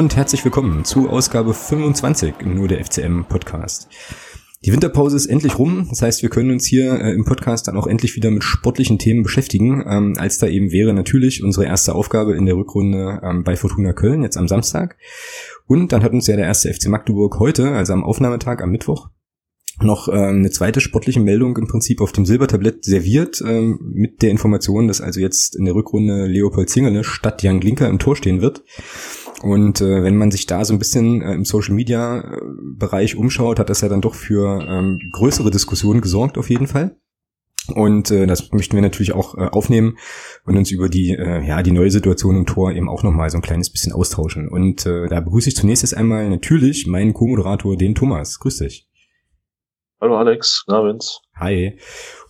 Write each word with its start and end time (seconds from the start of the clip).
Und 0.00 0.16
herzlich 0.16 0.42
willkommen 0.46 0.86
zu 0.86 1.10
Ausgabe 1.10 1.52
25 1.52 2.46
nur 2.46 2.68
der 2.68 2.82
FCM 2.82 3.24
Podcast. 3.24 3.86
Die 4.64 4.72
Winterpause 4.72 5.14
ist 5.14 5.26
endlich 5.26 5.58
rum, 5.58 5.88
das 5.90 6.00
heißt, 6.00 6.22
wir 6.22 6.30
können 6.30 6.52
uns 6.52 6.64
hier 6.64 6.98
äh, 6.98 7.12
im 7.12 7.26
Podcast 7.26 7.68
dann 7.68 7.76
auch 7.76 7.86
endlich 7.86 8.16
wieder 8.16 8.30
mit 8.30 8.42
sportlichen 8.42 8.98
Themen 8.98 9.22
beschäftigen, 9.22 9.84
ähm, 9.86 10.14
als 10.16 10.38
da 10.38 10.46
eben 10.46 10.72
wäre 10.72 10.94
natürlich 10.94 11.44
unsere 11.44 11.66
erste 11.66 11.94
Aufgabe 11.94 12.34
in 12.34 12.46
der 12.46 12.56
Rückrunde 12.56 13.20
ähm, 13.22 13.44
bei 13.44 13.56
Fortuna 13.56 13.92
Köln, 13.92 14.22
jetzt 14.22 14.38
am 14.38 14.48
Samstag. 14.48 14.96
Und 15.66 15.92
dann 15.92 16.02
hat 16.02 16.14
uns 16.14 16.26
ja 16.28 16.36
der 16.36 16.46
erste 16.46 16.72
FC 16.72 16.88
Magdeburg 16.88 17.38
heute, 17.38 17.72
also 17.72 17.92
am 17.92 18.02
Aufnahmetag 18.02 18.62
am 18.62 18.70
Mittwoch, 18.70 19.10
noch 19.82 20.08
äh, 20.08 20.12
eine 20.12 20.50
zweite 20.50 20.80
sportliche 20.80 21.20
Meldung 21.20 21.56
im 21.56 21.66
Prinzip 21.66 22.00
auf 22.00 22.12
dem 22.12 22.26
Silbertablett 22.26 22.84
serviert, 22.84 23.40
äh, 23.40 23.60
mit 23.80 24.22
der 24.22 24.30
Information, 24.30 24.88
dass 24.88 25.00
also 25.00 25.20
jetzt 25.20 25.56
in 25.56 25.64
der 25.64 25.74
Rückrunde 25.74 26.26
Leopold 26.26 26.68
Zingerle 26.68 27.04
statt 27.04 27.42
Jan 27.42 27.60
Glinker 27.60 27.88
im 27.88 27.98
Tor 27.98 28.16
stehen 28.16 28.40
wird. 28.40 28.62
Und 29.42 29.80
äh, 29.80 30.02
wenn 30.02 30.16
man 30.16 30.30
sich 30.30 30.46
da 30.46 30.64
so 30.64 30.74
ein 30.74 30.78
bisschen 30.78 31.22
äh, 31.22 31.32
im 31.32 31.44
Social 31.44 31.74
Media 31.74 32.20
äh, 32.20 32.40
Bereich 32.76 33.16
umschaut, 33.16 33.58
hat 33.58 33.70
das 33.70 33.80
ja 33.80 33.88
dann 33.88 34.02
doch 34.02 34.14
für 34.14 34.60
ähm, 34.68 34.98
größere 35.12 35.50
Diskussionen 35.50 36.00
gesorgt 36.00 36.36
auf 36.36 36.50
jeden 36.50 36.66
Fall. 36.66 36.96
Und 37.74 38.10
äh, 38.10 38.26
das 38.26 38.52
möchten 38.52 38.74
wir 38.74 38.82
natürlich 38.82 39.12
auch 39.12 39.36
äh, 39.36 39.42
aufnehmen 39.46 39.96
und 40.44 40.56
uns 40.56 40.70
über 40.70 40.88
die 40.88 41.12
äh, 41.12 41.46
ja 41.46 41.62
die 41.62 41.72
neue 41.72 41.90
Situation 41.90 42.36
im 42.36 42.46
Tor 42.46 42.72
eben 42.72 42.88
auch 42.88 43.02
noch 43.02 43.12
mal 43.12 43.30
so 43.30 43.38
ein 43.38 43.42
kleines 43.42 43.70
bisschen 43.70 43.92
austauschen. 43.92 44.48
Und 44.48 44.86
äh, 44.86 45.08
da 45.08 45.20
begrüße 45.20 45.48
ich 45.48 45.56
zunächst 45.56 45.84
erst 45.84 45.96
einmal 45.96 46.28
natürlich 46.28 46.86
meinen 46.86 47.14
Co-Moderator, 47.14 47.76
den 47.76 47.94
Thomas. 47.94 48.38
Grüß 48.40 48.58
dich. 48.58 48.88
Hallo 50.00 50.16
Alex, 50.16 50.64
na. 50.66 50.96
Hi. 51.40 51.78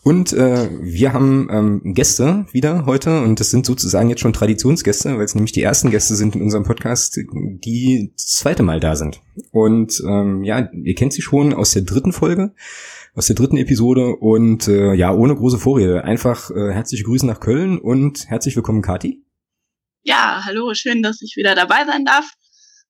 Und 0.04 0.32
äh, 0.32 0.70
wir 0.80 1.12
haben 1.12 1.48
ähm, 1.50 1.94
Gäste 1.94 2.46
wieder 2.52 2.86
heute 2.86 3.22
und 3.22 3.40
das 3.40 3.50
sind 3.50 3.66
sozusagen 3.66 4.08
jetzt 4.08 4.20
schon 4.20 4.32
Traditionsgäste, 4.32 5.18
weil 5.18 5.24
es 5.24 5.34
nämlich 5.34 5.50
die 5.50 5.62
ersten 5.62 5.90
Gäste 5.90 6.14
sind 6.14 6.36
in 6.36 6.42
unserem 6.42 6.62
Podcast, 6.62 7.16
die 7.16 8.12
das 8.14 8.26
zweite 8.28 8.62
Mal 8.62 8.78
da 8.78 8.94
sind. 8.94 9.20
Und 9.50 10.00
ähm, 10.06 10.44
ja, 10.44 10.70
ihr 10.72 10.94
kennt 10.94 11.12
sie 11.12 11.22
schon 11.22 11.52
aus 11.52 11.72
der 11.72 11.82
dritten 11.82 12.12
Folge, 12.12 12.54
aus 13.14 13.26
der 13.26 13.34
dritten 13.34 13.56
Episode 13.56 14.14
und 14.14 14.68
äh, 14.68 14.94
ja, 14.94 15.12
ohne 15.12 15.34
große 15.34 15.58
Vorrede. 15.58 16.04
Einfach 16.04 16.52
äh, 16.52 16.72
herzliche 16.72 17.02
Grüße 17.02 17.26
nach 17.26 17.40
Köln 17.40 17.78
und 17.78 18.28
herzlich 18.28 18.54
willkommen, 18.54 18.80
Kati. 18.80 19.24
Ja, 20.02 20.42
hallo, 20.44 20.72
schön, 20.74 21.02
dass 21.02 21.20
ich 21.20 21.34
wieder 21.36 21.56
dabei 21.56 21.84
sein 21.84 22.04
darf. 22.04 22.30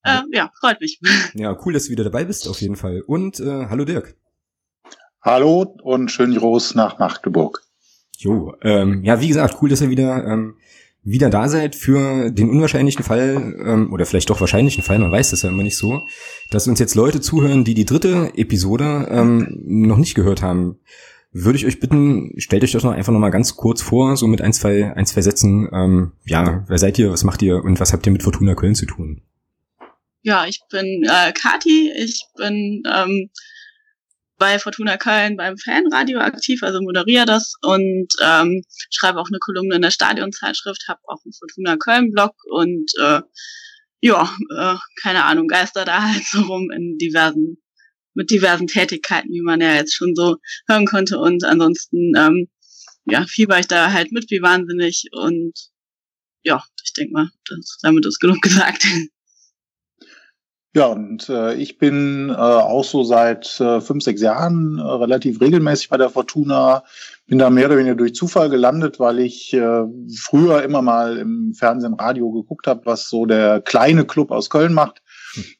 Äh, 0.03 0.21
ja, 0.33 0.51
freut 0.59 0.79
mich. 0.79 0.99
Ja, 1.33 1.57
cool, 1.65 1.73
dass 1.73 1.85
du 1.85 1.89
wieder 1.89 2.03
dabei 2.03 2.25
bist, 2.25 2.47
auf 2.47 2.61
jeden 2.61 2.75
Fall. 2.75 3.01
Und 3.01 3.39
äh, 3.39 3.65
hallo 3.69 3.85
Dirk. 3.85 4.20
Hallo 5.23 5.75
und 5.83 6.09
schönen 6.09 6.35
Gruß 6.35 6.73
nach 6.73 6.97
Magdeburg. 6.97 7.61
Jo, 8.17 8.55
ähm, 8.63 9.03
ja, 9.03 9.21
wie 9.21 9.27
gesagt, 9.27 9.57
cool, 9.61 9.69
dass 9.69 9.81
ihr 9.81 9.91
wieder 9.91 10.25
ähm, 10.25 10.55
wieder 11.03 11.29
da 11.29 11.47
seid 11.47 11.75
für 11.75 12.31
den 12.31 12.49
unwahrscheinlichen 12.49 13.03
Fall 13.03 13.55
ähm, 13.63 13.93
oder 13.93 14.07
vielleicht 14.07 14.31
doch 14.31 14.41
wahrscheinlichen 14.41 14.81
Fall, 14.83 14.97
man 14.97 15.11
weiß 15.11 15.29
das 15.29 15.43
ja 15.43 15.49
immer 15.49 15.61
nicht 15.61 15.77
so, 15.77 16.01
dass 16.49 16.67
uns 16.67 16.79
jetzt 16.79 16.95
Leute 16.95 17.21
zuhören, 17.21 17.63
die 17.63 17.75
die 17.75 17.85
dritte 17.85 18.31
Episode 18.35 19.07
ähm, 19.11 19.59
noch 19.63 19.97
nicht 19.97 20.15
gehört 20.15 20.41
haben. 20.41 20.79
Würde 21.31 21.57
ich 21.57 21.67
euch 21.67 21.79
bitten, 21.79 22.33
stellt 22.37 22.63
euch 22.63 22.71
das 22.71 22.83
noch 22.83 22.91
einfach 22.91 23.13
noch 23.13 23.19
mal 23.19 23.29
ganz 23.29 23.55
kurz 23.55 23.83
vor, 23.83 24.17
so 24.17 24.25
mit 24.25 24.41
ein 24.41 24.53
zwei 24.53 24.91
ein 24.95 25.05
zwei 25.05 25.21
Sätzen. 25.21 25.69
Ähm, 25.71 26.13
ja, 26.25 26.65
wer 26.67 26.77
seid 26.79 26.97
ihr, 26.97 27.11
was 27.11 27.23
macht 27.23 27.43
ihr 27.43 27.63
und 27.63 27.79
was 27.79 27.93
habt 27.93 28.07
ihr 28.07 28.11
mit 28.11 28.23
Fortuna 28.23 28.55
Köln 28.55 28.73
zu 28.73 28.87
tun? 28.87 29.21
Ja, 30.23 30.45
ich 30.47 30.61
bin 30.71 31.03
äh, 31.03 31.31
Kati, 31.31 31.91
ich 31.95 32.25
bin 32.35 32.83
ähm, 32.91 33.29
bei 34.41 34.57
Fortuna 34.57 34.97
Köln 34.97 35.37
beim 35.37 35.55
Fanradio 35.55 36.19
aktiv, 36.19 36.63
also 36.63 36.81
moderiere 36.81 37.27
das 37.27 37.53
und 37.61 38.07
ähm, 38.23 38.63
schreibe 38.89 39.19
auch 39.19 39.27
eine 39.27 39.37
Kolumne 39.37 39.75
in 39.75 39.83
der 39.83 39.91
Stadionzeitschrift, 39.91 40.87
habe 40.87 40.99
auch 41.03 41.23
einen 41.23 41.33
Fortuna 41.33 41.77
Köln 41.77 42.11
Blog 42.11 42.33
und 42.49 42.91
äh, 42.99 43.21
ja, 44.01 44.23
äh, 44.57 44.75
keine 45.03 45.25
Ahnung, 45.25 45.47
geister 45.47 45.85
da 45.85 46.01
halt 46.11 46.25
so 46.25 46.41
rum 46.41 46.71
in 46.71 46.97
diversen, 46.97 47.61
mit 48.15 48.31
diversen 48.31 48.65
Tätigkeiten, 48.65 49.29
wie 49.29 49.43
man 49.43 49.61
ja 49.61 49.75
jetzt 49.75 49.93
schon 49.93 50.15
so 50.15 50.37
hören 50.67 50.87
konnte 50.87 51.19
und 51.19 51.43
ansonsten 51.43 52.13
ähm, 52.17 52.49
ja, 53.05 53.27
fieber 53.27 53.59
ich 53.59 53.67
da 53.67 53.93
halt 53.93 54.11
mit 54.11 54.31
wie 54.31 54.41
wahnsinnig 54.41 55.05
und 55.11 55.53
ja, 56.41 56.63
ich 56.83 56.93
denke 56.93 57.13
mal, 57.13 57.29
das, 57.47 57.77
damit 57.83 58.07
ist 58.07 58.19
genug 58.19 58.41
gesagt. 58.41 58.87
Ja, 60.73 60.85
und 60.85 61.27
äh, 61.27 61.53
ich 61.55 61.77
bin 61.77 62.29
äh, 62.29 62.33
auch 62.33 62.85
so 62.85 63.03
seit 63.03 63.59
äh, 63.59 63.81
fünf, 63.81 64.05
sechs 64.05 64.21
Jahren 64.21 64.77
äh, 64.77 64.81
relativ 64.81 65.41
regelmäßig 65.41 65.89
bei 65.89 65.97
der 65.97 66.09
Fortuna. 66.09 66.83
Bin 67.27 67.39
da 67.39 67.49
mehr 67.49 67.65
oder 67.65 67.75
weniger 67.77 67.95
durch 67.95 68.15
Zufall 68.15 68.49
gelandet, 68.49 68.97
weil 68.97 69.19
ich 69.19 69.53
äh, 69.53 69.83
früher 70.17 70.63
immer 70.63 70.81
mal 70.81 71.17
im 71.17 71.53
Fernsehen, 71.53 71.95
Radio 71.95 72.31
geguckt 72.31 72.67
habe, 72.67 72.85
was 72.85 73.09
so 73.09 73.25
der 73.25 73.59
kleine 73.59 74.05
Club 74.05 74.31
aus 74.31 74.49
Köln 74.49 74.73
macht. 74.73 75.01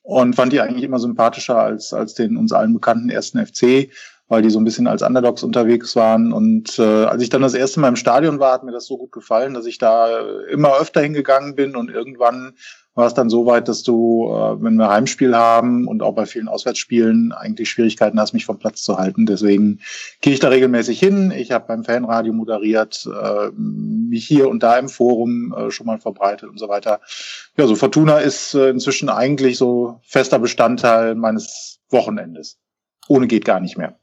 Und 0.02 0.36
fand 0.36 0.54
die 0.54 0.62
eigentlich 0.62 0.84
immer 0.84 1.00
sympathischer 1.00 1.58
als, 1.58 1.94
als 1.94 2.14
den 2.14 2.38
uns 2.38 2.54
allen 2.54 2.74
bekannten 2.74 3.10
ersten 3.10 3.46
FC, 3.46 3.90
weil 4.30 4.42
die 4.42 4.50
so 4.50 4.60
ein 4.60 4.66
bisschen 4.66 4.88
als 4.88 5.02
Underdogs 5.02 5.44
unterwegs 5.44 5.94
waren. 5.98 6.32
Und 6.32 6.80
äh, 6.80 7.04
als 7.04 7.22
ich 7.22 7.30
dann 7.30 7.42
das 7.42 7.54
erste 7.54 7.82
Mal 7.82 7.90
im 7.90 7.98
Stadion 7.98 8.40
war, 8.40 8.54
hat 8.54 8.64
mir 8.64 8.72
das 8.72 8.86
so 8.86 8.98
gut 8.98 9.12
gefallen, 9.12 9.54
dass 9.54 9.66
ich 9.66 9.78
da 9.78 10.22
immer 10.50 10.78
öfter 10.80 11.02
hingegangen 11.02 11.56
bin 11.56 11.76
und 11.76 11.92
irgendwann 11.92 12.54
war 12.94 13.08
es 13.08 13.14
dann 13.14 13.30
so 13.30 13.46
weit, 13.46 13.68
dass 13.68 13.84
du, 13.84 14.28
äh, 14.30 14.62
wenn 14.62 14.76
wir 14.76 14.90
Heimspiel 14.90 15.36
haben 15.36 15.88
und 15.88 16.04
auch 16.04 16.14
bei 16.14 16.26
vielen 16.26 16.48
Auswärtsspielen 16.48 17.32
eigentlich 17.32 17.70
Schwierigkeiten 17.70 18.20
hast, 18.20 18.34
mich 18.34 18.46
vom 18.46 18.60
Platz 18.60 18.84
zu 18.84 18.98
halten. 18.98 19.26
Deswegen 19.26 19.80
gehe 20.20 20.34
ich 20.34 20.40
da 20.40 20.50
regelmäßig 20.50 21.00
hin. 21.00 21.32
Ich 21.32 21.52
habe 21.52 21.66
beim 21.68 21.86
Fanradio 21.86 22.34
moderiert, 22.34 23.08
äh, 23.08 23.50
mich 23.56 24.26
hier 24.26 24.50
und 24.50 24.62
da 24.62 24.78
im 24.78 24.90
Forum 24.90 25.54
äh, 25.58 25.72
schon 25.72 25.88
mal 25.88 26.00
verbreitet 26.00 26.50
und 26.50 26.58
so 26.58 26.68
weiter. 26.68 27.00
Ja, 27.56 27.66
so 27.68 27.76
Fortuna 27.76 28.20
ist 28.20 28.54
äh, 28.56 28.70
inzwischen 28.70 29.10
eigentlich 29.10 29.58
so 29.58 30.00
fester 30.04 30.40
Bestandteil 30.40 31.16
meines 31.16 31.80
Wochenendes. 31.90 32.58
Ohne 33.08 33.28
geht 33.28 33.46
gar 33.46 33.62
nicht 33.62 33.78
mehr. 33.78 34.01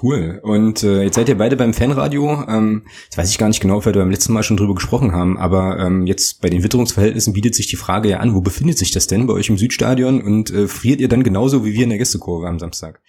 Cool. 0.00 0.40
Und 0.42 0.82
äh, 0.82 1.02
jetzt 1.02 1.16
seid 1.16 1.28
ihr 1.28 1.36
beide 1.36 1.56
beim 1.56 1.74
Fanradio. 1.74 2.44
Ähm, 2.48 2.86
jetzt 3.04 3.18
weiß 3.18 3.30
ich 3.30 3.38
gar 3.38 3.48
nicht 3.48 3.60
genau, 3.60 3.76
ob 3.76 3.84
wir 3.84 3.92
beim 3.92 4.10
letzten 4.10 4.32
Mal 4.32 4.42
schon 4.42 4.56
drüber 4.56 4.74
gesprochen 4.74 5.12
haben, 5.12 5.38
aber 5.38 5.78
ähm, 5.78 6.06
jetzt 6.06 6.40
bei 6.40 6.48
den 6.48 6.62
Witterungsverhältnissen 6.62 7.32
bietet 7.32 7.54
sich 7.54 7.66
die 7.66 7.76
Frage 7.76 8.08
ja 8.08 8.18
an, 8.18 8.34
wo 8.34 8.40
befindet 8.40 8.78
sich 8.78 8.90
das 8.90 9.06
denn 9.06 9.26
bei 9.26 9.34
euch 9.34 9.48
im 9.48 9.58
Südstadion 9.58 10.22
und 10.22 10.50
äh, 10.50 10.66
friert 10.66 11.00
ihr 11.00 11.08
dann 11.08 11.22
genauso 11.22 11.64
wie 11.64 11.74
wir 11.74 11.84
in 11.84 11.90
der 11.90 11.98
Gästekurve 11.98 12.48
am 12.48 12.58
Samstag? 12.58 13.00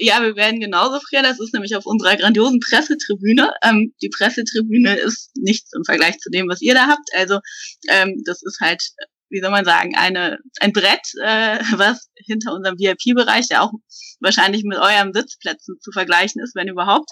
Ja, 0.00 0.22
wir 0.22 0.36
werden 0.36 0.60
genauso 0.60 1.00
frieren. 1.00 1.24
Das 1.24 1.40
ist 1.40 1.52
nämlich 1.52 1.74
auf 1.74 1.84
unserer 1.84 2.16
grandiosen 2.16 2.60
Pressetribüne. 2.60 3.50
Ähm, 3.64 3.94
die 4.00 4.08
Pressetribüne 4.08 4.96
ist 4.96 5.32
nichts 5.36 5.72
im 5.74 5.84
Vergleich 5.84 6.18
zu 6.18 6.30
dem, 6.30 6.48
was 6.48 6.62
ihr 6.62 6.74
da 6.74 6.86
habt. 6.86 7.08
Also 7.16 7.40
ähm, 7.88 8.22
das 8.24 8.42
ist 8.42 8.60
halt 8.60 8.82
wie 9.30 9.40
soll 9.40 9.50
man 9.50 9.64
sagen, 9.64 9.94
eine, 9.96 10.38
ein 10.60 10.72
Brett, 10.72 11.12
äh, 11.22 11.58
was 11.76 12.10
hinter 12.26 12.54
unserem 12.54 12.78
VIP-Bereich, 12.78 13.48
der 13.48 13.62
auch 13.62 13.72
wahrscheinlich 14.20 14.64
mit 14.64 14.78
eurem 14.78 15.12
Sitzplätzen 15.12 15.76
zu 15.80 15.92
vergleichen 15.92 16.42
ist, 16.42 16.54
wenn 16.54 16.68
überhaupt, 16.68 17.10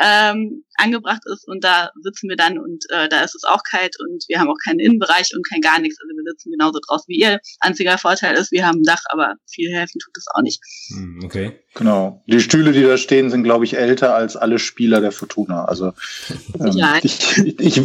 ähm, 0.00 0.64
angebracht 0.76 1.22
ist. 1.32 1.46
Und 1.46 1.64
da 1.64 1.90
sitzen 2.02 2.28
wir 2.28 2.36
dann 2.36 2.58
und 2.58 2.84
äh, 2.90 3.08
da 3.08 3.22
ist 3.22 3.34
es 3.34 3.44
auch 3.44 3.62
kalt 3.68 3.96
und 4.00 4.24
wir 4.28 4.38
haben 4.38 4.48
auch 4.48 4.58
keinen 4.64 4.78
Innenbereich 4.78 5.30
und 5.34 5.46
kein 5.48 5.60
gar 5.60 5.80
nichts. 5.80 5.98
Also 6.00 6.14
wir 6.14 6.32
sitzen 6.32 6.50
genauso 6.52 6.78
draußen 6.86 7.06
wie 7.08 7.20
ihr. 7.20 7.40
Einziger 7.60 7.98
Vorteil 7.98 8.36
ist, 8.36 8.52
wir 8.52 8.66
haben 8.66 8.80
ein 8.80 8.84
Dach, 8.84 9.02
aber 9.10 9.34
viel 9.50 9.72
helfen 9.72 9.98
tut 9.98 10.16
es 10.16 10.26
auch 10.32 10.42
nicht. 10.42 10.60
Hm, 10.90 11.20
okay. 11.24 11.58
Genau. 11.74 12.22
Die 12.26 12.40
Stühle, 12.40 12.72
die 12.72 12.82
da 12.82 12.96
stehen, 12.96 13.30
sind, 13.30 13.44
glaube 13.44 13.64
ich, 13.64 13.76
älter 13.76 14.14
als 14.14 14.36
alle 14.36 14.58
Spieler 14.58 15.00
der 15.00 15.12
Fortuna. 15.12 15.64
Also 15.64 15.92
ähm, 16.60 16.72
ja. 16.72 16.98
ich, 17.02 17.38
ich, 17.38 17.82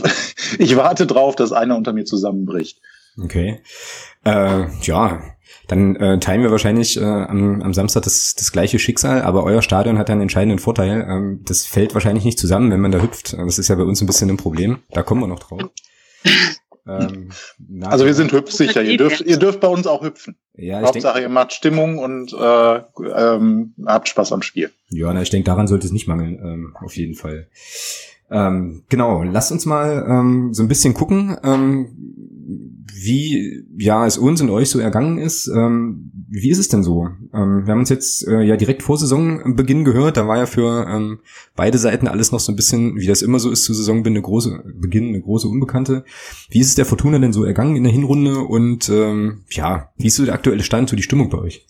ich 0.59 0.75
warte 0.75 1.07
drauf, 1.07 1.36
dass 1.36 1.51
einer 1.51 1.75
unter 1.75 1.94
mir 1.94 2.06
zusammenbricht. 2.06 2.79
Okay. 3.21 3.62
Äh, 4.24 4.65
ja, 4.81 5.21
dann 5.68 5.95
äh, 5.95 6.19
teilen 6.19 6.44
wir 6.44 6.51
wahrscheinlich 6.51 6.98
äh, 6.98 7.04
am, 7.04 7.62
am 7.62 7.74
Samstag 7.74 8.04
das, 8.04 8.36
das 8.36 8.51
gleiche 8.51 8.80
Schicksal, 8.80 9.21
aber 9.21 9.44
euer 9.44 9.62
Stadion 9.62 9.98
hat 9.98 10.10
einen 10.10 10.21
entscheidenden 10.21 10.60
Vorteil. 10.60 11.06
Ähm, 11.10 11.42
das 11.45 11.65
fällt 11.65 11.94
wahrscheinlich 11.94 12.25
nicht 12.25 12.39
zusammen, 12.39 12.71
wenn 12.71 12.81
man 12.81 12.92
da 12.92 13.01
hüpft. 13.01 13.33
Das 13.33 13.60
ist 13.60 13.69
ja 13.69 13.75
bei 13.75 13.83
uns 13.83 14.01
ein 14.01 14.07
bisschen 14.07 14.30
ein 14.30 14.38
Problem. 14.38 14.80
Da 14.92 15.04
kommen 15.04 15.21
wir 15.21 15.27
noch 15.27 15.39
drauf. 15.39 15.62
ähm, 16.88 17.30
also 17.81 18.06
wir 18.06 18.13
sind 18.13 18.31
hüpfsicher. 18.31 18.81
Ihr 18.81 18.98
dürft, 18.98 19.21
ihr 19.21 19.38
dürft 19.38 19.62
bei 19.62 19.68
uns 19.68 19.88
auch 19.88 20.04
hüpfen. 20.04 20.36
Ja, 20.56 20.81
ich 20.81 20.88
Hauptsache, 20.88 21.15
denk, 21.15 21.30
ihr 21.30 21.33
macht 21.33 21.54
Stimmung 21.54 21.98
und 21.98 22.33
äh, 22.33 22.81
ähm, 23.15 23.74
habt 23.86 24.10
Spaß 24.10 24.33
am 24.33 24.42
Spiel. 24.42 24.71
Ja, 24.89 25.13
na, 25.13 25.21
ich 25.21 25.30
denke, 25.30 25.45
daran 25.45 25.68
sollte 25.68 25.88
es 25.88 25.94
nicht 25.94 26.07
mangeln, 26.07 26.39
ähm, 26.44 26.77
auf 26.80 26.95
jeden 26.95 27.15
Fall. 27.15 27.48
Ähm, 28.33 28.83
genau, 28.89 29.24
lasst 29.24 29.51
uns 29.51 29.65
mal 29.65 30.06
ähm, 30.09 30.53
so 30.53 30.63
ein 30.63 30.68
bisschen 30.68 30.94
gucken. 30.94 31.38
Ähm, 31.44 31.88
wie 33.03 33.65
ja 33.77 34.06
es 34.06 34.18
uns 34.18 34.41
und 34.41 34.50
euch 34.50 34.69
so 34.69 34.80
ergangen 34.80 35.18
ist. 35.18 35.47
Ähm, 35.47 36.12
wie 36.30 36.50
ist 36.50 36.57
es 36.57 36.69
denn 36.69 36.83
so? 36.83 37.09
Ähm, 37.33 37.65
wir 37.65 37.71
haben 37.71 37.80
uns 37.80 37.89
jetzt 37.89 38.27
äh, 38.27 38.41
ja 38.41 38.56
direkt 38.56 38.81
vor 38.81 38.97
Saisonbeginn 38.97 39.83
gehört. 39.83 40.18
Da 40.18 40.27
war 40.27 40.38
ja 40.38 40.45
für 40.45 40.88
ähm, 40.88 41.19
beide 41.56 41.77
Seiten 41.77 42.07
alles 42.07 42.31
noch 42.31 42.39
so 42.39 42.51
ein 42.51 42.56
bisschen, 42.56 42.95
wie 42.95 43.07
das 43.07 43.21
immer 43.21 43.39
so 43.39 43.51
ist 43.51 43.65
zu 43.65 43.74
Saisonbeginn, 43.74 44.18
eine 44.18 44.24
große 44.24 44.63
Beginn, 44.75 45.09
eine 45.09 45.21
große 45.21 45.47
Unbekannte. 45.47 46.06
Wie 46.50 46.59
ist 46.59 46.69
es 46.69 46.75
der 46.75 46.86
Fortuna 46.86 47.19
denn 47.19 47.33
so 47.33 47.44
ergangen 47.44 47.75
in 47.75 47.83
der 47.83 47.94
Hinrunde? 47.94 48.39
Und 48.39 48.89
ähm, 48.89 49.44
ja, 49.50 49.91
wie 49.97 50.07
ist 50.07 50.15
so 50.15 50.25
der 50.25 50.33
aktuelle 50.33 50.63
Stand, 50.63 50.89
so 50.89 50.95
die 50.95 51.03
Stimmung 51.03 51.29
bei 51.29 51.38
euch? 51.38 51.65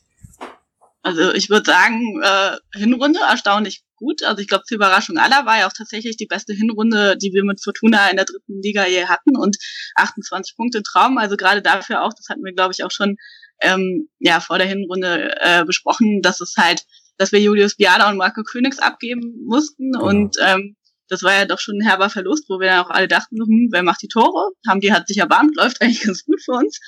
Also 1.02 1.34
ich 1.34 1.50
würde 1.50 1.66
sagen, 1.66 2.22
äh, 2.24 2.80
Hinrunde 2.80 3.20
erstaunlich 3.30 3.84
gut. 3.96 4.24
Also 4.24 4.42
ich 4.42 4.48
glaube, 4.48 4.64
zur 4.66 4.76
Überraschung 4.76 5.18
aller 5.18 5.46
war 5.46 5.60
ja 5.60 5.68
auch 5.68 5.74
tatsächlich 5.76 6.18
die 6.18 6.26
beste 6.26 6.54
Hinrunde, 6.54 7.18
die 7.18 7.32
wir 7.34 7.44
mit 7.44 7.64
Fortuna 7.64 8.10
in 8.10 8.18
der 8.18 8.26
dritten 8.26 8.62
Liga 8.62 8.86
je 8.86 9.06
hatten 9.06 9.38
und 9.38 9.58
28 9.96 10.56
Punkte 10.56 10.82
Traum. 10.84 11.18
Also 11.18 11.38
gerade 11.38 11.62
dafür 11.62 12.04
auch, 12.04 12.14
das 12.14 12.28
hatten 12.30 12.44
wir, 12.44 12.54
glaube 12.54 12.74
ich, 12.74 12.84
auch 12.84 12.92
schon 12.92 13.18
ähm, 13.62 14.10
ja 14.20 14.40
vor 14.40 14.58
der 14.58 14.68
Hinrunde 14.68 15.36
äh, 15.40 15.66
besprochen, 15.66 16.22
dass 16.22 16.42
es 16.42 16.56
halt, 16.58 16.84
dass 17.18 17.32
wir 17.32 17.40
Julius 17.40 17.76
Biada 17.76 18.10
und 18.10 18.18
Marco 18.18 18.44
Königs 18.44 18.80
abgeben 18.80 19.46
mussten 19.46 19.92
genau. 19.92 20.08
und 20.08 20.36
ähm, 20.42 20.76
das 21.10 21.22
war 21.22 21.34
ja 21.34 21.46
doch 21.46 21.60
schon 21.60 21.78
ein 21.78 21.88
herber 21.88 22.10
Verlust, 22.10 22.46
wo 22.50 22.60
wir 22.60 22.70
dann 22.70 22.86
auch 22.86 22.90
alle 22.90 23.08
dachten, 23.08 23.38
hm, 23.40 23.70
wer 23.72 23.84
macht 23.84 24.02
die 24.02 24.08
Tore? 24.08 24.52
Haben 24.68 24.80
die 24.82 24.94
hat 24.94 25.08
sich 25.08 25.18
erbarmt, 25.18 25.56
läuft 25.58 25.82
eigentlich 25.82 26.02
ganz 26.02 26.24
gut 26.26 26.42
für 26.44 26.54
uns. 26.54 26.80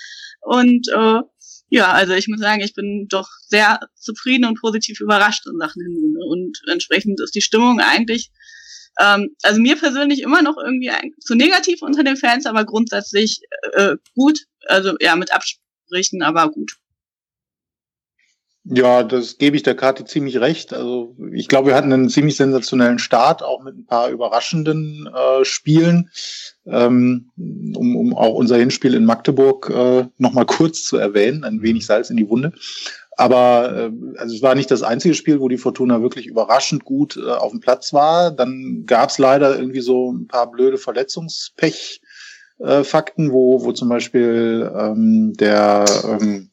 Und 0.42 0.88
äh, 0.90 1.22
ja, 1.76 1.92
also 1.92 2.14
ich 2.14 2.30
muss 2.30 2.40
sagen, 2.40 2.62
ich 2.62 2.74
bin 2.74 3.08
doch 3.10 3.28
sehr 3.48 3.82
zufrieden 3.96 4.46
und 4.46 4.58
positiv 4.62 5.02
überrascht 5.02 5.46
in 5.46 5.60
Sachen 5.60 5.82
Hinrunde. 5.82 6.22
Und 6.26 6.58
entsprechend 6.72 7.20
ist 7.20 7.36
die 7.36 7.42
Stimmung 7.42 7.82
eigentlich, 7.82 8.32
ähm, 8.98 9.36
also 9.44 9.60
mir 9.60 9.76
persönlich 9.76 10.22
immer 10.22 10.42
noch 10.42 10.56
irgendwie 10.58 10.90
zu 11.20 11.36
negativ 11.36 11.82
unter 11.82 12.06
den 12.06 12.16
Fans, 12.16 12.46
aber 12.46 12.64
grundsätzlich 12.64 13.42
äh, 13.74 13.98
gut. 14.16 14.40
Also 14.68 14.96
ja, 15.02 15.18
mit 15.18 15.34
Absprechen, 15.34 16.24
aber 16.24 16.50
gut. 16.50 16.78
Ja, 18.68 19.04
das 19.04 19.38
gebe 19.38 19.56
ich 19.56 19.62
der 19.62 19.76
Karte 19.76 20.06
ziemlich 20.06 20.40
recht. 20.40 20.74
Also 20.74 21.16
ich 21.32 21.48
glaube, 21.48 21.68
wir 21.68 21.76
hatten 21.76 21.94
einen 21.94 22.10
ziemlich 22.10 22.36
sensationellen 22.36 22.98
Start, 22.98 23.44
auch 23.44 23.62
mit 23.62 23.78
ein 23.78 23.86
paar 23.86 24.10
überraschenden 24.10 25.08
äh, 25.08 25.46
Spielen. 25.46 26.10
Ähm, 26.66 27.30
um, 27.38 27.96
um 27.96 28.18
auch 28.18 28.34
unser 28.34 28.58
Hinspiel 28.58 28.96
in 28.96 29.06
Magdeburg 29.06 29.70
äh, 29.70 30.08
nochmal 30.18 30.46
kurz 30.48 30.84
zu 30.84 30.98
erwähnen, 30.98 31.44
ein 31.44 31.62
wenig 31.62 31.86
Salz 31.86 32.10
in 32.10 32.18
die 32.18 32.28
Wunde. 32.28 32.54
Aber 33.18 33.72
äh, 33.76 34.18
also 34.18 34.36
es 34.36 34.42
war 34.42 34.56
nicht 34.56 34.72
das 34.72 34.82
einzige 34.82 35.14
Spiel, 35.14 35.40
wo 35.40 35.48
die 35.48 35.60
Fortuna 35.60 36.02
wirklich 36.02 36.26
überraschend 36.26 36.86
gut 36.86 37.18
äh, 37.18 37.30
auf 37.30 37.52
dem 37.52 37.60
Platz 37.60 37.94
war. 37.94 38.32
Dann 38.32 38.86
gab 38.88 39.10
es 39.12 39.20
leider 39.20 39.58
irgendwie 39.60 39.82
so 39.82 40.12
ein 40.12 40.28
paar 40.28 40.50
blöde 40.50 40.80
Verletzungspech. 40.80 42.02
Äh, 42.58 42.84
Fakten, 42.84 43.32
wo, 43.32 43.64
wo 43.64 43.74
zum 43.74 43.90
Beispiel 43.90 44.72
ähm, 44.76 45.34
der 45.38 45.86
ähm, 46.04 46.50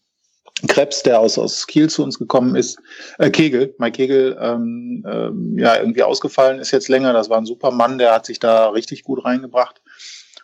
Krebs, 0.69 1.03
der 1.03 1.19
aus, 1.21 1.39
aus 1.39 1.67
Kiel 1.67 1.91
zu 1.91 2.03
uns 2.03 2.19
gekommen 2.19 2.55
ist, 2.55 2.79
äh, 3.19 3.31
Kegel, 3.31 3.75
Mike 3.79 3.97
Kegel, 3.97 4.39
ähm, 4.41 5.05
ähm, 5.09 5.59
ja, 5.59 5.77
irgendwie 5.77 6.03
ausgefallen 6.03 6.59
ist 6.61 6.71
jetzt 6.71 6.89
länger. 6.89 7.13
Das 7.13 7.31
war 7.31 7.39
ein 7.39 7.47
super 7.47 7.71
Mann, 7.71 7.99
der 7.99 8.15
hat 8.15 8.27
sich 8.27 8.39
da 8.39 8.69
richtig 8.69 9.03
gut 9.03 9.25
reingebracht. 9.25 9.83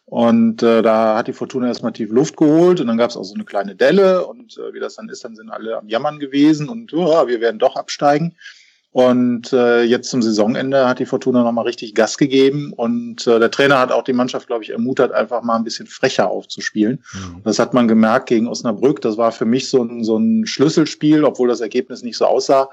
Und 0.06 0.62
äh, 0.62 0.80
da 0.80 1.18
hat 1.18 1.28
die 1.28 1.34
Fortuna 1.34 1.66
erstmal 1.68 1.92
tief 1.92 2.10
Luft 2.10 2.38
geholt 2.38 2.80
und 2.80 2.86
dann 2.86 2.96
gab 2.96 3.10
es 3.10 3.16
auch 3.16 3.24
so 3.24 3.34
eine 3.34 3.44
kleine 3.44 3.76
Delle 3.76 4.26
und 4.26 4.56
äh, 4.56 4.72
wie 4.72 4.80
das 4.80 4.94
dann 4.94 5.10
ist, 5.10 5.22
dann 5.22 5.36
sind 5.36 5.50
alle 5.50 5.76
am 5.76 5.86
Jammern 5.86 6.18
gewesen 6.18 6.70
und 6.70 6.94
oh, 6.94 7.26
wir 7.26 7.42
werden 7.42 7.58
doch 7.58 7.76
absteigen. 7.76 8.34
Und 8.90 9.52
äh, 9.52 9.82
jetzt 9.82 10.08
zum 10.08 10.22
Saisonende 10.22 10.88
hat 10.88 10.98
die 10.98 11.06
Fortuna 11.06 11.42
nochmal 11.42 11.66
richtig 11.66 11.94
Gas 11.94 12.16
gegeben 12.16 12.72
und 12.74 13.26
äh, 13.26 13.38
der 13.38 13.50
Trainer 13.50 13.78
hat 13.78 13.92
auch 13.92 14.02
die 14.02 14.14
Mannschaft, 14.14 14.46
glaube 14.46 14.64
ich, 14.64 14.70
ermutigt, 14.70 15.12
einfach 15.12 15.42
mal 15.42 15.56
ein 15.56 15.64
bisschen 15.64 15.86
frecher 15.86 16.30
aufzuspielen. 16.30 17.04
Mhm. 17.12 17.42
Das 17.44 17.58
hat 17.58 17.74
man 17.74 17.86
gemerkt 17.86 18.28
gegen 18.28 18.48
Osnabrück. 18.48 19.02
Das 19.02 19.18
war 19.18 19.30
für 19.30 19.44
mich 19.44 19.68
so 19.68 19.82
ein, 19.82 20.04
so 20.04 20.16
ein 20.16 20.46
Schlüsselspiel, 20.46 21.24
obwohl 21.24 21.48
das 21.48 21.60
Ergebnis 21.60 22.02
nicht 22.02 22.16
so 22.16 22.24
aussah. 22.24 22.70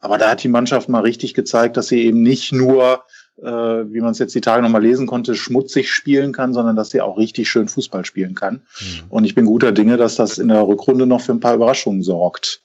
Aber 0.00 0.18
da 0.18 0.30
hat 0.30 0.42
die 0.42 0.48
Mannschaft 0.48 0.90
mal 0.90 1.00
richtig 1.00 1.32
gezeigt, 1.32 1.78
dass 1.78 1.88
sie 1.88 2.02
eben 2.02 2.20
nicht 2.20 2.52
nur, 2.52 3.02
äh, 3.38 3.46
wie 3.46 4.02
man 4.02 4.10
es 4.10 4.18
jetzt 4.18 4.34
die 4.34 4.42
Tage 4.42 4.62
nochmal 4.62 4.82
lesen 4.82 5.06
konnte, 5.06 5.34
schmutzig 5.34 5.90
spielen 5.90 6.32
kann, 6.32 6.52
sondern 6.52 6.76
dass 6.76 6.90
sie 6.90 7.00
auch 7.00 7.16
richtig 7.16 7.48
schön 7.48 7.68
Fußball 7.68 8.04
spielen 8.04 8.34
kann. 8.34 8.60
Mhm. 8.80 9.04
Und 9.08 9.24
ich 9.24 9.34
bin 9.34 9.46
guter 9.46 9.72
Dinge, 9.72 9.96
dass 9.96 10.16
das 10.16 10.36
in 10.36 10.48
der 10.48 10.68
Rückrunde 10.68 11.06
noch 11.06 11.22
für 11.22 11.32
ein 11.32 11.40
paar 11.40 11.54
Überraschungen 11.54 12.02
sorgt. 12.02 12.63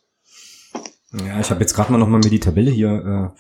Ja, 1.14 1.40
ich 1.40 1.50
habe 1.50 1.62
jetzt 1.62 1.74
gerade 1.74 1.92
mal 1.92 1.98
nochmal 1.98 2.20
mir 2.20 2.30
die 2.30 2.40
Tabelle 2.40 2.72
hier 2.72 3.34
äh, 3.36 3.40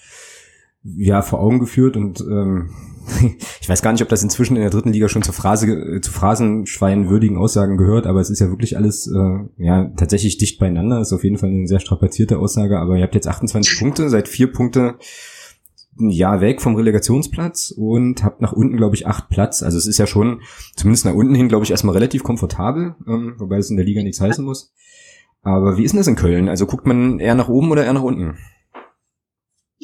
ja 0.83 1.21
vor 1.21 1.39
Augen 1.39 1.60
geführt 1.60 1.98
und 1.98 2.21
ähm, 2.21 2.71
ich 3.62 3.69
weiß 3.69 3.81
gar 3.81 3.92
nicht, 3.92 4.01
ob 4.01 4.10
das 4.10 4.24
inzwischen 4.24 4.56
in 4.56 4.62
der 4.62 4.71
dritten 4.71 4.94
Liga 4.94 5.07
schon 5.07 5.24
zur 5.24 5.33
Phrase 5.33 5.68
äh, 5.68 6.01
zu 6.01 6.12
phrasenschweinwürdigen 6.12 7.38
Aussagen 7.38 7.77
gehört, 7.77 8.07
aber 8.07 8.21
es 8.21 8.30
ist 8.30 8.39
ja 8.39 8.50
wirklich 8.50 8.77
alles 8.77 9.07
äh, 9.07 9.63
ja 9.63 9.86
tatsächlich 9.98 10.38
dicht 10.38 10.60
beieinander. 10.60 11.00
Ist 11.01 11.13
auf 11.13 11.24
jeden 11.24 11.38
Fall 11.38 11.50
eine 11.50 11.68
sehr 11.68 11.80
strapazierte 11.80 12.39
Aussage, 12.39 12.80
aber 12.80 12.98
ihr 12.98 13.04
habt 13.04 13.16
jetzt 13.16 13.27
28 13.27 13.80
Punkte, 13.80 14.10
seit 14.10 14.27
vier 14.27 14.51
Punkte 14.51 14.95
ja 16.00 16.39
weg 16.39 16.62
vom 16.62 16.75
Relegationsplatz 16.75 17.74
und 17.75 18.24
habt 18.24 18.42
nach 18.42 18.54
unten 18.54 18.77
glaube 18.77 18.95
ich 18.95 19.06
acht 19.06 19.30
Platz. 19.30 19.62
Also 19.62 19.77
es 19.77 19.86
ist 19.86 19.98
ja 19.98 20.07
schon 20.07 20.42
zumindest 20.75 21.06
nach 21.06 21.13
unten 21.13 21.36
hin 21.36 21.50
glaube 21.50 21.66
ich 21.66 21.71
erstmal 21.71 21.94
relativ 21.94 22.24
komfortabel, 22.24 22.95
ähm, 23.07 23.36
wobei 23.38 23.57
es 23.57 23.69
in 23.69 23.75
der 23.75 23.86
Liga 23.86 24.01
nichts 24.01 24.21
heißen 24.21 24.44
muss. 24.44 24.74
Aber 25.41 25.77
wie 25.77 25.83
ist 25.83 25.91
denn 25.91 26.00
das 26.00 26.07
in 26.07 26.15
Köln? 26.15 26.50
Also 26.50 26.65
guckt 26.65 26.86
man 26.86 27.19
eher 27.19 27.36
nach 27.36 27.47
oben 27.47 27.71
oder 27.71 27.86
eher 27.86 27.94
nach 27.94 28.03
unten? 28.03 28.38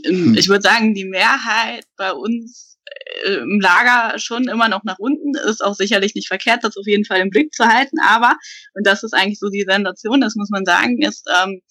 Ähm, 0.06 0.36
ich 0.38 0.50
würde 0.50 0.62
sagen, 0.62 0.94
die 0.94 1.06
Mehrheit 1.06 1.86
bei 1.98 2.12
uns 2.12 2.78
äh, 3.24 3.36
im 3.36 3.60
Lager 3.60 4.20
schon 4.20 4.48
immer 4.48 4.68
noch 4.70 4.84
nach 4.84 5.00
unten 5.00 5.36
ist 5.36 5.64
auch 5.64 5.76
sicherlich 5.76 6.16
nicht 6.16 6.28
verkehrt, 6.28 6.64
das 6.64 6.78
auf 6.78 6.86
jeden 6.88 7.06
Fall 7.06 7.20
im 7.20 7.30
Blick 7.30 7.54
zu 7.54 7.66
halten. 7.66 7.98
Aber, 8.00 8.38
und 8.74 8.86
das 8.86 9.04
ist 9.04 9.14
eigentlich 9.14 9.40
so 9.40 9.50
die 9.50 9.66
Sensation, 9.68 10.22
das 10.22 10.36
muss 10.36 10.50
man 10.50 10.66
sagen, 10.66 11.02
ist, 11.02 11.28
ähm, 11.42 11.62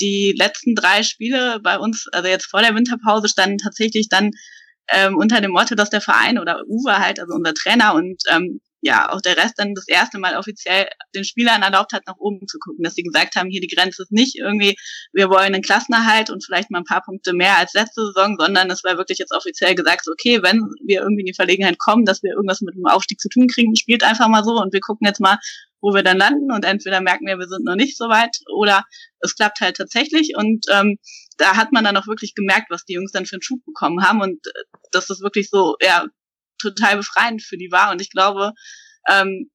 die 0.00 0.34
letzten 0.36 0.74
drei 0.74 1.02
Spiele 1.02 1.60
bei 1.62 1.78
uns, 1.78 2.06
also 2.12 2.28
jetzt 2.28 2.46
vor 2.46 2.60
der 2.60 2.74
Winterpause, 2.74 3.28
standen 3.28 3.58
tatsächlich 3.58 4.08
dann 4.08 4.30
ähm, 4.88 5.16
unter 5.16 5.40
dem 5.40 5.52
Motto, 5.52 5.74
dass 5.74 5.90
der 5.90 6.00
Verein 6.00 6.38
oder 6.38 6.62
Uwe 6.66 6.98
halt, 6.98 7.20
also 7.20 7.34
unser 7.34 7.54
Trainer 7.54 7.94
und 7.94 8.22
ähm, 8.30 8.60
ja, 8.84 9.12
auch 9.12 9.20
der 9.20 9.36
Rest 9.36 9.54
dann 9.58 9.74
das 9.74 9.86
erste 9.86 10.18
Mal 10.18 10.36
offiziell 10.36 10.88
den 11.14 11.22
Spielern 11.22 11.62
erlaubt 11.62 11.92
hat, 11.92 12.02
nach 12.06 12.16
oben 12.18 12.48
zu 12.48 12.58
gucken, 12.58 12.82
dass 12.82 12.96
sie 12.96 13.04
gesagt 13.04 13.36
haben, 13.36 13.48
hier 13.48 13.60
die 13.60 13.68
Grenze 13.68 14.02
ist 14.02 14.10
nicht 14.10 14.36
irgendwie, 14.36 14.74
wir 15.12 15.30
wollen 15.30 15.54
einen 15.54 15.62
Klassenerhalt 15.62 16.30
und 16.30 16.44
vielleicht 16.44 16.68
mal 16.68 16.78
ein 16.78 16.84
paar 16.84 17.02
Punkte 17.02 17.32
mehr 17.32 17.56
als 17.58 17.74
letzte 17.74 18.04
Saison, 18.06 18.36
sondern 18.36 18.68
es 18.72 18.82
war 18.82 18.98
wirklich 18.98 19.18
jetzt 19.18 19.32
offiziell 19.32 19.76
gesagt, 19.76 20.08
okay, 20.10 20.42
wenn 20.42 20.60
wir 20.84 21.02
irgendwie 21.02 21.20
in 21.20 21.26
die 21.26 21.34
Verlegenheit 21.34 21.78
kommen, 21.78 22.04
dass 22.04 22.24
wir 22.24 22.32
irgendwas 22.32 22.60
mit 22.60 22.74
dem 22.74 22.84
Aufstieg 22.86 23.20
zu 23.20 23.28
tun 23.28 23.46
kriegen, 23.46 23.76
spielt 23.76 24.02
einfach 24.02 24.26
mal 24.26 24.42
so 24.42 24.60
und 24.60 24.72
wir 24.72 24.80
gucken 24.80 25.06
jetzt 25.06 25.20
mal, 25.20 25.38
wo 25.80 25.94
wir 25.94 26.02
dann 26.02 26.18
landen 26.18 26.50
und 26.52 26.64
entweder 26.64 27.00
merken 27.00 27.26
wir, 27.26 27.38
wir 27.38 27.48
sind 27.48 27.64
noch 27.64 27.76
nicht 27.76 27.96
so 27.96 28.08
weit 28.08 28.36
oder 28.52 28.84
es 29.20 29.36
klappt 29.36 29.60
halt 29.60 29.76
tatsächlich 29.76 30.32
und 30.36 30.66
ähm, 30.72 30.98
da 31.38 31.56
hat 31.56 31.70
man 31.70 31.84
dann 31.84 31.96
auch 31.96 32.08
wirklich 32.08 32.34
gemerkt, 32.34 32.66
was 32.70 32.84
die 32.84 32.94
Jungs 32.94 33.12
dann 33.12 33.26
für 33.26 33.36
einen 33.36 33.42
Schub 33.42 33.64
bekommen 33.64 34.04
haben 34.04 34.20
und 34.20 34.44
äh, 34.44 34.62
das 34.90 35.08
ist 35.08 35.22
wirklich 35.22 35.50
so, 35.50 35.76
ja, 35.80 36.06
total 36.62 36.96
befreiend 36.96 37.42
für 37.42 37.56
die 37.56 37.70
war. 37.70 37.90
Und 37.90 38.00
ich 38.00 38.10
glaube, 38.10 38.52
ähm, 39.08 39.50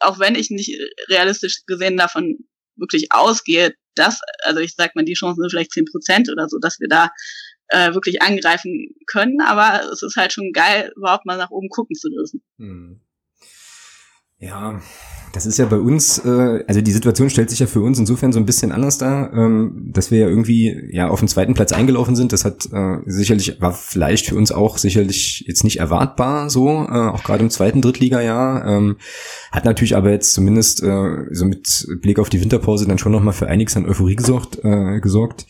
auch 0.00 0.18
wenn 0.18 0.34
ich 0.34 0.50
nicht 0.50 0.70
realistisch 1.08 1.62
gesehen 1.66 1.96
davon 1.96 2.38
wirklich 2.76 3.08
ausgehe, 3.10 3.74
dass, 3.94 4.20
also 4.42 4.60
ich 4.60 4.74
sag 4.74 4.94
mal, 4.96 5.04
die 5.04 5.14
Chancen 5.14 5.40
sind 5.40 5.50
vielleicht 5.50 5.72
zehn 5.72 5.84
Prozent 5.84 6.30
oder 6.30 6.48
so, 6.48 6.58
dass 6.58 6.80
wir 6.80 6.88
da 6.88 7.10
äh, 7.68 7.94
wirklich 7.94 8.22
angreifen 8.22 8.94
können, 9.06 9.40
aber 9.40 9.88
es 9.92 10.02
ist 10.02 10.16
halt 10.16 10.32
schon 10.32 10.52
geil, 10.52 10.92
überhaupt 10.96 11.26
mal 11.26 11.38
nach 11.38 11.50
oben 11.50 11.68
gucken 11.68 11.94
zu 11.96 12.10
dürfen. 12.10 12.42
Hm. 12.58 13.00
Ja, 14.38 14.80
das 15.32 15.46
ist 15.46 15.58
ja 15.58 15.66
bei 15.66 15.78
uns, 15.78 16.18
äh, 16.18 16.64
also 16.68 16.80
die 16.80 16.92
Situation 16.92 17.28
stellt 17.28 17.50
sich 17.50 17.58
ja 17.58 17.66
für 17.66 17.80
uns 17.80 17.98
insofern 17.98 18.32
so 18.32 18.38
ein 18.38 18.46
bisschen 18.46 18.72
anders 18.72 18.98
dar, 18.98 19.32
ähm, 19.32 19.90
dass 19.92 20.10
wir 20.10 20.18
ja 20.20 20.28
irgendwie 20.28 20.90
ja 20.92 21.08
auf 21.08 21.18
den 21.18 21.28
zweiten 21.28 21.54
Platz 21.54 21.72
eingelaufen 21.72 22.14
sind. 22.14 22.32
Das 22.32 22.44
hat 22.44 22.68
äh, 22.72 22.98
sicherlich, 23.06 23.60
war 23.60 23.72
vielleicht 23.72 24.26
für 24.26 24.36
uns 24.36 24.52
auch 24.52 24.78
sicherlich 24.78 25.44
jetzt 25.46 25.64
nicht 25.64 25.80
erwartbar 25.80 26.50
so, 26.50 26.68
äh, 26.68 27.08
auch 27.08 27.24
gerade 27.24 27.42
im 27.42 27.50
zweiten 27.50 27.80
Drittliga-Jahr. 27.80 28.66
Ähm, 28.66 28.96
hat 29.50 29.64
natürlich 29.64 29.96
aber 29.96 30.10
jetzt 30.10 30.34
zumindest 30.34 30.82
äh, 30.82 31.24
so 31.32 31.46
mit 31.46 31.86
Blick 32.00 32.18
auf 32.18 32.28
die 32.28 32.40
Winterpause 32.40 32.86
dann 32.86 32.98
schon 32.98 33.12
nochmal 33.12 33.34
für 33.34 33.48
einiges 33.48 33.76
an 33.76 33.86
Euphorie 33.86 34.16
gesorgt. 34.16 34.60
Äh, 34.62 35.00
gesorgt. 35.00 35.46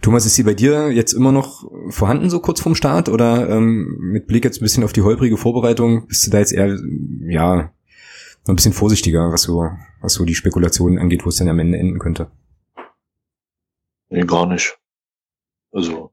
Thomas, 0.00 0.24
ist 0.24 0.34
sie 0.34 0.44
bei 0.44 0.54
dir 0.54 0.90
jetzt 0.92 1.12
immer 1.12 1.32
noch 1.32 1.70
vorhanden, 1.90 2.30
so 2.30 2.40
kurz 2.40 2.60
vorm 2.60 2.74
Start? 2.74 3.08
Oder 3.08 3.50
ähm, 3.50 3.98
mit 4.00 4.26
Blick 4.26 4.44
jetzt 4.44 4.60
ein 4.60 4.64
bisschen 4.64 4.84
auf 4.84 4.92
die 4.92 5.02
holprige 5.02 5.36
Vorbereitung, 5.36 6.06
bist 6.06 6.26
du 6.26 6.30
da 6.30 6.38
jetzt 6.38 6.52
eher, 6.52 6.76
ja, 7.28 7.70
ein 8.52 8.56
bisschen 8.56 8.72
vorsichtiger, 8.72 9.32
was 9.32 9.42
so, 9.42 9.70
was 10.00 10.14
so 10.14 10.24
die 10.24 10.34
Spekulationen 10.34 10.98
angeht, 10.98 11.24
wo 11.24 11.28
es 11.30 11.36
dann 11.36 11.48
am 11.48 11.58
Ende 11.58 11.78
enden 11.78 11.98
könnte. 11.98 12.30
Nee, 14.08 14.24
gar 14.24 14.46
nicht. 14.46 14.78
Also, 15.72 16.12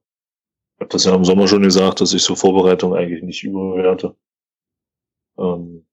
ich 0.75 0.81
habe 0.81 0.89
das 0.89 1.05
ja 1.05 1.15
im 1.15 1.25
Sommer 1.25 1.47
schon 1.47 1.61
gesagt, 1.61 2.01
dass 2.01 2.13
ich 2.13 2.23
so 2.23 2.35
Vorbereitung 2.35 2.95
eigentlich 2.95 3.23
nicht 3.23 3.43
überwerte. 3.43 4.15
Ähm, 5.37 5.85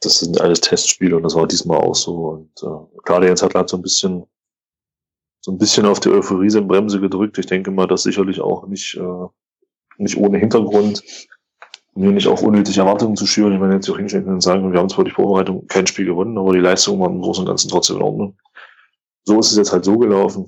das 0.00 0.20
sind 0.20 0.40
alles 0.40 0.60
Testspiele 0.60 1.16
und 1.16 1.22
das 1.22 1.34
war 1.34 1.46
diesmal 1.46 1.78
auch 1.78 1.94
so. 1.94 2.28
Und 2.28 2.62
äh, 2.62 3.00
gerade 3.02 3.26
jetzt 3.28 3.42
hat 3.42 3.54
halt 3.54 3.68
so 3.68 3.76
ein 3.76 3.82
bisschen 3.82 4.26
so 5.46 5.52
ein 5.52 5.58
bisschen 5.58 5.86
auf 5.86 6.00
die 6.00 6.08
Euphorie-Bremse 6.08 7.00
gedrückt. 7.00 7.38
Ich 7.38 7.46
denke 7.46 7.70
mal, 7.70 7.86
das 7.86 8.02
sicherlich 8.02 8.40
auch 8.40 8.66
nicht, 8.66 8.96
äh, 8.96 9.26
nicht 9.96 10.16
ohne 10.16 10.38
Hintergrund 10.38 11.04
hier 11.96 12.12
nicht 12.12 12.28
auch 12.28 12.42
unnötig 12.42 12.78
Erwartungen 12.78 13.16
zu 13.16 13.26
schüren. 13.26 13.52
Ich 13.52 13.60
meine, 13.60 13.74
jetzt 13.74 13.88
auch 13.90 13.96
hinstellen 13.96 14.28
und 14.28 14.42
sagen, 14.42 14.72
wir 14.72 14.78
haben 14.78 14.88
zwar 14.88 15.04
die 15.04 15.10
Vorbereitung 15.10 15.66
kein 15.66 15.86
Spiel 15.86 16.06
gewonnen, 16.06 16.36
aber 16.38 16.52
die 16.52 16.60
Leistung 16.60 17.00
war 17.00 17.08
im 17.08 17.20
Großen 17.20 17.42
und 17.42 17.48
Ganzen 17.48 17.70
trotzdem 17.70 17.96
in 17.96 18.02
Ordnung. 18.02 18.38
So 19.24 19.40
ist 19.40 19.50
es 19.50 19.56
jetzt 19.56 19.72
halt 19.72 19.84
so 19.84 19.98
gelaufen. 19.98 20.46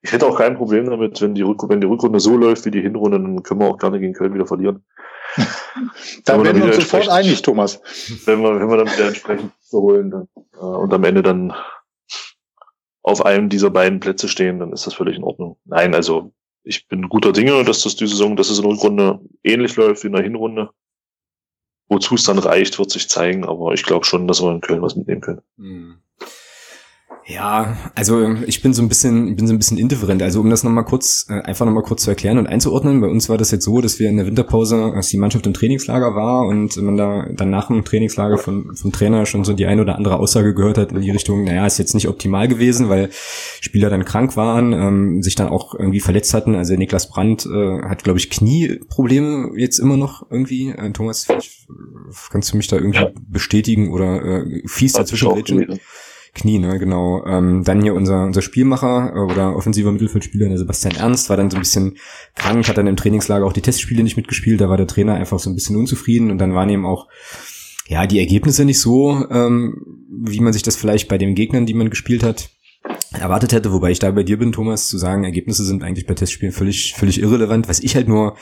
Ich 0.00 0.12
hätte 0.12 0.26
auch 0.26 0.38
kein 0.38 0.56
Problem 0.56 0.88
damit, 0.88 1.20
wenn 1.20 1.34
die, 1.34 1.42
Rück 1.42 1.68
wenn 1.68 1.80
die 1.80 1.86
Rückrunde 1.86 2.20
so 2.20 2.36
läuft 2.36 2.64
wie 2.64 2.70
die 2.70 2.80
Hinrunde, 2.80 3.20
dann 3.20 3.42
können 3.42 3.60
wir 3.60 3.68
auch 3.68 3.78
gerne 3.78 4.00
gegen 4.00 4.14
Köln 4.14 4.32
wieder 4.32 4.46
verlieren. 4.46 4.84
da 6.24 6.42
werden 6.42 6.62
wir 6.62 6.66
uns 6.68 6.76
sofort 6.76 7.08
einig, 7.08 7.42
Thomas. 7.42 7.80
Wenn 8.24 8.40
wir, 8.40 8.58
wenn 8.58 8.68
wir 8.68 8.76
dann 8.78 8.92
wieder 8.92 9.08
entsprechend 9.08 9.52
so 9.60 9.82
holen 9.82 10.10
dann, 10.10 10.28
äh, 10.54 10.58
und 10.58 10.92
am 10.94 11.04
Ende 11.04 11.22
dann 11.22 11.52
auf 13.02 13.24
einem 13.24 13.48
dieser 13.48 13.70
beiden 13.70 14.00
Plätze 14.00 14.28
stehen, 14.28 14.60
dann 14.60 14.72
ist 14.72 14.86
das 14.86 14.94
völlig 14.94 15.16
in 15.16 15.24
Ordnung. 15.24 15.58
Nein, 15.64 15.94
also 15.94 16.32
ich 16.62 16.86
bin 16.88 17.08
guter 17.08 17.32
Dinge, 17.32 17.64
dass 17.64 17.82
das 17.82 17.96
die 17.96 18.06
Saison, 18.06 18.36
dass 18.36 18.50
es 18.50 18.58
in 18.58 18.64
der 18.64 18.72
Rückrunde 18.72 19.20
ähnlich 19.42 19.76
läuft 19.76 20.02
wie 20.02 20.08
in 20.08 20.14
der 20.14 20.22
Hinrunde. 20.22 20.70
Wozu 21.88 22.16
es 22.16 22.24
dann 22.24 22.38
reicht, 22.38 22.78
wird 22.78 22.90
sich 22.90 23.08
zeigen, 23.08 23.44
aber 23.46 23.72
ich 23.72 23.82
glaube 23.82 24.04
schon, 24.04 24.28
dass 24.28 24.42
wir 24.42 24.52
in 24.52 24.60
Köln 24.60 24.82
was 24.82 24.96
mitnehmen 24.96 25.22
können. 25.22 25.40
Mhm. 25.56 25.98
Ja, 27.30 27.76
also 27.94 28.26
ich 28.46 28.62
bin 28.62 28.72
so 28.72 28.80
ein 28.80 28.88
bisschen, 28.88 29.36
bin 29.36 29.46
so 29.46 29.52
ein 29.52 29.58
bisschen 29.58 29.76
indifferent. 29.76 30.22
Also 30.22 30.40
um 30.40 30.48
das 30.48 30.64
nochmal 30.64 30.86
kurz, 30.86 31.26
äh, 31.28 31.34
einfach 31.42 31.66
nochmal 31.66 31.82
kurz 31.82 32.04
zu 32.04 32.08
erklären 32.08 32.38
und 32.38 32.46
einzuordnen. 32.46 33.02
Bei 33.02 33.06
uns 33.06 33.28
war 33.28 33.36
das 33.36 33.50
jetzt 33.50 33.66
so, 33.66 33.82
dass 33.82 33.98
wir 33.98 34.08
in 34.08 34.16
der 34.16 34.24
Winterpause, 34.24 34.92
als 34.94 35.08
die 35.08 35.18
Mannschaft 35.18 35.46
im 35.46 35.52
Trainingslager 35.52 36.14
war 36.14 36.46
und 36.46 36.74
man 36.78 36.96
da 36.96 37.26
dann 37.30 37.50
nach 37.50 37.66
dem 37.66 37.84
Trainingslager 37.84 38.38
von, 38.38 38.74
vom 38.74 38.92
Trainer 38.92 39.26
schon 39.26 39.44
so 39.44 39.52
die 39.52 39.66
eine 39.66 39.82
oder 39.82 39.96
andere 39.96 40.18
Aussage 40.18 40.54
gehört 40.54 40.78
hat 40.78 40.92
in 40.92 41.02
die 41.02 41.10
Richtung, 41.10 41.44
naja, 41.44 41.66
ist 41.66 41.76
jetzt 41.76 41.92
nicht 41.92 42.08
optimal 42.08 42.48
gewesen, 42.48 42.88
weil 42.88 43.10
Spieler 43.60 43.90
dann 43.90 44.06
krank 44.06 44.34
waren, 44.38 44.72
ähm, 44.72 45.22
sich 45.22 45.34
dann 45.34 45.48
auch 45.48 45.74
irgendwie 45.74 46.00
verletzt 46.00 46.32
hatten. 46.32 46.54
Also 46.54 46.76
Niklas 46.76 47.10
Brandt 47.10 47.44
äh, 47.44 47.82
hat, 47.82 48.04
glaube 48.04 48.18
ich, 48.18 48.30
Knieprobleme 48.30 49.50
jetzt 49.54 49.80
immer 49.80 49.98
noch 49.98 50.30
irgendwie. 50.30 50.70
Äh, 50.70 50.92
Thomas, 50.92 51.28
kannst 52.30 52.54
du 52.54 52.56
mich 52.56 52.68
da 52.68 52.76
irgendwie 52.76 53.00
ja. 53.00 53.10
bestätigen 53.28 53.92
oder 53.92 54.46
äh, 54.46 54.62
fies 54.66 54.94
dazwischen 54.94 55.28
Knie, 56.38 56.58
ne, 56.58 56.78
genau. 56.78 57.24
Ähm, 57.26 57.64
dann 57.64 57.82
hier 57.82 57.94
unser, 57.94 58.24
unser 58.24 58.42
Spielmacher 58.42 59.12
äh, 59.14 59.32
oder 59.32 59.54
offensiver 59.54 59.92
Mittelfeldspieler, 59.92 60.48
der 60.48 60.58
Sebastian 60.58 60.96
Ernst, 60.96 61.28
war 61.28 61.36
dann 61.36 61.50
so 61.50 61.56
ein 61.56 61.62
bisschen 61.62 61.96
krank, 62.34 62.66
hat 62.68 62.78
dann 62.78 62.86
im 62.86 62.96
Trainingslager 62.96 63.44
auch 63.44 63.52
die 63.52 63.60
Testspiele 63.60 64.02
nicht 64.02 64.16
mitgespielt, 64.16 64.60
da 64.60 64.68
war 64.68 64.76
der 64.76 64.86
Trainer 64.86 65.14
einfach 65.14 65.38
so 65.38 65.50
ein 65.50 65.54
bisschen 65.54 65.76
unzufrieden 65.76 66.30
und 66.30 66.38
dann 66.38 66.54
waren 66.54 66.70
eben 66.70 66.86
auch 66.86 67.08
ja, 67.88 68.06
die 68.06 68.18
Ergebnisse 68.18 68.64
nicht 68.64 68.80
so, 68.80 69.26
ähm, 69.30 69.82
wie 70.10 70.40
man 70.40 70.52
sich 70.52 70.62
das 70.62 70.76
vielleicht 70.76 71.08
bei 71.08 71.18
den 71.18 71.34
Gegnern, 71.34 71.66
die 71.66 71.74
man 71.74 71.90
gespielt 71.90 72.22
hat, 72.22 72.50
erwartet 73.12 73.52
hätte, 73.52 73.72
wobei 73.72 73.90
ich 73.90 73.98
da 73.98 74.10
bei 74.10 74.22
dir 74.22 74.38
bin, 74.38 74.52
Thomas, 74.52 74.88
zu 74.88 74.98
sagen, 74.98 75.24
Ergebnisse 75.24 75.64
sind 75.64 75.82
eigentlich 75.82 76.06
bei 76.06 76.14
Testspielen 76.14 76.52
völlig, 76.52 76.94
völlig 76.94 77.20
irrelevant. 77.20 77.68
Was 77.68 77.80
ich 77.80 77.96
halt 77.96 78.08
nur 78.08 78.36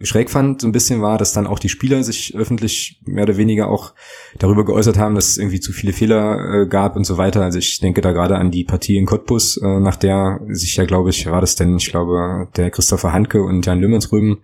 schräg 0.00 0.30
fand, 0.30 0.60
so 0.60 0.68
ein 0.68 0.72
bisschen 0.72 1.02
war, 1.02 1.18
dass 1.18 1.32
dann 1.32 1.46
auch 1.46 1.58
die 1.58 1.68
Spieler 1.68 2.02
sich 2.02 2.34
öffentlich 2.36 3.00
mehr 3.04 3.24
oder 3.24 3.36
weniger 3.36 3.68
auch 3.68 3.94
darüber 4.38 4.64
geäußert 4.64 4.98
haben, 4.98 5.14
dass 5.14 5.28
es 5.28 5.38
irgendwie 5.38 5.60
zu 5.60 5.72
viele 5.72 5.92
Fehler 5.92 6.62
äh, 6.62 6.66
gab 6.66 6.96
und 6.96 7.04
so 7.04 7.16
weiter. 7.16 7.42
Also 7.42 7.58
ich 7.58 7.80
denke 7.80 8.00
da 8.00 8.12
gerade 8.12 8.36
an 8.36 8.50
die 8.50 8.64
Partie 8.64 8.96
in 8.96 9.06
Cottbus, 9.06 9.56
äh, 9.56 9.80
nach 9.80 9.96
der 9.96 10.40
sich 10.48 10.76
ja, 10.76 10.84
glaube 10.84 11.10
ich, 11.10 11.26
war 11.26 11.40
das 11.40 11.56
denn, 11.56 11.76
ich 11.76 11.90
glaube, 11.90 12.48
der 12.56 12.70
Christopher 12.70 13.12
Handke 13.12 13.42
und 13.42 13.66
Jan 13.66 13.80
Lümmersrüben 13.80 14.38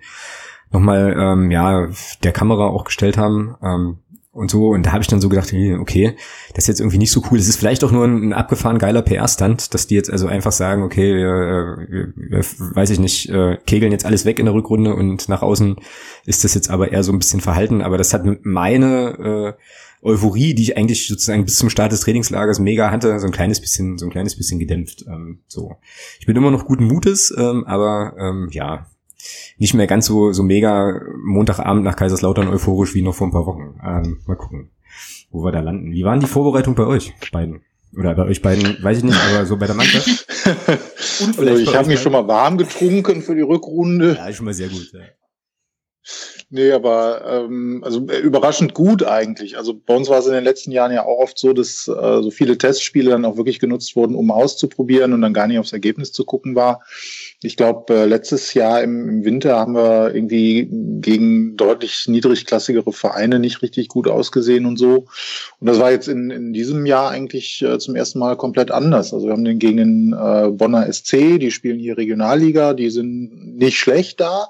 nochmal, 0.70 1.16
ähm, 1.18 1.50
ja, 1.50 1.88
der 2.22 2.32
Kamera 2.32 2.68
auch 2.68 2.84
gestellt 2.84 3.18
haben. 3.18 3.56
Ähm, 3.62 3.98
und 4.32 4.50
so. 4.50 4.68
Und 4.68 4.86
da 4.86 4.92
habe 4.92 5.02
ich 5.02 5.08
dann 5.08 5.20
so 5.20 5.28
gedacht, 5.28 5.52
okay, 5.80 6.16
das 6.54 6.64
ist 6.64 6.68
jetzt 6.68 6.80
irgendwie 6.80 6.98
nicht 6.98 7.10
so 7.10 7.22
cool. 7.30 7.38
Das 7.38 7.48
ist 7.48 7.56
vielleicht 7.56 7.82
auch 7.82 7.90
nur 7.90 8.04
ein, 8.04 8.32
abgefahren 8.32 8.78
geiler 8.78 9.02
PR-Stand, 9.02 9.74
dass 9.74 9.86
die 9.86 9.96
jetzt 9.96 10.10
also 10.10 10.26
einfach 10.26 10.52
sagen, 10.52 10.82
okay, 10.82 11.14
wir, 11.14 11.86
wir, 11.88 12.12
wir, 12.14 12.44
weiß 12.76 12.90
ich 12.90 12.98
nicht, 12.98 13.28
äh, 13.30 13.58
kegeln 13.66 13.92
jetzt 13.92 14.06
alles 14.06 14.24
weg 14.24 14.38
in 14.38 14.46
der 14.46 14.54
Rückrunde 14.54 14.94
und 14.94 15.28
nach 15.28 15.42
außen 15.42 15.76
ist 16.26 16.44
das 16.44 16.54
jetzt 16.54 16.70
aber 16.70 16.92
eher 16.92 17.02
so 17.02 17.12
ein 17.12 17.18
bisschen 17.18 17.40
verhalten. 17.40 17.82
Aber 17.82 17.98
das 17.98 18.14
hat 18.14 18.24
meine 18.42 19.56
äh, 19.58 19.62
Euphorie, 20.02 20.54
die 20.54 20.62
ich 20.62 20.76
eigentlich 20.76 21.08
sozusagen 21.08 21.44
bis 21.44 21.56
zum 21.56 21.68
Start 21.68 21.92
des 21.92 22.00
Trainingslagers 22.00 22.58
mega 22.58 22.90
hatte, 22.90 23.18
so 23.18 23.26
ein 23.26 23.32
kleines 23.32 23.60
bisschen, 23.60 23.98
so 23.98 24.06
ein 24.06 24.10
kleines 24.10 24.36
bisschen 24.36 24.58
gedämpft. 24.58 25.04
Ähm, 25.06 25.40
so, 25.46 25.76
ich 26.18 26.26
bin 26.26 26.36
immer 26.36 26.50
noch 26.50 26.66
guten 26.66 26.84
Mutes, 26.84 27.34
ähm, 27.36 27.64
aber 27.66 28.14
ähm, 28.18 28.48
ja, 28.52 28.86
nicht 29.58 29.74
mehr 29.74 29.86
ganz 29.86 30.06
so, 30.06 30.32
so 30.32 30.42
mega 30.42 31.00
Montagabend 31.24 31.84
nach 31.84 31.96
Kaiserslautern 31.96 32.48
euphorisch 32.48 32.94
wie 32.94 33.02
noch 33.02 33.14
vor 33.14 33.28
ein 33.28 33.32
paar 33.32 33.46
Wochen. 33.46 33.80
Ähm, 33.84 34.20
mal 34.26 34.36
gucken, 34.36 34.70
wo 35.30 35.44
wir 35.44 35.52
da 35.52 35.60
landen. 35.60 35.92
Wie 35.92 36.04
waren 36.04 36.20
die 36.20 36.26
Vorbereitungen 36.26 36.76
bei 36.76 36.86
euch 36.86 37.12
beiden? 37.32 37.62
Oder 37.96 38.14
bei 38.14 38.24
euch 38.24 38.40
beiden, 38.40 38.82
weiß 38.82 38.98
ich 38.98 39.04
nicht, 39.04 39.18
aber 39.18 39.46
so 39.46 39.56
bei 39.56 39.66
der 39.66 39.74
Mannschaft? 39.74 40.06
also 41.36 41.56
ich 41.56 41.74
habe 41.74 41.88
mich 41.88 42.00
schon 42.00 42.12
mal 42.12 42.28
warm 42.28 42.56
getrunken 42.56 43.20
für 43.20 43.34
die 43.34 43.40
Rückrunde. 43.40 44.14
Ja, 44.14 44.32
schon 44.32 44.46
mal 44.46 44.54
sehr 44.54 44.68
gut. 44.68 44.92
Ja. 44.92 45.00
Nee, 46.52 46.72
aber 46.72 47.24
ähm, 47.26 47.82
also 47.84 48.06
äh, 48.08 48.18
überraschend 48.18 48.74
gut 48.74 49.04
eigentlich. 49.04 49.56
Also 49.56 49.74
bei 49.74 49.94
uns 49.94 50.08
war 50.08 50.18
es 50.18 50.26
in 50.26 50.32
den 50.32 50.42
letzten 50.42 50.72
Jahren 50.72 50.92
ja 50.92 51.04
auch 51.04 51.18
oft 51.18 51.38
so, 51.38 51.52
dass 51.52 51.86
äh, 51.86 52.22
so 52.22 52.30
viele 52.32 52.58
Testspiele 52.58 53.10
dann 53.10 53.24
auch 53.24 53.36
wirklich 53.36 53.60
genutzt 53.60 53.94
wurden, 53.94 54.16
um 54.16 54.32
auszuprobieren 54.32 55.12
und 55.12 55.20
dann 55.20 55.32
gar 55.32 55.46
nicht 55.46 55.60
aufs 55.60 55.72
Ergebnis 55.72 56.10
zu 56.10 56.24
gucken 56.24 56.56
war. 56.56 56.82
Ich 57.42 57.56
glaube, 57.56 57.94
äh, 57.94 58.04
letztes 58.04 58.52
Jahr 58.52 58.82
im, 58.82 59.08
im, 59.08 59.24
Winter 59.24 59.58
haben 59.58 59.74
wir 59.74 60.14
irgendwie 60.14 60.68
gegen 61.00 61.56
deutlich 61.56 62.06
niedrigklassigere 62.06 62.92
Vereine 62.92 63.38
nicht 63.38 63.62
richtig 63.62 63.88
gut 63.88 64.08
ausgesehen 64.08 64.66
und 64.66 64.76
so. 64.76 65.06
Und 65.58 65.66
das 65.66 65.78
war 65.78 65.90
jetzt 65.90 66.08
in, 66.08 66.30
in 66.30 66.52
diesem 66.52 66.84
Jahr 66.84 67.10
eigentlich 67.10 67.62
äh, 67.62 67.78
zum 67.78 67.96
ersten 67.96 68.18
Mal 68.18 68.36
komplett 68.36 68.70
anders. 68.70 69.14
Also 69.14 69.26
wir 69.26 69.32
haben 69.32 69.44
den 69.44 69.58
gegen 69.58 69.78
den 69.78 70.12
äh, 70.12 70.50
Bonner 70.50 70.92
SC, 70.92 71.38
die 71.38 71.50
spielen 71.50 71.78
hier 71.78 71.96
Regionalliga, 71.96 72.74
die 72.74 72.90
sind 72.90 73.56
nicht 73.56 73.78
schlecht 73.78 74.20
da. 74.20 74.48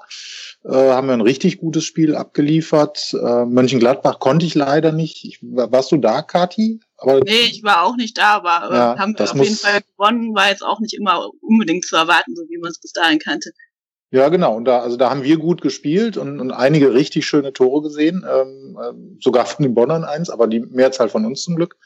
Äh, 0.65 0.73
haben 0.73 1.07
wir 1.07 1.13
ein 1.13 1.21
richtig 1.21 1.59
gutes 1.59 1.85
Spiel 1.85 2.15
abgeliefert. 2.15 3.13
Äh, 3.13 3.45
Mönchengladbach 3.45 4.19
konnte 4.19 4.45
ich 4.45 4.53
leider 4.53 4.91
nicht. 4.91 5.23
Ich, 5.23 5.39
warst 5.41 5.93
du 5.93 5.97
da, 5.97 6.21
Kati? 6.21 6.81
Aber 7.01 7.19
nee, 7.21 7.47
ich 7.49 7.63
war 7.63 7.83
auch 7.83 7.95
nicht 7.95 8.17
da, 8.17 8.35
aber 8.35 8.73
ja, 8.73 8.95
haben 8.97 9.17
wir 9.17 9.29
auf 9.29 9.35
jeden 9.35 9.55
Fall 9.55 9.81
gewonnen, 9.81 10.35
war 10.35 10.49
jetzt 10.49 10.63
auch 10.63 10.79
nicht 10.79 10.93
immer 10.93 11.29
unbedingt 11.41 11.83
zu 11.83 11.95
erwarten, 11.95 12.35
so 12.35 12.43
wie 12.47 12.59
man 12.59 12.69
es 12.69 12.79
bis 12.79 12.93
dahin 12.93 13.17
kannte. 13.17 13.51
Ja, 14.13 14.27
genau. 14.27 14.55
Und 14.57 14.65
da, 14.65 14.79
also 14.79 14.97
da 14.97 15.09
haben 15.09 15.23
wir 15.23 15.37
gut 15.37 15.61
gespielt 15.61 16.17
und, 16.17 16.41
und 16.41 16.51
einige 16.51 16.93
richtig 16.93 17.25
schöne 17.25 17.53
Tore 17.53 17.81
gesehen, 17.81 18.25
ähm, 18.29 18.77
ähm, 18.77 19.17
sogar 19.21 19.45
von 19.45 19.63
den 19.63 19.73
Bonnern 19.73 20.03
eins, 20.03 20.29
aber 20.29 20.47
die 20.47 20.59
Mehrzahl 20.59 21.07
von 21.07 21.25
uns 21.25 21.43
zum 21.43 21.55
Glück. 21.55 21.77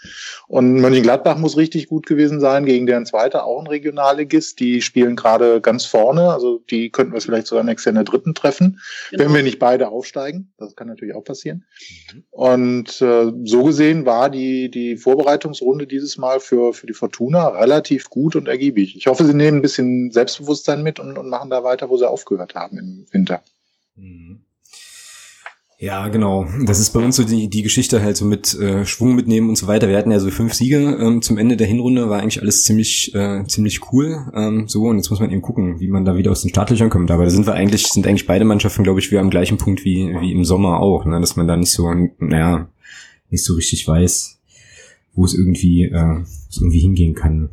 Und 0.48 0.82
Mönchengladbach 0.82 1.38
muss 1.38 1.56
richtig 1.56 1.88
gut 1.88 2.08
gewesen 2.08 2.40
sein, 2.40 2.66
gegen 2.66 2.88
deren 2.88 3.06
Zweiter 3.06 3.46
auch 3.46 3.60
ein 3.60 3.68
Regionalligist. 3.68 4.60
Die 4.60 4.82
spielen 4.82 5.16
gerade 5.16 5.62
ganz 5.62 5.86
vorne, 5.86 6.34
also 6.34 6.64
die 6.72 6.90
könnten 6.90 7.14
wir 7.14 7.22
vielleicht 7.22 7.46
sogar 7.46 7.64
nächstes 7.64 7.86
Jahr 7.86 7.92
in 7.92 8.04
der 8.04 8.12
dritten 8.12 8.34
treffen, 8.34 8.80
genau. 9.12 9.24
wenn 9.24 9.34
wir 9.36 9.44
nicht 9.44 9.60
beide 9.60 9.90
aufsteigen. 9.90 10.52
Das 10.58 10.76
kann 10.76 10.88
natürlich 10.88 11.14
auch 11.14 11.24
passieren. 11.24 11.64
Mhm. 12.12 12.24
Und 12.32 13.02
äh, 13.04 13.32
so 13.44 13.64
gesehen 13.64 14.08
war 14.08 14.32
die, 14.32 14.72
die 14.72 14.98
Vorbereitungsrunde 14.98 15.86
dieses 15.86 16.18
Mal 16.18 16.40
für, 16.40 16.74
für 16.74 16.88
die 16.88 16.94
Fortuna 16.94 17.50
relativ 17.50 18.10
gut 18.10 18.36
und 18.36 18.48
ergiebig. 18.48 18.98
Ich 18.98 19.06
hoffe, 19.06 19.26
sie 19.26 19.36
nehmen 19.36 19.60
ein 19.60 19.62
bisschen 19.62 20.10
Selbstbewusstsein 20.10 20.82
mit 20.82 21.00
und, 21.00 21.20
und 21.20 21.30
machen 21.30 21.52
da 21.52 21.64
weiter, 21.64 21.88
wo 21.90 21.98
sie 21.98 22.15
aufgehört 22.16 22.56
haben 22.56 22.78
im 22.78 23.06
Winter. 23.12 23.44
Mhm. 23.98 24.46
Ja, 25.78 26.08
genau. 26.08 26.48
Das 26.66 26.80
ist 26.80 26.92
bei 26.92 27.02
uns 27.02 27.18
so 27.18 27.26
die, 27.26 27.50
die 27.50 27.62
Geschichte 27.62 28.02
halt 28.02 28.16
so 28.16 28.24
mit 28.24 28.58
äh, 28.58 28.86
Schwung 28.86 29.14
mitnehmen 29.14 29.50
und 29.50 29.58
so 29.58 29.68
weiter. 29.68 29.90
Wir 29.90 29.98
hatten 29.98 30.12
ja 30.12 30.22
so 30.22 30.32
fünf 30.32 30.54
Siege 30.54 30.78
ähm, 30.78 31.22
zum 31.22 31.38
Ende 31.38 31.58
der 31.58 31.68
Hinrunde, 31.68 32.10
war 32.10 32.22
eigentlich 32.22 32.42
alles 32.42 32.64
ziemlich 32.64 33.14
äh, 33.14 33.44
ziemlich 33.46 33.92
cool. 33.92 34.32
Ähm, 34.34 34.70
so 34.70 34.84
und 34.84 34.96
jetzt 34.96 35.10
muss 35.10 35.20
man 35.20 35.32
eben 35.32 35.42
gucken, 35.42 35.82
wie 35.82 35.90
man 35.90 36.06
da 36.06 36.16
wieder 36.16 36.32
aus 36.32 36.44
den 36.44 36.50
Startlöchern 36.50 36.90
kommt. 36.90 37.12
Aber 37.12 37.26
da 37.26 37.30
sind 37.30 37.46
wir 37.46 37.56
eigentlich 37.56 37.88
sind 37.88 38.08
eigentlich 38.08 38.26
beide 38.26 38.46
Mannschaften, 38.46 38.84
glaube 38.84 39.02
ich, 39.02 39.12
wir 39.12 39.20
am 39.20 39.30
gleichen 39.30 39.58
Punkt 39.58 39.84
wie 39.84 40.16
wie 40.22 40.32
im 40.32 40.46
Sommer 40.46 40.80
auch, 40.80 41.04
ne? 41.04 41.20
dass 41.20 41.36
man 41.36 41.48
da 41.48 41.58
nicht 41.58 41.72
so 41.72 41.94
naja 42.20 42.70
nicht 43.30 43.44
so 43.44 43.56
richtig 43.56 43.86
weiß, 43.86 44.40
wo 45.14 45.26
es 45.26 45.34
irgendwie 45.34 45.84
äh, 45.84 46.22
es 46.50 46.58
irgendwie 46.58 46.80
hingehen 46.80 47.16
kann. 47.16 47.50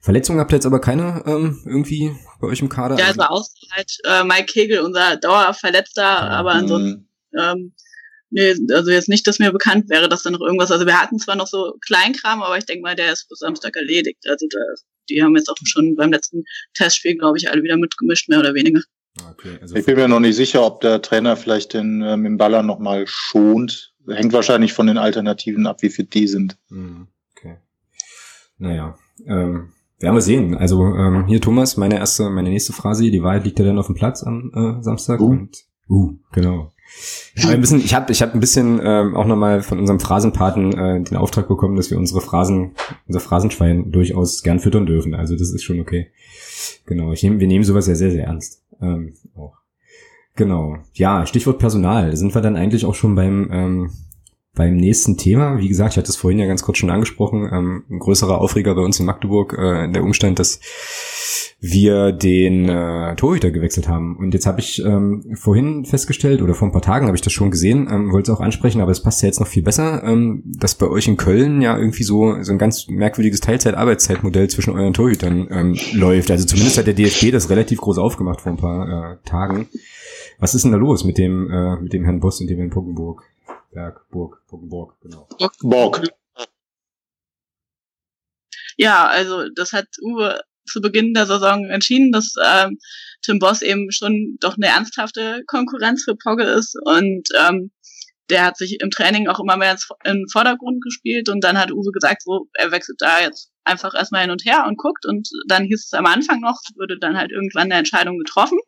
Verletzungen 0.00 0.40
habt 0.40 0.52
ihr 0.52 0.56
jetzt 0.56 0.66
aber 0.66 0.80
keine 0.80 1.22
ähm, 1.26 1.60
irgendwie 1.66 2.12
bei 2.40 2.48
euch 2.48 2.60
im 2.60 2.68
Kader? 2.68 2.98
Ja, 2.98 3.06
also 3.06 3.20
außer 3.22 3.52
halt 3.72 3.92
äh, 4.04 4.24
Mike 4.24 4.46
Kegel, 4.46 4.80
unser 4.80 5.16
Dauerverletzter, 5.16 6.02
ja. 6.02 6.28
aber 6.28 6.52
ansonsten, 6.52 7.08
ähm, 7.38 7.72
nee, 8.30 8.54
also 8.72 8.90
jetzt 8.90 9.08
nicht, 9.08 9.26
dass 9.26 9.38
mir 9.38 9.52
bekannt 9.52 9.88
wäre, 9.90 10.08
dass 10.08 10.22
da 10.22 10.30
noch 10.30 10.40
irgendwas, 10.40 10.70
also 10.70 10.86
wir 10.86 11.00
hatten 11.00 11.18
zwar 11.18 11.36
noch 11.36 11.48
so 11.48 11.76
Kleinkram, 11.84 12.42
aber 12.42 12.56
ich 12.58 12.66
denke 12.66 12.82
mal, 12.82 12.94
der 12.94 13.12
ist 13.12 13.28
bis 13.28 13.40
Samstag 13.40 13.76
erledigt. 13.76 14.24
Also 14.28 14.46
da, 14.50 14.58
die 15.10 15.22
haben 15.22 15.36
jetzt 15.36 15.48
auch 15.48 15.56
schon 15.64 15.96
beim 15.96 16.12
letzten 16.12 16.44
Testspiel, 16.74 17.16
glaube 17.16 17.38
ich, 17.38 17.50
alle 17.50 17.62
wieder 17.62 17.76
mitgemischt, 17.76 18.28
mehr 18.28 18.38
oder 18.38 18.54
weniger. 18.54 18.80
Okay, 19.30 19.58
also 19.60 19.74
ich 19.74 19.84
bin 19.84 19.96
mir 19.96 20.06
noch 20.06 20.20
nicht 20.20 20.36
sicher, 20.36 20.64
ob 20.64 20.80
der 20.80 21.02
Trainer 21.02 21.36
vielleicht 21.36 21.74
den 21.74 22.02
ähm, 22.02 22.24
im 22.24 22.36
Baller 22.36 22.62
nochmal 22.62 23.04
schont. 23.06 23.94
Hängt 24.08 24.32
wahrscheinlich 24.32 24.72
von 24.72 24.86
den 24.86 24.96
Alternativen 24.96 25.66
ab, 25.66 25.82
wie 25.82 25.90
fit 25.90 26.14
die 26.14 26.28
sind. 26.28 26.56
Mhm, 26.68 27.08
okay. 27.36 27.58
Naja, 28.58 28.96
ähm, 29.26 29.72
werden 29.98 30.14
wir 30.14 30.20
sehen. 30.20 30.54
Also 30.54 30.84
ähm, 30.84 31.26
hier 31.26 31.40
Thomas, 31.40 31.76
meine 31.76 31.98
erste, 31.98 32.30
meine 32.30 32.50
nächste 32.50 32.72
Phrase, 32.72 33.10
die 33.10 33.22
Wahrheit 33.22 33.44
liegt 33.44 33.58
ja 33.58 33.64
dann 33.64 33.78
auf 33.78 33.86
dem 33.86 33.94
Platz 33.94 34.22
am 34.22 34.52
äh, 34.54 34.82
Samstag. 34.82 35.20
Uh. 35.20 35.30
Und, 35.30 35.64
uh, 35.88 36.14
genau. 36.32 36.72
Aber 37.42 37.52
ein 37.52 37.60
bisschen, 37.60 37.80
ich 37.80 37.94
habe 37.94 38.10
ich 38.10 38.22
hab 38.22 38.34
ein 38.34 38.40
bisschen 38.40 38.80
ähm, 38.82 39.14
auch 39.14 39.26
nochmal 39.26 39.62
von 39.62 39.78
unserem 39.78 40.00
Phrasenpaten 40.00 40.72
äh, 40.72 41.02
den 41.02 41.16
Auftrag 41.16 41.46
bekommen, 41.46 41.76
dass 41.76 41.90
wir 41.90 41.98
unsere 41.98 42.20
Phrasen, 42.20 42.72
unser 43.06 43.20
Phrasenschwein 43.20 43.92
durchaus 43.92 44.42
gern 44.42 44.58
füttern 44.58 44.86
dürfen. 44.86 45.14
Also 45.14 45.36
das 45.36 45.50
ist 45.50 45.62
schon 45.62 45.80
okay. 45.80 46.10
Genau, 46.86 47.12
ich 47.12 47.22
nehm, 47.22 47.40
wir 47.40 47.46
nehmen 47.46 47.64
sowas 47.64 47.86
ja 47.86 47.94
sehr, 47.94 48.10
sehr 48.10 48.24
ernst. 48.24 48.62
Ähm, 48.80 49.14
auch. 49.36 49.54
Genau. 50.34 50.76
Ja, 50.94 51.26
Stichwort 51.26 51.58
Personal. 51.58 52.16
Sind 52.16 52.34
wir 52.34 52.40
dann 52.40 52.56
eigentlich 52.56 52.84
auch 52.86 52.94
schon 52.94 53.14
beim 53.14 53.48
ähm, 53.52 53.90
beim 54.58 54.76
nächsten 54.76 55.16
Thema, 55.16 55.58
wie 55.58 55.68
gesagt, 55.68 55.92
ich 55.92 55.98
hatte 55.98 56.10
es 56.10 56.16
vorhin 56.16 56.40
ja 56.40 56.46
ganz 56.46 56.62
kurz 56.62 56.78
schon 56.78 56.90
angesprochen, 56.90 57.48
ähm, 57.50 57.84
ein 57.88 58.00
größerer 58.00 58.40
Aufreger 58.40 58.74
bei 58.74 58.82
uns 58.82 58.98
in 58.98 59.06
Magdeburg, 59.06 59.56
äh, 59.56 59.88
der 59.88 60.02
Umstand, 60.02 60.40
dass 60.40 60.60
wir 61.60 62.10
den 62.10 62.68
äh, 62.68 63.14
Torhüter 63.14 63.52
gewechselt 63.52 63.86
haben. 63.88 64.16
Und 64.16 64.34
jetzt 64.34 64.46
habe 64.46 64.58
ich 64.58 64.84
ähm, 64.84 65.24
vorhin 65.34 65.84
festgestellt, 65.84 66.42
oder 66.42 66.54
vor 66.54 66.66
ein 66.66 66.72
paar 66.72 66.82
Tagen 66.82 67.06
habe 67.06 67.16
ich 67.16 67.22
das 67.22 67.32
schon 67.32 67.52
gesehen, 67.52 67.88
ähm, 67.88 68.10
wollte 68.10 68.32
es 68.32 68.36
auch 68.36 68.40
ansprechen, 68.40 68.80
aber 68.80 68.90
es 68.90 69.00
passt 69.00 69.22
ja 69.22 69.28
jetzt 69.28 69.38
noch 69.38 69.46
viel 69.46 69.62
besser, 69.62 70.02
ähm, 70.02 70.42
dass 70.44 70.74
bei 70.74 70.88
euch 70.88 71.06
in 71.06 71.16
Köln 71.16 71.62
ja 71.62 71.78
irgendwie 71.78 72.02
so, 72.02 72.42
so 72.42 72.50
ein 72.50 72.58
ganz 72.58 72.88
merkwürdiges 72.88 73.40
Teilzeit-Arbeitszeitmodell 73.40 74.50
zwischen 74.50 74.74
euren 74.74 74.92
Torhütern 74.92 75.46
ähm, 75.52 75.76
läuft. 75.92 76.32
Also 76.32 76.46
zumindest 76.46 76.78
hat 76.78 76.88
der 76.88 76.94
DFB 76.94 77.30
das 77.30 77.48
relativ 77.48 77.80
groß 77.80 77.98
aufgemacht 77.98 78.40
vor 78.40 78.50
ein 78.50 78.58
paar 78.58 79.12
äh, 79.12 79.16
Tagen. 79.24 79.68
Was 80.40 80.56
ist 80.56 80.64
denn 80.64 80.72
da 80.72 80.78
los 80.78 81.04
mit 81.04 81.16
dem, 81.16 81.48
äh, 81.48 81.76
mit 81.76 81.92
dem 81.92 82.04
Herrn 82.04 82.18
Boss 82.18 82.40
und 82.40 82.50
dem 82.50 82.58
Herrn 82.58 82.70
Poggenburg? 82.70 83.27
Berg, 83.70 84.08
Burg, 84.10 84.42
Poggenburg, 84.46 85.00
genau. 85.00 85.28
Borg. 85.60 86.02
Ja, 88.76 89.06
also 89.06 89.48
das 89.54 89.72
hat 89.72 89.86
Uwe 90.00 90.40
zu 90.66 90.80
Beginn 90.80 91.14
der 91.14 91.26
Saison 91.26 91.64
entschieden, 91.66 92.12
dass 92.12 92.34
ähm, 92.44 92.78
Tim 93.22 93.38
Boss 93.38 93.62
eben 93.62 93.90
schon 93.90 94.36
doch 94.40 94.56
eine 94.56 94.66
ernsthafte 94.66 95.42
Konkurrenz 95.46 96.04
für 96.04 96.14
Pogge 96.16 96.44
ist 96.44 96.76
und 96.84 97.28
ähm, 97.38 97.72
der 98.30 98.44
hat 98.44 98.56
sich 98.58 98.78
im 98.80 98.90
Training 98.90 99.26
auch 99.28 99.40
immer 99.40 99.56
mehr 99.56 99.72
ins, 99.72 99.88
in 100.04 100.18
den 100.18 100.28
Vordergrund 100.28 100.82
gespielt 100.82 101.28
und 101.28 101.42
dann 101.42 101.58
hat 101.58 101.72
Uwe 101.72 101.90
gesagt, 101.92 102.22
so, 102.22 102.46
er 102.54 102.70
wechselt 102.70 103.00
da 103.00 103.20
jetzt 103.20 103.50
einfach 103.64 103.94
erstmal 103.94 104.22
hin 104.22 104.30
und 104.30 104.44
her 104.44 104.64
und 104.66 104.76
guckt 104.78 105.06
und 105.06 105.28
dann 105.48 105.64
hieß 105.64 105.86
es 105.86 105.92
am 105.94 106.06
Anfang 106.06 106.40
noch, 106.40 106.60
würde 106.76 106.98
dann 106.98 107.16
halt 107.16 107.30
irgendwann 107.32 107.64
eine 107.64 107.76
Entscheidung 107.76 108.18
getroffen 108.18 108.58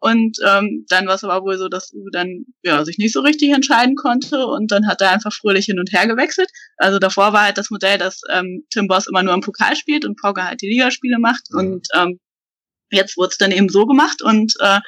und 0.00 0.38
ähm, 0.46 0.86
dann 0.88 1.06
war 1.06 1.16
es 1.16 1.24
aber 1.24 1.42
wohl 1.44 1.58
so, 1.58 1.68
dass 1.68 1.92
Uwe 1.92 2.10
dann 2.12 2.44
ja, 2.62 2.84
sich 2.84 2.98
nicht 2.98 3.12
so 3.12 3.20
richtig 3.20 3.50
entscheiden 3.50 3.96
konnte 3.96 4.46
und 4.46 4.70
dann 4.70 4.86
hat 4.86 5.00
er 5.00 5.10
einfach 5.10 5.32
fröhlich 5.32 5.66
hin 5.66 5.80
und 5.80 5.92
her 5.92 6.06
gewechselt. 6.06 6.50
Also 6.76 6.98
davor 6.98 7.32
war 7.32 7.44
halt 7.44 7.58
das 7.58 7.70
Modell, 7.70 7.98
dass 7.98 8.20
ähm, 8.32 8.64
Tim 8.70 8.86
Boss 8.86 9.08
immer 9.08 9.22
nur 9.22 9.34
im 9.34 9.40
Pokal 9.40 9.74
spielt 9.74 10.04
und 10.04 10.20
Pogge 10.20 10.44
halt 10.44 10.62
die 10.62 10.68
Ligaspiele 10.68 11.18
macht. 11.18 11.50
Mhm. 11.50 11.58
Und 11.58 11.88
ähm, 11.94 12.20
jetzt 12.90 13.16
wurde 13.16 13.30
es 13.32 13.38
dann 13.38 13.50
eben 13.50 13.68
so 13.68 13.86
gemacht 13.86 14.22
und 14.22 14.54
äh, 14.60 14.80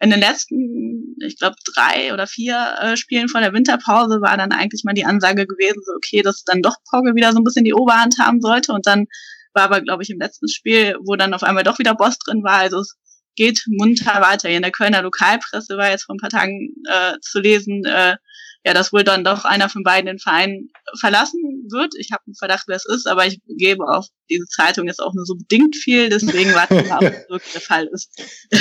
in 0.00 0.10
den 0.10 0.18
letzten, 0.18 1.14
ich 1.24 1.38
glaube, 1.38 1.54
drei 1.74 2.12
oder 2.12 2.26
vier 2.26 2.74
äh, 2.80 2.96
Spielen 2.96 3.28
vor 3.28 3.40
der 3.40 3.52
Winterpause 3.52 4.20
war 4.20 4.36
dann 4.36 4.50
eigentlich 4.50 4.82
mal 4.82 4.94
die 4.94 5.04
Ansage 5.04 5.46
gewesen, 5.46 5.80
so 5.86 5.92
okay, 5.94 6.22
dass 6.22 6.42
dann 6.42 6.60
doch 6.60 6.74
Pogge 6.90 7.14
wieder 7.14 7.30
so 7.30 7.38
ein 7.38 7.44
bisschen 7.44 7.64
die 7.64 7.74
Oberhand 7.74 8.16
haben 8.18 8.40
sollte. 8.40 8.72
Und 8.72 8.88
dann 8.88 9.06
war 9.54 9.62
aber, 9.62 9.80
glaube 9.80 10.02
ich, 10.02 10.10
im 10.10 10.18
letzten 10.18 10.48
Spiel, 10.48 10.96
wo 11.04 11.14
dann 11.14 11.34
auf 11.34 11.44
einmal 11.44 11.62
doch 11.62 11.78
wieder 11.78 11.94
Boss 11.94 12.18
drin 12.18 12.42
war. 12.42 12.58
Also 12.58 12.80
es 12.80 12.96
geht 13.36 13.62
munter 13.66 14.20
weiter. 14.20 14.48
In 14.48 14.62
der 14.62 14.70
Kölner 14.70 15.02
Lokalpresse 15.02 15.76
war 15.76 15.90
jetzt 15.90 16.04
vor 16.04 16.14
ein 16.14 16.18
paar 16.18 16.30
Tagen 16.30 16.74
äh, 16.88 17.14
zu 17.20 17.40
lesen, 17.40 17.84
äh, 17.84 18.16
ja, 18.64 18.74
dass 18.74 18.92
wohl 18.92 19.02
dann 19.02 19.24
doch 19.24 19.44
einer 19.44 19.68
von 19.68 19.82
beiden 19.82 20.06
den 20.06 20.18
Verein 20.20 20.68
verlassen 21.00 21.40
wird. 21.68 21.94
Ich 21.98 22.12
habe 22.12 22.22
einen 22.26 22.36
Verdacht, 22.36 22.64
wer 22.68 22.76
es 22.76 22.86
ist, 22.86 23.08
aber 23.08 23.26
ich 23.26 23.40
gebe 23.46 23.84
auf 23.88 24.06
diese 24.30 24.46
Zeitung 24.46 24.86
jetzt 24.86 25.02
auch 25.02 25.14
nur 25.14 25.26
so 25.26 25.34
bedingt 25.34 25.74
viel, 25.74 26.08
deswegen 26.08 26.54
warten 26.54 26.76
wir, 26.76 26.94
ob 26.94 27.00
das 27.00 27.28
wirklich 27.28 27.52
der 27.52 27.60
Fall 27.60 27.88
ist. 27.92 28.10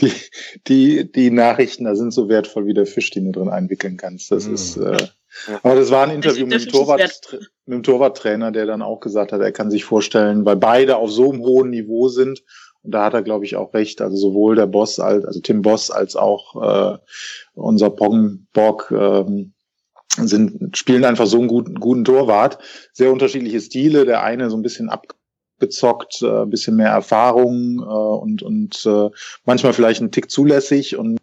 Die, 0.00 0.12
die, 0.68 1.10
die 1.10 1.30
Nachrichten, 1.32 1.82
da 1.82 1.96
sind 1.96 2.12
so 2.12 2.28
wertvoll 2.28 2.66
wie 2.66 2.74
der 2.74 2.86
Fisch, 2.86 3.10
den 3.10 3.24
du 3.24 3.40
drin 3.40 3.48
einwickeln 3.48 3.96
kannst. 3.96 4.30
Das 4.30 4.46
mhm. 4.46 4.54
ist, 4.54 4.76
äh, 4.76 5.08
aber 5.62 5.74
das 5.74 5.90
war 5.90 6.04
ein 6.04 6.14
Interview 6.14 6.46
mit 6.46 6.64
dem, 6.64 6.70
Torwart, 6.70 7.20
mit 7.66 7.74
dem 7.74 7.82
Torwarttrainer, 7.82 8.52
der 8.52 8.66
dann 8.66 8.82
auch 8.82 9.00
gesagt 9.00 9.32
hat, 9.32 9.40
er 9.40 9.50
kann 9.50 9.72
sich 9.72 9.84
vorstellen, 9.84 10.44
weil 10.44 10.56
beide 10.56 10.96
auf 10.96 11.10
so 11.10 11.32
einem 11.32 11.40
hohen 11.40 11.70
Niveau 11.70 12.08
sind 12.08 12.44
und 12.82 12.92
da 12.92 13.04
hat 13.04 13.14
er, 13.14 13.22
glaube 13.22 13.44
ich, 13.44 13.56
auch 13.56 13.74
recht. 13.74 14.00
Also 14.00 14.16
sowohl 14.16 14.56
der 14.56 14.66
Boss 14.66 15.00
als, 15.00 15.24
also 15.24 15.40
Tim 15.40 15.62
Boss 15.62 15.90
als 15.90 16.16
auch 16.16 16.94
äh, 16.94 16.98
unser 17.54 17.90
Pong 17.90 18.46
Bock 18.52 18.92
ähm, 18.96 19.52
sind, 20.16 20.76
spielen 20.76 21.04
einfach 21.04 21.26
so 21.26 21.38
einen 21.38 21.48
guten, 21.48 21.74
guten 21.74 22.04
Torwart. 22.04 22.58
Sehr 22.92 23.12
unterschiedliche 23.12 23.60
Stile. 23.60 24.04
Der 24.04 24.22
eine 24.22 24.50
so 24.50 24.56
ein 24.56 24.62
bisschen 24.62 24.90
abgezockt, 24.90 26.22
äh, 26.22 26.42
ein 26.42 26.50
bisschen 26.50 26.76
mehr 26.76 26.90
Erfahrung 26.90 27.80
äh, 27.80 27.82
und, 27.82 28.42
und 28.42 28.86
äh, 28.86 29.10
manchmal 29.44 29.72
vielleicht 29.72 30.00
ein 30.00 30.12
Tick 30.12 30.30
zulässig 30.30 30.96
und 30.96 31.18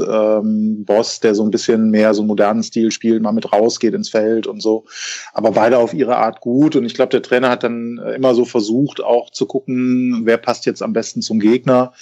ähm, 0.00 0.84
Boss, 0.84 1.20
der 1.20 1.34
so 1.34 1.44
ein 1.44 1.50
bisschen 1.50 1.90
mehr 1.90 2.14
so 2.14 2.22
modernen 2.22 2.62
Stil 2.62 2.90
spielt, 2.90 3.22
mal 3.22 3.32
mit 3.32 3.52
rausgeht 3.52 3.94
ins 3.94 4.08
Feld 4.08 4.46
und 4.46 4.62
so. 4.62 4.84
Aber 5.32 5.52
beide 5.52 5.78
auf 5.78 5.94
ihre 5.94 6.16
Art 6.16 6.40
gut. 6.40 6.76
Und 6.76 6.84
ich 6.84 6.94
glaube, 6.94 7.10
der 7.10 7.22
Trainer 7.22 7.50
hat 7.50 7.62
dann 7.62 7.98
äh, 7.98 8.14
immer 8.14 8.34
so 8.34 8.44
versucht, 8.44 9.02
auch 9.02 9.30
zu 9.30 9.46
gucken, 9.46 10.22
wer 10.24 10.38
passt 10.38 10.66
jetzt 10.66 10.82
am 10.82 10.92
besten 10.92 11.22
zum 11.22 11.40
Gegner. 11.40 11.92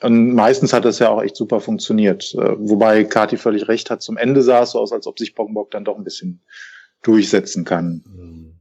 Und 0.00 0.34
meistens 0.34 0.72
hat 0.72 0.84
das 0.84 0.98
ja 0.98 1.08
auch 1.10 1.22
echt 1.22 1.36
super 1.36 1.60
funktioniert. 1.60 2.34
Äh, 2.34 2.56
wobei 2.58 3.04
Kati 3.04 3.36
völlig 3.36 3.68
recht 3.68 3.90
hat. 3.90 4.02
Zum 4.02 4.16
Ende 4.16 4.42
sah 4.42 4.62
es 4.62 4.72
so 4.72 4.80
aus, 4.80 4.92
als 4.92 5.06
ob 5.06 5.18
sich 5.18 5.34
Pongbock 5.34 5.70
dann 5.70 5.84
doch 5.84 5.96
ein 5.96 6.04
bisschen 6.04 6.40
durchsetzen 7.02 7.64
kann. 7.64 8.51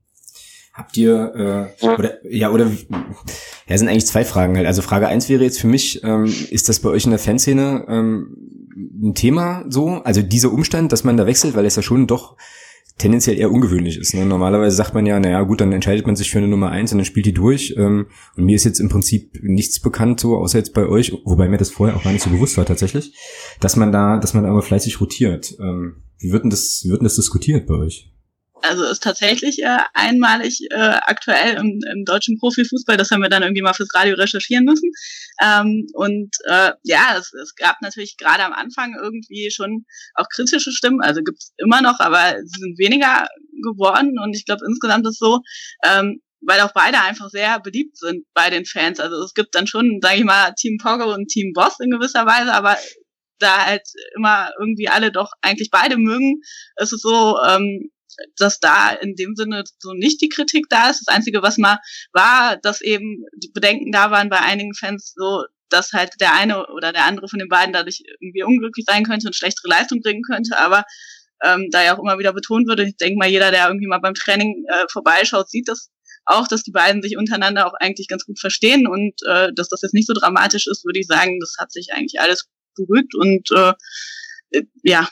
Habt 0.74 0.96
ihr 0.96 1.70
äh, 1.82 1.86
oder 1.86 2.26
ja 2.26 2.50
oder 2.50 2.72
ja 3.68 3.78
sind 3.78 3.90
eigentlich 3.90 4.06
zwei 4.06 4.24
Fragen 4.24 4.56
halt. 4.56 4.68
Also 4.68 4.82
Frage 4.82 5.08
eins 5.08 5.28
wäre 5.28 5.44
jetzt 5.44 5.60
für 5.60 5.68
mich, 5.68 6.02
ähm, 6.04 6.34
ist 6.50 6.70
das 6.70 6.80
bei 6.80 6.90
euch 6.90 7.04
in 7.04 7.12
der 7.12 7.20
Fanszene 7.20 7.86
ähm, 7.90 8.38
ein 9.04 9.14
Thema 9.14 9.66
so? 9.68 10.02
Also 10.04 10.22
dieser 10.22 10.52
Umstand, 10.52 10.92
dass 10.94 11.04
man 11.04 11.18
da 11.18 11.26
wechselt, 11.26 11.56
weil 11.56 11.66
es 11.66 11.76
ja 11.76 11.82
schon 11.82 12.08
doch 12.08 12.38
tendenziell 12.98 13.38
eher 13.38 13.52
ungewöhnlich 13.52 13.98
ist. 13.98 14.14
Ne? 14.14 14.26
Normalerweise 14.26 14.76
sagt 14.76 14.94
man 14.94 15.06
ja, 15.06 15.20
naja 15.20 15.42
gut, 15.42 15.60
dann 15.60 15.72
entscheidet 15.72 16.06
man 16.06 16.16
sich 16.16 16.30
für 16.30 16.38
eine 16.38 16.48
Nummer 16.48 16.70
eins 16.70 16.92
und 16.92 17.00
dann 17.00 17.06
spielt 17.06 17.26
die 17.26 17.34
durch. 17.34 17.74
Ähm, 17.78 18.08
und 18.38 18.46
mir 18.46 18.56
ist 18.56 18.64
jetzt 18.64 18.80
im 18.80 18.90
Prinzip 18.90 19.40
nichts 19.42 19.80
bekannt, 19.80 20.20
so 20.20 20.38
außer 20.38 20.58
jetzt 20.58 20.74
bei 20.74 20.88
euch, 20.88 21.12
wobei 21.26 21.50
mir 21.50 21.58
das 21.58 21.72
vorher 21.72 21.98
auch 21.98 22.04
gar 22.04 22.14
nicht 22.14 22.24
so 22.24 22.30
bewusst 22.30 22.58
war 22.58 22.66
tatsächlich, 22.66 23.14
dass 23.60 23.76
man 23.76 23.92
da, 23.92 24.18
dass 24.18 24.34
man 24.34 24.44
da 24.44 24.52
aber 24.52 24.62
fleißig 24.62 25.02
rotiert. 25.02 25.58
Ähm, 25.60 25.98
wie 26.20 26.32
wird 26.32 26.44
denn 26.44 26.52
das, 26.52 26.82
wie 26.86 26.90
wird 26.90 27.02
denn 27.02 27.06
das 27.06 27.16
diskutiert 27.16 27.66
bei 27.66 27.76
euch? 27.76 28.12
Also 28.63 28.86
ist 28.86 29.04
tatsächlich 29.04 29.62
äh, 29.63 29.80
einmalig 29.93 30.60
äh, 30.69 30.76
aktuell 30.76 31.56
im, 31.56 31.80
im 31.91 32.06
deutschen 32.06 32.38
Profifußball. 32.38 32.97
Das 32.97 33.12
haben 33.12 33.21
wir 33.21 33.30
dann 33.30 33.43
irgendwie 33.43 33.62
mal 33.62 33.74
fürs 33.74 33.93
Radio 33.93 34.15
recherchieren 34.15 34.65
müssen. 34.65 34.91
Ähm, 35.41 35.88
und 35.93 36.36
äh, 36.45 36.71
ja, 36.84 37.15
es, 37.17 37.34
es 37.34 37.56
gab 37.56 37.82
natürlich 37.82 38.17
gerade 38.17 38.43
am 38.43 38.54
Anfang 38.54 38.95
irgendwie 39.02 39.50
schon 39.52 39.86
auch 40.15 40.28
kritische 40.30 40.71
Stimmen. 40.71 41.02
Also 41.02 41.21
gibt 41.24 41.39
es 41.39 41.54
immer 41.58 41.82
noch, 41.82 42.00
aber 42.00 42.36
sie 42.43 42.60
sind 42.60 42.78
weniger 42.78 43.28
geworden. 43.63 44.19
Und 44.19 44.36
ich 44.36 44.45
glaube 44.45 44.65
insgesamt 44.67 45.08
ist 45.08 45.19
so, 45.19 45.41
ähm, 45.84 46.21
weil 46.41 46.60
auch 46.62 46.74
beide 46.74 47.00
einfach 47.02 47.30
sehr 47.30 47.60
beliebt 47.60 47.97
sind 47.97 48.26
bei 48.34 48.50
den 48.50 48.65
Fans. 48.65 49.00
Also 49.00 49.24
es 49.24 49.34
gibt 49.34 49.56
dann 49.56 49.67
schon, 49.67 50.00
sage 50.02 50.17
ich 50.17 50.24
mal, 50.24 50.54
Team 50.54 50.78
Pogo 50.82 51.13
und 51.13 51.28
Team 51.28 51.54
Boss 51.54 51.80
in 51.80 51.91
gewisser 51.91 52.26
Weise, 52.26 52.54
aber 52.54 52.78
da 53.39 53.65
halt 53.65 53.88
immer 54.15 54.52
irgendwie 54.60 54.88
alle 54.88 55.12
doch 55.12 55.32
eigentlich 55.41 55.69
beide 55.71 55.97
mögen, 55.97 56.41
ist 56.78 56.93
es 56.93 57.02
so, 57.02 57.39
ähm, 57.41 57.91
dass 58.38 58.60
da 58.60 58.89
in 58.89 59.15
dem 59.15 59.36
Sinne 59.36 59.63
so 59.80 59.93
nicht 59.93 60.21
die 60.21 60.30
Kritik 60.30 60.65
da 60.69 60.89
ist. 60.89 61.06
Das 61.06 61.15
Einzige, 61.15 61.41
was 61.41 61.58
mal 61.58 61.80
war, 62.13 62.58
dass 62.58 62.82
eben 62.82 63.26
die 63.36 63.52
Bedenken 63.54 63.91
da 63.91 64.12
waren 64.12 64.30
bei 64.30 64.39
einigen 64.39 64.74
Fans 64.74 65.13
so, 65.15 65.43
dass 65.69 65.93
halt 65.93 66.13
der 66.19 66.34
eine 66.34 66.67
oder 66.67 66.91
der 66.91 67.06
andere 67.06 67.28
von 67.28 67.39
den 67.39 67.47
beiden 67.47 67.74
dadurch 67.74 68.04
irgendwie 68.19 68.43
unglücklich 68.43 68.86
sein 68.88 69.04
könnte 69.04 69.28
und 69.28 69.36
schlechtere 69.36 69.69
Leistung 69.69 70.02
bringen 70.02 70.24
könnte. 70.24 70.58
Aber 70.58 70.84
ähm, 71.43 71.69
da 71.71 71.84
ja 71.84 71.95
auch 71.95 72.00
immer 72.00 72.19
wieder 72.19 72.34
betont 72.34 72.67
würde, 72.67 72.84
ich 72.84 72.97
denke 72.97 73.17
mal, 73.17 73.30
jeder, 73.30 73.52
der 73.52 73.67
irgendwie 73.67 73.88
mal 73.88 74.00
beim 74.00 74.13
Training 74.13 74.65
äh, 74.67 74.86
vorbeischaut, 74.91 75.50
sieht 75.50 75.67
das 75.67 75.89
auch, 76.26 76.47
dass 76.47 76.63
die 76.63 76.71
beiden 76.71 77.02
sich 77.02 77.17
untereinander 77.17 77.67
auch 77.67 77.74
eigentlich 77.80 78.08
ganz 78.08 78.26
gut 78.26 78.39
verstehen 78.39 78.88
und 78.88 79.13
äh, 79.28 79.52
dass 79.54 79.69
das 79.69 79.82
jetzt 79.82 79.93
nicht 79.93 80.08
so 80.08 80.13
dramatisch 80.13 80.67
ist, 80.67 80.86
würde 80.86 81.00
ich 81.00 81.08
sagen, 81.08 81.39
das 81.39 81.56
hat 81.58 81.71
sich 81.71 81.93
eigentlich 81.93 82.19
alles 82.21 82.47
beruhigt 82.76 83.15
und 83.15 83.50
äh, 83.52 83.74
ja, 84.84 85.08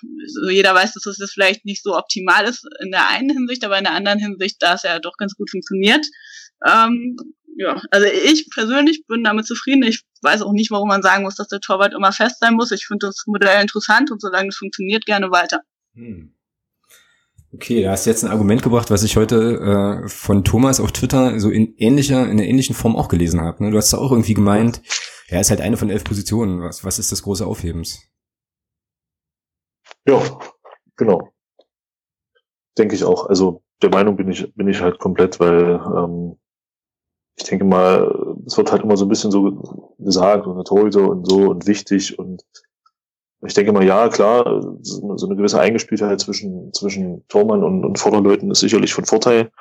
jeder 0.49 0.73
weiß, 0.75 0.93
dass 0.93 1.03
das 1.03 1.31
vielleicht 1.31 1.65
nicht 1.65 1.83
so 1.83 1.97
optimal 1.97 2.45
ist 2.45 2.67
in 2.81 2.91
der 2.91 3.09
einen 3.09 3.29
Hinsicht, 3.29 3.63
aber 3.63 3.77
in 3.77 3.85
der 3.85 3.93
anderen 3.93 4.19
Hinsicht, 4.19 4.57
da 4.59 4.73
es 4.73 4.83
ja 4.83 4.99
doch 4.99 5.17
ganz 5.17 5.35
gut 5.35 5.49
funktioniert. 5.49 6.05
Ähm, 6.65 7.15
ja, 7.57 7.81
also 7.91 8.07
ich 8.07 8.49
persönlich 8.53 9.05
bin 9.07 9.23
damit 9.23 9.45
zufrieden. 9.45 9.83
Ich 9.83 10.03
weiß 10.21 10.41
auch 10.43 10.53
nicht, 10.53 10.71
warum 10.71 10.87
man 10.87 11.01
sagen 11.01 11.23
muss, 11.23 11.35
dass 11.35 11.47
der 11.47 11.59
Torwart 11.59 11.93
immer 11.93 12.11
fest 12.11 12.37
sein 12.39 12.53
muss. 12.53 12.71
Ich 12.71 12.85
finde 12.85 13.07
das 13.07 13.23
Modell 13.27 13.61
interessant 13.61 14.11
und 14.11 14.21
solange 14.21 14.49
es 14.49 14.57
funktioniert, 14.57 15.05
gerne 15.05 15.31
weiter. 15.31 15.61
Hm. 15.93 16.33
Okay, 17.51 17.81
da 17.81 17.91
hast 17.91 18.05
du 18.05 18.11
jetzt 18.11 18.23
ein 18.23 18.31
Argument 18.31 18.61
gebracht, 18.61 18.91
was 18.91 19.03
ich 19.03 19.17
heute 19.17 20.03
äh, 20.05 20.07
von 20.07 20.43
Thomas 20.43 20.79
auf 20.79 20.91
Twitter 20.91 21.39
so 21.39 21.49
in 21.49 21.75
ähnlicher, 21.77 22.23
in 22.25 22.31
einer 22.31 22.43
ähnlichen 22.43 22.75
Form 22.75 22.95
auch 22.95 23.07
gelesen 23.07 23.41
habe. 23.41 23.63
Ne? 23.63 23.71
Du 23.71 23.77
hast 23.77 23.91
da 23.91 23.97
auch 23.97 24.11
irgendwie 24.11 24.35
gemeint, 24.35 24.81
ja, 25.29 25.39
ist 25.39 25.49
halt 25.49 25.61
eine 25.61 25.75
von 25.75 25.89
elf 25.89 26.03
Positionen. 26.03 26.61
Was, 26.61 26.83
was 26.83 26.99
ist 26.99 27.11
das 27.11 27.23
große 27.23 27.45
Aufhebens? 27.45 27.99
Ja, 30.09 30.23
genau. 30.97 31.31
Denke 32.79 32.95
ich 32.95 33.03
auch. 33.03 33.27
Also 33.27 33.61
der 33.83 33.91
Meinung 33.91 34.15
bin 34.15 34.31
ich, 34.31 34.51
bin 34.55 34.67
ich 34.67 34.81
halt 34.81 34.97
komplett, 34.97 35.39
weil 35.39 35.79
ähm, 35.95 36.39
ich 37.37 37.43
denke 37.43 37.63
mal, 37.63 38.35
es 38.47 38.57
wird 38.57 38.71
halt 38.71 38.81
immer 38.81 38.97
so 38.97 39.05
ein 39.05 39.09
bisschen 39.09 39.29
so 39.29 39.93
gesagt 39.99 40.47
und 40.47 40.65
Torhüter 40.65 41.07
und 41.07 41.29
so 41.29 41.49
und 41.49 41.67
wichtig 41.67 42.17
und 42.17 42.43
ich 43.45 43.53
denke 43.53 43.71
mal, 43.71 43.85
ja, 43.85 44.09
klar, 44.09 44.61
so 44.81 45.25
eine 45.27 45.35
gewisse 45.35 45.61
Eingespieltheit 45.61 46.19
zwischen, 46.19 46.73
zwischen 46.73 47.25
Tormann 47.27 47.63
und, 47.63 47.85
und 47.85 47.99
Vorderleuten 47.99 48.51
ist 48.51 48.59
sicherlich 48.59 48.93
von 48.93 49.05
Vorteil. 49.05 49.51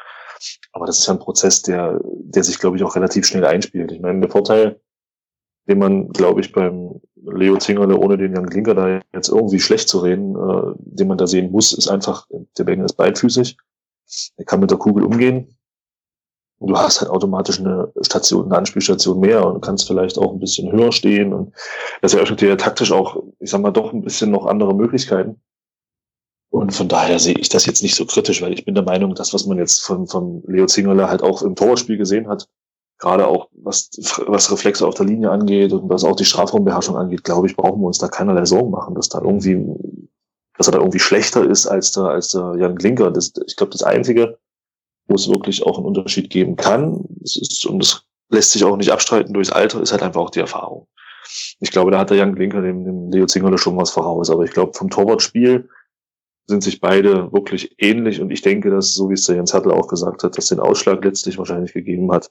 Aber 0.73 0.87
das 0.87 0.99
ist 0.99 1.07
ja 1.07 1.13
ein 1.13 1.21
Prozess, 1.21 1.63
der, 1.63 2.01
der 2.03 2.43
sich, 2.43 2.59
glaube 2.59 2.77
ich, 2.77 2.83
auch 2.83 2.97
relativ 2.97 3.27
schnell 3.27 3.45
einspielt. 3.45 3.93
Ich 3.93 4.01
meine, 4.01 4.19
der 4.19 4.31
Vorteil, 4.31 4.81
den 5.69 5.79
man, 5.79 6.09
glaube 6.09 6.41
ich, 6.41 6.53
beim 6.53 7.01
Leo 7.15 7.59
Zingerle, 7.59 7.97
ohne 7.97 8.17
den 8.17 8.35
Jan 8.35 8.49
Klinker 8.49 8.75
da 8.75 9.01
jetzt 9.13 9.29
irgendwie 9.29 9.61
schlecht 9.61 9.89
zu 9.89 9.99
reden, 9.99 10.35
äh, 10.35 10.73
den 10.79 11.09
man 11.09 11.19
da 11.19 11.27
sehen 11.27 11.51
muss, 11.51 11.73
ist 11.73 11.89
einfach, 11.89 12.27
der 12.57 12.65
Becken 12.65 12.85
ist 12.85 12.95
beidfüßig. 12.95 13.57
Er 14.37 14.45
kann 14.45 14.61
mit 14.61 14.71
der 14.71 14.79
Kugel 14.79 15.05
umgehen. 15.05 15.55
Und 16.59 16.71
du 16.71 16.77
hast 16.77 17.01
halt 17.01 17.11
automatisch 17.11 17.61
eine 17.61 17.93
Station, 18.01 18.47
eine 18.47 18.59
Anspielstation 18.59 19.21
mehr 19.21 19.47
und 19.47 19.61
kannst 19.61 19.87
vielleicht 19.87 20.19
auch 20.19 20.33
ein 20.33 20.41
bisschen 20.41 20.73
höher 20.73 20.91
stehen. 20.91 21.33
Und 21.33 21.55
das 22.01 22.15
eröffnet 22.15 22.41
dir 22.41 22.49
ja 22.49 22.57
taktisch 22.57 22.91
auch, 22.91 23.23
ich 23.39 23.51
sag 23.51 23.61
mal, 23.61 23.71
doch 23.71 23.93
ein 23.93 24.03
bisschen 24.03 24.31
noch 24.31 24.47
andere 24.47 24.75
Möglichkeiten. 24.75 25.41
Und 26.51 26.73
von 26.73 26.89
daher 26.89 27.19
sehe 27.19 27.39
ich 27.39 27.51
das 27.51 27.67
jetzt 27.67 27.83
nicht 27.83 27.95
so 27.95 28.07
kritisch, 28.07 28.43
weil 28.43 28.55
ich 28.55 28.65
bin 28.65 28.75
der 28.75 28.83
Meinung, 28.83 29.15
das, 29.15 29.35
was 29.35 29.47
man 29.47 29.59
jetzt 29.59 29.81
von, 29.81 30.07
von 30.09 30.43
Leo 30.47 30.67
Zingerle 30.67 31.09
halt 31.09 31.23
auch 31.23 31.43
im 31.43 31.55
Torspiel 31.55 31.99
gesehen 31.99 32.27
hat, 32.27 32.49
gerade 32.99 33.27
auch 33.27 33.49
was, 33.53 33.91
was 34.27 34.51
Reflexe 34.51 34.87
auf 34.87 34.95
der 34.95 35.07
Linie 35.07 35.31
angeht 35.31 35.73
und 35.73 35.89
was 35.89 36.05
auch 36.05 36.17
die 36.17 36.25
Strafraumbeherrschung 36.25 36.97
angeht, 36.97 37.25
glaube 37.25 37.47
ich, 37.47 37.57
brauchen 37.57 37.81
wir 37.81 37.87
uns 37.87 37.99
da 37.99 38.09
keinerlei 38.09 38.45
Sorgen 38.45 38.71
machen, 38.71 38.95
dass 38.95 39.09
da 39.09 39.21
irgendwie, 39.21 39.65
dass 40.57 40.69
er 40.69 40.73
da 40.73 40.79
irgendwie 40.79 40.99
schlechter 40.99 41.49
ist 41.49 41.67
als 41.67 41.93
der, 41.93 42.05
als 42.05 42.31
der 42.31 42.57
Jan 42.59 42.77
Klinker. 42.77 43.11
Das, 43.11 43.33
ich 43.47 43.57
glaube, 43.57 43.73
das 43.73 43.83
Einzige, 43.83 44.39
wo 45.07 45.15
es 45.15 45.29
wirklich 45.29 45.65
auch 45.65 45.79
einen 45.79 45.87
Unterschied 45.87 46.31
geben 46.31 46.57
kann, 46.57 47.05
das 47.21 47.37
ist, 47.37 47.65
und 47.67 47.79
das 47.81 48.03
lässt 48.31 48.51
sich 48.53 48.65
auch 48.65 48.77
nicht 48.77 48.91
abstreiten 48.91 49.33
durchs 49.33 49.53
Alter, 49.53 49.81
ist 49.81 49.93
halt 49.93 50.03
einfach 50.03 50.21
auch 50.21 50.31
die 50.31 50.41
Erfahrung. 50.41 50.89
Ich 51.61 51.71
glaube, 51.71 51.91
da 51.91 51.99
hat 51.99 52.11
der 52.11 52.17
Jan 52.17 52.35
Klinker 52.35 52.63
dem, 52.63 52.85
dem 52.85 53.11
Leo 53.11 53.27
Zingerle 53.27 53.59
schon 53.59 53.77
was 53.77 53.91
voraus, 53.91 54.31
aber 54.31 54.45
ich 54.45 54.51
glaube, 54.51 54.75
vom 54.75 54.91
Torwartspiel 54.91 55.69
sind 56.47 56.63
sich 56.63 56.81
beide 56.81 57.31
wirklich 57.33 57.75
ähnlich 57.79 58.21
und 58.21 58.31
ich 58.31 58.41
denke, 58.41 58.71
dass, 58.71 58.95
so 58.95 59.11
wie 59.11 59.15
es 59.15 59.25
der 59.25 59.37
Jens 59.37 59.53
Hertel 59.53 59.73
auch 59.73 59.87
gesagt 59.87 60.25
hat, 60.25 60.37
dass 60.37 60.47
den 60.47 60.61
Ausschlag 60.61 61.05
letztlich 61.05 61.37
wahrscheinlich 61.37 61.75
gegeben 61.75 62.11
hat, 62.11 62.31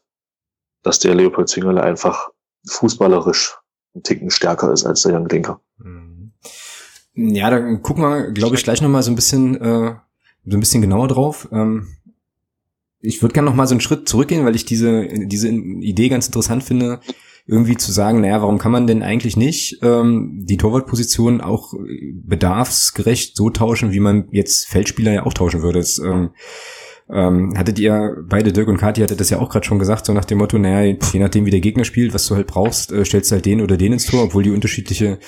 dass 0.88 1.00
der 1.00 1.14
Leopold 1.14 1.50
Zingerle 1.50 1.84
einfach 1.84 2.30
fußballerisch 2.66 3.58
ein 3.94 4.04
Ticken 4.04 4.32
stärker 4.32 4.72
ist 4.72 4.86
als 4.86 5.02
der 5.02 5.12
Jan 5.12 5.28
Klinker. 5.28 5.60
Mhm. 5.78 6.32
Ja, 7.14 7.50
da 7.50 7.60
gucken 7.76 8.04
wir, 8.04 8.32
glaube 8.32 8.56
ich, 8.56 8.64
gleich 8.64 8.82
nochmal 8.82 9.04
so 9.04 9.12
ein 9.12 9.16
bisschen, 9.16 9.60
äh, 9.60 9.96
so 10.46 10.58
ein 10.58 10.60
bisschen 10.60 10.82
genauer 10.82 11.10
drauf. 11.10 11.50
Ähm, 11.52 11.88
ich 13.02 13.22
würde 13.22 13.34
gerne 13.34 13.50
nochmal 13.50 13.68
so 13.68 13.74
einen 13.74 13.82
Schritt 13.82 14.08
zurückgehen, 14.08 14.46
weil 14.46 14.56
ich 14.56 14.66
diese, 14.66 15.08
diese 15.08 15.50
Idee 15.50 16.10
ganz 16.10 16.28
interessant 16.28 16.64
finde, 16.64 17.02
irgendwie 17.46 17.76
zu 17.78 17.92
sagen, 17.92 18.22
naja, 18.22 18.42
warum 18.42 18.58
kann 18.58 18.72
man 18.72 18.88
denn 18.88 19.04
eigentlich 19.04 19.36
nicht 19.36 19.80
ähm, 19.82 20.46
die 20.46 20.58
Torwartposition 20.58 21.42
auch 21.42 21.74
bedarfsgerecht 22.14 23.36
so 23.36 23.50
tauschen, 23.50 23.92
wie 23.92 24.00
man 24.00 24.28
jetzt 24.32 24.68
Feldspieler 24.68 25.12
ja 25.12 25.26
auch 25.26 25.34
tauschen 25.34 25.64
würde. 25.64 25.80
Das, 25.80 26.00
ähm, 26.00 26.32
ähm, 27.10 27.54
hattet 27.58 27.80
ihr, 27.80 28.18
beide 28.28 28.52
Dirk 28.52 28.68
und 28.68 28.78
Kathi 28.78 29.02
hattet 29.02 29.20
das 29.20 29.30
ja 29.30 29.40
auch 29.40 29.50
gerade 29.50 29.66
schon 29.66 29.80
gesagt, 29.80 30.06
so 30.06 30.14
nach 30.14 30.26
dem 30.26 30.40
Motto, 30.40 30.58
naja, 30.58 30.98
je 31.14 31.20
nachdem 31.20 31.46
wie 31.46 31.52
der 31.52 31.62
Gegner 31.62 31.86
spielt, 31.86 32.14
was 32.14 32.28
du 32.28 32.36
halt 32.36 32.48
brauchst, 32.48 32.92
äh, 32.92 33.06
stellst 33.06 33.32
du 33.32 33.36
halt 33.36 33.46
den 33.46 33.62
oder 33.62 33.78
den 33.78 33.94
ins 33.94 34.06
Tor, 34.06 34.24
obwohl 34.24 34.44
die 34.44 34.52
unterschiedliche, 34.52 35.20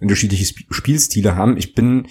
unterschiedliche 0.00 0.54
Spielstile 0.70 1.36
haben. 1.36 1.56
Ich 1.56 1.74
bin 1.74 2.08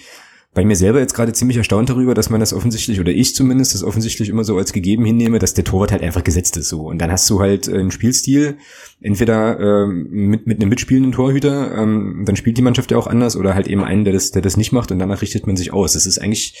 bei 0.54 0.64
mir 0.64 0.76
selber 0.76 0.98
jetzt 0.98 1.14
gerade 1.14 1.32
ziemlich 1.34 1.58
erstaunt 1.58 1.90
darüber, 1.90 2.14
dass 2.14 2.30
man 2.30 2.40
das 2.40 2.54
offensichtlich, 2.54 2.98
oder 3.00 3.12
ich 3.12 3.34
zumindest, 3.34 3.74
das 3.74 3.84
offensichtlich 3.84 4.30
immer 4.30 4.44
so 4.44 4.56
als 4.56 4.72
gegeben 4.72 5.04
hinnehme, 5.04 5.38
dass 5.38 5.54
der 5.54 5.62
Torwart 5.64 5.92
halt 5.92 6.02
einfach 6.02 6.24
gesetzt 6.24 6.56
ist 6.56 6.70
so. 6.70 6.86
Und 6.86 6.98
dann 6.98 7.12
hast 7.12 7.28
du 7.28 7.38
halt 7.38 7.68
äh, 7.68 7.74
einen 7.74 7.90
Spielstil, 7.90 8.56
entweder 9.00 9.60
ähm, 9.60 10.08
mit, 10.10 10.46
mit 10.46 10.60
einem 10.60 10.70
mitspielenden 10.70 11.12
Torhüter, 11.12 11.76
ähm, 11.76 12.24
dann 12.24 12.34
spielt 12.34 12.56
die 12.56 12.62
Mannschaft 12.62 12.90
ja 12.90 12.96
auch 12.96 13.06
anders, 13.06 13.36
oder 13.36 13.54
halt 13.54 13.68
eben 13.68 13.84
einen, 13.84 14.04
der 14.04 14.14
das, 14.14 14.30
der 14.30 14.40
das 14.40 14.56
nicht 14.56 14.72
macht 14.72 14.90
und 14.90 14.98
danach 14.98 15.20
richtet 15.20 15.46
man 15.46 15.56
sich 15.56 15.72
aus. 15.72 15.92
Das 15.92 16.06
ist 16.06 16.18
eigentlich 16.18 16.58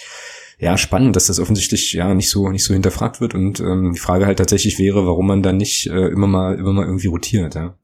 ja 0.58 0.76
spannend, 0.76 1.16
dass 1.16 1.26
das 1.26 1.38
offensichtlich 1.38 1.92
ja 1.92 2.14
nicht 2.14 2.30
so 2.30 2.48
nicht 2.50 2.64
so 2.64 2.74
hinterfragt 2.74 3.20
wird 3.20 3.34
und 3.34 3.60
ähm, 3.60 3.92
die 3.94 4.00
Frage 4.00 4.26
halt 4.26 4.38
tatsächlich 4.38 4.78
wäre, 4.78 5.06
warum 5.06 5.26
man 5.26 5.42
dann 5.42 5.56
nicht 5.56 5.86
äh, 5.86 6.08
immer 6.08 6.26
mal 6.26 6.58
immer 6.58 6.72
mal 6.72 6.86
irgendwie 6.86 7.08
rotiert. 7.08 7.54
Ja. 7.54 7.76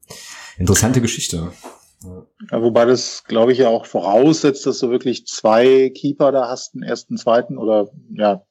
Interessante 0.57 1.01
Geschichte. 1.01 1.51
Ja, 2.51 2.61
wobei 2.61 2.85
das, 2.85 3.23
glaube 3.23 3.51
ich, 3.51 3.59
ja 3.59 3.69
auch 3.69 3.85
voraussetzt, 3.85 4.65
dass 4.65 4.79
du 4.79 4.89
wirklich 4.89 5.25
zwei 5.25 5.89
Keeper 5.89 6.31
da 6.31 6.49
hast, 6.49 6.75
einen 6.75 6.83
ersten, 6.83 7.17
zweiten 7.17 7.57
oder 7.57 7.89
ja, 8.13 8.43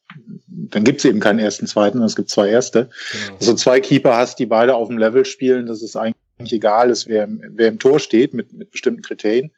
dann 0.48 0.84
gibt's 0.84 1.04
eben 1.04 1.20
keinen 1.20 1.38
ersten, 1.38 1.66
zweiten, 1.66 2.02
es 2.02 2.16
gibt 2.16 2.30
zwei 2.30 2.48
erste. 2.48 2.88
Genau. 3.26 3.36
Also 3.38 3.54
zwei 3.54 3.80
Keeper 3.80 4.16
hast, 4.16 4.38
die 4.38 4.46
beide 4.46 4.74
auf 4.74 4.88
dem 4.88 4.98
Level 4.98 5.24
spielen, 5.24 5.66
dass 5.66 5.82
es 5.82 5.96
eigentlich 5.96 6.16
egal 6.52 6.90
ist, 6.90 7.06
wer, 7.06 7.28
wer 7.28 7.68
im 7.68 7.78
Tor 7.78 8.00
steht 8.00 8.34
mit, 8.34 8.52
mit 8.52 8.70
bestimmten 8.70 9.02
Kriterien. 9.02 9.52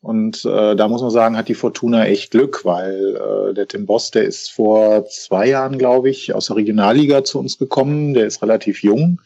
Und 0.00 0.44
äh, 0.44 0.76
da 0.76 0.86
muss 0.86 1.02
man 1.02 1.10
sagen, 1.10 1.36
hat 1.36 1.48
die 1.48 1.54
Fortuna 1.54 2.06
echt 2.06 2.30
Glück, 2.30 2.64
weil 2.64 3.16
äh, 3.16 3.54
der 3.54 3.66
Tim 3.66 3.84
Boss, 3.84 4.12
der 4.12 4.24
ist 4.24 4.52
vor 4.52 5.04
zwei 5.06 5.48
Jahren, 5.48 5.76
glaube 5.76 6.08
ich, 6.08 6.32
aus 6.32 6.46
der 6.46 6.56
Regionalliga 6.56 7.24
zu 7.24 7.40
uns 7.40 7.58
gekommen. 7.58 8.14
Der 8.14 8.26
ist 8.26 8.40
relativ 8.40 8.84
jung, 8.84 9.20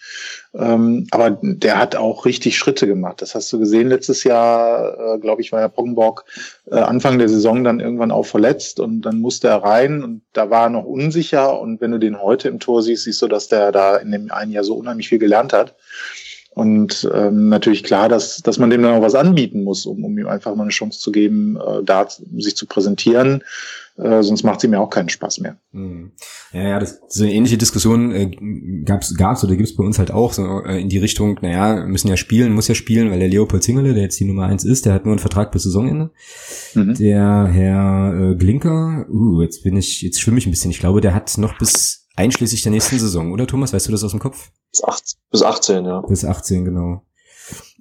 ähm, 0.54 1.06
aber 1.10 1.38
der 1.42 1.78
hat 1.78 1.94
auch 1.94 2.24
richtig 2.24 2.56
Schritte 2.56 2.86
gemacht. 2.86 3.20
Das 3.20 3.34
hast 3.34 3.52
du 3.52 3.58
gesehen 3.58 3.88
letztes 3.88 4.24
Jahr, 4.24 5.16
äh, 5.16 5.18
glaube 5.18 5.42
ich, 5.42 5.52
war 5.52 5.60
ja 5.60 5.68
Poggenborg 5.68 6.24
äh, 6.70 6.76
Anfang 6.76 7.18
der 7.18 7.28
Saison 7.28 7.64
dann 7.64 7.78
irgendwann 7.78 8.10
auch 8.10 8.24
verletzt 8.24 8.80
und 8.80 9.02
dann 9.02 9.20
musste 9.20 9.48
er 9.48 9.62
rein 9.62 10.02
und 10.02 10.22
da 10.32 10.48
war 10.48 10.64
er 10.64 10.70
noch 10.70 10.84
unsicher. 10.84 11.60
Und 11.60 11.82
wenn 11.82 11.90
du 11.90 11.98
den 11.98 12.22
heute 12.22 12.48
im 12.48 12.60
Tor 12.60 12.82
siehst, 12.82 13.04
siehst 13.04 13.20
du, 13.20 13.28
dass 13.28 13.48
der 13.48 13.72
da 13.72 13.96
in 13.96 14.10
dem 14.10 14.32
einen 14.32 14.52
Jahr 14.52 14.64
so 14.64 14.76
unheimlich 14.76 15.10
viel 15.10 15.18
gelernt 15.18 15.52
hat. 15.52 15.74
Und 16.54 17.08
ähm, 17.14 17.48
natürlich 17.48 17.82
klar, 17.82 18.10
dass, 18.10 18.42
dass 18.42 18.58
man 18.58 18.68
dem 18.68 18.82
dann 18.82 18.94
auch 18.94 19.02
was 19.02 19.14
anbieten 19.14 19.64
muss, 19.64 19.86
um, 19.86 20.04
um 20.04 20.18
ihm 20.18 20.26
einfach 20.26 20.54
mal 20.54 20.64
eine 20.64 20.70
Chance 20.70 21.00
zu 21.00 21.10
geben, 21.10 21.56
äh, 21.56 21.82
da 21.82 22.06
sich 22.36 22.56
zu 22.56 22.66
präsentieren. 22.66 23.42
Äh, 23.96 24.22
sonst 24.22 24.42
macht 24.42 24.62
ihm 24.64 24.72
ja 24.72 24.80
auch 24.80 24.90
keinen 24.90 25.08
Spaß 25.08 25.40
mehr. 25.40 25.56
Mhm. 25.72 26.12
Ja, 26.52 26.62
ja, 26.62 26.78
das, 26.78 27.00
so 27.08 27.24
eine 27.24 27.32
ähnliche 27.32 27.58
Diskussion 27.58 28.12
äh, 28.12 28.30
gab's, 28.84 29.14
gab's 29.16 29.44
oder 29.44 29.56
gibt's 29.56 29.76
bei 29.76 29.84
uns 29.84 29.98
halt 29.98 30.10
auch 30.10 30.32
so 30.32 30.62
äh, 30.64 30.80
in 30.80 30.88
die 30.88 30.98
Richtung, 30.98 31.38
naja, 31.40 31.86
müssen 31.86 32.08
ja 32.08 32.16
spielen, 32.16 32.52
muss 32.52 32.68
ja 32.68 32.74
spielen, 32.74 33.10
weil 33.10 33.18
der 33.18 33.28
Leopold 33.28 33.62
Zingerle, 33.62 33.94
der 33.94 34.04
jetzt 34.04 34.20
die 34.20 34.24
Nummer 34.24 34.46
eins 34.46 34.64
ist, 34.64 34.86
der 34.86 34.94
hat 34.94 35.04
nur 35.04 35.12
einen 35.12 35.20
Vertrag 35.20 35.52
bis 35.52 35.64
Saisonende. 35.64 36.10
Mhm. 36.74 36.94
Der 36.94 37.46
Herr 37.50 38.30
äh, 38.30 38.34
Glinker, 38.34 39.06
uh, 39.10 39.42
jetzt 39.42 39.62
bin 39.62 39.76
ich, 39.76 40.02
jetzt 40.02 40.20
schwimme 40.20 40.38
ich 40.38 40.46
ein 40.46 40.50
bisschen. 40.50 40.70
Ich 40.70 40.80
glaube, 40.80 41.00
der 41.00 41.14
hat 41.14 41.36
noch 41.38 41.58
bis 41.58 42.01
Einschließlich 42.16 42.62
der 42.62 42.72
nächsten 42.72 42.98
Saison, 42.98 43.32
oder 43.32 43.46
Thomas? 43.46 43.72
Weißt 43.72 43.88
du 43.88 43.92
das 43.92 44.04
aus 44.04 44.10
dem 44.10 44.20
Kopf? 44.20 44.50
Bis 44.70 44.84
18, 44.84 45.18
bis 45.30 45.42
18 45.42 45.84
ja. 45.84 46.00
Bis 46.00 46.24
18, 46.24 46.64
genau. 46.64 47.02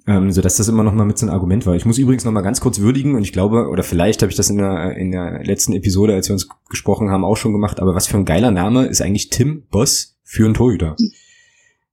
Ähm, 0.06 0.32
so 0.32 0.40
dass 0.40 0.56
das 0.56 0.68
immer 0.68 0.82
noch 0.82 0.94
mal 0.94 1.04
mit 1.04 1.16
so 1.18 1.26
einem 1.26 1.34
Argument 1.34 1.64
war. 1.64 1.76
Ich 1.76 1.84
muss 1.84 1.98
übrigens 1.98 2.24
noch 2.24 2.32
mal 2.32 2.40
ganz 2.40 2.60
kurz 2.60 2.80
würdigen 2.80 3.14
und 3.14 3.22
ich 3.22 3.32
glaube, 3.32 3.68
oder 3.68 3.84
vielleicht 3.84 4.22
habe 4.22 4.30
ich 4.30 4.36
das 4.36 4.50
in 4.50 4.58
der, 4.58 4.96
in 4.96 5.12
der 5.12 5.44
letzten 5.44 5.74
Episode, 5.74 6.14
als 6.14 6.28
wir 6.28 6.32
uns 6.34 6.48
gesprochen 6.68 7.10
haben, 7.10 7.24
auch 7.24 7.36
schon 7.36 7.52
gemacht, 7.52 7.78
aber 7.78 7.94
was 7.94 8.08
für 8.08 8.16
ein 8.16 8.24
geiler 8.24 8.50
Name 8.50 8.86
ist 8.86 9.00
eigentlich 9.00 9.30
Tim 9.30 9.64
Boss 9.70 10.18
für 10.24 10.44
einen 10.44 10.54
Torhüter. 10.54 10.96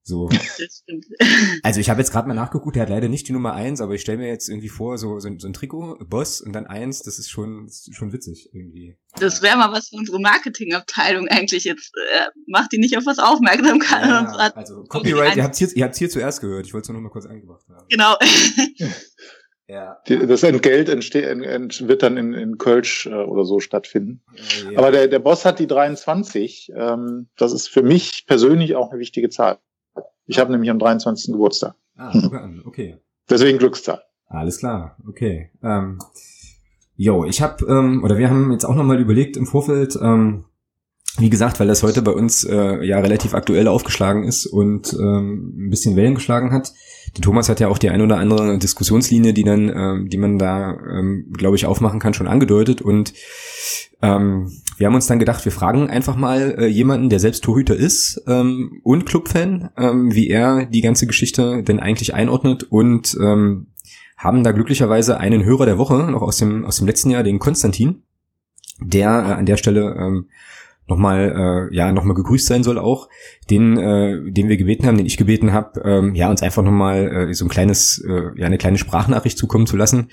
So. 0.04 0.30
Also 1.62 1.80
ich 1.80 1.90
habe 1.90 2.00
jetzt 2.00 2.12
gerade 2.12 2.28
mal 2.28 2.34
nachgeguckt, 2.34 2.76
der 2.76 2.84
hat 2.84 2.90
leider 2.90 3.10
nicht 3.10 3.28
die 3.28 3.34
Nummer 3.34 3.54
eins, 3.54 3.82
aber 3.82 3.94
ich 3.94 4.02
stelle 4.02 4.18
mir 4.18 4.28
jetzt 4.28 4.50
irgendwie 4.50 4.70
vor, 4.70 4.98
so, 4.98 5.20
so, 5.20 5.30
so 5.38 5.48
ein 5.48 5.54
Trikot, 5.54 5.98
Boss 6.08 6.42
und 6.42 6.54
dann 6.54 6.66
eins, 6.66 7.02
das 7.02 7.20
ist 7.20 7.30
schon, 7.30 7.66
das 7.66 7.88
ist 7.88 7.96
schon 7.96 8.14
witzig 8.14 8.50
irgendwie. 8.54 8.98
Das 9.20 9.42
wäre 9.42 9.58
mal 9.58 9.72
was 9.72 9.90
für 9.90 9.98
unsere 9.98 10.20
Marketingabteilung 10.20 11.28
eigentlich 11.28 11.66
jetzt. 11.66 11.92
Äh, 12.14 12.28
macht 12.48 12.72
die 12.72 12.80
nicht 12.80 12.98
auf 12.98 13.06
was 13.06 13.20
aufmerksam. 13.20 13.80
Kann 13.80 14.10
ja, 14.10 14.26
also 14.56 14.84
Copyright, 14.84 15.36
ihr 15.36 15.44
habt 15.44 15.56
hier, 15.56 15.70
ihr 15.76 15.84
habt's 15.84 15.98
hier 15.98 16.10
zuerst 16.10 16.42
gehört. 16.42 16.66
Ich 16.66 16.74
wollte 16.74 16.84
es 16.84 16.90
nur 16.90 16.98
noch 16.98 17.04
mal 17.04 17.12
kurz 17.12 17.26
eingebracht 17.26 17.66
haben. 17.70 17.86
Genau. 17.90 18.16
Ja. 19.70 20.00
Das 20.08 20.42
Entgelt 20.42 20.90
entsteht, 20.90 21.26
ent, 21.26 21.88
wird 21.88 22.02
dann 22.02 22.18
in, 22.18 22.34
in 22.34 22.58
Kölsch 22.58 23.06
äh, 23.06 23.14
oder 23.14 23.46
so 23.46 23.60
stattfinden. 23.60 24.24
Ja, 24.34 24.72
ja. 24.72 24.80
Aber 24.80 24.92
der, 24.92 25.08
der 25.08 25.20
Boss 25.20 25.46
hat 25.46 25.60
die 25.60 25.68
23. 25.68 26.72
Ähm, 26.76 27.30
das 27.38 27.54
ist 27.54 27.70
für 27.70 27.84
mich 27.84 28.26
persönlich 28.26 28.76
auch 28.76 28.90
eine 28.90 29.00
wichtige 29.00 29.30
Zahl. 29.30 29.60
Ich 30.30 30.38
habe 30.38 30.52
nämlich 30.52 30.70
am 30.70 30.78
23. 30.78 31.34
Geburtstag. 31.34 31.74
Ah, 31.98 32.12
an, 32.12 32.62
okay. 32.64 32.98
Deswegen 33.28 33.58
Glückszahl. 33.58 34.04
Alles 34.28 34.60
klar, 34.60 34.96
okay. 35.08 35.50
Ähm, 35.64 35.98
jo, 36.96 37.26
ich 37.26 37.42
habe, 37.42 37.66
ähm, 37.66 38.04
oder 38.04 38.20
wir 38.20 38.30
haben 38.30 38.52
jetzt 38.52 38.64
auch 38.64 38.76
nochmal 38.76 39.00
überlegt 39.00 39.38
im 39.38 39.48
Vorfeld, 39.48 39.98
ähm, 40.00 40.46
wie 41.18 41.32
gesagt, 41.32 41.60
weil 41.60 41.66
das 41.66 41.82
heute 41.82 42.04
bei 42.04 42.12
uns 42.12 42.44
äh, 42.44 42.86
ja 42.86 43.00
relativ 43.00 43.34
aktuell 43.34 43.68
aufgeschlagen 43.68 44.24
ist 44.24 44.46
und 44.46 44.94
ähm, 44.94 45.66
ein 45.66 45.70
bisschen 45.72 45.96
Wellen 45.96 46.14
geschlagen 46.14 46.52
hat. 46.52 46.74
Der 47.16 47.22
Thomas 47.22 47.50
hat 47.50 47.60
ja 47.60 47.68
auch 47.68 47.78
die 47.78 47.90
ein 47.90 48.02
oder 48.02 48.18
andere 48.18 48.58
Diskussionslinie, 48.58 49.34
die 49.34 49.44
dann, 49.44 49.70
ähm, 49.70 50.10
die 50.10 50.18
man 50.18 50.38
da, 50.38 50.72
ähm, 50.72 51.34
glaube 51.38 51.56
ich, 51.56 51.66
aufmachen 51.66 52.00
kann, 52.00 52.14
schon 52.14 52.28
angedeutet. 52.28 52.82
Und 52.82 53.14
ähm, 54.02 54.52
wir 54.78 54.88
haben 54.88 54.96
uns 54.96 55.08
dann 55.08 55.20
gedacht, 55.20 55.44
wir 55.44 55.52
fragen 55.52 55.90
einfach 55.90 56.16
mal 56.16 56.56
äh, 56.58 56.68
jemanden, 56.68 57.10
der 57.10 57.20
selbst 57.20 57.44
Torhüter 57.44 57.76
ist 57.76 58.24
ähm, 58.28 58.80
und 58.84 59.06
Clubfan, 59.06 59.70
ähm, 59.78 60.14
wie 60.14 60.30
er 60.30 60.66
die 60.66 60.82
ganze 60.82 61.08
Geschichte 61.08 61.64
denn 61.64 61.80
eigentlich 61.80 62.14
einordnet 62.14 62.64
und 62.64 63.18
ähm, 63.22 63.68
haben 64.16 64.44
da 64.44 64.52
glücklicherweise 64.52 65.18
einen 65.18 65.44
Hörer 65.44 65.66
der 65.66 65.78
Woche 65.78 66.10
noch 66.12 66.22
aus 66.22 66.38
dem 66.38 66.66
aus 66.66 66.78
dem 66.78 66.88
letzten 66.88 67.10
Jahr, 67.10 67.24
den 67.24 67.40
Konstantin, 67.40 68.04
der 68.80 69.10
äh, 69.10 69.34
an 69.34 69.46
der 69.46 69.58
Stelle 69.58 69.96
ähm, 69.98 70.28
nochmal 70.90 71.70
äh, 71.72 71.76
ja 71.76 71.92
nochmal 71.92 72.16
gegrüßt 72.16 72.48
sein 72.48 72.64
soll 72.64 72.78
auch, 72.78 73.10
den 73.50 73.78
äh, 73.78 74.32
den 74.32 74.50
wir 74.50 74.58
gebeten 74.58 74.86
haben, 74.86 74.98
den 74.98 75.06
ich 75.06 75.18
gebeten 75.18 75.54
habe, 75.54 75.82
ähm, 75.84 76.16
ja 76.16 76.30
uns 76.30 76.42
einfach 76.42 76.64
nochmal 76.64 77.30
äh, 77.30 77.34
so 77.34 77.46
ein 77.46 77.50
kleines 77.50 78.04
äh, 78.08 78.32
ja 78.36 78.46
eine 78.46 78.58
kleine 78.58 78.78
Sprachnachricht 78.78 79.38
zukommen 79.38 79.68
zu 79.68 79.78
lassen, 79.78 80.10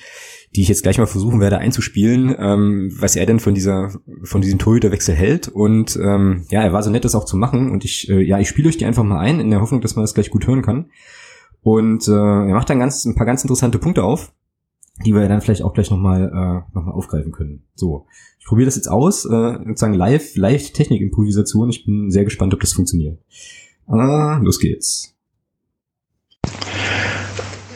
die 0.55 0.62
ich 0.62 0.69
jetzt 0.69 0.83
gleich 0.83 0.99
mal 0.99 1.07
versuchen 1.07 1.41
werde 1.41 1.59
einzuspielen, 1.59 2.35
ähm, 2.39 2.95
was 2.99 3.17
er 3.17 3.27
denn 3.27 3.41
von 3.41 3.55
dieser 3.55 3.93
von 4.23 4.41
diesem 4.41 4.59
Torhüterwechsel 4.59 5.15
hält. 5.15 5.49
Und 5.49 5.97
ähm, 5.97 6.45
ja 6.51 6.62
er 6.62 6.73
war 6.73 6.83
so 6.83 6.91
nett 6.91 7.05
das 7.05 7.15
auch 7.15 7.25
zu 7.25 7.37
machen. 7.37 7.71
Und 7.71 7.85
ich 7.85 8.09
äh, 8.09 8.23
ja 8.23 8.39
ich 8.39 8.49
spiele 8.49 8.69
euch 8.69 8.77
die 8.77 8.87
einfach 8.87 9.05
mal 9.05 9.19
ein 9.19 9.41
in 9.41 9.51
der 9.51 9.61
Hoffnung, 9.61 9.81
dass 9.81 9.97
man 9.97 10.05
das 10.05 10.15
gleich 10.15 10.31
gut 10.31 10.47
hören 10.47 10.62
kann. 10.62 10.91
Und 11.62 12.07
äh, 12.07 12.12
er 12.12 12.55
macht 12.55 12.71
dann 12.71 12.79
ganz 12.79 13.05
ein 13.05 13.17
paar 13.17 13.27
ganz 13.27 13.43
interessante 13.43 13.79
Punkte 13.79 14.05
auf 14.05 14.33
die 15.05 15.13
wir 15.15 15.29
dann 15.29 15.41
vielleicht 15.41 15.63
auch 15.63 15.75
gleich 15.75 15.91
nochmal 15.91 16.25
äh, 16.25 16.75
noch 16.75 16.87
aufgreifen 16.87 17.33
können. 17.33 17.65
So, 17.75 18.07
ich 18.39 18.47
probiere 18.47 18.67
das 18.67 18.77
jetzt 18.77 18.89
aus, 18.89 19.25
äh, 19.25 19.59
sozusagen 19.67 19.95
live, 19.95 20.37
live 20.37 20.73
Technikimprovisation. 20.73 21.69
Ich 21.71 21.85
bin 21.85 22.11
sehr 22.11 22.25
gespannt, 22.25 22.55
ob 22.55 22.61
das 22.61 22.73
funktioniert. 22.73 23.19
Ah, 23.87 24.41
los 24.43 24.59
geht's. 24.59 25.15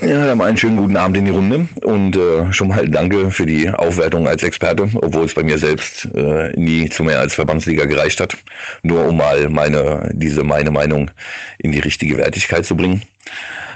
Ja, 0.02 0.26
dann 0.26 0.40
einen 0.40 0.56
schönen 0.56 0.78
guten 0.78 0.96
Abend 0.96 1.18
in 1.18 1.26
die 1.26 1.30
Runde 1.30 1.68
und 1.82 2.16
äh, 2.16 2.50
schon 2.54 2.68
mal 2.68 2.88
danke 2.88 3.30
für 3.30 3.44
die 3.44 3.68
Aufwertung 3.68 4.26
als 4.26 4.42
Experte, 4.42 4.88
obwohl 4.94 5.26
es 5.26 5.34
bei 5.34 5.42
mir 5.42 5.58
selbst 5.58 6.08
äh, 6.14 6.52
nie 6.58 6.88
zu 6.88 7.04
mehr 7.04 7.20
als 7.20 7.34
Verbandsliga 7.34 7.84
gereicht 7.84 8.18
hat. 8.18 8.34
Nur 8.82 9.08
um 9.08 9.18
mal 9.18 9.50
meine, 9.50 10.10
diese 10.14 10.42
meine 10.42 10.70
Meinung 10.70 11.10
in 11.58 11.72
die 11.72 11.80
richtige 11.80 12.16
Wertigkeit 12.16 12.64
zu 12.64 12.76
bringen. 12.76 13.02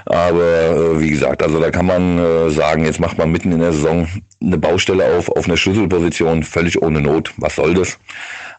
Aber 0.05 0.95
äh, 0.95 0.99
wie 0.99 1.11
gesagt, 1.11 1.43
also 1.43 1.59
da 1.59 1.69
kann 1.69 1.85
man 1.85 2.17
äh, 2.17 2.49
sagen, 2.49 2.85
jetzt 2.85 2.99
macht 2.99 3.19
man 3.19 3.31
mitten 3.31 3.51
in 3.51 3.59
der 3.59 3.73
Saison 3.73 4.07
eine 4.41 4.57
Baustelle 4.57 5.05
auf, 5.17 5.29
auf 5.29 5.45
eine 5.45 5.57
Schlüsselposition, 5.57 6.41
völlig 6.41 6.81
ohne 6.81 7.01
Not. 7.01 7.33
Was 7.37 7.55
soll 7.55 7.75
das? 7.75 7.99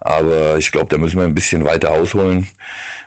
Aber 0.00 0.56
ich 0.56 0.70
glaube, 0.70 0.86
da 0.88 0.98
müssen 0.98 1.18
wir 1.18 1.24
ein 1.24 1.34
bisschen 1.34 1.64
weiter 1.64 1.90
ausholen. 1.90 2.46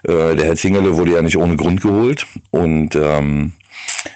Äh, 0.04 0.36
der 0.36 0.48
Herr 0.48 0.56
Zingele 0.58 0.98
wurde 0.98 1.13
ja 1.13 1.22
nicht 1.22 1.38
ohne 1.38 1.56
Grund 1.56 1.82
geholt. 1.82 2.26
Und 2.52 2.95
ähm, 2.95 3.54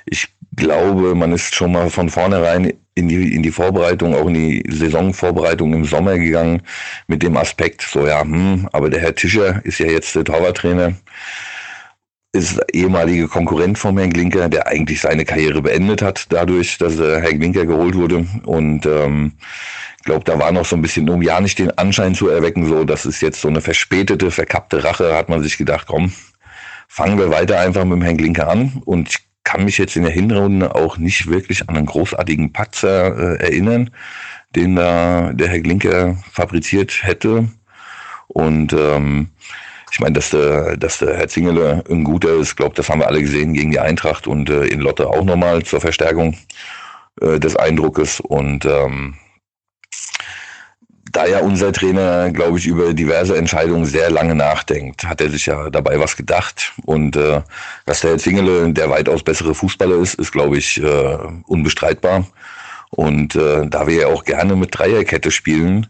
ich 0.05 0.32
glaube, 0.55 1.15
man 1.15 1.31
ist 1.31 1.55
schon 1.55 1.71
mal 1.71 1.89
von 1.89 2.09
vornherein 2.09 2.73
in 2.95 3.07
die, 3.07 3.33
in 3.35 3.43
die 3.43 3.51
Vorbereitung, 3.51 4.15
auch 4.15 4.27
in 4.27 4.35
die 4.35 4.63
Saisonvorbereitung 4.69 5.73
im 5.73 5.85
Sommer 5.85 6.17
gegangen 6.17 6.61
mit 7.07 7.23
dem 7.23 7.37
Aspekt, 7.37 7.81
so 7.81 8.05
ja, 8.05 8.21
hm, 8.21 8.69
aber 8.71 8.89
der 8.89 9.01
Herr 9.01 9.15
Tischer 9.15 9.61
ist 9.65 9.79
ja 9.79 9.87
jetzt 9.87 10.15
der 10.15 10.23
Torwarttrainer, 10.23 10.93
ist 12.33 12.59
ehemalige 12.71 13.27
Konkurrent 13.27 13.77
von 13.77 13.97
Herrn 13.97 14.11
Glinker, 14.11 14.49
der 14.49 14.67
eigentlich 14.67 15.01
seine 15.01 15.23
Karriere 15.23 15.61
beendet 15.61 16.01
hat, 16.01 16.25
dadurch, 16.29 16.77
dass 16.79 16.99
äh, 16.99 17.21
Herr 17.21 17.33
Glinker 17.33 17.65
geholt 17.65 17.95
wurde. 17.95 18.25
Und 18.45 18.85
ähm, 18.87 19.33
glaube, 20.03 20.23
da 20.25 20.39
war 20.39 20.51
noch 20.51 20.65
so 20.65 20.75
ein 20.75 20.81
bisschen, 20.81 21.09
um 21.09 21.21
ja 21.21 21.39
nicht 21.39 21.59
den 21.59 21.75
Anschein 21.77 22.15
zu 22.15 22.29
erwecken, 22.29 22.67
so, 22.67 22.83
das 22.83 23.05
ist 23.05 23.21
jetzt 23.21 23.41
so 23.41 23.47
eine 23.47 23.61
verspätete, 23.61 24.31
verkappte 24.31 24.83
Rache, 24.83 25.15
hat 25.15 25.29
man 25.29 25.43
sich 25.43 25.57
gedacht, 25.57 25.87
komm, 25.87 26.11
fangen 26.87 27.17
wir 27.17 27.29
weiter 27.29 27.59
einfach 27.59 27.83
mit 27.85 27.93
dem 27.93 28.01
Herrn 28.01 28.17
Glinker 28.17 28.47
an. 28.47 28.81
Und 28.85 29.09
ich 29.09 29.19
kann 29.53 29.65
mich 29.65 29.77
jetzt 29.77 29.95
in 29.95 30.01
der 30.01 30.11
Hinrunde 30.11 30.73
auch 30.73 30.97
nicht 30.97 31.27
wirklich 31.27 31.69
an 31.69 31.77
einen 31.77 31.85
großartigen 31.85 32.51
Patzer 32.51 33.37
äh, 33.39 33.43
erinnern, 33.43 33.91
den 34.55 34.75
da 34.75 35.31
der 35.31 35.47
Herr 35.47 35.59
Glinker 35.59 36.17
fabriziert 36.31 37.03
hätte. 37.03 37.47
Und 38.29 38.73
ähm, 38.73 39.27
ich 39.91 39.99
meine, 39.99 40.13
dass 40.13 40.31
der, 40.31 40.75
dass 40.75 40.97
der 40.97 41.15
Herr 41.17 41.27
Zingele 41.27 41.83
ein 41.87 42.03
guter 42.03 42.33
ist, 42.33 42.55
glaube 42.55 42.73
das 42.73 42.89
haben 42.89 43.01
wir 43.01 43.07
alle 43.07 43.21
gesehen 43.21 43.53
gegen 43.53 43.69
die 43.69 43.79
Eintracht 43.79 44.25
und 44.25 44.49
äh, 44.49 44.65
in 44.65 44.79
Lotte 44.79 45.07
auch 45.07 45.23
nochmal 45.23 45.61
zur 45.61 45.81
Verstärkung 45.81 46.35
äh, 47.21 47.39
des 47.39 47.55
Eindruckes. 47.55 48.21
Und 48.21 48.65
ähm, 48.65 49.13
da 51.13 51.27
ja 51.27 51.39
unser 51.39 51.71
Trainer, 51.71 52.31
glaube 52.31 52.57
ich, 52.57 52.65
über 52.65 52.93
diverse 52.93 53.37
Entscheidungen 53.37 53.85
sehr 53.85 54.09
lange 54.09 54.35
nachdenkt, 54.35 55.05
hat 55.05 55.21
er 55.21 55.29
sich 55.29 55.45
ja 55.45 55.69
dabei 55.69 55.99
was 55.99 56.17
gedacht. 56.17 56.73
Und 56.85 57.15
äh, 57.15 57.41
dass 57.85 58.01
der 58.01 58.17
Zingele 58.17 58.73
der 58.73 58.89
weitaus 58.89 59.23
bessere 59.23 59.55
Fußballer 59.55 59.97
ist, 59.97 60.15
ist, 60.15 60.31
glaube 60.31 60.57
ich, 60.57 60.81
äh, 60.81 61.17
unbestreitbar. 61.45 62.25
Und 62.89 63.35
äh, 63.35 63.67
da 63.67 63.87
wir 63.87 63.95
ja 63.95 64.07
auch 64.07 64.23
gerne 64.25 64.55
mit 64.55 64.77
Dreierkette 64.77 65.31
spielen, 65.31 65.87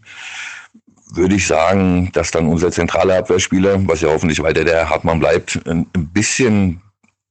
würde 1.12 1.36
ich 1.36 1.46
sagen, 1.46 2.10
dass 2.12 2.30
dann 2.30 2.46
unser 2.46 2.70
zentraler 2.70 3.18
Abwehrspieler, 3.18 3.86
was 3.88 4.02
ja 4.02 4.10
hoffentlich 4.10 4.42
weiter 4.42 4.64
der 4.64 4.90
Hartmann 4.90 5.20
bleibt, 5.20 5.60
ein 5.66 5.86
bisschen 5.92 6.80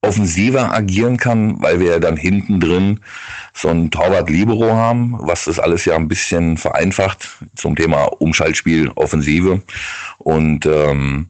offensiver 0.04 0.74
agieren 0.74 1.18
kann, 1.18 1.62
weil 1.62 1.80
wir 1.80 1.92
ja 1.92 2.00
dann 2.00 2.18
hinten 2.18 2.60
drin 2.60 3.00
so 3.54 3.70
ein 3.70 3.90
Torwart 3.90 4.30
Libero 4.30 4.74
haben, 4.74 5.16
was 5.20 5.46
das 5.46 5.60
alles 5.60 5.86
ja 5.86 5.96
ein 5.96 6.08
bisschen 6.08 6.58
vereinfacht 6.58 7.30
zum 7.56 7.76
Thema 7.76 8.06
Umschaltspiel, 8.20 8.92
Offensive. 8.96 9.62
Und 10.18 10.66
ähm, 10.66 11.30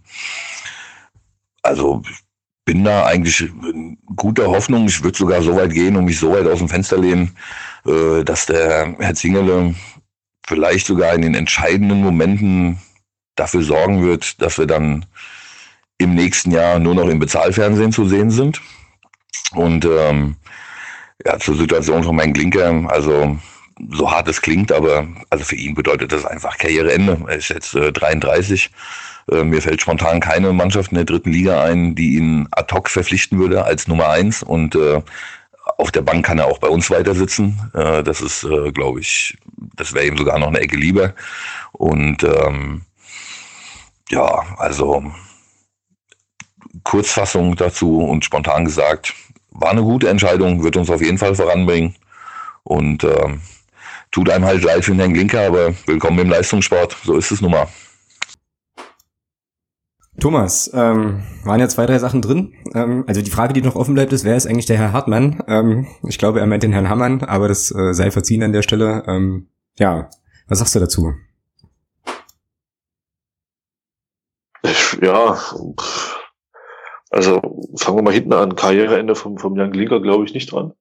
also 1.61 2.01
bin 2.65 2.83
da 2.83 3.05
eigentlich 3.05 3.49
guter 4.15 4.47
Hoffnung. 4.47 4.87
Ich 4.87 5.03
würde 5.03 5.17
sogar 5.17 5.41
so 5.41 5.55
weit 5.55 5.73
gehen 5.73 5.95
und 5.95 6.05
mich 6.05 6.19
so 6.19 6.31
weit 6.31 6.47
aus 6.47 6.59
dem 6.59 6.69
Fenster 6.69 6.97
lehnen, 6.97 7.35
äh, 7.85 8.23
dass 8.23 8.47
der 8.47 8.95
Herr 8.99 9.15
Zingerle 9.15 9.75
vielleicht 10.47 10.87
sogar 10.87 11.13
in 11.13 11.21
den 11.21 11.35
entscheidenden 11.35 12.01
Momenten 12.01 12.79
dafür 13.35 13.63
sorgen 13.63 14.03
wird, 14.03 14.41
dass 14.41 14.57
wir 14.57 14.65
dann 14.65 15.05
im 15.97 16.15
nächsten 16.15 16.51
Jahr 16.51 16.79
nur 16.79 16.95
noch 16.95 17.07
im 17.07 17.19
Bezahlfernsehen 17.19 17.91
zu 17.91 18.05
sehen 18.07 18.31
sind. 18.31 18.61
Und 19.53 19.85
ähm, 19.85 20.35
ja, 21.25 21.37
zur 21.39 21.55
Situation 21.55 22.03
von 22.03 22.15
meinem 22.15 22.33
Glinker, 22.33 22.85
also 22.87 23.37
so 23.91 24.11
hart 24.11 24.27
es 24.27 24.41
klingt, 24.41 24.71
aber 24.71 25.07
also 25.29 25.43
für 25.43 25.55
ihn 25.55 25.75
bedeutet 25.75 26.11
das 26.11 26.25
einfach 26.25 26.57
Karriereende. 26.57 27.19
Er 27.27 27.35
ist 27.35 27.49
jetzt 27.49 27.75
äh, 27.75 27.91
33. 27.91 28.69
Äh, 29.31 29.43
mir 29.43 29.61
fällt 29.61 29.81
spontan 29.81 30.19
keine 30.19 30.53
Mannschaft 30.53 30.91
in 30.91 30.95
der 30.95 31.05
dritten 31.05 31.31
Liga 31.31 31.63
ein, 31.63 31.95
die 31.95 32.15
ihn 32.15 32.47
ad 32.51 32.73
hoc 32.73 32.89
verpflichten 32.89 33.39
würde 33.39 33.63
als 33.63 33.87
Nummer 33.87 34.09
eins. 34.09 34.43
Und 34.43 34.75
äh, 34.75 35.01
auf 35.77 35.91
der 35.91 36.01
Bank 36.01 36.25
kann 36.25 36.39
er 36.39 36.47
auch 36.47 36.59
bei 36.59 36.67
uns 36.67 36.89
weiter 36.89 37.15
sitzen. 37.15 37.71
Äh, 37.73 38.03
das 38.03 38.21
ist, 38.21 38.43
äh, 38.43 38.71
glaube 38.71 38.99
ich, 38.99 39.37
das 39.75 39.93
wäre 39.93 40.05
ihm 40.05 40.17
sogar 40.17 40.37
noch 40.39 40.47
eine 40.47 40.59
Ecke 40.59 40.75
lieber. 40.75 41.13
Und 41.71 42.23
ähm, 42.23 42.81
ja, 44.09 44.43
also 44.57 45.03
Kurzfassung 46.83 47.55
dazu 47.55 47.99
und 47.99 48.25
spontan 48.25 48.65
gesagt, 48.65 49.13
war 49.51 49.71
eine 49.71 49.83
gute 49.83 50.09
Entscheidung, 50.09 50.63
wird 50.63 50.77
uns 50.77 50.89
auf 50.89 51.01
jeden 51.01 51.17
Fall 51.17 51.35
voranbringen. 51.35 51.95
Und 52.63 53.03
ähm, 53.03 53.41
tut 54.11 54.29
einem 54.29 54.45
halt 54.45 54.63
leid 54.63 54.85
für 54.85 54.91
den 54.91 54.99
Herrn 54.99 55.13
Glinker, 55.13 55.47
aber 55.47 55.73
willkommen 55.85 56.19
im 56.19 56.29
Leistungssport. 56.29 56.95
So 57.03 57.17
ist 57.17 57.31
es 57.31 57.41
nun 57.41 57.51
mal. 57.51 57.67
Thomas, 60.19 60.69
ähm, 60.73 61.23
waren 61.43 61.59
ja 61.59 61.67
zwei, 61.67 61.85
drei 61.85 61.97
Sachen 61.97 62.21
drin. 62.21 62.53
Ähm, 62.75 63.03
also 63.07 63.21
die 63.21 63.31
Frage, 63.31 63.53
die 63.53 63.61
noch 63.61 63.75
offen 63.75 63.95
bleibt, 63.95 64.13
ist, 64.13 64.23
wer 64.23 64.37
ist 64.37 64.45
eigentlich 64.45 64.67
der 64.67 64.77
Herr 64.77 64.93
Hartmann? 64.93 65.43
Ähm, 65.47 65.87
ich 66.07 66.17
glaube, 66.17 66.39
er 66.39 66.45
meint 66.45 66.63
den 66.63 66.71
Herrn 66.71 66.87
Hammann, 66.87 67.23
aber 67.23 67.47
das 67.47 67.71
äh, 67.71 67.93
sei 67.93 68.11
verziehen 68.11 68.43
an 68.43 68.53
der 68.53 68.61
Stelle. 68.61 69.03
Ähm, 69.07 69.49
ja, 69.79 70.09
was 70.47 70.59
sagst 70.59 70.75
du 70.75 70.79
dazu? 70.79 71.13
Ja, 75.01 75.37
also 77.13 77.39
fangen 77.75 77.97
wir 77.97 78.01
mal 78.01 78.13
hinten 78.13 78.33
an. 78.33 78.55
Karriereende 78.55 79.13
vom, 79.15 79.37
vom 79.37 79.55
Jan 79.55 79.71
Glinker 79.71 80.01
glaube 80.01 80.25
ich 80.25 80.33
nicht 80.33 80.51
dran. 80.51 80.73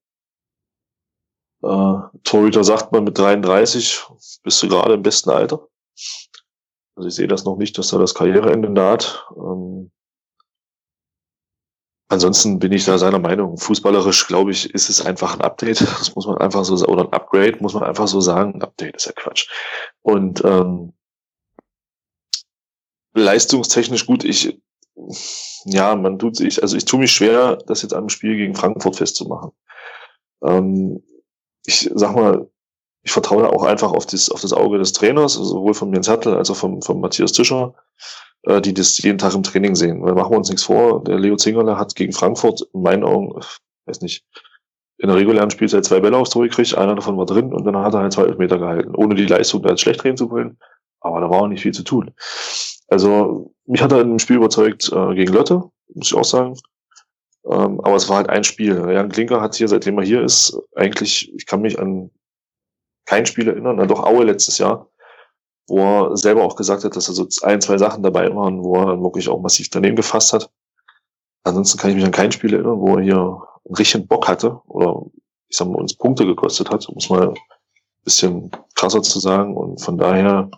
Äh, 1.63 2.19
Torhüter 2.25 2.65
sagt 2.65 2.91
man 2.93 3.05
mit 3.05 3.19
33 3.19 4.03
bist 4.43 4.63
du 4.63 4.69
gerade 4.69 4.95
im 4.95 5.03
besten 5.03 5.31
Alter. 5.31 5.69
Also 6.97 7.09
ich 7.09 7.15
sehe 7.15 7.29
das 7.29 7.45
noch 7.45 7.57
nicht, 7.57 7.77
dass 7.77 7.89
da 7.89 7.99
das 7.99 8.15
Karriereende 8.15 8.71
naht. 8.71 9.27
Ähm, 9.37 9.93
ansonsten 12.09 12.59
bin 12.59 12.73
ich 12.73 12.87
da 12.87 12.97
seiner 12.97 13.19
Meinung. 13.19 13.59
Fußballerisch, 13.59 14.27
glaube 14.27 14.53
ich, 14.53 14.73
ist 14.75 14.89
es 14.89 15.05
einfach 15.05 15.35
ein 15.35 15.43
Update. 15.43 15.83
Das 15.83 16.15
muss 16.15 16.27
man 16.27 16.39
einfach 16.39 16.65
so. 16.65 16.75
Oder 16.87 17.03
ein 17.03 17.13
Upgrade, 17.13 17.59
muss 17.61 17.75
man 17.75 17.83
einfach 17.83 18.09
so 18.09 18.23
sagen. 18.23 18.55
Ein 18.55 18.63
Update 18.63 18.97
ist 18.97 19.05
ja 19.05 19.13
Quatsch. 19.13 19.49
Und 20.01 20.43
ähm, 20.47 20.95
leistungstechnisch 23.15 24.07
gut, 24.07 24.25
ich 24.25 24.59
ja, 25.65 25.95
man 25.95 26.19
tut 26.19 26.37
sich, 26.37 26.63
also 26.63 26.77
ich 26.77 26.85
tue 26.85 27.01
mich 27.01 27.13
schwer, 27.13 27.57
das 27.67 27.83
jetzt 27.83 27.95
am 27.95 28.09
Spiel 28.09 28.37
gegen 28.37 28.55
Frankfurt 28.55 28.97
festzumachen. 28.97 29.53
Ähm, 30.43 31.03
ich 31.65 31.91
sag 31.95 32.15
mal, 32.15 32.49
ich 33.05 33.13
vertraue 33.13 33.49
auch 33.49 33.65
einfach 33.65 33.93
auf 33.93 34.07
das, 34.07 34.31
auf 34.31 34.41
das 34.41 34.53
Auge 34.53 34.79
des 34.79 34.93
Trainers, 34.93 35.37
also 35.37 35.45
sowohl 35.45 35.75
von 35.75 35.93
Jens 35.93 36.09
Hertel 36.09 36.35
als 36.35 36.51
auch 36.51 36.57
von, 36.57 36.83
von 36.83 37.01
Matthias 37.01 37.33
Tischer, 37.33 37.75
äh, 38.43 38.61
die 38.61 38.75
das 38.75 38.99
jeden 38.99 39.19
Tag 39.19 39.35
im 39.35 39.43
Training 39.43 39.75
sehen. 39.75 40.03
Weil 40.03 40.15
machen 40.15 40.33
wir 40.33 40.39
uns 40.39 40.49
nichts 40.49 40.65
vor, 40.65 41.03
der 41.05 41.19
Leo 41.19 41.37
Zingerle 41.37 41.79
hat 41.79 41.95
gegen 41.95 42.13
Frankfurt 42.13 42.63
in 42.73 42.83
meinen 42.83 43.05
Augen, 43.05 43.41
weiß 43.87 44.01
nicht, 44.03 44.25
in 44.99 45.09
der 45.09 45.17
regulären 45.17 45.51
Spielzeit 45.51 45.85
zwei 45.85 45.99
Bälle 45.99 46.17
aufs 46.17 46.31
Tor 46.31 46.45
gekriegt, 46.45 46.77
einer 46.77 46.95
davon 46.95 47.19
war 47.19 47.27
drin 47.27 47.53
und 47.53 47.65
dann 47.65 47.77
hat 47.77 47.95
er 47.95 48.01
halt 48.01 48.13
zwei 48.13 48.27
Meter 48.37 48.59
gehalten, 48.59 48.95
ohne 48.95 49.17
die 49.17 49.27
Leistung 49.27 49.63
da 49.63 49.71
jetzt 49.71 49.81
schlecht 49.81 50.05
reden 50.05 50.17
zu 50.17 50.31
wollen. 50.31 50.59
Aber 51.03 51.21
da 51.21 51.31
war 51.31 51.43
auch 51.43 51.49
nicht 51.49 51.63
viel 51.63 51.75
zu 51.75 51.83
tun. 51.83 52.13
Also 52.89 53.55
mich 53.67 53.83
hat 53.83 53.93
er 53.93 54.01
im 54.01 54.19
Spiel 54.19 54.37
überzeugt 54.37 54.91
äh, 54.93 55.15
gegen 55.15 55.33
Lotte, 55.33 55.63
muss 55.95 56.09
ich 56.09 56.15
auch 56.15 56.25
sagen. 56.25 56.59
Ähm, 57.45 57.81
aber 57.81 57.97
es 57.97 58.09
war 58.09 58.19
halt 58.19 58.29
ein 58.29 58.45
Spiel. 58.45 58.77
Jan 58.91 59.09
Klinker 59.09 59.41
hat 59.41 59.55
hier, 59.55 59.69
seitdem 59.69 59.99
er 59.99 60.05
hier 60.05 60.23
ist, 60.23 60.57
eigentlich, 60.77 61.33
ich 61.35 61.47
kann 61.47 61.63
mich 61.63 61.79
an 61.79 62.11
kein 63.05 63.27
Spiel 63.27 63.49
erinnern, 63.49 63.77
na 63.77 63.87
doch 63.87 64.05
Aue 64.05 64.25
letztes 64.25 64.59
Jahr, 64.59 64.89
wo 65.67 65.79
er 65.79 66.17
selber 66.17 66.45
auch 66.45 66.57
gesagt 66.57 66.85
hat, 66.85 66.95
dass 66.95 67.09
er 67.09 67.15
so 67.15 67.27
ein, 67.43 67.61
zwei 67.61 67.79
Sachen 67.79 68.03
dabei 68.03 68.33
waren, 68.35 68.63
wo 68.63 68.77
er 68.77 69.03
wirklich 69.03 69.29
auch 69.29 69.41
massiv 69.41 69.71
daneben 69.71 69.97
gefasst 69.97 70.33
hat. 70.33 70.51
Ansonsten 71.45 71.79
kann 71.79 71.91
ich 71.91 71.97
mich 71.97 72.05
an 72.05 72.13
kein 72.13 72.31
Spiel 72.31 72.55
erinnern, 72.55 72.79
wo 72.79 72.97
er 72.97 73.03
hier 73.03 73.19
einen 73.19 73.75
richtigen 73.77 74.07
Bock 74.07 74.29
hatte 74.29 74.61
oder 74.67 75.03
ich 75.49 75.57
sag 75.57 75.69
mal, 75.69 75.81
uns 75.81 75.95
Punkte 75.95 76.25
gekostet 76.25 76.71
hat, 76.71 76.89
um 76.89 76.97
es 76.99 77.11
mal 77.11 77.31
ein 77.31 77.37
bisschen 78.05 78.51
krasser 78.83 79.03
zu 79.03 79.21
sagen. 79.21 79.57
Und 79.57 79.81
von 79.81 79.97
daher, 79.97 80.51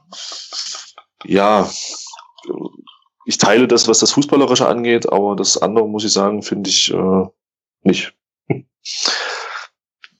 ja, 1.25 1.69
ich 3.27 3.39
teile 3.39 3.69
das, 3.69 3.89
was 3.89 3.99
das 3.99 4.13
Fußballerische 4.13 4.67
angeht, 4.67 5.11
aber 5.11 5.37
das 5.37 5.59
andere, 5.59 5.89
muss 5.89 6.05
ich 6.05 6.13
sagen, 6.13 6.43
finde 6.43 6.71
ich 6.71 6.93
äh, 6.93 7.27
nicht. 7.83 8.15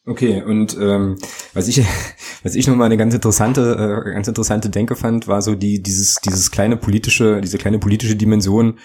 Okay, 0.07 0.43
und 0.43 0.77
ähm, 0.79 1.17
was 1.55 1.69
ich 1.69 1.83
was 2.43 2.55
ich 2.55 2.67
nochmal 2.67 2.87
eine 2.87 2.99
ganz 2.99 3.15
interessante 3.15 4.05
äh, 4.07 4.13
ganz 4.13 4.29
interessante 4.29 4.69
Denke 4.69 4.97
fand, 4.97 5.29
war 5.29 5.41
so 5.41 5.55
die 5.55 5.83
dieses 5.83 6.17
dieses 6.17 6.51
kleine 6.51 6.77
politische 6.77 7.41
diese 7.41 7.57
kleine 7.57 7.79
politische 7.79 8.17
Dimension 8.17 8.79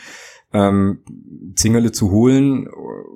ähm, 0.54 1.00
Zingerle 1.56 1.92
zu 1.92 2.12
holen 2.12 2.68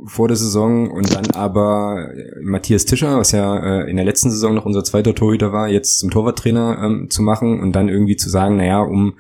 vor 0.06 0.28
der 0.28 0.38
Saison 0.38 0.91
und 0.91 1.15
dann 1.15 1.32
aber 1.32 2.10
Matthias 2.41 2.86
Tischer, 2.86 3.17
was 3.17 3.32
ja 3.32 3.58
äh, 3.58 3.89
in 3.89 3.96
der 3.96 4.06
letzten 4.06 4.30
Saison 4.30 4.54
noch 4.54 4.65
unser 4.65 4.84
zweiter 4.84 5.15
Torhüter 5.15 5.54
war, 5.54 5.69
jetzt 5.69 6.00
zum 6.00 6.12
Torwarttrainer 6.12 6.80
ähm, 6.84 7.10
zu 7.10 7.22
machen 7.22 7.60
und 7.62 7.74
dann 7.74 7.89
irgendwie 7.89 8.17
zu 8.17 8.30
sagen, 8.30 8.58
naja, 8.58 8.82
um 8.82 9.15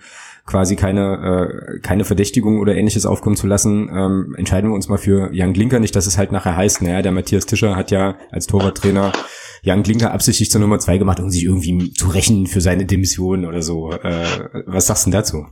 quasi 0.45 0.75
keine, 0.75 1.77
äh, 1.77 1.79
keine 1.79 2.03
Verdächtigung 2.03 2.59
oder 2.59 2.75
ähnliches 2.75 3.05
aufkommen 3.05 3.37
zu 3.37 3.47
lassen, 3.47 3.89
ähm, 3.93 4.35
entscheiden 4.37 4.69
wir 4.69 4.75
uns 4.75 4.89
mal 4.89 4.97
für 4.97 5.33
Jan 5.33 5.53
Glinker. 5.53 5.79
Nicht, 5.79 5.95
dass 5.95 6.05
es 6.05 6.17
halt 6.17 6.31
nachher 6.31 6.57
heißt, 6.57 6.81
naja, 6.81 7.01
der 7.01 7.13
Matthias 7.13 7.45
Tischer 7.45 7.75
hat 7.75 7.91
ja 7.91 8.17
als 8.29 8.47
Torwarttrainer 8.47 9.13
Jan 9.61 9.83
Glinker 9.83 10.11
absichtlich 10.11 10.51
zur 10.51 10.59
Nummer 10.59 10.79
zwei 10.79 10.97
gemacht, 10.97 11.21
um 11.21 11.29
sich 11.29 11.45
irgendwie 11.45 11.93
zu 11.93 12.09
rächen 12.09 12.47
für 12.47 12.59
seine 12.59 12.85
Demission 12.85 13.45
oder 13.45 13.61
so. 13.61 13.91
Äh, 13.91 14.25
was 14.65 14.87
sagst 14.87 15.05
du 15.05 15.11
denn 15.11 15.19
dazu? 15.19 15.45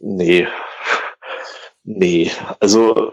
Nee. 0.00 0.46
Nee. 1.84 2.30
Also 2.60 3.12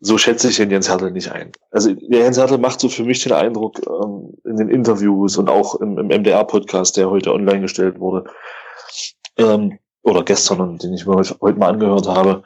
so 0.00 0.18
schätze 0.18 0.48
ich 0.48 0.56
den 0.56 0.70
Jens 0.70 0.88
Hertel 0.88 1.10
nicht 1.10 1.32
ein. 1.32 1.52
Also 1.70 1.92
der 1.92 2.20
Jens 2.20 2.38
Hertel 2.38 2.58
macht 2.58 2.80
so 2.80 2.88
für 2.88 3.04
mich 3.04 3.22
den 3.22 3.32
Eindruck 3.32 3.80
ähm, 3.86 4.34
in 4.44 4.56
den 4.56 4.68
Interviews 4.68 5.36
und 5.36 5.48
auch 5.48 5.74
im, 5.76 5.98
im 5.98 6.06
MDR-Podcast, 6.06 6.96
der 6.96 7.10
heute 7.10 7.32
online 7.32 7.62
gestellt 7.62 7.98
wurde, 7.98 8.30
ähm, 9.38 9.78
oder 10.02 10.22
gestern 10.22 10.60
und 10.60 10.82
den 10.82 10.94
ich 10.94 11.06
mir 11.06 11.16
heute, 11.16 11.58
mal 11.58 11.68
angehört 11.68 12.06
habe, 12.06 12.44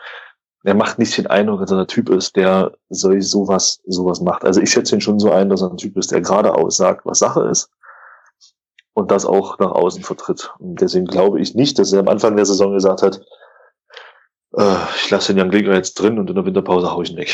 der 0.64 0.74
macht 0.74 0.98
nicht 0.98 1.16
den 1.16 1.26
Eindruck, 1.26 1.60
dass 1.60 1.70
er 1.70 1.78
der 1.78 1.86
Typ 1.86 2.08
ist, 2.08 2.36
der 2.36 2.72
so, 2.88 3.18
sowas, 3.20 3.80
sowas 3.86 4.20
macht. 4.20 4.44
Also 4.44 4.60
ich 4.60 4.70
schätze 4.70 4.94
ihn 4.94 5.00
schon 5.00 5.18
so 5.18 5.30
ein, 5.30 5.50
dass 5.50 5.62
er 5.62 5.70
ein 5.70 5.76
Typ 5.76 5.96
ist, 5.96 6.10
der 6.10 6.20
geradeaus 6.20 6.76
sagt, 6.76 7.04
was 7.04 7.18
Sache 7.18 7.48
ist 7.50 7.70
und 8.94 9.10
das 9.10 9.26
auch 9.26 9.58
nach 9.58 9.72
außen 9.72 10.02
vertritt. 10.02 10.52
Und 10.58 10.80
deswegen 10.80 11.06
glaube 11.06 11.40
ich 11.40 11.54
nicht, 11.54 11.78
dass 11.78 11.92
er 11.92 12.00
am 12.00 12.08
Anfang 12.08 12.36
der 12.36 12.46
Saison 12.46 12.72
gesagt 12.72 13.02
hat, 13.02 13.20
äh, 14.56 14.76
ich 14.96 15.10
lasse 15.10 15.32
den 15.32 15.38
Jan 15.38 15.50
Gleger 15.50 15.74
jetzt 15.74 15.94
drin 15.94 16.18
und 16.18 16.28
in 16.28 16.34
der 16.34 16.44
Winterpause 16.44 16.90
hau 16.90 17.02
ich 17.02 17.10
ihn 17.10 17.16
weg. 17.16 17.30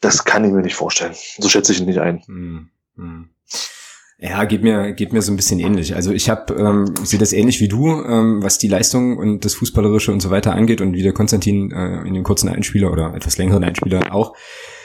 Das 0.00 0.24
kann 0.24 0.44
ich 0.44 0.52
mir 0.52 0.62
nicht 0.62 0.76
vorstellen. 0.76 1.14
So 1.38 1.48
schätze 1.48 1.72
ich 1.72 1.80
ihn 1.80 1.86
nicht 1.86 2.00
ein. 2.00 2.22
Hm, 2.26 2.68
hm. 2.96 3.30
Ja, 4.18 4.44
geht 4.44 4.62
mir 4.62 4.92
geht 4.92 5.12
mir 5.12 5.22
so 5.22 5.32
ein 5.32 5.36
bisschen 5.36 5.58
ähnlich. 5.58 5.94
Also 5.96 6.12
ich 6.12 6.30
habe 6.30 6.54
ähm, 6.54 6.94
sehe 7.02 7.18
das 7.18 7.32
ähnlich 7.32 7.60
wie 7.60 7.68
du, 7.68 7.88
ähm, 7.88 8.42
was 8.42 8.58
die 8.58 8.68
Leistung 8.68 9.18
und 9.18 9.44
das 9.44 9.54
fußballerische 9.54 10.12
und 10.12 10.20
so 10.20 10.30
weiter 10.30 10.54
angeht 10.54 10.80
und 10.80 10.94
wie 10.94 11.02
der 11.02 11.12
Konstantin 11.12 11.72
äh, 11.72 12.06
in 12.06 12.14
den 12.14 12.22
kurzen 12.22 12.48
Einspieler 12.48 12.92
oder 12.92 13.12
etwas 13.14 13.38
längeren 13.38 13.64
Einspieler 13.64 14.14
auch, 14.14 14.34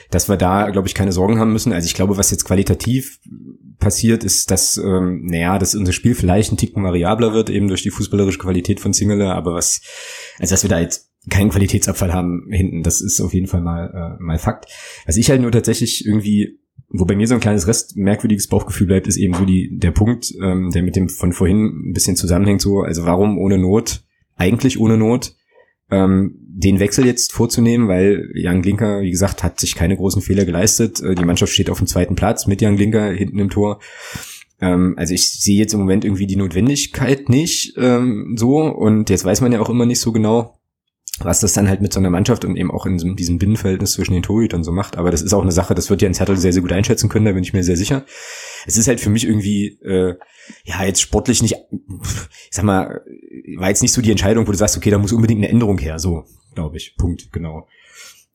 dass 0.09 0.29
wir 0.29 0.35
da 0.35 0.71
glaube 0.71 0.87
ich 0.87 0.95
keine 0.95 1.11
Sorgen 1.11 1.39
haben 1.39 1.53
müssen. 1.53 1.73
Also 1.73 1.85
ich 1.85 1.93
glaube, 1.93 2.17
was 2.17 2.31
jetzt 2.31 2.43
qualitativ 2.43 3.19
passiert, 3.77 4.23
ist, 4.23 4.49
dass 4.51 4.77
ähm, 4.77 5.21
naja, 5.25 5.59
dass 5.59 5.75
unser 5.75 5.93
Spiel 5.93 6.15
vielleicht 6.15 6.51
ein 6.51 6.57
Ticken 6.57 6.83
variabler 6.83 7.31
wird 7.31 7.49
eben 7.49 7.67
durch 7.67 7.83
die 7.83 7.91
fußballerische 7.91 8.39
Qualität 8.39 8.79
von 8.79 8.93
Single, 8.93 9.21
aber 9.21 9.53
was 9.53 9.81
also 10.39 10.53
dass 10.53 10.63
wir 10.63 10.69
da 10.69 10.79
jetzt 10.79 11.08
keinen 11.29 11.49
Qualitätsabfall 11.49 12.13
haben 12.13 12.47
hinten, 12.49 12.83
das 12.83 13.01
ist 13.01 13.19
auf 13.21 13.33
jeden 13.33 13.47
Fall 13.47 13.61
mal 13.61 14.17
äh, 14.19 14.23
mal 14.23 14.37
Fakt. 14.37 14.67
Was 15.05 15.17
ich 15.17 15.29
halt 15.29 15.41
nur 15.41 15.51
tatsächlich 15.51 16.05
irgendwie 16.05 16.59
wo 16.91 17.05
bei 17.05 17.15
mir 17.15 17.27
so 17.27 17.35
ein 17.35 17.39
kleines 17.39 17.67
Rest 17.67 17.97
merkwürdiges 17.97 18.47
Bauchgefühl 18.47 18.87
bleibt, 18.87 19.07
ist 19.07 19.17
eben 19.17 19.35
so 19.35 19.45
die, 19.45 19.77
der 19.77 19.91
Punkt, 19.91 20.33
ähm, 20.41 20.71
der 20.71 20.81
mit 20.81 20.95
dem 20.95 21.09
von 21.09 21.33
vorhin 21.33 21.89
ein 21.89 21.93
bisschen 21.93 22.15
zusammenhängt, 22.15 22.61
so, 22.61 22.81
also 22.81 23.05
warum 23.05 23.37
ohne 23.37 23.57
Not, 23.57 24.03
eigentlich 24.35 24.79
ohne 24.79 24.97
Not, 24.97 25.35
ähm, 25.91 26.35
den 26.39 26.79
Wechsel 26.79 27.05
jetzt 27.05 27.31
vorzunehmen, 27.31 27.87
weil 27.87 28.31
Jan 28.33 28.61
Glinker, 28.61 29.01
wie 29.01 29.11
gesagt, 29.11 29.43
hat 29.43 29.59
sich 29.59 29.75
keine 29.75 29.97
großen 29.97 30.21
Fehler 30.21 30.45
geleistet. 30.45 31.01
Äh, 31.01 31.15
die 31.15 31.25
Mannschaft 31.25 31.53
steht 31.53 31.69
auf 31.69 31.77
dem 31.77 31.87
zweiten 31.87 32.15
Platz 32.15 32.47
mit 32.47 32.61
Jan 32.61 32.75
Glinker 32.75 33.11
hinten 33.11 33.39
im 33.39 33.49
Tor. 33.49 33.79
Ähm, 34.61 34.95
also 34.97 35.13
ich 35.13 35.29
sehe 35.31 35.57
jetzt 35.57 35.73
im 35.73 35.79
Moment 35.79 36.05
irgendwie 36.05 36.27
die 36.27 36.35
Notwendigkeit 36.35 37.29
nicht 37.29 37.75
ähm, 37.77 38.35
so 38.37 38.61
und 38.61 39.09
jetzt 39.09 39.25
weiß 39.25 39.41
man 39.41 39.51
ja 39.51 39.61
auch 39.61 39.69
immer 39.69 39.85
nicht 39.85 39.99
so 39.99 40.11
genau, 40.11 40.58
was 41.21 41.39
das 41.39 41.53
dann 41.53 41.67
halt 41.67 41.81
mit 41.81 41.93
so 41.93 41.99
einer 41.99 42.09
Mannschaft 42.09 42.45
und 42.45 42.55
eben 42.55 42.71
auch 42.71 42.85
in 42.85 43.15
diesem 43.15 43.37
Binnenverhältnis 43.37 43.93
zwischen 43.93 44.13
den 44.13 44.23
Torhütern 44.23 44.63
so 44.63 44.71
macht. 44.71 44.97
Aber 44.97 45.11
das 45.11 45.21
ist 45.21 45.33
auch 45.33 45.41
eine 45.41 45.51
Sache, 45.51 45.75
das 45.75 45.89
wird 45.89 46.01
Jens 46.01 46.19
Hertel 46.19 46.37
sehr, 46.37 46.53
sehr 46.53 46.61
gut 46.61 46.71
einschätzen 46.71 47.09
können, 47.09 47.25
da 47.25 47.31
bin 47.31 47.43
ich 47.43 47.53
mir 47.53 47.63
sehr 47.63 47.77
sicher. 47.77 48.05
Es 48.65 48.77
ist 48.77 48.87
halt 48.87 48.99
für 48.99 49.09
mich 49.09 49.25
irgendwie, 49.25 49.79
äh, 49.83 50.15
ja, 50.63 50.83
jetzt 50.83 51.01
sportlich 51.01 51.41
nicht, 51.41 51.55
ich 51.71 52.49
sag 52.51 52.65
mal, 52.65 53.01
war 53.57 53.69
jetzt 53.69 53.81
nicht 53.81 53.93
so 53.93 54.01
die 54.01 54.11
Entscheidung, 54.11 54.47
wo 54.47 54.51
du 54.51 54.57
sagst, 54.57 54.77
okay, 54.77 54.89
da 54.89 54.97
muss 54.97 55.13
unbedingt 55.13 55.39
eine 55.39 55.49
Änderung 55.49 55.77
her, 55.77 55.99
so, 55.99 56.25
glaube 56.55 56.77
ich. 56.77 56.95
Punkt, 56.97 57.31
genau. 57.31 57.67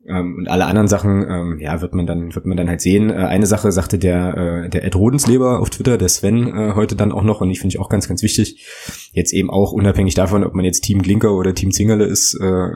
Ähm, 0.06 0.36
und 0.38 0.48
alle 0.48 0.66
anderen 0.66 0.88
Sachen, 0.88 1.24
ähm, 1.28 1.58
ja, 1.60 1.80
wird 1.80 1.94
man 1.94 2.06
dann, 2.06 2.34
wird 2.34 2.44
man 2.44 2.56
dann 2.56 2.68
halt 2.68 2.80
sehen. 2.80 3.10
Äh, 3.10 3.14
eine 3.14 3.46
Sache 3.46 3.72
sagte 3.72 3.98
der, 3.98 4.64
äh, 4.66 4.68
der 4.68 4.84
Ed 4.84 4.96
Rodensleber 4.96 5.60
auf 5.60 5.70
Twitter, 5.70 5.96
der 5.96 6.08
Sven, 6.08 6.46
äh, 6.46 6.72
heute 6.74 6.94
dann 6.94 7.12
auch 7.12 7.22
noch, 7.22 7.40
und 7.40 7.50
ich 7.50 7.60
finde 7.60 7.74
ich 7.74 7.80
auch 7.80 7.88
ganz, 7.88 8.06
ganz 8.06 8.22
wichtig, 8.22 8.66
jetzt 9.12 9.32
eben 9.32 9.50
auch 9.50 9.72
unabhängig 9.72 10.14
davon, 10.14 10.44
ob 10.44 10.54
man 10.54 10.64
jetzt 10.64 10.82
Team 10.82 11.02
Glinker 11.02 11.34
oder 11.34 11.54
Team 11.54 11.70
Zingerle 11.70 12.04
ist, 12.04 12.34
äh, 12.34 12.68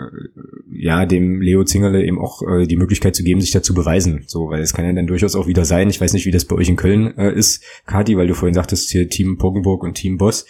ja, 0.72 1.04
dem 1.04 1.40
Leo 1.40 1.64
Zingerle 1.64 2.04
eben 2.04 2.18
auch 2.18 2.42
äh, 2.42 2.66
die 2.66 2.76
Möglichkeit 2.76 3.14
zu 3.14 3.22
geben, 3.22 3.40
sich 3.40 3.50
da 3.50 3.62
zu 3.62 3.74
beweisen. 3.74 4.24
So, 4.26 4.48
weil 4.48 4.62
es 4.62 4.72
kann 4.72 4.86
ja 4.86 4.92
dann 4.92 5.06
durchaus 5.06 5.36
auch 5.36 5.46
wieder 5.46 5.64
sein. 5.64 5.90
Ich 5.90 6.00
weiß 6.00 6.12
nicht, 6.14 6.24
wie 6.24 6.30
das 6.30 6.44
bei 6.44 6.56
euch 6.56 6.68
in 6.68 6.76
Köln 6.76 7.16
äh, 7.18 7.32
ist, 7.32 7.62
Kati, 7.86 8.16
weil 8.16 8.26
du 8.26 8.34
vorhin 8.34 8.54
sagtest, 8.54 8.90
hier 8.90 9.08
Team 9.08 9.36
Poggenburg 9.36 9.82
und 9.82 9.94
Team 9.94 10.16
Boss 10.16 10.46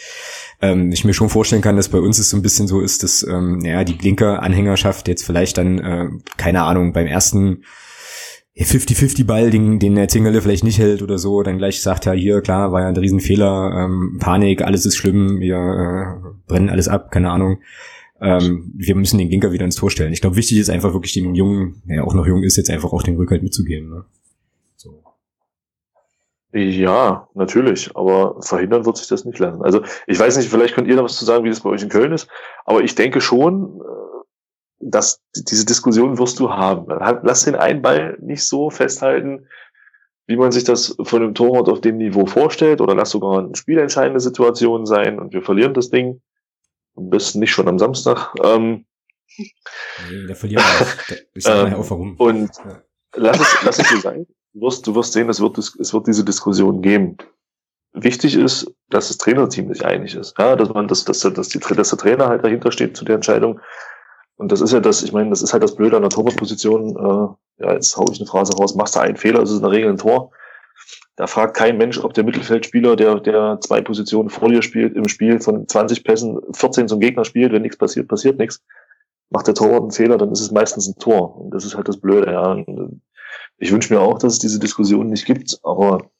ähm, 0.60 0.90
ich 0.92 1.04
mir 1.04 1.14
schon 1.14 1.28
vorstellen 1.28 1.62
kann, 1.62 1.76
dass 1.76 1.88
bei 1.88 1.98
uns 1.98 2.18
es 2.18 2.30
so 2.30 2.36
ein 2.36 2.42
bisschen 2.42 2.66
so 2.68 2.80
ist, 2.80 3.02
dass 3.02 3.22
ähm, 3.22 3.60
ja 3.64 3.84
die 3.84 3.94
Blinker-Anhängerschaft 3.94 5.08
jetzt 5.08 5.24
vielleicht 5.24 5.58
dann, 5.58 5.78
äh, 5.78 6.08
keine 6.36 6.62
Ahnung, 6.62 6.92
beim 6.92 7.06
ersten 7.06 7.62
50-50-Ball, 8.64 9.50
den, 9.50 9.78
den 9.78 9.94
der 9.94 10.08
Zingerle 10.08 10.42
vielleicht 10.42 10.64
nicht 10.64 10.78
hält 10.78 11.02
oder 11.02 11.18
so, 11.18 11.42
dann 11.42 11.58
gleich 11.58 11.80
sagt, 11.80 12.06
ja, 12.06 12.12
hier, 12.12 12.40
klar, 12.40 12.72
war 12.72 12.82
ja 12.82 12.88
ein 12.88 12.96
Riesenfehler, 12.96 13.84
ähm, 13.84 14.18
Panik, 14.18 14.62
alles 14.62 14.84
ist 14.84 14.96
schlimm, 14.96 15.38
wir 15.38 15.56
äh, 15.56 16.28
brennen 16.48 16.68
alles 16.68 16.88
ab, 16.88 17.12
keine 17.12 17.30
Ahnung. 17.30 17.58
Ähm, 18.20 18.72
wir 18.74 18.96
müssen 18.96 19.18
den 19.18 19.30
Ginker 19.30 19.52
wieder 19.52 19.64
ins 19.64 19.76
Tor 19.76 19.92
stellen. 19.92 20.12
Ich 20.12 20.20
glaube, 20.20 20.34
wichtig 20.34 20.58
ist 20.58 20.70
einfach 20.70 20.92
wirklich 20.92 21.12
dem 21.12 21.36
Jungen, 21.36 21.82
der 21.84 22.04
auch 22.04 22.14
noch 22.14 22.26
jung 22.26 22.42
ist, 22.42 22.56
jetzt 22.56 22.70
einfach 22.70 22.92
auch 22.92 23.04
den 23.04 23.16
Rückhalt 23.16 23.44
mitzugeben. 23.44 23.90
Ne? 23.90 24.04
Ja, 26.52 27.28
natürlich, 27.34 27.94
aber 27.94 28.40
verhindern 28.40 28.86
wird 28.86 28.96
sich 28.96 29.08
das 29.08 29.26
nicht 29.26 29.38
lassen. 29.38 29.62
Also 29.62 29.82
ich 30.06 30.18
weiß 30.18 30.36
nicht, 30.38 30.48
vielleicht 30.48 30.74
könnt 30.74 30.88
ihr 30.88 30.96
noch 30.96 31.04
was 31.04 31.18
zu 31.18 31.26
sagen, 31.26 31.44
wie 31.44 31.50
das 31.50 31.60
bei 31.60 31.70
euch 31.70 31.82
in 31.82 31.90
Köln 31.90 32.12
ist, 32.12 32.28
aber 32.64 32.82
ich 32.82 32.94
denke 32.94 33.20
schon, 33.20 33.80
äh, 33.80 34.08
dass 34.80 35.22
diese 35.34 35.66
Diskussion 35.66 36.18
wirst 36.18 36.38
du 36.38 36.50
haben. 36.50 36.86
Lass 37.22 37.44
den 37.44 37.54
einen 37.54 37.82
Ball 37.82 38.16
nicht 38.20 38.44
so 38.44 38.70
festhalten, 38.70 39.46
wie 40.26 40.36
man 40.36 40.52
sich 40.52 40.64
das 40.64 40.96
von 41.02 41.22
einem 41.22 41.34
Torwart 41.34 41.68
auf 41.68 41.80
dem 41.80 41.98
Niveau 41.98 42.24
vorstellt, 42.24 42.80
oder 42.80 42.94
lass 42.94 43.10
sogar 43.10 43.40
eine 43.40 43.56
spielentscheidende 43.56 44.20
Situation 44.20 44.86
sein 44.86 45.18
und 45.18 45.34
wir 45.34 45.42
verlieren 45.42 45.74
das 45.74 45.90
Ding. 45.90 46.22
Am 46.96 47.10
besten 47.10 47.40
nicht 47.40 47.52
schon 47.52 47.68
am 47.68 47.78
Samstag. 47.78 48.34
Ähm, 48.42 48.86
nee, 49.36 50.26
da 50.26 50.34
verlieren 50.34 50.64
wir. 50.64 51.16
Ich 51.34 51.44
sag 51.44 51.70
mal 51.70 51.76
auch 51.78 51.90
warum. 51.90 52.16
Und 52.16 52.50
lass 53.14 53.40
es, 53.40 53.56
lass 53.64 53.78
es 53.78 53.88
so 53.88 53.96
sein. 53.98 54.26
Du 54.58 54.66
wirst, 54.66 54.86
du 54.88 54.94
wirst 54.96 55.12
sehen, 55.12 55.28
es 55.28 55.40
wird, 55.40 55.56
es 55.56 55.94
wird 55.94 56.06
diese 56.08 56.24
Diskussion 56.24 56.82
geben. 56.82 57.16
Wichtig 57.92 58.34
ist, 58.34 58.66
dass 58.90 59.06
das 59.06 59.16
Trainerteam 59.18 59.72
sich 59.72 59.86
einig 59.86 60.16
ist. 60.16 60.36
Ja, 60.36 60.56
dass 60.56 60.68
man, 60.70 60.88
dass, 60.88 61.04
dass, 61.04 61.20
dass, 61.20 61.48
die, 61.48 61.60
dass 61.60 61.90
der 61.90 61.98
Trainer 61.98 62.26
halt 62.26 62.44
dahinter 62.44 62.72
steht 62.72 62.96
zu 62.96 63.04
der 63.04 63.14
Entscheidung. 63.14 63.60
Und 64.36 64.50
das 64.50 64.60
ist 64.60 64.72
ja 64.72 64.80
das, 64.80 65.04
ich 65.04 65.12
meine, 65.12 65.30
das 65.30 65.42
ist 65.42 65.52
halt 65.52 65.62
das 65.62 65.76
Blöde 65.76 65.94
an 65.96 66.02
der 66.02 66.10
Torwartposition. 66.10 66.96
Äh, 66.96 67.64
ja, 67.64 67.74
jetzt 67.74 67.96
hau 67.96 68.04
ich 68.10 68.18
eine 68.18 68.26
Phrase 68.26 68.52
raus, 68.56 68.74
machst 68.74 68.96
du 68.96 69.00
einen 69.00 69.16
Fehler, 69.16 69.42
ist 69.42 69.50
es 69.50 69.58
in 69.58 69.62
der 69.62 69.70
Regel 69.70 69.90
ein 69.90 69.98
Tor. 69.98 70.32
Da 71.14 71.28
fragt 71.28 71.56
kein 71.56 71.78
Mensch, 71.78 71.98
ob 71.98 72.14
der 72.14 72.24
Mittelfeldspieler, 72.24 72.96
der, 72.96 73.20
der 73.20 73.60
zwei 73.60 73.80
Positionen 73.80 74.28
vor 74.28 74.48
dir 74.48 74.62
spielt, 74.62 74.96
im 74.96 75.06
Spiel 75.06 75.38
von 75.38 75.68
20 75.68 76.02
Pässen 76.02 76.40
14 76.52 76.88
zum 76.88 76.98
Gegner 76.98 77.24
spielt, 77.24 77.52
wenn 77.52 77.62
nichts 77.62 77.78
passiert, 77.78 78.08
passiert 78.08 78.38
nichts. 78.38 78.60
Macht 79.30 79.46
der 79.46 79.54
Torwart 79.54 79.82
einen 79.82 79.92
Fehler, 79.92 80.18
dann 80.18 80.32
ist 80.32 80.40
es 80.40 80.50
meistens 80.50 80.88
ein 80.88 80.98
Tor. 80.98 81.36
Und 81.40 81.54
das 81.54 81.64
ist 81.64 81.76
halt 81.76 81.86
das 81.86 82.00
Blöde, 82.00 82.32
ja. 82.32 82.52
Und 82.52 83.02
ich 83.58 83.72
wünsche 83.72 83.92
mir 83.92 84.00
auch, 84.00 84.18
dass 84.18 84.34
es 84.34 84.38
diese 84.38 84.58
Diskussion 84.58 85.08
nicht 85.08 85.26
gibt, 85.26 85.58
aber 85.62 86.10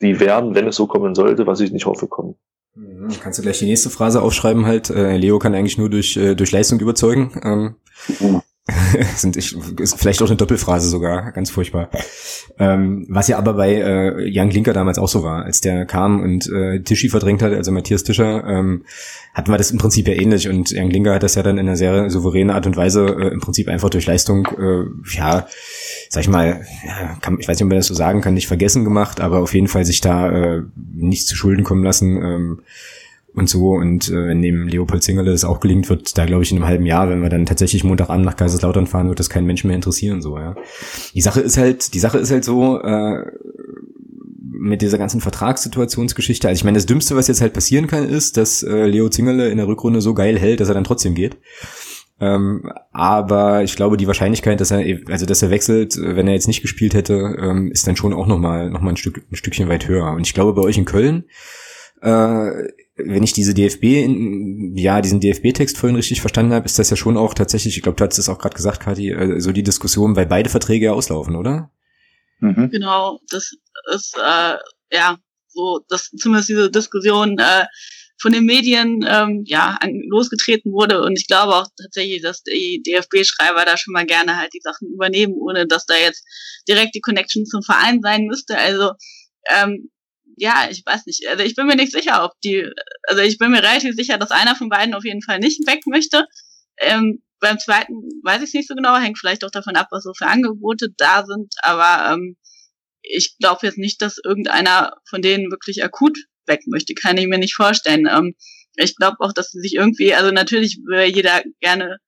die 0.00 0.20
werden, 0.20 0.54
wenn 0.54 0.66
es 0.66 0.76
so 0.76 0.86
kommen 0.86 1.14
sollte, 1.14 1.46
was 1.46 1.60
ich 1.60 1.72
nicht 1.72 1.86
hoffe, 1.86 2.06
kommen. 2.06 2.36
Mhm, 2.74 3.08
kannst 3.20 3.38
du 3.38 3.42
gleich 3.42 3.58
die 3.58 3.66
nächste 3.66 3.90
Phrase 3.90 4.20
aufschreiben 4.20 4.66
halt. 4.66 4.90
Äh, 4.90 5.16
Leo 5.16 5.38
kann 5.38 5.54
eigentlich 5.54 5.78
nur 5.78 5.90
durch, 5.90 6.16
äh, 6.16 6.34
durch 6.34 6.52
Leistung 6.52 6.80
überzeugen. 6.80 7.40
Ähm, 7.42 7.74
mhm. 8.20 8.42
sind 9.16 9.36
ich, 9.36 9.54
ist 9.78 9.98
vielleicht 9.98 10.22
auch 10.22 10.26
eine 10.26 10.36
Doppelphrase 10.36 10.88
sogar, 10.88 11.32
ganz 11.32 11.50
furchtbar. 11.50 11.90
Ähm, 12.58 13.04
was 13.10 13.28
ja 13.28 13.36
aber 13.36 13.52
bei 13.54 13.74
äh, 13.74 14.26
Jan 14.26 14.48
Klinker 14.48 14.72
damals 14.72 14.98
auch 14.98 15.08
so 15.08 15.22
war, 15.22 15.44
als 15.44 15.60
der 15.60 15.84
kam 15.84 16.22
und 16.22 16.50
äh, 16.50 16.80
Tischi 16.80 17.10
verdrängt 17.10 17.42
hat, 17.42 17.52
also 17.52 17.72
Matthias 17.72 18.04
Tischer, 18.04 18.42
ähm, 18.46 18.84
hatten 19.34 19.50
wir 19.50 19.58
das 19.58 19.70
im 19.70 19.76
Prinzip 19.76 20.08
ja 20.08 20.14
ähnlich 20.14 20.48
und 20.48 20.70
Jan 20.70 20.88
Klinker 20.88 21.14
hat 21.14 21.22
das 21.22 21.34
ja 21.34 21.42
dann 21.42 21.58
in 21.58 21.66
einer 21.66 21.76
sehr 21.76 22.08
souveränen 22.08 22.54
Art 22.54 22.66
und 22.66 22.74
Weise 22.74 23.04
äh, 23.04 23.28
im 23.28 23.40
Prinzip 23.40 23.68
einfach 23.68 23.90
durch 23.90 24.06
Leistung, 24.06 24.48
äh, 24.58 25.14
ja, 25.14 25.46
sag 26.08 26.22
ich 26.22 26.28
mal, 26.28 26.64
ja, 26.86 27.18
kann, 27.20 27.38
ich 27.38 27.46
weiß 27.46 27.58
nicht, 27.58 27.64
ob 27.64 27.68
man 27.68 27.78
das 27.78 27.88
so 27.88 27.94
sagen 27.94 28.22
kann, 28.22 28.32
nicht 28.32 28.48
vergessen 28.48 28.84
gemacht, 28.84 29.20
aber 29.20 29.40
auf 29.40 29.52
jeden 29.52 29.68
Fall 29.68 29.84
sich 29.84 30.00
da 30.00 30.30
äh, 30.30 30.62
nicht 30.94 31.26
zu 31.26 31.36
Schulden 31.36 31.64
kommen 31.64 31.84
lassen. 31.84 32.16
Ähm, 32.16 32.60
und 33.34 33.48
so. 33.48 33.70
Und 33.72 34.08
äh, 34.08 34.28
wenn 34.28 34.42
dem 34.42 34.68
Leopold 34.68 35.02
Zingerle 35.02 35.32
das 35.32 35.44
auch 35.44 35.60
gelingt, 35.60 35.88
wird 35.88 36.16
da, 36.16 36.26
glaube 36.26 36.42
ich, 36.42 36.52
in 36.52 36.58
einem 36.58 36.66
halben 36.66 36.86
Jahr, 36.86 37.08
wenn 37.08 37.22
wir 37.22 37.28
dann 37.28 37.46
tatsächlich 37.46 37.84
Montagabend 37.84 38.24
nach 38.24 38.36
Kaiserslautern 38.36 38.86
fahren, 38.86 39.08
wird 39.08 39.20
das 39.20 39.30
keinen 39.30 39.46
Menschen 39.46 39.68
mehr 39.68 39.76
interessieren. 39.76 40.22
So, 40.22 40.38
ja. 40.38 40.54
Die 41.14 41.20
Sache 41.20 41.40
ist 41.40 41.58
halt, 41.58 41.94
die 41.94 41.98
Sache 41.98 42.18
ist 42.18 42.30
halt 42.30 42.44
so, 42.44 42.80
äh, 42.80 43.24
mit 44.56 44.80
dieser 44.80 44.98
ganzen 44.98 45.20
Vertragssituationsgeschichte. 45.20 46.48
Also 46.48 46.60
ich 46.60 46.64
meine, 46.64 46.76
das 46.78 46.86
Dümmste, 46.86 47.16
was 47.16 47.28
jetzt 47.28 47.42
halt 47.42 47.52
passieren 47.52 47.86
kann, 47.86 48.08
ist, 48.08 48.36
dass 48.36 48.62
äh, 48.62 48.86
Leo 48.86 49.08
Zingerle 49.10 49.50
in 49.50 49.58
der 49.58 49.66
Rückrunde 49.66 50.00
so 50.00 50.14
geil 50.14 50.38
hält, 50.38 50.60
dass 50.60 50.68
er 50.68 50.74
dann 50.74 50.84
trotzdem 50.84 51.14
geht. 51.14 51.36
Ähm, 52.20 52.70
aber 52.92 53.64
ich 53.64 53.76
glaube, 53.76 53.96
die 53.96 54.06
Wahrscheinlichkeit, 54.06 54.60
dass 54.60 54.70
er, 54.70 54.78
also 55.08 55.26
dass 55.26 55.42
er 55.42 55.50
wechselt, 55.50 55.98
wenn 56.00 56.28
er 56.28 56.34
jetzt 56.34 56.46
nicht 56.46 56.62
gespielt 56.62 56.94
hätte, 56.94 57.36
ähm, 57.38 57.70
ist 57.72 57.86
dann 57.86 57.96
schon 57.96 58.14
auch 58.14 58.26
nochmal 58.26 58.70
noch 58.70 58.80
mal 58.80 58.90
ein, 58.90 58.96
Stück, 58.96 59.22
ein 59.30 59.36
Stückchen 59.36 59.68
weit 59.68 59.88
höher. 59.88 60.12
Und 60.12 60.26
ich 60.26 60.32
glaube, 60.32 60.54
bei 60.54 60.62
euch 60.62 60.78
in 60.78 60.84
Köln, 60.84 61.24
äh, 62.00 62.50
wenn 62.96 63.22
ich 63.22 63.32
diese 63.32 63.54
DFB, 63.54 63.84
in, 64.04 64.76
ja, 64.76 65.00
diesen 65.00 65.20
DFB-Text 65.20 65.76
vorhin 65.76 65.96
richtig 65.96 66.20
verstanden 66.20 66.52
habe, 66.52 66.66
ist 66.66 66.78
das 66.78 66.90
ja 66.90 66.96
schon 66.96 67.16
auch 67.16 67.34
tatsächlich, 67.34 67.76
ich 67.76 67.82
glaube, 67.82 67.96
du 67.96 68.04
hast 68.04 68.18
es 68.18 68.28
auch 68.28 68.38
gerade 68.38 68.54
gesagt, 68.54 68.80
Kathi, 68.80 69.10
äh, 69.10 69.40
so 69.40 69.52
die 69.52 69.64
Diskussion, 69.64 70.14
weil 70.14 70.26
beide 70.26 70.48
Verträge 70.48 70.86
ja 70.86 70.92
auslaufen, 70.92 71.34
oder? 71.34 71.70
Mhm. 72.40 72.70
Genau, 72.70 73.18
das 73.30 73.52
ist 73.92 74.16
äh, 74.16 74.56
ja 74.92 75.18
so, 75.48 75.80
dass 75.88 76.10
zumindest 76.10 76.48
diese 76.48 76.70
Diskussion 76.70 77.38
äh, 77.38 77.66
von 78.20 78.32
den 78.32 78.44
Medien 78.44 79.04
ähm, 79.08 79.42
ja 79.44 79.76
an, 79.80 80.00
losgetreten 80.08 80.72
wurde 80.72 81.02
und 81.02 81.18
ich 81.18 81.26
glaube 81.26 81.54
auch 81.54 81.66
tatsächlich, 81.80 82.22
dass 82.22 82.42
die 82.42 82.82
DFB-Schreiber 82.86 83.64
da 83.64 83.76
schon 83.76 83.92
mal 83.92 84.06
gerne 84.06 84.36
halt 84.36 84.52
die 84.54 84.62
Sachen 84.62 84.88
übernehmen, 84.88 85.34
ohne 85.34 85.66
dass 85.66 85.84
da 85.86 85.94
jetzt 85.94 86.24
direkt 86.68 86.94
die 86.94 87.00
Connection 87.00 87.44
zum 87.44 87.62
Verein 87.62 88.00
sein 88.02 88.26
müsste. 88.26 88.56
Also 88.56 88.92
ähm, 89.50 89.90
ja, 90.36 90.68
ich 90.70 90.82
weiß 90.84 91.06
nicht. 91.06 91.26
Also 91.28 91.44
ich 91.44 91.54
bin 91.54 91.66
mir 91.66 91.76
nicht 91.76 91.92
sicher, 91.92 92.24
ob 92.24 92.32
die, 92.42 92.68
also 93.08 93.22
ich 93.22 93.38
bin 93.38 93.50
mir 93.50 93.62
relativ 93.62 93.94
sicher, 93.94 94.18
dass 94.18 94.30
einer 94.30 94.56
von 94.56 94.68
beiden 94.68 94.94
auf 94.94 95.04
jeden 95.04 95.22
Fall 95.22 95.38
nicht 95.38 95.66
weg 95.66 95.80
möchte. 95.86 96.26
Ähm, 96.78 97.22
beim 97.40 97.58
zweiten 97.58 97.94
weiß 98.22 98.42
ich 98.42 98.48
es 98.48 98.54
nicht 98.54 98.68
so 98.68 98.74
genau, 98.74 98.96
hängt 98.96 99.18
vielleicht 99.18 99.44
auch 99.44 99.50
davon 99.50 99.76
ab, 99.76 99.88
was 99.90 100.04
so 100.04 100.12
für 100.16 100.26
Angebote 100.26 100.88
da 100.96 101.24
sind, 101.26 101.54
aber 101.62 102.12
ähm, 102.12 102.36
ich 103.02 103.36
glaube 103.38 103.66
jetzt 103.66 103.78
nicht, 103.78 104.00
dass 104.00 104.18
irgendeiner 104.24 104.96
von 105.08 105.20
denen 105.20 105.50
wirklich 105.50 105.84
akut 105.84 106.16
weg 106.46 106.60
möchte, 106.66 106.94
kann 106.94 107.18
ich 107.18 107.26
mir 107.26 107.38
nicht 107.38 107.54
vorstellen. 107.54 108.08
Ähm, 108.10 108.34
ich 108.76 108.96
glaube 108.96 109.18
auch, 109.20 109.32
dass 109.32 109.50
sie 109.50 109.60
sich 109.60 109.74
irgendwie, 109.74 110.14
also 110.14 110.30
natürlich 110.30 110.78
will 110.86 111.04
jeder 111.04 111.42
gerne 111.60 111.98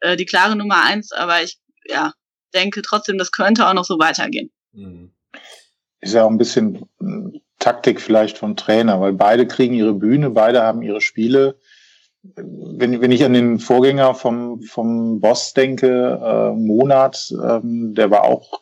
äh, 0.00 0.16
die 0.16 0.26
klare 0.26 0.56
Nummer 0.56 0.84
eins, 0.84 1.10
aber 1.12 1.42
ich 1.42 1.58
ja 1.86 2.12
denke 2.54 2.82
trotzdem, 2.82 3.18
das 3.18 3.32
könnte 3.32 3.66
auch 3.66 3.74
noch 3.74 3.84
so 3.84 3.98
weitergehen. 3.98 4.52
Mhm. 4.72 5.12
Ist 6.00 6.14
ja 6.14 6.24
auch 6.24 6.30
ein 6.30 6.38
bisschen 6.38 6.88
Taktik 7.62 8.00
vielleicht 8.00 8.38
vom 8.38 8.56
Trainer, 8.56 9.00
weil 9.00 9.12
beide 9.12 9.46
kriegen 9.46 9.74
ihre 9.74 9.94
Bühne, 9.94 10.30
beide 10.30 10.62
haben 10.62 10.82
ihre 10.82 11.00
Spiele. 11.00 11.54
Wenn, 12.24 13.00
wenn 13.00 13.10
ich 13.10 13.24
an 13.24 13.32
den 13.32 13.58
Vorgänger 13.58 14.14
vom, 14.14 14.62
vom 14.62 15.18
Boss 15.20 15.54
denke, 15.54 16.20
äh, 16.22 16.52
Monat, 16.52 17.32
ähm, 17.32 17.94
der 17.94 18.12
war 18.12 18.22
auch 18.22 18.60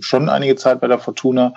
schon 0.00 0.30
einige 0.30 0.56
Zeit 0.56 0.80
bei 0.80 0.86
der 0.86 0.98
Fortuna. 0.98 1.52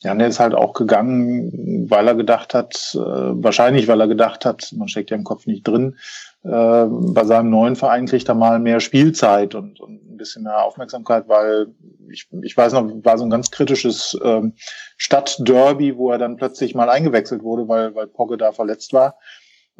Ja, 0.00 0.12
der 0.12 0.26
ist 0.26 0.40
halt 0.40 0.54
auch 0.54 0.72
gegangen, 0.72 1.88
weil 1.88 2.08
er 2.08 2.16
gedacht 2.16 2.52
hat, 2.52 2.74
äh, 2.94 2.98
wahrscheinlich 2.98 3.86
weil 3.86 4.00
er 4.00 4.08
gedacht 4.08 4.44
hat, 4.44 4.72
man 4.76 4.88
steckt 4.88 5.10
ja 5.10 5.16
im 5.16 5.22
Kopf 5.22 5.46
nicht 5.46 5.66
drin, 5.68 5.96
äh, 6.44 6.86
bei 6.88 7.24
seinem 7.24 7.50
neuen 7.50 7.76
Verein 7.76 8.06
kriegt 8.06 8.28
er 8.28 8.34
mal 8.34 8.58
mehr 8.58 8.80
Spielzeit 8.80 9.54
und, 9.54 9.78
und 9.78 10.12
ein 10.12 10.16
bisschen 10.16 10.42
mehr 10.42 10.64
Aufmerksamkeit, 10.64 11.28
weil 11.28 11.68
ich, 12.10 12.26
ich 12.42 12.56
weiß 12.56 12.72
noch, 12.72 12.90
war 13.04 13.16
so 13.18 13.24
ein 13.24 13.30
ganz 13.30 13.52
kritisches 13.52 14.18
ähm, 14.24 14.54
Stadtderby, 14.96 15.96
wo 15.96 16.10
er 16.10 16.18
dann 16.18 16.36
plötzlich 16.36 16.74
mal 16.74 16.90
eingewechselt 16.90 17.44
wurde, 17.44 17.68
weil, 17.68 17.94
weil 17.94 18.08
Pogge 18.08 18.36
da 18.36 18.50
verletzt 18.50 18.92
war. 18.92 19.14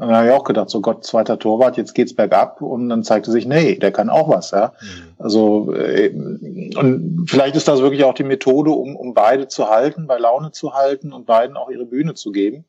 Dann 0.02 0.16
habe 0.16 0.26
ich 0.26 0.32
auch 0.32 0.42
gedacht, 0.42 0.68
so 0.68 0.80
Gott, 0.80 1.04
zweiter 1.04 1.38
Torwart, 1.38 1.76
jetzt 1.76 1.94
geht's 1.94 2.12
bergab 2.12 2.60
und 2.60 2.88
dann 2.88 3.04
zeigte 3.04 3.30
sich, 3.30 3.46
nee, 3.46 3.76
der 3.76 3.92
kann 3.92 4.10
auch 4.10 4.28
was, 4.28 4.50
ja. 4.50 4.72
Mhm. 4.80 5.12
Also 5.18 5.72
äh, 5.74 6.12
und 6.12 7.26
vielleicht 7.28 7.54
ist 7.54 7.68
das 7.68 7.82
wirklich 7.82 8.02
auch 8.02 8.14
die 8.14 8.24
Methode, 8.24 8.72
um, 8.72 8.96
um 8.96 9.14
beide 9.14 9.46
zu 9.46 9.68
halten, 9.68 10.08
bei 10.08 10.18
Laune 10.18 10.50
zu 10.50 10.74
halten 10.74 11.12
und 11.12 11.26
beiden 11.26 11.56
auch 11.56 11.70
ihre 11.70 11.84
Bühne 11.84 12.14
zu 12.14 12.32
geben. 12.32 12.64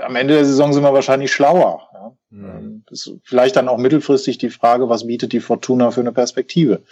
Am 0.00 0.14
Ende 0.14 0.34
der 0.34 0.44
Saison 0.44 0.72
sind 0.72 0.84
wir 0.84 0.92
wahrscheinlich 0.92 1.32
schlauer. 1.32 1.88
Ja. 1.92 2.12
Mhm. 2.30 2.44
Ähm, 2.44 2.84
ist 2.88 3.12
vielleicht 3.24 3.56
dann 3.56 3.68
auch 3.68 3.78
mittelfristig 3.78 4.38
die 4.38 4.50
Frage, 4.50 4.88
was 4.88 5.08
bietet 5.08 5.32
die 5.32 5.40
Fortuna 5.40 5.90
für 5.90 6.02
eine 6.02 6.12
Perspektive? 6.12 6.82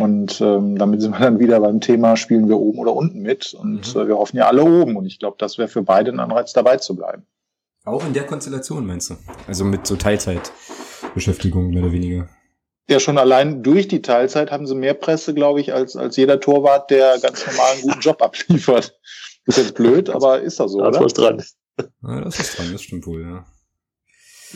Und 0.00 0.40
ähm, 0.40 0.78
damit 0.78 1.02
sind 1.02 1.12
wir 1.12 1.20
dann 1.20 1.38
wieder 1.38 1.60
beim 1.60 1.82
Thema, 1.82 2.16
spielen 2.16 2.48
wir 2.48 2.58
oben 2.58 2.78
oder 2.78 2.94
unten 2.94 3.20
mit. 3.20 3.52
Und 3.52 3.94
mhm. 3.94 4.00
äh, 4.00 4.08
wir 4.08 4.16
hoffen 4.16 4.38
ja 4.38 4.46
alle 4.46 4.64
oben. 4.64 4.96
Und 4.96 5.04
ich 5.04 5.18
glaube, 5.18 5.36
das 5.38 5.58
wäre 5.58 5.68
für 5.68 5.82
beide 5.82 6.10
ein 6.10 6.20
Anreiz, 6.20 6.54
dabei 6.54 6.78
zu 6.78 6.96
bleiben. 6.96 7.26
Auch 7.86 8.04
in 8.04 8.12
der 8.12 8.26
Konstellation, 8.26 8.84
meinst 8.84 9.10
du? 9.10 9.16
Also 9.46 9.64
mit 9.64 9.86
so 9.86 9.94
Teilzeitbeschäftigung 9.94 11.70
mehr 11.70 11.84
oder 11.84 11.92
weniger. 11.92 12.28
Ja, 12.88 12.98
schon 12.98 13.16
allein 13.16 13.62
durch 13.62 13.86
die 13.86 14.02
Teilzeit 14.02 14.50
haben 14.50 14.66
sie 14.66 14.74
mehr 14.74 14.94
Presse, 14.94 15.34
glaube 15.34 15.60
ich, 15.60 15.72
als, 15.72 15.94
als 15.94 16.16
jeder 16.16 16.40
Torwart, 16.40 16.90
der 16.90 17.18
ganz 17.20 17.46
normal 17.46 17.72
einen 17.72 17.82
guten 17.82 18.00
Job 18.00 18.22
abliefert. 18.22 18.98
Ist 19.46 19.58
jetzt 19.58 19.76
blöd, 19.76 20.10
aber 20.10 20.40
ist 20.40 20.58
das 20.58 20.72
so, 20.72 20.80
da 20.80 20.88
oder? 20.88 20.98
ist 20.98 21.04
was 21.04 21.14
dran. 21.14 21.42
Ja, 22.02 22.20
das 22.22 22.40
ist 22.40 22.58
dran, 22.58 22.72
das 22.72 22.82
stimmt 22.82 23.06
wohl, 23.06 23.22
ja. 23.22 23.46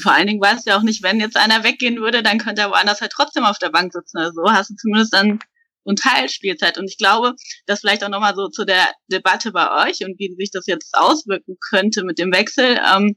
Vor 0.00 0.12
allen 0.12 0.26
Dingen 0.26 0.40
weißt 0.40 0.66
du 0.66 0.70
ja 0.70 0.78
auch 0.78 0.82
nicht, 0.82 1.04
wenn 1.04 1.20
jetzt 1.20 1.36
einer 1.36 1.62
weggehen 1.62 2.00
würde, 2.00 2.24
dann 2.24 2.38
könnte 2.38 2.62
er 2.62 2.70
woanders 2.70 3.00
halt 3.00 3.12
trotzdem 3.12 3.44
auf 3.44 3.58
der 3.58 3.70
Bank 3.70 3.92
sitzen. 3.92 4.18
Also 4.18 4.42
so 4.42 4.52
hast 4.52 4.70
du 4.70 4.74
zumindest 4.74 5.14
dann 5.14 5.38
so 5.84 5.92
ein 5.92 5.96
Teil 5.96 6.28
Spielzeit. 6.28 6.78
Und 6.78 6.88
ich 6.88 6.98
glaube, 6.98 7.34
dass 7.66 7.80
vielleicht 7.80 8.04
auch 8.04 8.08
nochmal 8.08 8.34
so 8.34 8.48
zu 8.48 8.64
der 8.64 8.92
Debatte 9.08 9.52
bei 9.52 9.88
euch 9.88 10.04
und 10.04 10.18
wie 10.18 10.34
sich 10.36 10.50
das 10.50 10.66
jetzt 10.66 10.94
auswirken 10.94 11.56
könnte 11.70 12.04
mit 12.04 12.18
dem 12.18 12.32
Wechsel, 12.32 12.78
ähm, 12.94 13.16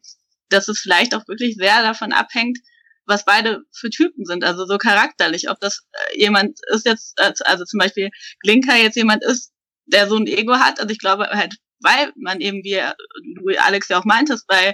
dass 0.50 0.68
es 0.68 0.80
vielleicht 0.80 1.16
auch 1.16 1.28
wirklich 1.28 1.56
sehr 1.56 1.82
davon 1.82 2.14
abhängt, 2.14 2.60
was 3.06 3.26
beide 3.26 3.64
für 3.74 3.90
Typen 3.90 4.26
sind, 4.26 4.44
also 4.44 4.66
so 4.66 4.78
charakterlich. 4.78 5.50
Ob 5.50 5.60
das 5.60 5.82
äh, 5.92 6.20
jemand 6.20 6.60
ist 6.68 6.86
jetzt, 6.86 7.20
äh, 7.20 7.34
also 7.46 7.66
zum 7.66 7.80
Beispiel 7.80 8.10
Glinker 8.42 8.76
jetzt 8.76 8.96
jemand 8.96 9.24
ist, 9.24 9.52
der 9.86 10.08
so 10.08 10.16
ein 10.16 10.28
Ego 10.28 10.54
hat. 10.54 10.80
Also 10.80 10.92
ich 10.92 11.00
glaube 11.00 11.28
halt, 11.30 11.56
weil 11.82 12.14
man 12.16 12.40
eben, 12.40 12.64
wie 12.64 12.80
Alex 13.58 13.90
ja 13.90 14.00
auch 14.00 14.06
meintest, 14.06 14.48
bei 14.48 14.74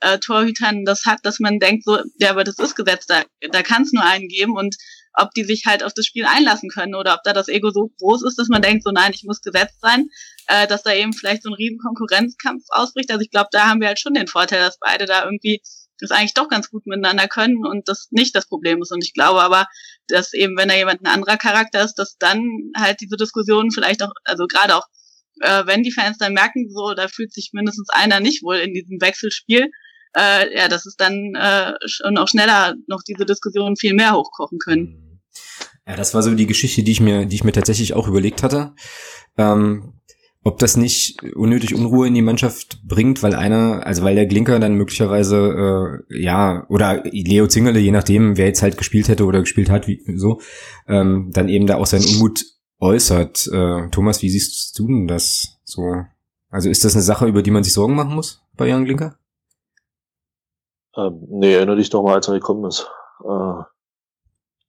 äh, 0.00 0.18
Torhütern 0.18 0.84
das 0.84 1.04
hat, 1.04 1.20
dass 1.24 1.38
man 1.38 1.58
denkt, 1.58 1.84
so, 1.84 1.98
ja, 2.18 2.30
aber 2.30 2.44
das 2.44 2.58
ist 2.58 2.76
Gesetz, 2.76 3.06
da, 3.06 3.22
da 3.50 3.62
kann 3.62 3.82
es 3.82 3.92
nur 3.92 4.04
einen 4.04 4.28
geben 4.28 4.56
und 4.56 4.76
ob 5.14 5.32
die 5.32 5.44
sich 5.44 5.64
halt 5.66 5.82
auf 5.82 5.94
das 5.94 6.06
Spiel 6.06 6.24
einlassen 6.26 6.70
können 6.70 6.94
oder 6.94 7.14
ob 7.14 7.22
da 7.24 7.32
das 7.32 7.48
Ego 7.48 7.70
so 7.70 7.90
groß 7.98 8.22
ist, 8.24 8.38
dass 8.38 8.48
man 8.48 8.62
denkt, 8.62 8.84
so 8.84 8.90
nein, 8.90 9.12
ich 9.14 9.24
muss 9.24 9.40
gesetzt 9.40 9.80
sein, 9.80 10.08
äh, 10.46 10.66
dass 10.66 10.82
da 10.82 10.92
eben 10.92 11.12
vielleicht 11.12 11.42
so 11.42 11.50
ein 11.50 11.54
riesen 11.54 11.78
Konkurrenzkampf 11.78 12.64
ausbricht. 12.68 13.10
Also 13.10 13.22
ich 13.22 13.30
glaube, 13.30 13.48
da 13.50 13.68
haben 13.68 13.80
wir 13.80 13.88
halt 13.88 13.98
schon 13.98 14.14
den 14.14 14.28
Vorteil, 14.28 14.60
dass 14.60 14.78
beide 14.78 15.06
da 15.06 15.24
irgendwie 15.24 15.60
das 16.00 16.12
eigentlich 16.12 16.34
doch 16.34 16.48
ganz 16.48 16.70
gut 16.70 16.86
miteinander 16.86 17.26
können 17.26 17.66
und 17.66 17.88
das 17.88 18.08
nicht 18.10 18.34
das 18.36 18.46
Problem 18.46 18.80
ist. 18.80 18.92
Und 18.92 19.04
ich 19.04 19.12
glaube 19.12 19.42
aber, 19.42 19.66
dass 20.06 20.32
eben, 20.32 20.56
wenn 20.56 20.68
da 20.68 20.76
jemand 20.76 21.02
ein 21.02 21.12
anderer 21.12 21.36
Charakter 21.36 21.82
ist, 21.82 21.94
dass 21.94 22.16
dann 22.18 22.70
halt 22.76 23.00
diese 23.00 23.16
Diskussionen 23.16 23.72
vielleicht 23.72 24.02
auch, 24.02 24.12
also 24.24 24.46
gerade 24.46 24.76
auch, 24.76 24.86
äh, 25.40 25.66
wenn 25.66 25.82
die 25.82 25.92
Fans 25.92 26.18
dann 26.18 26.34
merken, 26.34 26.68
so, 26.70 26.94
da 26.94 27.08
fühlt 27.08 27.32
sich 27.32 27.50
mindestens 27.52 27.88
einer 27.90 28.20
nicht 28.20 28.42
wohl 28.42 28.56
in 28.56 28.72
diesem 28.72 29.00
Wechselspiel, 29.00 29.70
äh, 30.16 30.56
ja, 30.56 30.68
dass 30.68 30.86
es 30.86 30.96
dann 30.96 31.34
äh, 31.34 31.72
schon 31.86 32.16
auch 32.18 32.28
schneller 32.28 32.74
noch 32.86 33.02
diese 33.02 33.26
Diskussion 33.26 33.76
viel 33.76 33.94
mehr 33.94 34.14
hochkochen 34.14 34.58
können. 34.58 35.20
Ja, 35.86 35.96
das 35.96 36.14
war 36.14 36.22
so 36.22 36.34
die 36.34 36.46
Geschichte, 36.46 36.82
die 36.82 36.92
ich 36.92 37.00
mir, 37.00 37.26
die 37.26 37.36
ich 37.36 37.44
mir 37.44 37.52
tatsächlich 37.52 37.94
auch 37.94 38.08
überlegt 38.08 38.42
hatte. 38.42 38.74
Ähm, 39.36 39.94
ob 40.44 40.58
das 40.58 40.76
nicht 40.76 41.22
unnötig 41.34 41.74
Unruhe 41.74 42.06
in 42.06 42.14
die 42.14 42.22
Mannschaft 42.22 42.80
bringt, 42.86 43.22
weil 43.22 43.34
einer, 43.34 43.84
also 43.84 44.02
weil 44.02 44.14
der 44.14 44.26
Glinker 44.26 44.58
dann 44.58 44.74
möglicherweise, 44.74 46.00
äh, 46.08 46.22
ja, 46.22 46.64
oder 46.68 47.02
Leo 47.04 47.48
Zingerle, 47.48 47.80
je 47.80 47.90
nachdem, 47.90 48.36
wer 48.36 48.46
jetzt 48.46 48.62
halt 48.62 48.78
gespielt 48.78 49.08
hätte 49.08 49.26
oder 49.26 49.40
gespielt 49.40 49.68
hat, 49.68 49.88
wie 49.88 50.02
so, 50.16 50.40
ähm, 50.86 51.30
dann 51.32 51.48
eben 51.48 51.66
da 51.66 51.76
auch 51.76 51.86
seinen 51.86 52.06
Unmut 52.06 52.44
äußert. 52.78 53.48
Äh, 53.52 53.90
Thomas, 53.90 54.22
wie 54.22 54.30
siehst 54.30 54.78
du 54.78 54.86
denn 54.86 55.08
das 55.08 55.58
so? 55.64 55.82
Also 56.50 56.70
ist 56.70 56.84
das 56.84 56.94
eine 56.94 57.02
Sache, 57.02 57.26
über 57.26 57.42
die 57.42 57.50
man 57.50 57.64
sich 57.64 57.74
Sorgen 57.74 57.94
machen 57.94 58.14
muss 58.14 58.42
bei 58.56 58.68
Jan 58.68 58.84
Glinker? 58.84 59.17
Ähm, 60.96 61.26
nee, 61.28 61.54
erinnere 61.54 61.76
dich 61.76 61.90
doch 61.90 62.02
mal, 62.02 62.14
als 62.14 62.28
er 62.28 62.34
gekommen 62.34 62.64
ist. 62.64 62.88
Äh, 63.24 63.62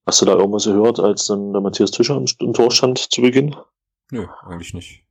hast 0.05 0.21
du 0.21 0.25
da 0.25 0.33
irgendwas 0.33 0.65
gehört, 0.65 0.99
als 0.99 1.27
dann 1.27 1.53
der 1.53 1.61
Matthias 1.61 1.91
Tischer 1.91 2.17
im, 2.17 2.25
im 2.39 2.53
Tor 2.53 2.71
stand 2.71 2.97
zu 2.97 3.21
Beginn? 3.21 3.55
Nö, 4.11 4.27
eigentlich 4.45 4.73
nicht. 4.73 5.03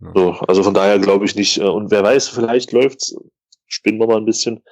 Ja. 0.00 0.12
So, 0.14 0.30
also 0.46 0.62
von 0.62 0.74
daher 0.74 0.98
glaube 0.98 1.24
ich 1.24 1.34
nicht. 1.34 1.58
Äh, 1.58 1.68
und 1.68 1.90
wer 1.90 2.02
weiß, 2.02 2.28
vielleicht 2.28 2.72
läuft's. 2.72 3.14
Spinnen 3.66 4.00
wir 4.00 4.06
mal 4.06 4.16
ein 4.16 4.24
bisschen. 4.24 4.62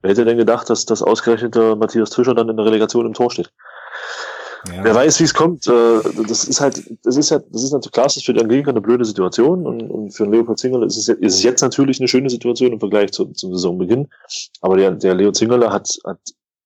Wer 0.00 0.10
hätte 0.10 0.24
denn 0.24 0.38
gedacht, 0.38 0.70
dass 0.70 0.84
das 0.84 1.02
ausgerechnet 1.02 1.56
Matthias 1.56 2.10
Tischer 2.10 2.34
dann 2.34 2.48
in 2.48 2.56
der 2.56 2.66
Relegation 2.66 3.06
im 3.06 3.14
Tor 3.14 3.30
steht? 3.32 3.52
Ja. 4.68 4.84
Wer 4.84 4.94
weiß, 4.94 5.20
wie 5.20 5.24
es 5.24 5.34
kommt. 5.34 5.66
Äh, 5.66 6.00
das 6.26 6.44
ist 6.44 6.60
halt, 6.60 6.82
das 7.04 7.16
ist 7.16 7.30
ja, 7.30 7.38
das 7.38 7.62
ist 7.62 7.72
natürlich 7.72 7.92
klar, 7.92 8.06
das 8.06 8.16
ist 8.16 8.26
für 8.26 8.32
den 8.32 8.42
Angelika 8.42 8.70
eine 8.70 8.80
blöde 8.80 9.04
Situation 9.04 9.66
und, 9.66 9.90
und 9.90 10.10
für 10.10 10.24
den 10.24 10.32
Leopold 10.32 10.58
Zingerle 10.58 10.86
ist 10.86 10.96
es, 10.96 11.08
ist 11.08 11.34
es 11.34 11.42
jetzt 11.42 11.62
natürlich 11.62 12.00
eine 12.00 12.08
schöne 12.08 12.30
Situation 12.30 12.72
im 12.72 12.80
Vergleich 12.80 13.12
zu, 13.12 13.26
zum 13.26 13.52
Saisonbeginn. 13.52 14.08
Aber 14.60 14.76
der, 14.76 14.92
der 14.92 15.14
Leo 15.14 15.32
Zingerle 15.32 15.72
hat, 15.72 15.88
hat 16.04 16.18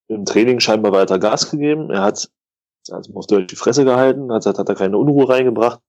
im 0.08 0.24
Training 0.24 0.60
scheinbar 0.60 0.92
weiter 0.92 1.18
Gas 1.18 1.50
gegeben. 1.50 1.90
Er 1.90 2.02
hat, 2.02 2.30
also 2.90 3.14
auf 3.14 3.26
Deutsch 3.26 3.48
die 3.48 3.56
Fresse 3.56 3.84
gehalten, 3.84 4.32
hat, 4.32 4.46
hat, 4.46 4.58
hat 4.58 4.68
er 4.68 4.74
keine 4.74 4.98
Unruhe 4.98 5.28
reingebracht. 5.28 5.80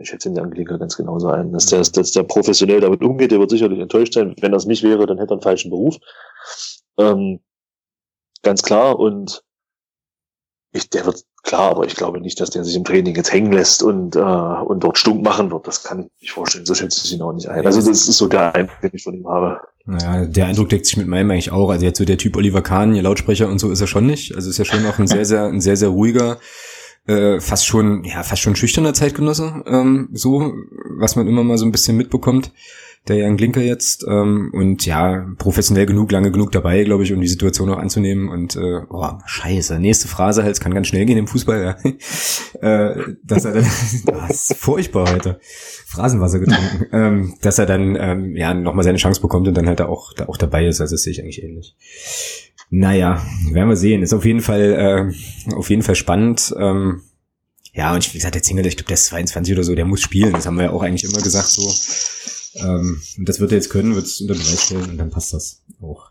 Ich 0.00 0.10
schätze 0.10 0.30
den 0.30 0.38
Angelika 0.38 0.76
ganz 0.76 0.96
genauso 0.96 1.28
ein, 1.28 1.52
dass 1.52 1.66
der, 1.66 1.80
dass 1.80 2.12
der 2.12 2.22
professionell 2.22 2.80
damit 2.80 3.02
umgeht. 3.02 3.32
Der 3.32 3.40
wird 3.40 3.50
sicherlich 3.50 3.80
enttäuscht 3.80 4.14
sein. 4.14 4.34
Wenn 4.40 4.52
das 4.52 4.66
nicht 4.66 4.84
wäre, 4.84 5.06
dann 5.06 5.18
hätte 5.18 5.32
er 5.32 5.36
einen 5.36 5.42
falschen 5.42 5.70
Beruf. 5.70 5.96
Ähm, 6.98 7.40
ganz 8.42 8.62
klar. 8.62 8.98
Und 8.98 9.42
Ich, 10.72 10.90
der 10.90 11.06
wird 11.06 11.24
klar, 11.42 11.70
aber 11.70 11.86
ich 11.86 11.96
glaube 11.96 12.20
nicht, 12.20 12.40
dass 12.40 12.50
der 12.50 12.62
sich 12.62 12.76
im 12.76 12.84
Training 12.84 13.14
jetzt 13.16 13.32
hängen 13.32 13.52
lässt 13.52 13.82
und, 13.82 14.16
äh, 14.16 14.20
und 14.20 14.84
dort 14.84 14.98
stunk 14.98 15.22
machen 15.22 15.50
wird. 15.50 15.66
Das 15.66 15.82
kann 15.82 16.00
ich 16.00 16.22
nicht 16.22 16.32
vorstellen. 16.32 16.66
So 16.66 16.74
schätze 16.74 17.00
ich 17.04 17.12
ihn 17.12 17.22
auch 17.22 17.32
nicht 17.32 17.48
ein. 17.48 17.64
Also 17.64 17.78
das 17.78 18.06
ist 18.06 18.18
so 18.18 18.28
der 18.28 18.54
Eindruck, 18.54 18.80
den 18.82 18.90
ich 18.92 19.02
von 19.02 19.14
ihm 19.14 19.26
habe. 19.26 19.60
Naja, 19.86 20.26
der 20.26 20.46
Eindruck 20.46 20.68
deckt 20.68 20.84
sich 20.84 20.98
mit 20.98 21.06
meinem 21.06 21.30
eigentlich 21.30 21.50
auch. 21.50 21.70
Also 21.70 21.86
jetzt 21.86 21.98
so 21.98 22.04
der 22.04 22.18
Typ 22.18 22.36
Oliver 22.36 22.60
Kahn, 22.60 22.94
ihr 22.94 23.02
Lautsprecher 23.02 23.48
und 23.48 23.58
so 23.58 23.70
ist 23.70 23.80
er 23.80 23.86
schon 23.86 24.06
nicht. 24.06 24.34
Also 24.34 24.50
ist 24.50 24.58
ja 24.58 24.66
schon 24.66 24.84
auch 24.84 24.98
ein 24.98 25.06
sehr, 25.06 25.24
sehr, 25.24 25.44
ein 25.44 25.62
sehr, 25.62 25.76
sehr 25.76 25.88
ruhiger, 25.88 26.38
äh, 27.06 27.40
fast 27.40 27.66
schon, 27.66 28.04
ja, 28.04 28.22
fast 28.22 28.42
schon 28.42 28.54
schüchterner 28.54 28.92
Zeitgenosse, 28.92 29.64
ähm, 29.66 30.10
so, 30.12 30.52
was 30.98 31.16
man 31.16 31.26
immer 31.26 31.42
mal 31.42 31.56
so 31.56 31.64
ein 31.64 31.72
bisschen 31.72 31.96
mitbekommt 31.96 32.52
der 33.08 33.16
Jan 33.16 33.36
Glinker 33.36 33.60
jetzt. 33.60 34.04
Ähm, 34.08 34.50
und 34.52 34.84
ja, 34.86 35.26
professionell 35.38 35.86
genug, 35.86 36.12
lange 36.12 36.30
genug 36.30 36.52
dabei, 36.52 36.84
glaube 36.84 37.02
ich, 37.02 37.12
um 37.12 37.20
die 37.20 37.28
Situation 37.28 37.70
auch 37.70 37.78
anzunehmen. 37.78 38.28
Und 38.28 38.56
äh, 38.56 38.80
oh, 38.88 39.10
scheiße, 39.26 39.78
nächste 39.78 40.08
Phrase 40.08 40.42
halt, 40.42 40.52
es 40.52 40.60
kann 40.60 40.74
ganz 40.74 40.88
schnell 40.88 41.06
gehen 41.06 41.18
im 41.18 41.26
Fußball, 41.26 41.62
ja. 41.62 41.90
äh, 42.60 43.14
dass 43.24 43.44
er 43.44 43.54
dann, 43.54 43.64
das 44.06 44.50
ist 44.50 44.56
furchtbar 44.56 45.10
heute. 45.12 45.40
Phrasenwasser 45.86 46.38
getrunken. 46.38 46.86
ähm, 46.92 47.34
dass 47.40 47.58
er 47.58 47.66
dann 47.66 47.96
ähm, 47.98 48.36
ja 48.36 48.54
nochmal 48.54 48.84
seine 48.84 48.98
Chance 48.98 49.20
bekommt 49.20 49.48
und 49.48 49.56
dann 49.56 49.66
halt 49.66 49.80
auch, 49.80 50.12
da 50.12 50.26
auch 50.26 50.36
dabei 50.36 50.66
ist. 50.66 50.80
Also 50.80 50.94
das 50.94 51.02
sehe 51.02 51.12
ich 51.12 51.22
eigentlich 51.22 51.42
ähnlich. 51.42 51.76
Naja, 52.70 53.22
werden 53.50 53.68
wir 53.68 53.76
sehen. 53.76 54.02
Ist 54.02 54.12
auf 54.12 54.26
jeden 54.26 54.40
Fall, 54.40 55.12
äh, 55.50 55.54
auf 55.54 55.70
jeden 55.70 55.82
Fall 55.82 55.94
spannend. 55.94 56.54
Ähm, 56.58 57.02
ja, 57.72 57.94
und 57.94 58.12
wie 58.12 58.18
gesagt, 58.18 58.34
der 58.34 58.42
Zingel, 58.42 58.66
ich 58.66 58.76
glaube, 58.76 58.88
der 58.88 58.94
ist 58.94 59.06
22 59.06 59.54
oder 59.54 59.62
so, 59.62 59.74
der 59.74 59.84
muss 59.84 60.00
spielen. 60.00 60.32
Das 60.32 60.46
haben 60.46 60.56
wir 60.56 60.64
ja 60.64 60.70
auch 60.70 60.82
eigentlich 60.82 61.04
immer 61.10 61.22
gesagt 61.22 61.46
so. 61.46 61.72
Ähm, 62.60 63.00
und 63.18 63.28
das 63.28 63.40
wird 63.40 63.52
er 63.52 63.58
jetzt 63.58 63.70
können, 63.70 63.94
wird 63.94 64.06
es 64.06 64.20
unter 64.20 64.34
Beweis 64.34 64.64
stellen 64.64 64.90
und 64.90 64.98
dann 64.98 65.10
passt 65.10 65.32
das 65.32 65.64
auch. 65.80 66.10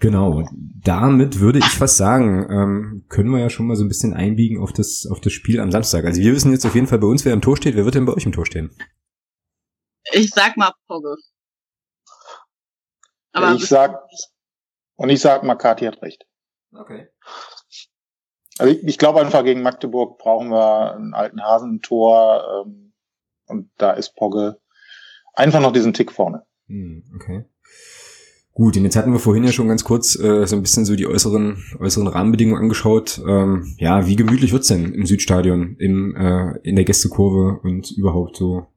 Genau, 0.00 0.46
damit 0.84 1.40
würde 1.40 1.58
ich 1.58 1.64
fast 1.64 1.96
sagen, 1.96 2.46
ähm, 2.50 3.06
können 3.08 3.30
wir 3.30 3.40
ja 3.40 3.50
schon 3.50 3.66
mal 3.66 3.76
so 3.76 3.84
ein 3.84 3.88
bisschen 3.88 4.14
einbiegen 4.14 4.60
auf 4.60 4.72
das, 4.72 5.06
auf 5.10 5.20
das 5.20 5.32
Spiel 5.32 5.60
am 5.60 5.70
Samstag. 5.70 6.04
Also 6.04 6.20
wir 6.20 6.34
wissen 6.34 6.52
jetzt 6.52 6.66
auf 6.66 6.74
jeden 6.74 6.86
Fall 6.86 6.98
bei 6.98 7.06
uns, 7.06 7.24
wer 7.24 7.32
im 7.32 7.40
Tor 7.40 7.56
steht. 7.56 7.76
Wer 7.76 7.84
wird 7.84 7.94
denn 7.94 8.04
bei 8.04 8.12
euch 8.12 8.26
im 8.26 8.32
Tor 8.32 8.46
stehen? 8.46 8.76
Ich 10.12 10.30
sag 10.30 10.56
mal 10.56 10.72
Pogge. 10.86 11.16
Aber 13.32 13.54
ich 13.54 13.66
sag, 13.66 13.98
und 14.96 15.08
ich 15.08 15.20
sag, 15.20 15.42
Makati 15.42 15.86
hat 15.86 16.02
recht. 16.02 16.26
Okay. 16.72 17.08
Also 18.58 18.72
ich, 18.72 18.84
ich 18.84 18.98
glaube 18.98 19.20
einfach, 19.20 19.42
gegen 19.42 19.62
Magdeburg 19.62 20.18
brauchen 20.18 20.50
wir 20.50 20.94
einen 20.94 21.14
alten 21.14 21.42
Hasentor 21.42 22.64
ähm, 22.66 22.92
und 23.46 23.70
da 23.78 23.92
ist 23.92 24.14
Pogge 24.14 24.60
einfach 25.34 25.60
noch 25.60 25.72
diesen 25.72 25.92
Tick 25.92 26.12
vorne. 26.12 26.42
Hm, 26.68 27.02
okay. 27.14 27.44
Gut, 28.54 28.76
und 28.76 28.84
jetzt 28.84 28.94
hatten 28.94 29.12
wir 29.12 29.18
vorhin 29.18 29.42
ja 29.42 29.50
schon 29.50 29.66
ganz 29.66 29.82
kurz 29.82 30.16
äh, 30.16 30.46
so 30.46 30.54
ein 30.54 30.62
bisschen 30.62 30.84
so 30.84 30.94
die 30.94 31.08
äußeren, 31.08 31.60
äußeren 31.80 32.06
Rahmenbedingungen 32.06 32.62
angeschaut. 32.62 33.20
Ähm, 33.26 33.74
ja, 33.78 34.06
wie 34.06 34.14
gemütlich 34.14 34.52
wird's 34.52 34.68
denn 34.68 34.94
im 34.94 35.06
Südstadion, 35.06 35.74
im, 35.80 36.14
äh, 36.14 36.56
in 36.62 36.76
der 36.76 36.84
Gästekurve 36.84 37.58
und 37.64 37.90
überhaupt 37.90 38.36
so? 38.36 38.68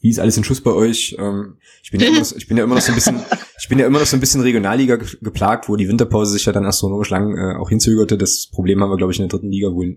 Wie 0.00 0.10
ist 0.10 0.18
alles 0.18 0.36
in 0.36 0.42
Schuss 0.42 0.60
bei 0.60 0.72
euch? 0.72 1.14
Ähm, 1.16 1.58
ich, 1.82 1.92
bin 1.92 2.00
ja 2.00 2.08
immer 2.08 2.18
noch, 2.18 2.32
ich 2.34 2.48
bin 2.48 2.56
ja 2.56 2.64
immer 2.64 2.74
noch 2.74 2.82
so 2.82 2.90
ein 2.90 2.96
bisschen, 2.96 3.20
ich 3.60 3.68
bin 3.68 3.78
ja 3.78 3.86
immer 3.86 4.00
noch 4.00 4.06
so 4.06 4.16
ein 4.16 4.20
bisschen 4.20 4.40
Regionalliga 4.40 4.96
geplagt, 4.96 5.68
wo 5.68 5.76
die 5.76 5.88
Winterpause 5.88 6.32
sich 6.32 6.44
ja 6.46 6.52
dann 6.52 6.64
astronomisch 6.64 7.10
lang 7.10 7.36
äh, 7.36 7.56
auch 7.56 7.68
hinzögerte. 7.68 8.18
Das 8.18 8.48
Problem 8.48 8.82
haben 8.82 8.90
wir, 8.90 8.96
glaube 8.96 9.12
ich, 9.12 9.20
in 9.20 9.28
der 9.28 9.38
dritten 9.38 9.52
Liga 9.52 9.72
wohl 9.72 9.96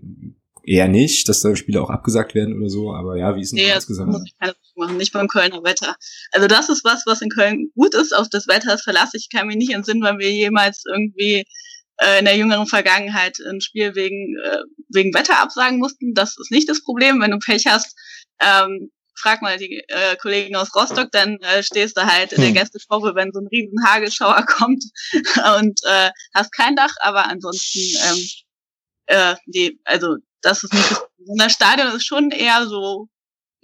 eher 0.62 0.86
nicht, 0.86 1.28
dass 1.28 1.40
da 1.40 1.56
Spiele 1.56 1.82
auch 1.82 1.90
abgesagt 1.90 2.36
werden 2.36 2.56
oder 2.56 2.68
so, 2.68 2.92
aber 2.92 3.16
ja, 3.16 3.34
wie 3.34 3.40
ist 3.40 3.52
denn 3.52 3.64
nee, 3.64 3.72
insgesamt? 3.74 4.14
Machen, 4.76 4.96
nicht 4.96 5.12
beim 5.12 5.28
Kölner 5.28 5.62
Wetter. 5.62 5.96
Also 6.32 6.46
das 6.46 6.68
ist 6.68 6.84
was, 6.84 7.04
was 7.06 7.22
in 7.22 7.30
Köln 7.30 7.70
gut 7.74 7.94
ist, 7.94 8.14
auf 8.14 8.28
das 8.28 8.48
Wetter 8.48 8.74
ist 8.74 8.84
verlasse 8.84 9.16
ich 9.16 9.28
kann 9.30 9.46
mich 9.46 9.56
nicht 9.56 9.72
entsinnen, 9.72 10.02
weil 10.02 10.18
wir 10.18 10.30
jemals 10.30 10.84
irgendwie 10.86 11.44
äh, 11.98 12.18
in 12.18 12.24
der 12.24 12.36
jüngeren 12.36 12.66
Vergangenheit 12.66 13.38
ein 13.40 13.60
Spiel 13.60 13.94
wegen, 13.94 14.36
äh, 14.44 14.62
wegen 14.88 15.14
Wetter 15.14 15.38
absagen 15.38 15.78
mussten. 15.78 16.14
Das 16.14 16.36
ist 16.38 16.50
nicht 16.50 16.68
das 16.68 16.82
Problem, 16.82 17.20
wenn 17.20 17.30
du 17.30 17.38
Pech 17.38 17.66
hast. 17.66 17.96
Ähm, 18.40 18.90
frag 19.16 19.42
mal 19.42 19.58
die 19.58 19.82
äh, 19.88 20.16
Kollegen 20.16 20.56
aus 20.56 20.74
Rostock, 20.74 21.10
dann 21.12 21.38
äh, 21.38 21.62
stehst 21.62 21.96
du 21.96 22.04
halt 22.04 22.32
in 22.32 22.40
der 22.40 22.48
hm. 22.48 22.54
Gästeprobe, 22.54 23.14
wenn 23.14 23.32
so 23.32 23.40
ein 23.40 23.46
riesen 23.46 23.86
Hagelschauer 23.86 24.44
kommt 24.46 24.82
und 25.58 25.80
äh, 25.84 26.10
hast 26.34 26.52
kein 26.52 26.74
Dach, 26.74 26.94
aber 27.00 27.26
ansonsten 27.26 27.80
ähm, 28.08 28.28
äh, 29.06 29.36
nee, 29.46 29.78
also 29.84 30.16
das 30.42 30.64
ist 30.64 30.74
nicht 30.74 31.00
das 31.38 31.52
Stadion 31.52 31.88
ist 31.88 32.06
schon 32.06 32.30
eher 32.30 32.66
so, 32.66 33.08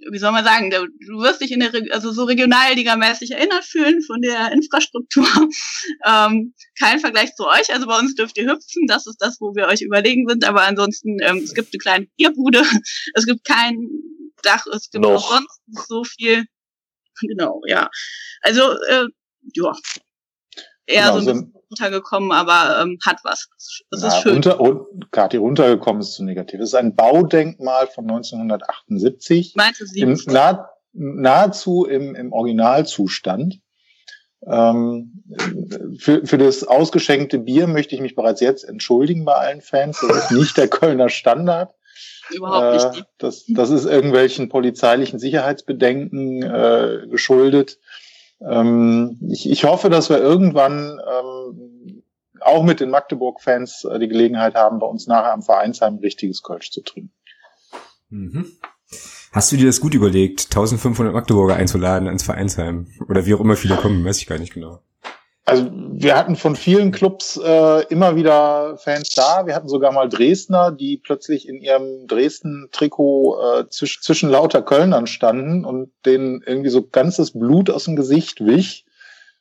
wie 0.09 0.17
soll 0.17 0.31
man 0.31 0.43
sagen, 0.43 0.69
du 0.69 1.19
wirst 1.19 1.41
dich 1.41 1.51
in 1.51 1.59
der, 1.59 1.71
also 1.91 2.11
so 2.11 2.23
regionalligamäßig 2.23 3.31
erinnert 3.31 3.65
fühlen 3.65 4.01
von 4.01 4.21
der 4.21 4.51
Infrastruktur. 4.51 5.25
ähm, 6.05 6.53
kein 6.79 6.99
Vergleich 6.99 7.35
zu 7.35 7.47
euch, 7.47 7.73
also 7.73 7.87
bei 7.87 7.99
uns 7.99 8.15
dürft 8.15 8.37
ihr 8.37 8.51
hüpfen, 8.51 8.87
das 8.87 9.07
ist 9.07 9.17
das, 9.19 9.39
wo 9.39 9.55
wir 9.55 9.67
euch 9.67 9.81
überlegen 9.81 10.27
sind, 10.27 10.45
aber 10.45 10.63
ansonsten, 10.63 11.19
ähm, 11.21 11.37
es 11.37 11.53
gibt 11.53 11.73
eine 11.73 11.79
kleine 11.79 12.07
Bierbude, 12.17 12.63
es 13.13 13.25
gibt 13.25 13.43
kein 13.45 13.75
Dach, 14.43 14.65
es 14.73 14.89
gibt 14.89 15.03
Noch. 15.03 15.11
auch 15.13 15.31
sonst 15.31 15.87
so 15.87 16.03
viel. 16.03 16.45
Genau, 17.21 17.61
ja. 17.67 17.89
Also, 18.41 18.71
äh, 18.89 19.05
ja. 19.53 19.73
Eher 20.85 21.11
genau, 21.11 21.19
so 21.19 21.29
ein 21.31 21.53
runtergekommen, 21.71 22.31
aber 22.31 22.81
ähm, 22.81 22.99
hat 23.05 23.19
was. 23.23 23.49
Das 23.89 24.03
ist 24.03 24.21
schön. 24.21 24.33
Runter, 24.33 24.59
und, 24.59 25.11
Kati, 25.11 25.37
runtergekommen 25.37 26.01
ist 26.01 26.13
zu 26.13 26.23
negativ. 26.23 26.59
Es 26.59 26.69
ist 26.69 26.75
ein 26.75 26.95
Baudenkmal 26.95 27.87
von 27.87 28.03
1978. 28.05 29.53
Meinte 29.55 29.85
sie? 29.85 30.01
Im, 30.01 30.19
nah, 30.27 30.69
nahezu 30.93 31.85
im, 31.85 32.15
im 32.15 32.33
Originalzustand. 32.33 33.59
Ähm, 34.45 35.23
für, 35.99 36.25
für 36.25 36.37
das 36.37 36.63
ausgeschenkte 36.63 37.37
Bier 37.37 37.67
möchte 37.67 37.95
ich 37.95 38.01
mich 38.01 38.15
bereits 38.15 38.41
jetzt 38.41 38.63
entschuldigen 38.63 39.23
bei 39.23 39.35
allen 39.35 39.61
Fans. 39.61 39.99
Das 40.01 40.25
ist 40.25 40.31
nicht 40.31 40.57
der 40.57 40.67
Kölner 40.67 41.09
Standard. 41.09 41.73
Überhaupt 42.31 42.73
nicht. 42.73 43.01
Äh, 43.01 43.05
das, 43.19 43.45
das 43.47 43.69
ist 43.69 43.85
irgendwelchen 43.85 44.49
polizeilichen 44.49 45.19
Sicherheitsbedenken 45.19 46.41
äh, 46.41 47.07
geschuldet. 47.07 47.77
Ähm, 48.49 49.19
ich, 49.29 49.49
ich 49.49 49.63
hoffe, 49.63 49.89
dass 49.89 50.09
wir 50.09 50.17
irgendwann 50.17 50.99
ähm, 50.99 52.03
auch 52.41 52.63
mit 52.63 52.79
den 52.79 52.89
Magdeburg-Fans 52.89 53.85
äh, 53.85 53.99
die 53.99 54.07
Gelegenheit 54.07 54.55
haben, 54.55 54.79
bei 54.79 54.87
uns 54.87 55.07
nachher 55.07 55.33
am 55.33 55.43
Vereinsheim 55.43 55.97
richtiges 55.97 56.43
Kölsch 56.43 56.71
zu 56.71 56.81
trinken. 56.81 57.13
Mhm. 58.09 58.51
Hast 59.31 59.51
du 59.51 59.57
dir 59.57 59.67
das 59.67 59.79
gut 59.79 59.93
überlegt, 59.93 60.45
1500 60.45 61.13
Magdeburger 61.13 61.55
einzuladen 61.55 62.07
ins 62.09 62.23
Vereinsheim? 62.23 62.87
Oder 63.07 63.25
wie 63.25 63.33
auch 63.33 63.39
immer 63.39 63.55
viele 63.55 63.77
kommen, 63.77 64.03
weiß 64.03 64.17
ich 64.17 64.27
gar 64.27 64.37
nicht 64.37 64.53
genau. 64.53 64.81
Also 65.43 65.69
wir 65.73 66.15
hatten 66.15 66.35
von 66.35 66.55
vielen 66.55 66.91
Clubs 66.91 67.39
äh, 67.43 67.85
immer 67.87 68.15
wieder 68.15 68.77
Fans 68.77 69.09
da. 69.15 69.47
Wir 69.47 69.55
hatten 69.55 69.67
sogar 69.67 69.91
mal 69.91 70.07
Dresdner, 70.07 70.71
die 70.71 70.97
plötzlich 70.97 71.47
in 71.47 71.59
ihrem 71.61 72.07
Dresden-Trikot 72.07 73.37
äh, 73.41 73.69
zwisch 73.69 74.01
zwischen 74.01 74.29
lauter 74.29 74.61
Kölnern 74.61 75.07
standen 75.07 75.65
und 75.65 75.91
denen 76.05 76.43
irgendwie 76.45 76.69
so 76.69 76.87
ganzes 76.87 77.31
Blut 77.31 77.69
aus 77.71 77.85
dem 77.85 77.95
Gesicht 77.95 78.45
wich, 78.45 78.85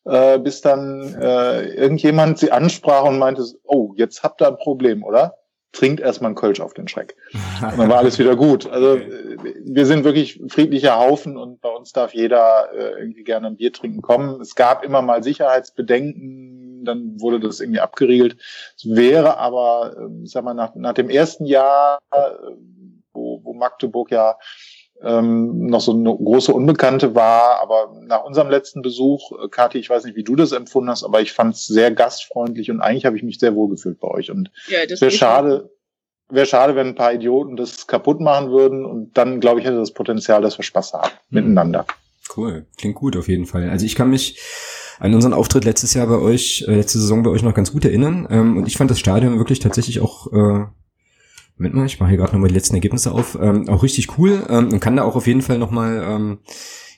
äh, 0.04 0.38
bis 0.38 0.62
dann 0.62 1.14
äh, 1.20 1.66
irgendjemand 1.74 2.38
sie 2.38 2.50
ansprach 2.50 3.04
und 3.04 3.18
meinte, 3.18 3.44
oh, 3.64 3.92
jetzt 3.96 4.22
habt 4.22 4.40
ihr 4.40 4.48
ein 4.48 4.56
Problem, 4.56 5.04
oder? 5.04 5.34
Trinkt 5.72 6.00
erstmal 6.00 6.30
einen 6.30 6.36
Kölsch 6.36 6.60
auf 6.60 6.74
den 6.74 6.88
Schreck. 6.88 7.16
Und 7.32 7.78
dann 7.78 7.88
war 7.88 7.98
alles 7.98 8.18
wieder 8.18 8.36
gut. 8.36 8.68
Also 8.68 8.92
okay. 8.92 9.38
wir 9.64 9.86
sind 9.86 10.04
wirklich 10.04 10.40
friedlicher 10.48 10.98
Haufen 10.98 11.36
und 11.36 11.60
bei 11.60 11.68
uns 11.68 11.92
darf 11.92 12.12
jeder 12.14 12.72
äh, 12.72 13.00
irgendwie 13.00 13.24
gerne 13.24 13.48
ein 13.48 13.56
Bier 13.56 13.72
trinken 13.72 14.02
kommen. 14.02 14.40
Es 14.40 14.54
gab 14.54 14.84
immer 14.84 15.02
mal 15.02 15.22
Sicherheitsbedenken, 15.22 16.84
dann 16.84 17.20
wurde 17.20 17.40
das 17.40 17.60
irgendwie 17.60 17.80
abgeriegelt. 17.80 18.36
Es 18.76 18.88
wäre 18.88 19.38
aber, 19.38 19.96
äh, 19.96 20.24
ich 20.24 20.30
sag 20.30 20.44
mal, 20.44 20.54
nach, 20.54 20.74
nach 20.74 20.94
dem 20.94 21.10
ersten 21.10 21.46
Jahr, 21.46 22.00
äh, 22.10 22.30
wo, 23.12 23.40
wo 23.44 23.52
Magdeburg 23.54 24.10
ja 24.10 24.36
ähm, 25.02 25.66
noch 25.66 25.80
so 25.80 25.92
eine 25.92 26.14
große 26.14 26.52
Unbekannte 26.52 27.14
war. 27.14 27.60
Aber 27.62 27.92
nach 28.02 28.24
unserem 28.24 28.50
letzten 28.50 28.82
Besuch, 28.82 29.32
äh, 29.32 29.48
Kathi, 29.48 29.78
ich 29.78 29.90
weiß 29.90 30.04
nicht, 30.04 30.16
wie 30.16 30.24
du 30.24 30.36
das 30.36 30.52
empfunden 30.52 30.90
hast, 30.90 31.04
aber 31.04 31.20
ich 31.20 31.32
fand 31.32 31.54
es 31.54 31.66
sehr 31.66 31.90
gastfreundlich 31.90 32.70
und 32.70 32.80
eigentlich 32.80 33.06
habe 33.06 33.16
ich 33.16 33.22
mich 33.22 33.38
sehr 33.38 33.54
wohl 33.54 33.70
gefühlt 33.70 34.00
bei 34.00 34.08
euch. 34.08 34.30
Und 34.30 34.50
ja, 34.68 34.86
das 34.86 35.00
wäre 35.00 35.10
schade, 35.10 35.70
wäre 36.28 36.46
schade, 36.46 36.76
wenn 36.76 36.88
ein 36.88 36.94
paar 36.94 37.12
Idioten 37.12 37.56
das 37.56 37.86
kaputt 37.86 38.20
machen 38.20 38.50
würden 38.50 38.84
und 38.84 39.16
dann, 39.16 39.40
glaube 39.40 39.60
ich, 39.60 39.66
hätte 39.66 39.78
das 39.78 39.92
Potenzial, 39.92 40.42
dass 40.42 40.58
wir 40.58 40.64
Spaß 40.64 40.92
haben 40.94 41.10
mhm. 41.30 41.40
miteinander. 41.40 41.86
Cool, 42.36 42.66
klingt 42.78 42.94
gut 42.94 43.16
auf 43.16 43.28
jeden 43.28 43.46
Fall. 43.46 43.68
Also 43.70 43.86
ich 43.86 43.96
kann 43.96 44.10
mich 44.10 44.38
an 45.00 45.14
unseren 45.14 45.32
Auftritt 45.32 45.64
letztes 45.64 45.94
Jahr 45.94 46.06
bei 46.06 46.18
euch, 46.18 46.64
äh, 46.68 46.76
letzte 46.76 46.98
Saison 46.98 47.22
bei 47.22 47.30
euch 47.30 47.42
noch 47.42 47.54
ganz 47.54 47.72
gut 47.72 47.84
erinnern. 47.84 48.28
Ähm, 48.30 48.58
und 48.58 48.68
ich 48.68 48.76
fand 48.76 48.90
das 48.90 49.00
Stadion 49.00 49.38
wirklich 49.38 49.58
tatsächlich 49.58 50.00
auch 50.00 50.30
äh, 50.32 50.66
Moment 51.60 51.74
mal, 51.74 51.84
ich 51.84 52.00
mache 52.00 52.08
hier 52.08 52.16
gerade 52.16 52.32
nochmal 52.32 52.48
die 52.48 52.54
letzten 52.54 52.74
Ergebnisse 52.74 53.12
auf. 53.12 53.38
Ähm, 53.38 53.68
auch 53.68 53.82
richtig 53.82 54.16
cool 54.16 54.46
ähm, 54.48 54.72
und 54.72 54.80
kann 54.80 54.96
da 54.96 55.02
auch 55.02 55.14
auf 55.14 55.26
jeden 55.26 55.42
Fall 55.42 55.58
nochmal 55.58 56.02
ähm, 56.08 56.38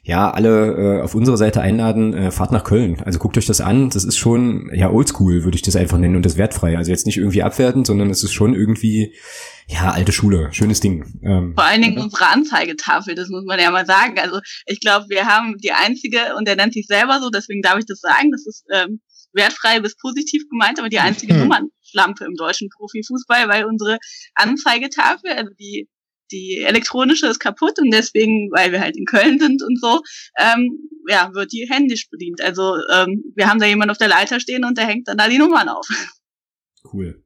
ja, 0.04 0.30
alle 0.30 0.98
äh, 0.98 1.02
auf 1.02 1.16
unserer 1.16 1.36
Seite 1.36 1.60
einladen, 1.60 2.14
äh, 2.14 2.30
fahrt 2.30 2.52
nach 2.52 2.62
Köln. 2.62 3.00
Also 3.04 3.18
guckt 3.18 3.36
euch 3.36 3.46
das 3.46 3.60
an. 3.60 3.90
Das 3.90 4.04
ist 4.04 4.18
schon, 4.18 4.70
ja, 4.72 4.88
oldschool, 4.88 5.42
würde 5.42 5.56
ich 5.56 5.62
das 5.62 5.74
einfach 5.74 5.98
nennen 5.98 6.14
und 6.14 6.24
das 6.24 6.36
wertfrei. 6.36 6.78
Also 6.78 6.92
jetzt 6.92 7.06
nicht 7.06 7.18
irgendwie 7.18 7.42
abwertend, 7.42 7.88
sondern 7.88 8.08
es 8.08 8.22
ist 8.22 8.32
schon 8.32 8.54
irgendwie, 8.54 9.16
ja, 9.66 9.90
alte 9.90 10.12
Schule. 10.12 10.48
Schönes 10.52 10.78
Ding. 10.78 11.20
Ähm, 11.24 11.54
Vor 11.56 11.64
allen 11.64 11.82
Dingen 11.82 11.98
ja. 11.98 12.04
unsere 12.04 12.26
Anzeigetafel, 12.26 13.16
das 13.16 13.30
muss 13.30 13.44
man 13.44 13.58
ja 13.58 13.72
mal 13.72 13.86
sagen. 13.86 14.20
Also 14.20 14.38
ich 14.66 14.78
glaube, 14.78 15.06
wir 15.08 15.26
haben 15.26 15.56
die 15.58 15.72
einzige, 15.72 16.36
und 16.38 16.46
der 16.46 16.54
nennt 16.54 16.72
sich 16.72 16.86
selber 16.86 17.18
so, 17.20 17.30
deswegen 17.30 17.62
darf 17.62 17.78
ich 17.78 17.86
das 17.86 17.98
sagen, 17.98 18.30
das 18.30 18.46
ist 18.46 18.64
ähm, 18.72 19.00
wertfrei 19.32 19.80
bis 19.80 19.96
positiv 19.96 20.48
gemeint, 20.48 20.78
aber 20.78 20.88
die 20.88 21.00
einzige 21.00 21.34
hm. 21.34 21.42
Nummernschlampe 21.92 22.24
im 22.24 22.34
deutschen 22.34 22.68
Profifußball, 22.68 23.48
weil 23.48 23.64
unsere 23.64 23.98
Anzeigetafel, 24.34 25.30
also 25.32 25.52
die 25.58 25.88
die 26.30 26.62
elektronische 26.62 27.26
ist 27.26 27.40
kaputt 27.40 27.78
und 27.78 27.90
deswegen, 27.92 28.50
weil 28.52 28.72
wir 28.72 28.80
halt 28.80 28.96
in 28.96 29.04
Köln 29.04 29.38
sind 29.38 29.62
und 29.62 29.78
so, 29.78 30.00
ähm, 30.38 30.88
ja, 31.06 31.28
wird 31.34 31.52
die 31.52 31.68
händisch 31.68 32.08
bedient. 32.08 32.40
Also 32.40 32.76
ähm, 32.90 33.22
wir 33.34 33.50
haben 33.50 33.60
da 33.60 33.66
jemanden 33.66 33.90
auf 33.90 33.98
der 33.98 34.08
Leiter 34.08 34.40
stehen 34.40 34.64
und 34.64 34.78
der 34.78 34.86
hängt 34.86 35.08
dann 35.08 35.18
da 35.18 35.28
die 35.28 35.36
Nummern 35.36 35.68
auf. 35.68 35.86
Cool. 36.90 37.22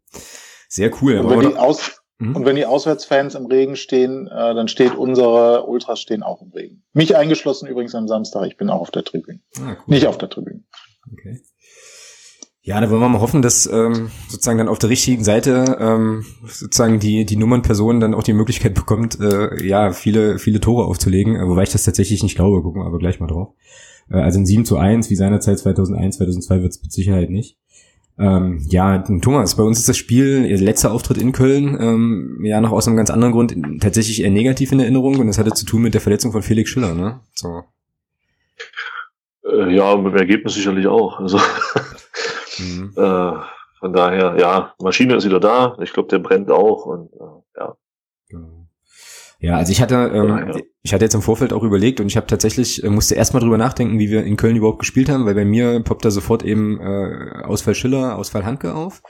Sehr 0.68 0.90
cool. 1.00 1.18
Und 1.18 1.30
wenn, 1.30 1.50
die, 1.50 1.56
Aus 1.56 2.02
mhm. 2.18 2.34
und 2.34 2.44
wenn 2.46 2.56
die 2.56 2.66
Auswärtsfans 2.66 3.36
im 3.36 3.46
Regen 3.46 3.76
stehen, 3.76 4.26
äh, 4.26 4.54
dann 4.56 4.66
steht 4.66 4.96
unsere 4.96 5.66
Ultras 5.66 6.00
stehen 6.00 6.24
auch 6.24 6.42
im 6.42 6.50
Regen. 6.50 6.82
Mich 6.92 7.14
eingeschlossen 7.14 7.68
übrigens 7.68 7.94
am 7.94 8.08
Samstag, 8.08 8.48
ich 8.48 8.56
bin 8.56 8.70
auch 8.70 8.80
auf 8.80 8.90
der 8.90 9.04
Tribüne. 9.04 9.40
Ah, 9.60 9.76
cool. 9.78 9.84
Nicht 9.86 10.08
auf 10.08 10.18
der 10.18 10.30
Tribüne. 10.30 10.64
Okay. 11.12 11.40
Ja, 12.66 12.80
da 12.80 12.90
wollen 12.90 13.00
wir 13.00 13.08
mal 13.08 13.20
hoffen, 13.20 13.42
dass 13.42 13.66
ähm, 13.72 14.10
sozusagen 14.26 14.58
dann 14.58 14.66
auf 14.66 14.80
der 14.80 14.90
richtigen 14.90 15.22
Seite 15.22 15.76
ähm, 15.78 16.24
sozusagen 16.48 16.98
die 16.98 17.24
die 17.24 17.36
Nummernperson 17.36 18.00
dann 18.00 18.12
auch 18.12 18.24
die 18.24 18.32
Möglichkeit 18.32 18.74
bekommt, 18.74 19.20
äh, 19.20 19.64
ja 19.64 19.92
viele 19.92 20.40
viele 20.40 20.58
Tore 20.58 20.84
aufzulegen, 20.84 21.36
äh, 21.36 21.46
wobei 21.46 21.62
ich 21.62 21.70
das 21.70 21.84
tatsächlich 21.84 22.24
nicht 22.24 22.34
glaube. 22.34 22.62
Gucken 22.62 22.82
wir 22.82 22.86
aber 22.86 22.98
gleich 22.98 23.20
mal 23.20 23.28
drauf. 23.28 23.54
Äh, 24.10 24.16
also 24.16 24.40
ein 24.40 24.46
7 24.46 24.64
zu 24.64 24.78
1 24.78 25.10
wie 25.10 25.14
seinerzeit 25.14 25.60
2001, 25.60 26.16
2002 26.16 26.62
wird 26.62 26.72
es 26.72 26.82
mit 26.82 26.92
Sicherheit 26.92 27.30
nicht. 27.30 27.56
Ähm, 28.18 28.66
ja, 28.68 28.98
Thomas, 28.98 29.56
bei 29.56 29.62
uns 29.62 29.78
ist 29.78 29.88
das 29.88 29.96
Spiel, 29.96 30.44
ihr 30.44 30.58
letzter 30.58 30.90
Auftritt 30.90 31.18
in 31.18 31.30
Köln, 31.30 31.78
ähm, 31.80 32.40
ja 32.42 32.60
noch 32.60 32.72
aus 32.72 32.88
einem 32.88 32.96
ganz 32.96 33.10
anderen 33.10 33.32
Grund 33.32 33.54
tatsächlich 33.80 34.24
eher 34.24 34.30
negativ 34.30 34.72
in 34.72 34.80
Erinnerung 34.80 35.20
und 35.20 35.28
das 35.28 35.38
hatte 35.38 35.52
zu 35.52 35.66
tun 35.66 35.82
mit 35.82 35.94
der 35.94 36.00
Verletzung 36.00 36.32
von 36.32 36.42
Felix 36.42 36.68
Schiller, 36.68 36.94
ne? 36.96 37.20
So. 37.32 37.62
Äh, 39.44 39.72
ja, 39.72 39.96
mit 39.96 40.14
dem 40.14 40.18
Ergebnis 40.18 40.54
sicherlich 40.54 40.88
auch. 40.88 41.20
Also 41.20 41.38
Mhm. 42.58 42.92
Äh, 42.96 43.32
von 43.78 43.92
daher, 43.92 44.36
ja, 44.38 44.74
Maschine 44.80 45.16
ist 45.16 45.24
wieder 45.24 45.40
da. 45.40 45.76
Ich 45.80 45.92
glaube, 45.92 46.08
der 46.08 46.18
brennt 46.18 46.50
auch 46.50 46.86
und 46.86 47.12
äh, 47.12 47.60
ja. 47.60 47.76
Genau. 48.28 48.66
Ja, 49.38 49.56
also 49.56 49.70
ich 49.70 49.82
hatte, 49.82 49.94
ähm, 49.94 50.28
ja, 50.28 50.48
ja. 50.48 50.60
ich 50.82 50.94
hatte 50.94 51.04
jetzt 51.04 51.14
im 51.14 51.22
Vorfeld 51.22 51.52
auch 51.52 51.62
überlegt 51.62 52.00
und 52.00 52.06
ich 52.06 52.16
habe 52.16 52.26
tatsächlich, 52.26 52.82
äh, 52.82 52.88
musste 52.88 53.14
erstmal 53.14 53.42
drüber 53.42 53.58
nachdenken, 53.58 53.98
wie 53.98 54.10
wir 54.10 54.24
in 54.24 54.36
Köln 54.36 54.56
überhaupt 54.56 54.78
gespielt 54.78 55.08
haben, 55.08 55.26
weil 55.26 55.34
bei 55.34 55.44
mir 55.44 55.80
poppt 55.80 56.04
da 56.04 56.10
sofort 56.10 56.42
eben 56.42 56.80
äh, 56.80 57.42
Ausfall 57.44 57.74
Schiller, 57.74 58.16
Ausfall 58.16 58.44
Handke 58.44 58.74
auf. 58.74 59.02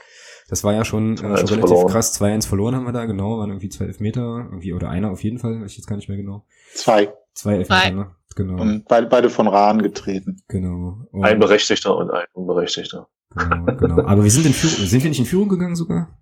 Das 0.49 0.63
war 0.63 0.73
ja 0.73 0.85
schon, 0.85 1.13
äh, 1.13 1.17
schon 1.17 1.29
relativ 1.29 1.59
verloren. 1.59 1.87
krass. 1.87 2.21
2-1 2.21 2.47
verloren 2.47 2.75
haben 2.75 2.85
wir 2.85 2.93
da, 2.93 3.05
genau, 3.05 3.39
waren 3.39 3.49
irgendwie 3.49 3.69
zwei 3.69 3.85
Elfmeter, 3.85 4.47
irgendwie, 4.49 4.73
oder 4.73 4.89
einer 4.89 5.11
auf 5.11 5.23
jeden 5.23 5.39
Fall, 5.39 5.61
weiß 5.61 5.71
ich 5.71 5.77
jetzt 5.77 5.87
gar 5.87 5.95
nicht 5.95 6.09
mehr 6.09 6.17
genau. 6.17 6.45
Zwei. 6.73 7.13
Zwei 7.33 7.55
Elfmeter, 7.55 7.91
ne? 7.91 8.15
Genau. 8.35 8.61
Und 8.61 8.85
beide, 8.87 9.07
beide 9.07 9.29
von 9.29 9.47
Rahn 9.47 9.81
getreten. 9.81 10.43
Genau. 10.47 11.07
Und 11.11 11.23
ein 11.25 11.39
Berechtigter 11.39 11.97
und 11.97 12.11
ein 12.11 12.25
Unberechtigter. 12.33 13.07
Genau, 13.35 13.65
genau. 13.77 14.05
Aber 14.05 14.23
wir 14.23 14.31
sind 14.31 14.45
in 14.45 14.53
Führung, 14.53 14.87
sind 14.87 15.03
wir 15.03 15.09
nicht 15.09 15.19
in 15.19 15.25
Führung 15.25 15.49
gegangen 15.49 15.75
sogar? 15.75 16.17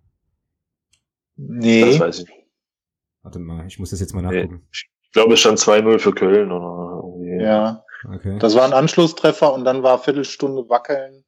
Nee. 1.37 1.81
Das 1.81 1.99
weiß 1.99 2.19
ich 2.19 2.27
nicht. 2.27 2.47
Warte 3.23 3.39
mal, 3.39 3.65
ich 3.67 3.79
muss 3.79 3.89
das 3.89 3.99
jetzt 3.99 4.13
mal 4.13 4.21
nachgucken. 4.21 4.61
Nee. 4.61 4.69
Ich 4.71 5.11
glaube, 5.11 5.33
es 5.33 5.39
stand 5.39 5.59
2-0 5.59 5.99
für 5.99 6.13
Köln 6.13 6.51
oder 6.51 7.01
irgendwie. 7.03 7.43
Ja. 7.43 7.83
Okay. 8.13 8.37
Das 8.39 8.55
war 8.55 8.65
ein 8.65 8.73
Anschlusstreffer 8.73 9.53
und 9.53 9.65
dann 9.65 9.81
war 9.81 9.99
Viertelstunde 9.99 10.69
Wackeln 10.69 11.23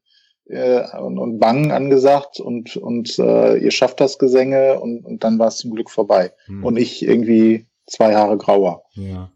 äh, 0.45 0.83
und, 0.99 1.17
und 1.17 1.39
Bangen 1.39 1.71
angesagt 1.71 2.39
und, 2.39 2.77
und 2.77 3.17
äh, 3.19 3.57
ihr 3.57 3.71
schafft 3.71 3.99
das 3.99 4.19
Gesänge 4.19 4.79
und, 4.79 5.05
und 5.05 5.23
dann 5.23 5.39
war 5.39 5.47
es 5.47 5.57
zum 5.57 5.73
Glück 5.73 5.89
vorbei. 5.89 6.33
Hm. 6.45 6.63
Und 6.63 6.77
ich 6.77 7.03
irgendwie 7.03 7.65
zwei 7.87 8.15
Haare 8.15 8.37
grauer. 8.37 8.83
Ja. 8.93 9.31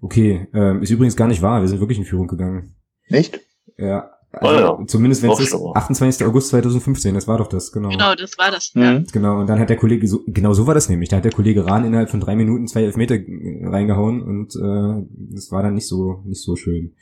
Okay, 0.00 0.48
ähm, 0.52 0.82
ist 0.82 0.90
übrigens 0.90 1.16
gar 1.16 1.28
nicht 1.28 1.42
wahr, 1.42 1.60
wir 1.60 1.68
sind 1.68 1.80
wirklich 1.80 1.98
in 1.98 2.04
Führung 2.04 2.26
gegangen. 2.26 2.74
Nicht? 3.08 3.40
Ja, 3.76 4.10
also, 4.32 4.54
oh 4.54 4.80
ja. 4.80 4.86
Zumindest 4.86 5.22
wenn 5.22 5.30
es 5.30 5.40
ist, 5.40 5.54
28. 5.54 6.26
August 6.26 6.48
2015, 6.48 7.14
das 7.14 7.28
war 7.28 7.38
doch 7.38 7.48
das, 7.48 7.70
genau. 7.70 7.90
Genau, 7.90 8.14
das 8.14 8.38
war 8.38 8.50
das, 8.50 8.74
mhm. 8.74 8.82
ja. 8.82 9.02
Genau, 9.12 9.40
und 9.40 9.46
dann 9.46 9.58
hat 9.58 9.68
der 9.68 9.76
Kollege, 9.76 10.06
so, 10.08 10.20
genau 10.26 10.54
so 10.54 10.66
war 10.66 10.74
das 10.74 10.88
nämlich, 10.88 11.10
da 11.10 11.18
hat 11.18 11.24
der 11.24 11.32
Kollege 11.32 11.66
Rahn 11.66 11.84
innerhalb 11.84 12.10
von 12.10 12.20
drei 12.20 12.34
Minuten 12.34 12.66
zwei 12.66 12.82
Elfmeter 12.82 13.16
reingehauen 13.16 14.22
und 14.22 14.56
äh, 14.56 15.06
das 15.34 15.52
war 15.52 15.62
dann 15.62 15.74
nicht 15.74 15.86
so, 15.86 16.22
nicht 16.24 16.42
so 16.42 16.56
schön. 16.56 16.94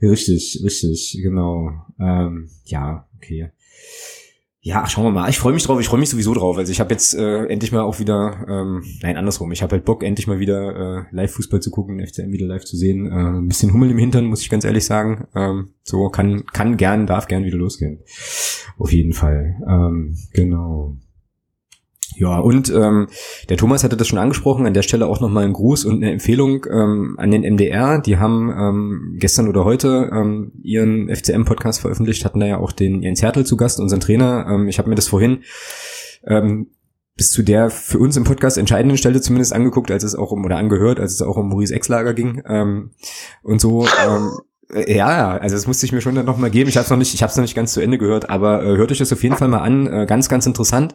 Richtig, 0.00 0.60
richtig, 0.64 1.18
genau. 1.22 1.72
Ähm, 1.98 2.48
ja, 2.64 3.06
okay. 3.16 3.50
Ja, 4.68 4.86
schauen 4.86 5.04
wir 5.04 5.10
mal. 5.12 5.30
Ich 5.30 5.38
freue 5.38 5.54
mich 5.54 5.62
drauf. 5.62 5.80
Ich 5.80 5.88
freue 5.88 5.98
mich 5.98 6.10
sowieso 6.10 6.34
drauf. 6.34 6.58
Also 6.58 6.70
ich 6.70 6.78
habe 6.78 6.92
jetzt 6.92 7.14
äh, 7.14 7.46
endlich 7.46 7.72
mal 7.72 7.80
auch 7.80 8.00
wieder, 8.00 8.44
ähm, 8.46 8.84
nein, 9.00 9.16
andersrum. 9.16 9.50
Ich 9.50 9.62
habe 9.62 9.72
halt 9.72 9.86
Bock, 9.86 10.04
endlich 10.04 10.26
mal 10.26 10.40
wieder 10.40 10.76
äh, 10.76 11.04
Live-Fußball 11.10 11.60
zu 11.60 11.70
gucken, 11.70 12.06
FCM 12.06 12.32
wieder 12.32 12.46
live 12.46 12.66
zu 12.66 12.76
sehen. 12.76 13.06
Äh, 13.06 13.38
ein 13.38 13.48
bisschen 13.48 13.72
Hummel 13.72 13.90
im 13.90 13.96
Hintern, 13.96 14.26
muss 14.26 14.42
ich 14.42 14.50
ganz 14.50 14.66
ehrlich 14.66 14.84
sagen. 14.84 15.26
Ähm, 15.34 15.70
so 15.84 16.10
kann 16.10 16.44
kann 16.52 16.76
gern, 16.76 17.06
darf 17.06 17.28
gern 17.28 17.44
wieder 17.44 17.56
losgehen. 17.56 18.00
Auf 18.76 18.92
jeden 18.92 19.14
Fall. 19.14 19.56
Ähm, 19.66 20.18
genau. 20.34 20.98
Ja, 22.16 22.38
und 22.38 22.70
ähm, 22.70 23.08
der 23.48 23.56
Thomas 23.56 23.84
hatte 23.84 23.96
das 23.96 24.08
schon 24.08 24.18
angesprochen, 24.18 24.66
an 24.66 24.74
der 24.74 24.82
Stelle 24.82 25.06
auch 25.06 25.20
nochmal 25.20 25.44
ein 25.44 25.52
Gruß 25.52 25.84
und 25.84 25.96
eine 25.96 26.10
Empfehlung 26.10 26.64
ähm, 26.70 27.16
an 27.18 27.30
den 27.30 27.42
MDR. 27.42 28.00
Die 28.00 28.18
haben 28.18 28.50
ähm, 28.50 29.16
gestern 29.18 29.48
oder 29.48 29.64
heute 29.64 30.10
ähm, 30.12 30.52
ihren 30.62 31.14
FCM-Podcast 31.14 31.80
veröffentlicht, 31.80 32.24
hatten 32.24 32.40
da 32.40 32.46
ja 32.46 32.58
auch 32.58 32.72
den 32.72 33.02
Jens 33.02 33.22
Hertel 33.22 33.44
zu 33.44 33.56
Gast, 33.56 33.78
unseren 33.78 34.00
Trainer. 34.00 34.46
Ähm, 34.48 34.68
ich 34.68 34.78
habe 34.78 34.88
mir 34.88 34.94
das 34.94 35.08
vorhin 35.08 35.40
ähm, 36.26 36.68
bis 37.16 37.32
zu 37.32 37.42
der 37.42 37.68
für 37.68 37.98
uns 37.98 38.16
im 38.16 38.24
Podcast 38.24 38.56
entscheidenden 38.58 38.96
Stelle 38.96 39.20
zumindest 39.20 39.52
angeguckt, 39.52 39.90
als 39.90 40.04
es 40.04 40.14
auch 40.14 40.30
um, 40.30 40.44
oder 40.44 40.56
angehört, 40.56 41.00
als 41.00 41.12
es 41.12 41.22
auch 41.22 41.36
um 41.36 41.48
Maurice 41.50 41.74
Exlager 41.74 42.14
ging. 42.14 42.42
Ähm, 42.48 42.92
und 43.42 43.60
so, 43.60 43.86
ähm, 44.06 44.30
äh, 44.72 44.96
ja, 44.96 45.36
also 45.36 45.56
das 45.56 45.66
musste 45.66 45.84
ich 45.84 45.92
mir 45.92 46.00
schon 46.00 46.14
dann 46.14 46.26
nochmal 46.26 46.50
geben. 46.50 46.68
Ich 46.68 46.76
habe 46.76 46.84
es 46.84 46.90
noch 46.90 46.96
nicht, 46.96 47.12
ich 47.14 47.22
habe 47.22 47.32
noch 47.32 47.42
nicht 47.42 47.54
ganz 47.56 47.72
zu 47.72 47.80
Ende 47.80 47.98
gehört, 47.98 48.30
aber 48.30 48.62
äh, 48.62 48.76
hört 48.76 48.92
euch 48.92 48.98
das 48.98 49.12
auf 49.12 49.22
jeden 49.22 49.36
Fall 49.36 49.48
mal 49.48 49.58
an. 49.58 49.86
Äh, 49.86 50.06
ganz, 50.06 50.28
ganz 50.28 50.46
interessant 50.46 50.94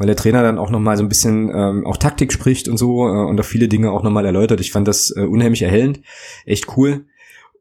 weil 0.00 0.06
der 0.06 0.16
Trainer 0.16 0.42
dann 0.42 0.58
auch 0.58 0.70
nochmal 0.70 0.96
so 0.96 1.02
ein 1.02 1.10
bisschen 1.10 1.52
ähm, 1.54 1.86
auch 1.86 1.98
Taktik 1.98 2.32
spricht 2.32 2.68
und 2.68 2.78
so 2.78 3.06
äh, 3.06 3.28
und 3.28 3.38
auch 3.38 3.44
viele 3.44 3.68
Dinge 3.68 3.92
auch 3.92 4.02
nochmal 4.02 4.24
erläutert. 4.24 4.58
Ich 4.60 4.72
fand 4.72 4.88
das 4.88 5.14
äh, 5.14 5.20
unheimlich 5.20 5.60
erhellend, 5.60 6.00
echt 6.46 6.74
cool. 6.76 7.04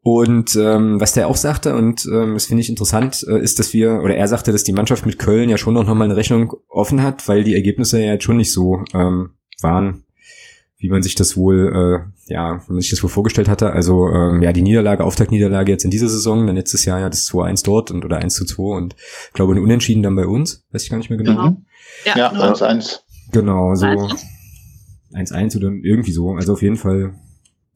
Und 0.04 0.56
ähm, 0.56 1.02
was 1.02 1.12
der 1.12 1.28
auch 1.28 1.36
sagte, 1.36 1.76
und 1.76 2.06
ähm, 2.06 2.36
das 2.36 2.46
finde 2.46 2.62
ich 2.62 2.70
interessant, 2.70 3.26
äh, 3.28 3.40
ist, 3.40 3.60
dass 3.60 3.74
wir, 3.74 4.02
oder 4.02 4.16
er 4.16 4.30
sagte, 4.30 4.54
dass 4.54 4.64
die 4.64 4.72
Mannschaft 4.72 5.06
mit 5.06 5.20
Köln 5.20 5.50
ja 5.50 5.58
schon 5.58 5.74
noch 5.74 5.84
mal 5.94 6.06
eine 6.06 6.16
Rechnung 6.16 6.54
offen 6.70 7.04
hat, 7.04 7.28
weil 7.28 7.44
die 7.44 7.56
Ergebnisse 7.56 8.00
ja 8.00 8.14
jetzt 8.14 8.24
schon 8.24 8.38
nicht 8.38 8.54
so 8.54 8.86
ähm, 8.94 9.32
waren, 9.62 10.06
wie 10.80 10.90
man 10.90 11.04
sich 11.04 11.14
das 11.14 11.36
wohl, 11.36 12.08
äh, 12.28 12.34
ja, 12.34 12.62
wie 12.68 12.72
man 12.72 12.82
sich 12.82 12.90
das 12.90 13.04
wohl 13.04 13.10
vorgestellt 13.10 13.50
hatte. 13.50 13.74
Also 13.74 14.08
ähm, 14.08 14.42
ja, 14.42 14.54
die 14.54 14.62
Niederlage, 14.62 15.04
Auftaktniederlage 15.04 15.72
jetzt 15.72 15.84
in 15.84 15.92
dieser 15.92 16.08
Saison, 16.08 16.48
dann 16.48 16.56
letztes 16.56 16.86
Jahr 16.86 17.02
ja 17.02 17.10
das 17.10 17.28
2-1 17.30 17.66
dort 17.66 17.92
und 17.92 18.06
oder 18.06 18.18
1 18.18 18.34
zu 18.34 18.46
2 18.46 18.64
und 18.78 18.96
ich 19.28 19.34
glaube 19.34 19.52
eine 19.52 19.62
Unentschieden 19.62 20.04
dann 20.04 20.16
bei 20.16 20.26
uns, 20.26 20.66
weiß 20.72 20.84
ich 20.84 20.90
gar 20.90 20.98
nicht 20.98 21.10
mehr 21.10 21.20
genau. 21.20 21.52
Mhm. 21.52 21.66
Ja, 22.06 22.32
1-1. 22.32 23.02
Genau, 23.32 23.76
so 23.76 23.86
1-1 25.14 25.58
oder 25.58 25.68
irgendwie 25.68 26.12
so. 26.12 26.32
Also 26.32 26.54
auf 26.54 26.62
jeden 26.62 26.78
Fall, 26.78 27.14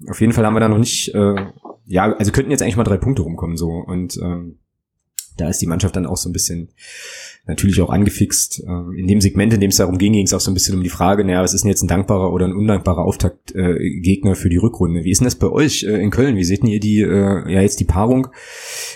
auf 0.07 0.21
jeden 0.21 0.31
Fall 0.31 0.45
haben 0.45 0.53
wir 0.53 0.61
da 0.61 0.69
noch 0.69 0.77
nicht, 0.77 1.13
äh, 1.13 1.35
ja, 1.85 2.13
also 2.13 2.31
könnten 2.31 2.51
jetzt 2.51 2.61
eigentlich 2.61 2.77
mal 2.77 2.85
drei 2.85 2.97
Punkte 2.97 3.23
rumkommen 3.23 3.57
so 3.57 3.67
und 3.67 4.17
ähm, 4.17 4.59
da 5.37 5.49
ist 5.49 5.59
die 5.59 5.67
Mannschaft 5.67 5.95
dann 5.95 6.05
auch 6.05 6.17
so 6.17 6.29
ein 6.29 6.33
bisschen 6.33 6.69
natürlich 7.45 7.81
auch 7.81 7.89
angefixt. 7.89 8.63
Ähm, 8.65 8.93
in 8.97 9.07
dem 9.07 9.21
Segment, 9.21 9.53
in 9.53 9.59
dem 9.59 9.69
es 9.69 9.77
darum 9.77 9.97
ging, 9.97 10.13
ging 10.13 10.25
es 10.25 10.33
auch 10.33 10.39
so 10.39 10.51
ein 10.51 10.53
bisschen 10.53 10.75
um 10.75 10.83
die 10.83 10.89
Frage, 10.89 11.25
naja, 11.25 11.41
was 11.41 11.53
ist 11.53 11.63
denn 11.63 11.69
jetzt 11.69 11.81
ein 11.81 11.87
dankbarer 11.87 12.31
oder 12.31 12.45
ein 12.45 12.55
undankbarer 12.55 13.03
Auftaktgegner 13.03 14.35
für 14.35 14.49
die 14.49 14.57
Rückrunde? 14.57 15.03
Wie 15.03 15.11
ist 15.11 15.19
denn 15.19 15.25
das 15.25 15.35
bei 15.35 15.49
euch 15.49 15.83
äh, 15.83 16.01
in 16.01 16.11
Köln? 16.11 16.37
Wie 16.37 16.43
seht 16.43 16.63
ihr 16.63 16.79
die, 16.79 17.01
äh, 17.01 17.51
ja 17.51 17.61
jetzt 17.61 17.79
die 17.79 17.85
Paarung? 17.85 18.27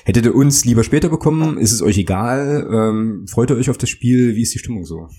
Hättet 0.06 0.26
ihr 0.26 0.36
uns 0.36 0.66
lieber 0.66 0.84
später 0.84 1.10
bekommen? 1.10 1.58
Ist 1.58 1.74
es 1.74 1.82
euch 1.82 1.98
egal? 1.98 2.68
Ähm, 2.72 3.26
freut 3.28 3.52
ihr 3.52 3.58
euch 3.58 3.70
auf 3.70 3.78
das 3.78 3.90
Spiel? 3.90 4.36
Wie 4.36 4.44
ist 4.44 4.54
die 4.54 4.60
Stimmung 4.60 4.86
so? 4.86 5.10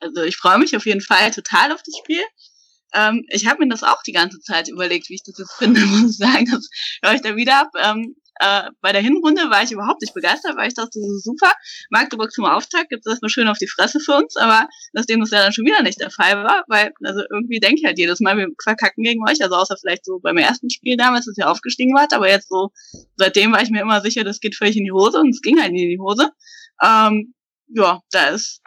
Also 0.00 0.22
ich 0.22 0.36
freue 0.36 0.58
mich 0.58 0.76
auf 0.76 0.86
jeden 0.86 1.00
Fall 1.00 1.30
total 1.30 1.72
auf 1.72 1.82
das 1.84 1.96
Spiel. 2.02 2.20
Ähm, 2.94 3.24
ich 3.28 3.46
habe 3.46 3.64
mir 3.64 3.68
das 3.68 3.82
auch 3.82 4.02
die 4.02 4.12
ganze 4.12 4.40
Zeit 4.40 4.68
überlegt, 4.68 5.08
wie 5.08 5.14
ich 5.14 5.22
das 5.24 5.38
jetzt 5.38 5.54
finde, 5.54 5.80
muss 5.86 6.12
ich 6.12 6.16
sagen. 6.16 6.46
Das 6.50 6.68
höre 7.02 7.14
ich 7.14 7.22
da 7.22 7.36
wieder 7.36 7.60
ab. 7.60 7.70
Äh, 8.40 8.70
bei 8.80 8.92
der 8.92 9.00
Hinrunde 9.00 9.48
war 9.50 9.62
ich 9.62 9.70
überhaupt 9.70 10.00
nicht 10.00 10.14
begeistert, 10.14 10.56
weil 10.56 10.68
ich 10.68 10.74
dachte, 10.74 10.98
das 10.98 11.08
ist 11.08 11.24
super. 11.24 11.52
Magdeburg 11.90 12.32
zum 12.32 12.44
Auftakt 12.44 12.90
gibt 12.90 13.06
es 13.06 13.12
erstmal 13.12 13.28
schön 13.28 13.48
auf 13.48 13.58
die 13.58 13.68
Fresse 13.68 14.00
für 14.00 14.16
uns, 14.16 14.36
aber 14.36 14.68
nachdem 14.92 15.20
das 15.20 15.30
ja 15.30 15.42
dann 15.42 15.52
schon 15.52 15.64
wieder 15.64 15.82
nicht 15.82 16.00
der 16.00 16.10
Fall 16.10 16.42
war, 16.42 16.64
weil, 16.66 16.92
also 17.04 17.22
irgendwie 17.30 17.60
denke 17.60 17.76
ich 17.78 17.84
halt 17.84 17.98
jedes 17.98 18.20
Mal, 18.20 18.36
wir 18.36 18.48
verkacken 18.62 19.04
gegen 19.04 19.22
euch, 19.28 19.42
also 19.42 19.54
außer 19.54 19.76
vielleicht 19.80 20.04
so 20.04 20.18
beim 20.18 20.36
ersten 20.36 20.68
Spiel 20.68 20.96
damals, 20.96 21.26
dass 21.26 21.38
ihr 21.38 21.48
aufgestiegen 21.48 21.94
wart, 21.94 22.12
aber 22.12 22.28
jetzt 22.28 22.48
so, 22.48 22.70
seitdem 23.16 23.52
war 23.52 23.62
ich 23.62 23.70
mir 23.70 23.82
immer 23.82 24.00
sicher, 24.00 24.24
das 24.24 24.40
geht 24.40 24.56
völlig 24.56 24.76
in 24.76 24.84
die 24.84 24.92
Hose 24.92 25.20
und 25.20 25.30
es 25.30 25.40
ging 25.40 25.60
halt 25.60 25.72
nie 25.72 25.84
in 25.84 25.90
die 25.90 26.00
Hose. 26.00 26.30
Ähm, 26.82 27.34
ja, 27.68 28.00
da 28.10 28.28
ist, 28.30 28.60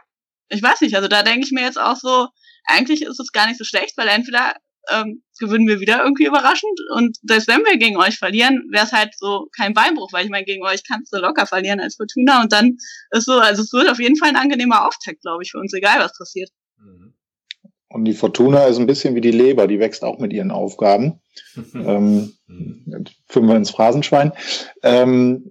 ich 0.49 0.63
weiß 0.63 0.81
nicht, 0.81 0.95
also 0.95 1.09
da 1.09 1.23
denke 1.23 1.45
ich 1.45 1.51
mir 1.51 1.63
jetzt 1.63 1.79
auch 1.79 1.97
so, 1.97 2.29
eigentlich 2.65 3.01
ist 3.01 3.19
es 3.19 3.31
gar 3.31 3.47
nicht 3.47 3.57
so 3.57 3.63
schlecht, 3.63 3.97
weil 3.97 4.07
entweder 4.07 4.55
ähm, 4.89 5.23
gewinnen 5.39 5.67
wir 5.67 5.79
wieder 5.79 6.03
irgendwie 6.03 6.25
überraschend. 6.25 6.79
Und 6.95 7.17
selbst 7.23 7.47
wenn 7.47 7.63
wir 7.63 7.77
gegen 7.77 7.97
euch 7.97 8.17
verlieren, 8.17 8.63
wäre 8.71 8.85
es 8.85 8.91
halt 8.91 9.13
so 9.17 9.47
kein 9.55 9.73
Beinbruch, 9.73 10.11
weil 10.13 10.25
ich 10.25 10.31
meine, 10.31 10.45
gegen 10.45 10.63
euch 10.63 10.83
kannst 10.87 11.13
du 11.13 11.17
locker 11.17 11.45
verlieren 11.45 11.79
als 11.79 11.95
Fortuna. 11.95 12.41
Und 12.41 12.51
dann 12.51 12.77
ist 13.11 13.25
so, 13.25 13.33
also 13.33 13.61
es 13.61 13.73
wird 13.73 13.89
auf 13.89 13.99
jeden 13.99 14.17
Fall 14.17 14.29
ein 14.29 14.35
angenehmer 14.35 14.87
Auftakt, 14.87 15.21
glaube 15.21 15.43
ich, 15.43 15.51
für 15.51 15.59
uns, 15.59 15.73
egal 15.73 15.99
was 15.99 16.17
passiert. 16.17 16.49
Und 17.97 18.05
die 18.05 18.13
Fortuna 18.13 18.65
ist 18.65 18.77
ein 18.77 18.85
bisschen 18.85 19.15
wie 19.15 19.21
die 19.21 19.31
Leber, 19.31 19.65
die 19.65 19.79
wächst 19.79 20.03
auch 20.03 20.19
mit 20.19 20.31
ihren 20.31 20.51
Aufgaben. 20.51 21.19
ähm, 21.73 22.33
führen 23.27 23.47
wir 23.47 23.55
ins 23.55 23.71
Phrasenschwein. 23.71 24.33
Ähm, 24.83 25.43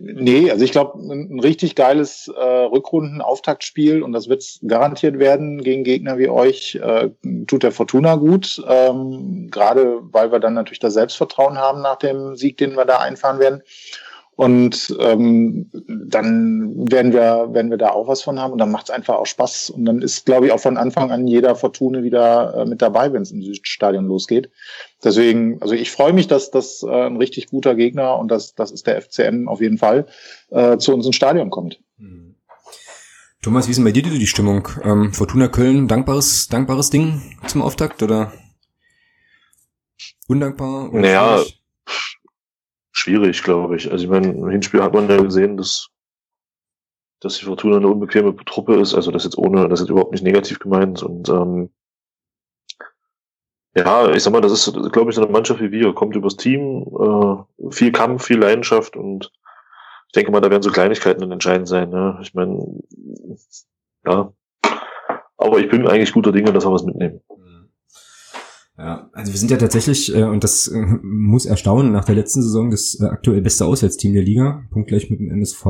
nee, 0.00 0.50
also 0.50 0.64
ich 0.64 0.72
glaube, 0.72 0.98
ein, 0.98 1.34
ein, 1.34 1.40
richtig 1.40 1.74
geiles 1.74 2.28
äh, 2.34 2.40
Rückrunden-Auftaktspiel 2.42 4.02
und 4.02 4.12
das 4.12 4.30
wird 4.30 4.42
garantiert 4.66 5.18
werden 5.18 5.62
gegen 5.62 5.84
Gegner 5.84 6.16
wie 6.16 6.30
euch. 6.30 6.76
Äh, 6.76 7.10
tut 7.46 7.64
der 7.64 7.72
Fortuna 7.72 8.14
gut, 8.14 8.64
ähm, 8.66 9.48
gerade 9.50 9.98
weil 10.02 10.32
wir 10.32 10.40
dann 10.40 10.54
natürlich 10.54 10.78
das 10.78 10.94
Selbstvertrauen 10.94 11.58
haben 11.58 11.82
nach 11.82 11.96
dem 11.96 12.34
Sieg, 12.34 12.56
den 12.56 12.76
wir 12.76 12.86
da 12.86 12.98
einfahren 12.98 13.40
werden. 13.40 13.62
Und 14.40 14.96
ähm, 15.00 15.70
dann 15.86 16.90
werden 16.90 17.12
wir, 17.12 17.48
werden 17.52 17.70
wir 17.70 17.76
da 17.76 17.90
auch 17.90 18.08
was 18.08 18.22
von 18.22 18.40
haben 18.40 18.54
und 18.54 18.58
dann 18.58 18.70
macht 18.70 18.84
es 18.84 18.90
einfach 18.90 19.16
auch 19.16 19.26
Spaß. 19.26 19.68
Und 19.68 19.84
dann 19.84 20.00
ist, 20.00 20.24
glaube 20.24 20.46
ich, 20.46 20.52
auch 20.52 20.60
von 20.60 20.78
Anfang 20.78 21.10
an 21.10 21.26
jeder 21.26 21.54
Fortune 21.56 22.02
wieder 22.02 22.54
äh, 22.54 22.64
mit 22.64 22.80
dabei, 22.80 23.12
wenn 23.12 23.20
es 23.20 23.32
im 23.32 23.42
Südstadion 23.42 24.06
losgeht. 24.06 24.48
Deswegen, 25.04 25.60
also 25.60 25.74
ich 25.74 25.90
freue 25.90 26.14
mich, 26.14 26.26
dass 26.26 26.50
das 26.50 26.82
äh, 26.82 26.88
ein 26.90 27.18
richtig 27.18 27.48
guter 27.48 27.74
Gegner 27.74 28.18
und 28.18 28.30
das, 28.30 28.54
das 28.54 28.70
ist 28.70 28.86
der 28.86 29.02
FCM 29.02 29.46
auf 29.46 29.60
jeden 29.60 29.76
Fall, 29.76 30.06
äh, 30.48 30.78
zu 30.78 30.94
uns 30.94 31.04
ins 31.04 31.16
Stadion 31.16 31.50
kommt. 31.50 31.78
Hm. 31.98 32.34
Thomas, 33.42 33.66
wie 33.66 33.72
ist 33.72 33.76
denn 33.76 33.84
bei 33.84 33.92
dir 33.92 34.04
die 34.04 34.26
Stimmung? 34.26 34.66
Ähm, 34.82 35.12
Fortuna 35.12 35.48
Köln, 35.48 35.86
dankbares, 35.86 36.48
dankbares 36.48 36.88
Ding 36.88 37.20
zum 37.46 37.60
Auftakt 37.60 38.02
oder 38.02 38.32
undankbar? 40.28 40.88
Oder 40.94 41.00
naja, 41.02 41.42
schwierig, 43.00 43.42
glaube 43.42 43.76
ich. 43.76 43.90
Also 43.90 44.04
ich 44.04 44.10
meine, 44.10 44.28
im 44.28 44.48
Hinspiel 44.48 44.82
hat 44.82 44.92
man 44.92 45.08
ja 45.08 45.20
gesehen, 45.20 45.56
dass, 45.56 45.88
dass 47.20 47.38
die 47.38 47.46
Fortuna 47.46 47.76
eine 47.76 47.88
unbequeme 47.88 48.36
Truppe 48.44 48.76
ist, 48.76 48.94
also 48.94 49.10
das 49.10 49.24
jetzt 49.24 49.38
ohne, 49.38 49.68
das 49.68 49.80
ist 49.80 49.88
überhaupt 49.88 50.12
nicht 50.12 50.24
negativ 50.24 50.58
gemeint 50.58 51.02
und 51.02 51.28
ähm, 51.28 51.70
ja, 53.74 54.10
ich 54.10 54.22
sag 54.22 54.32
mal, 54.32 54.40
das 54.40 54.52
ist, 54.52 54.92
glaube 54.92 55.10
ich, 55.10 55.16
so 55.16 55.22
eine 55.22 55.30
Mannschaft 55.30 55.60
wie 55.60 55.70
wir, 55.70 55.94
kommt 55.94 56.16
übers 56.16 56.36
Team, 56.36 56.84
äh, 57.00 57.70
viel 57.70 57.92
Kampf, 57.92 58.24
viel 58.24 58.38
Leidenschaft 58.38 58.96
und 58.96 59.30
ich 60.06 60.12
denke 60.12 60.32
mal, 60.32 60.40
da 60.40 60.50
werden 60.50 60.62
so 60.62 60.72
Kleinigkeiten 60.72 61.20
dann 61.20 61.30
entscheidend 61.30 61.68
sein. 61.68 61.88
Ne? 61.88 62.18
Ich 62.20 62.34
meine, 62.34 62.80
ja, 64.04 64.32
aber 65.36 65.58
ich 65.58 65.70
bin 65.70 65.86
eigentlich 65.86 66.12
guter 66.12 66.32
Dinge, 66.32 66.52
dass 66.52 66.66
wir 66.66 66.72
was 66.72 66.82
mitnehmen. 66.82 67.20
Ja, 68.78 69.10
also 69.12 69.32
wir 69.32 69.38
sind 69.38 69.50
ja 69.50 69.58
tatsächlich, 69.58 70.14
äh, 70.14 70.22
und 70.22 70.42
das 70.42 70.68
äh, 70.68 70.80
muss 71.02 71.44
erstaunen, 71.44 71.92
nach 71.92 72.04
der 72.04 72.14
letzten 72.14 72.42
Saison 72.42 72.70
das 72.70 72.98
äh, 73.00 73.04
aktuell 73.04 73.42
beste 73.42 73.66
Auswärtsteam 73.66 74.14
der 74.14 74.22
Liga, 74.22 74.64
punktgleich 74.70 75.10
mit 75.10 75.20
dem 75.20 75.30
MSV. 75.30 75.66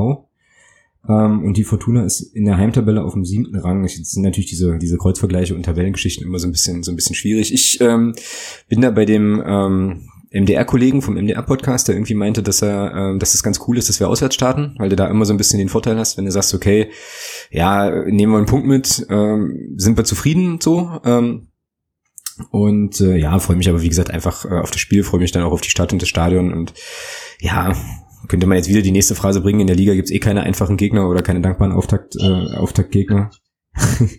Ähm, 1.09 1.43
und 1.43 1.57
die 1.57 1.63
Fortuna 1.63 2.05
ist 2.05 2.21
in 2.21 2.45
der 2.45 2.57
Heimtabelle 2.57 3.03
auf 3.03 3.13
dem 3.13 3.25
siebten 3.25 3.57
Rang. 3.57 3.83
Es 3.83 3.95
sind 3.95 4.23
natürlich 4.23 4.49
diese, 4.49 4.77
diese 4.77 4.97
Kreuzvergleiche 4.97 5.55
und 5.55 5.63
Tabellengeschichten 5.63 6.25
immer 6.25 6.39
so 6.39 6.47
ein 6.47 6.51
bisschen, 6.51 6.83
so 6.83 6.91
ein 6.91 6.95
bisschen 6.95 7.15
schwierig. 7.15 7.53
Ich 7.53 7.81
ähm, 7.81 8.13
bin 8.69 8.81
da 8.81 8.91
bei 8.91 9.05
dem 9.05 9.43
ähm, 9.45 10.07
MDR-Kollegen 10.31 11.01
vom 11.01 11.15
MDR-Podcast, 11.15 11.87
der 11.87 11.95
irgendwie 11.95 12.13
meinte, 12.13 12.41
dass 12.41 12.61
er, 12.61 12.93
ähm, 12.95 13.19
dass 13.19 13.33
es 13.33 13.43
ganz 13.43 13.59
cool 13.67 13.77
ist, 13.77 13.89
dass 13.89 13.99
wir 13.99 14.07
auswärts 14.07 14.35
starten, 14.35 14.75
weil 14.77 14.89
du 14.89 14.95
da 14.95 15.07
immer 15.07 15.25
so 15.25 15.33
ein 15.33 15.37
bisschen 15.37 15.59
den 15.59 15.69
Vorteil 15.69 15.97
hast, 15.97 16.17
wenn 16.17 16.25
du 16.25 16.31
sagst, 16.31 16.53
okay, 16.53 16.89
ja, 17.49 18.05
nehmen 18.05 18.31
wir 18.31 18.37
einen 18.37 18.45
Punkt 18.45 18.67
mit, 18.67 19.05
ähm, 19.09 19.73
sind 19.75 19.97
wir 19.97 20.05
zufrieden 20.05 20.59
so. 20.61 21.01
Ähm, 21.03 21.47
und 22.49 22.99
äh, 23.01 23.17
ja, 23.17 23.37
freue 23.39 23.57
mich 23.57 23.69
aber 23.69 23.81
wie 23.81 23.89
gesagt 23.89 24.11
einfach 24.11 24.45
äh, 24.45 24.59
auf 24.59 24.71
das 24.71 24.81
Spiel, 24.81 25.03
freue 25.03 25.19
mich 25.19 25.31
dann 25.31 25.43
auch 25.43 25.51
auf 25.51 25.61
die 25.61 25.69
Stadt 25.69 25.93
und 25.93 26.01
das 26.01 26.09
Stadion 26.09 26.53
und 26.53 26.73
ja, 27.39 27.73
könnte 28.27 28.47
man 28.47 28.57
jetzt 28.57 28.69
wieder 28.69 28.81
die 28.81 28.91
nächste 28.91 29.15
Phrase 29.15 29.41
bringen, 29.41 29.59
in 29.59 29.67
der 29.67 29.75
Liga 29.75 29.93
gibt's 29.93 30.11
eh 30.11 30.19
keine 30.19 30.43
einfachen 30.43 30.77
Gegner 30.77 31.09
oder 31.09 31.21
keine 31.21 31.41
dankbaren 31.41 31.73
Auftakt, 31.73 32.15
äh, 32.15 32.55
Auftaktgegner. 32.55 33.31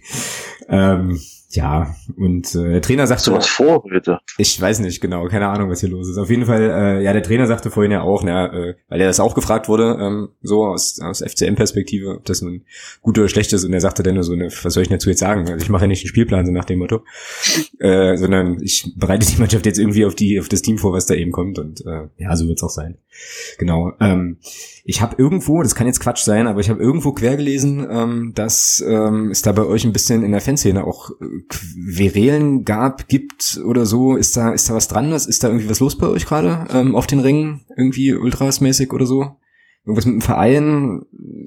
ähm, 0.69 1.21
ja, 1.55 1.95
und 2.17 2.55
äh, 2.55 2.71
der 2.71 2.83
Trainer 2.83 3.07
sagte. 3.07 3.25
So 3.25 3.33
was 3.35 3.47
vor, 3.47 3.83
bitte. 3.83 4.19
Ich 4.39 4.59
weiß 4.59 4.81
nicht 4.81 5.01
genau, 5.01 5.27
keine 5.29 5.49
Ahnung, 5.49 5.69
was 5.69 5.81
hier 5.81 5.91
los 5.91 6.09
ist. 6.09 6.17
Auf 6.17 6.31
jeden 6.31 6.47
Fall, 6.47 6.63
äh, 6.63 7.03
ja, 7.03 7.13
der 7.13 7.23
Trainer 7.23 7.47
sagte 7.47 7.71
vorhin 7.71 7.93
ja 7.93 8.01
auch, 8.01 8.23
na, 8.25 8.47
äh, 8.47 8.75
weil 8.89 9.01
er 9.01 9.07
das 9.07 9.21
auch 9.21 9.35
gefragt 9.35 9.69
wurde, 9.69 9.99
ähm, 10.01 10.29
so 10.41 10.65
aus, 10.65 10.99
aus 11.01 11.21
FCM-Perspektive, 11.21 12.17
ob 12.17 12.25
das 12.25 12.41
nun 12.41 12.63
gut 13.03 13.19
oder 13.19 13.29
schlecht 13.29 13.53
ist. 13.53 13.65
Und 13.65 13.73
er 13.75 13.81
sagte 13.81 14.03
dann 14.03 14.15
nur 14.15 14.25
so, 14.25 14.35
ne, 14.35 14.49
was 14.63 14.73
soll 14.73 14.83
ich 14.83 14.89
dazu 14.89 15.11
jetzt 15.11 15.21
sagen? 15.21 15.41
Also 15.49 15.63
ich 15.63 15.69
mache 15.69 15.83
ja 15.83 15.89
nicht 15.89 16.03
den 16.03 16.09
Spielplan, 16.09 16.47
so 16.47 16.53
nach 16.53 16.65
dem 16.65 16.79
Motto. 16.79 17.03
äh, 17.81 18.17
sondern 18.17 18.63
ich 18.63 18.91
bereite 18.97 19.27
die 19.27 19.39
Mannschaft 19.39 19.67
jetzt 19.67 19.79
irgendwie 19.79 20.07
auf 20.07 20.15
die, 20.15 20.41
auf 20.41 20.49
das 20.49 20.63
Team 20.63 20.79
vor, 20.79 20.95
was 20.95 21.05
da 21.05 21.15
eben 21.15 21.33
kommt. 21.33 21.59
Und 21.59 21.85
äh, 21.85 22.09
ja, 22.17 22.35
so 22.35 22.49
wird's 22.49 22.63
auch 22.63 22.71
sein. 22.71 22.97
Genau. 23.59 23.93
Ähm, 24.01 24.39
ich 24.85 25.01
habe 25.01 25.17
irgendwo, 25.19 25.63
das 25.63 25.75
kann 25.75 25.87
jetzt 25.87 26.01
Quatsch 26.01 26.25
sein, 26.25 26.47
aber 26.47 26.61
ich 26.61 26.71
habe 26.71 26.83
irgendwo 26.83 27.13
quer 27.13 27.37
gelesen, 27.37 27.87
ähm, 27.89 28.33
dass 28.35 28.83
ähm, 28.87 29.31
es 29.31 29.43
da 29.43 29.53
bei 29.53 29.65
euch 29.65 29.85
ein 29.85 29.93
bisschen 29.93 30.25
in 30.25 30.33
der 30.33 30.41
Fanszene 30.41 30.85
auch 30.85 31.11
äh, 31.11 31.42
Querelen 31.49 32.65
gab, 32.65 33.09
gibt 33.09 33.59
oder 33.65 33.87
so. 33.87 34.17
Ist 34.17 34.37
da, 34.37 34.53
ist 34.53 34.69
da 34.69 34.75
was 34.75 34.89
dran? 34.89 35.13
Ist 35.13 35.43
da 35.43 35.49
irgendwie 35.49 35.69
was 35.69 35.81
los 35.81 35.99
bei 35.99 36.07
euch 36.07 36.27
gerade 36.27 36.67
ähm, 36.73 36.95
auf 36.95 37.07
den 37.07 37.21
Ringen? 37.21 37.65
Irgendwie 37.77 38.15
ultrasmäßig 38.15 38.93
oder 38.93 39.07
so? 39.07 39.37
Irgendwas 39.85 40.07
mit 40.07 40.15
dem 40.15 40.21
Verein, 40.21 41.03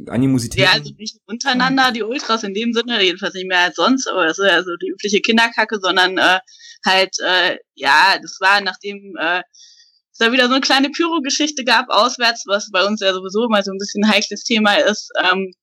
Animosität? 0.08 0.64
Ja, 0.64 0.72
also 0.74 0.92
nicht 0.98 1.18
untereinander, 1.26 1.92
die 1.92 2.04
Ultras 2.04 2.44
in 2.44 2.54
dem 2.54 2.74
Sinne, 2.74 3.02
jedenfalls 3.02 3.34
nicht 3.34 3.48
mehr 3.48 3.62
als 3.62 3.76
sonst, 3.76 4.08
aber 4.08 4.26
das 4.26 4.40
ist 4.40 4.46
ja 4.46 4.62
so 4.62 4.72
die 4.82 4.90
übliche 4.90 5.22
Kinderkacke, 5.22 5.80
sondern 5.82 6.18
äh, 6.18 6.40
halt, 6.86 7.16
äh, 7.26 7.58
ja, 7.76 8.18
das 8.22 8.38
war 8.42 8.60
nachdem 8.62 9.16
äh, 9.18 9.42
es 10.12 10.20
da 10.20 10.32
wieder 10.32 10.48
so 10.48 10.54
eine 10.54 10.62
kleine 10.62 10.90
Pyro-Geschichte 10.90 11.64
gab 11.64 11.90
auswärts, 11.90 12.44
was 12.48 12.72
bei 12.72 12.86
uns 12.86 13.02
ja 13.02 13.14
sowieso 13.14 13.48
mal 13.50 13.64
so 13.64 13.72
ein 13.72 13.78
bisschen 13.78 14.04
ein 14.04 14.12
heikles 14.12 14.44
Thema 14.44 14.76
ist. 14.76 15.12
Ähm, 15.24 15.54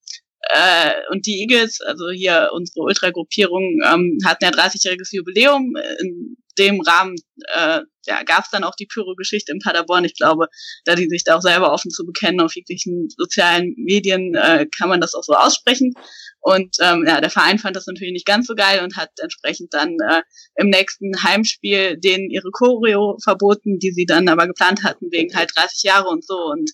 äh, 0.50 0.92
und 1.10 1.26
die 1.26 1.40
Eagles, 1.40 1.80
also 1.80 2.10
hier 2.10 2.50
unsere 2.52 2.80
Ultra-Gruppierung, 2.80 3.80
ähm, 3.84 4.18
hatten 4.24 4.44
ja 4.44 4.50
30-jähriges 4.50 5.12
Jubiläum. 5.12 5.74
In 6.00 6.36
dem 6.58 6.80
Rahmen 6.80 7.16
äh, 7.54 7.80
ja, 8.06 8.22
gab 8.24 8.44
es 8.44 8.50
dann 8.50 8.64
auch 8.64 8.74
die 8.74 8.86
Pyro-Geschichte 8.86 9.52
in 9.52 9.60
Paderborn. 9.60 10.04
Ich 10.04 10.14
glaube, 10.14 10.48
da 10.84 10.94
die 10.94 11.08
sich 11.08 11.24
da 11.24 11.36
auch 11.36 11.40
selber 11.40 11.72
offen 11.72 11.90
zu 11.90 12.04
bekennen 12.04 12.40
auf 12.40 12.54
jeglichen 12.54 13.08
sozialen 13.16 13.74
Medien, 13.76 14.34
äh, 14.34 14.66
kann 14.76 14.88
man 14.88 15.00
das 15.00 15.14
auch 15.14 15.22
so 15.22 15.34
aussprechen. 15.34 15.94
Und 16.40 16.76
ähm, 16.80 17.04
ja, 17.06 17.20
der 17.20 17.30
Verein 17.30 17.58
fand 17.58 17.76
das 17.76 17.86
natürlich 17.86 18.12
nicht 18.12 18.26
ganz 18.26 18.48
so 18.48 18.54
geil 18.54 18.82
und 18.82 18.96
hat 18.96 19.10
entsprechend 19.18 19.72
dann 19.72 19.96
äh, 20.08 20.22
im 20.56 20.68
nächsten 20.68 21.22
Heimspiel 21.22 21.98
denen 21.98 22.30
ihre 22.30 22.50
Choreo 22.50 23.16
verboten, 23.22 23.78
die 23.78 23.92
sie 23.92 24.06
dann 24.06 24.28
aber 24.28 24.48
geplant 24.48 24.82
hatten 24.82 25.06
wegen 25.12 25.34
halt 25.36 25.52
30 25.54 25.84
Jahre 25.84 26.08
und 26.08 26.26
so. 26.26 26.34
Und 26.34 26.70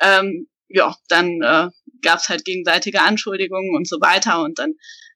ähm, 0.00 0.48
ja, 0.68 0.96
dann 1.08 1.40
äh, 1.42 1.68
gab 2.02 2.18
es 2.18 2.28
halt 2.28 2.44
gegenseitige 2.44 3.02
Anschuldigungen 3.02 3.74
und 3.74 3.88
so 3.88 4.00
weiter. 4.00 4.42
Und 4.42 4.58
dann 4.58 4.74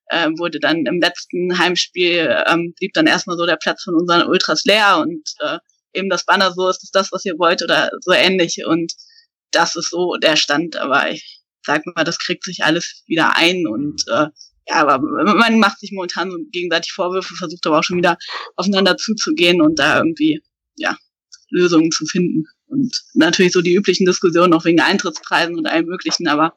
äh, 0.08 0.28
wurde 0.36 0.60
dann 0.60 0.86
im 0.86 1.00
letzten 1.00 1.58
Heimspiel 1.58 2.44
ähm, 2.46 2.74
blieb 2.78 2.92
dann 2.94 3.06
erstmal 3.06 3.36
so 3.36 3.46
der 3.46 3.56
Platz 3.56 3.82
von 3.82 3.94
unseren 3.94 4.26
Ultras 4.28 4.64
leer 4.64 4.98
und 4.98 5.28
äh, 5.40 5.58
eben 5.94 6.10
das 6.10 6.24
Banner 6.24 6.52
so 6.52 6.68
ist 6.68 6.84
es 6.84 6.90
das, 6.90 7.10
was 7.12 7.24
ihr 7.24 7.38
wollt 7.38 7.62
oder 7.62 7.90
so 8.00 8.12
ähnlich. 8.12 8.64
Und 8.66 8.92
das 9.50 9.76
ist 9.76 9.90
so 9.90 10.16
der 10.16 10.36
Stand, 10.36 10.76
aber 10.76 11.10
ich 11.10 11.40
sag 11.64 11.84
mal, 11.86 12.04
das 12.04 12.18
kriegt 12.18 12.44
sich 12.44 12.64
alles 12.64 13.02
wieder 13.06 13.36
ein 13.36 13.66
und 13.66 14.04
äh, 14.08 14.26
ja, 14.68 14.86
aber 14.86 14.98
man 14.98 15.60
macht 15.60 15.78
sich 15.78 15.92
momentan 15.92 16.30
so 16.30 16.38
gegenseitig 16.50 16.92
Vorwürfe, 16.92 17.34
versucht 17.36 17.66
aber 17.66 17.78
auch 17.78 17.84
schon 17.84 17.98
wieder 17.98 18.18
aufeinander 18.56 18.96
zuzugehen 18.96 19.60
und 19.62 19.78
da 19.78 19.98
irgendwie 19.98 20.42
ja 20.76 20.96
Lösungen 21.50 21.92
zu 21.92 22.04
finden. 22.06 22.44
Und 22.66 23.00
natürlich 23.14 23.52
so 23.52 23.62
die 23.62 23.74
üblichen 23.74 24.06
Diskussionen 24.06 24.52
auch 24.54 24.64
wegen 24.64 24.80
Eintrittspreisen 24.80 25.56
und 25.56 25.66
allem 25.66 25.86
möglichen, 25.86 26.26
aber 26.26 26.56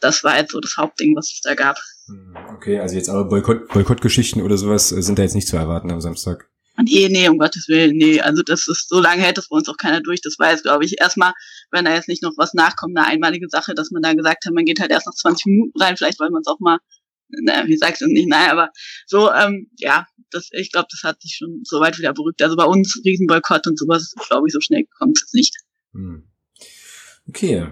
das 0.00 0.24
war 0.24 0.36
jetzt 0.38 0.52
so 0.52 0.60
das 0.60 0.76
Hauptding, 0.76 1.16
was 1.16 1.32
es 1.32 1.40
da 1.42 1.54
gab. 1.54 1.78
Hm, 2.06 2.36
okay, 2.54 2.78
also 2.80 2.96
jetzt 2.96 3.08
aber 3.08 3.24
Boykott, 3.24 3.68
Boykottgeschichten 3.68 4.42
oder 4.42 4.56
sowas 4.56 4.92
äh, 4.92 5.02
sind 5.02 5.18
da 5.18 5.22
jetzt 5.22 5.34
nicht 5.34 5.48
zu 5.48 5.56
erwarten 5.56 5.90
am 5.90 6.00
Samstag. 6.00 6.48
Nee, 6.82 7.08
nee, 7.08 7.28
um 7.28 7.38
Gottes 7.38 7.68
Willen, 7.68 7.96
nee. 7.96 8.20
Also 8.20 8.42
das 8.42 8.66
ist, 8.66 8.88
so 8.88 9.00
lange 9.00 9.22
hält 9.22 9.38
das 9.38 9.48
bei 9.48 9.56
uns 9.56 9.68
auch 9.68 9.76
keiner 9.76 10.00
durch. 10.00 10.20
Das 10.22 10.36
jetzt, 10.40 10.64
glaube 10.64 10.84
ich, 10.84 11.00
erstmal, 11.00 11.32
wenn 11.70 11.84
da 11.84 11.94
jetzt 11.94 12.08
nicht 12.08 12.22
noch 12.22 12.32
was 12.36 12.52
nachkommt, 12.52 12.98
eine 12.98 13.06
einmalige 13.06 13.48
Sache, 13.48 13.74
dass 13.74 13.92
man 13.92 14.02
da 14.02 14.12
gesagt 14.12 14.44
hat, 14.44 14.52
man 14.52 14.64
geht 14.64 14.80
halt 14.80 14.90
erst 14.90 15.06
nach 15.06 15.14
20 15.14 15.46
Minuten 15.46 15.80
rein, 15.80 15.96
vielleicht 15.96 16.18
weil 16.18 16.30
man 16.30 16.40
es 16.40 16.48
auch 16.48 16.58
mal, 16.58 16.78
naja, 17.28 17.66
wie 17.66 17.76
sagst 17.76 18.00
du 18.00 18.06
nicht, 18.06 18.28
naja, 18.28 18.50
aber 18.50 18.70
so, 19.06 19.32
ähm, 19.32 19.70
ja, 19.78 20.06
das, 20.30 20.48
ich 20.50 20.72
glaube, 20.72 20.88
das 20.90 21.02
hat 21.04 21.22
sich 21.22 21.36
schon 21.36 21.60
so 21.62 21.78
weit 21.78 21.96
wieder 21.96 22.12
beruhigt. 22.12 22.42
Also 22.42 22.56
bei 22.56 22.64
uns 22.64 23.00
Riesenboykott 23.04 23.68
und 23.68 23.78
sowas, 23.78 24.12
glaube 24.28 24.48
ich, 24.48 24.52
so 24.52 24.60
schnell 24.60 24.84
kommt 24.98 25.18
es 25.24 25.32
nicht. 25.32 25.54
Hm. 25.92 26.28
Okay, 27.28 27.68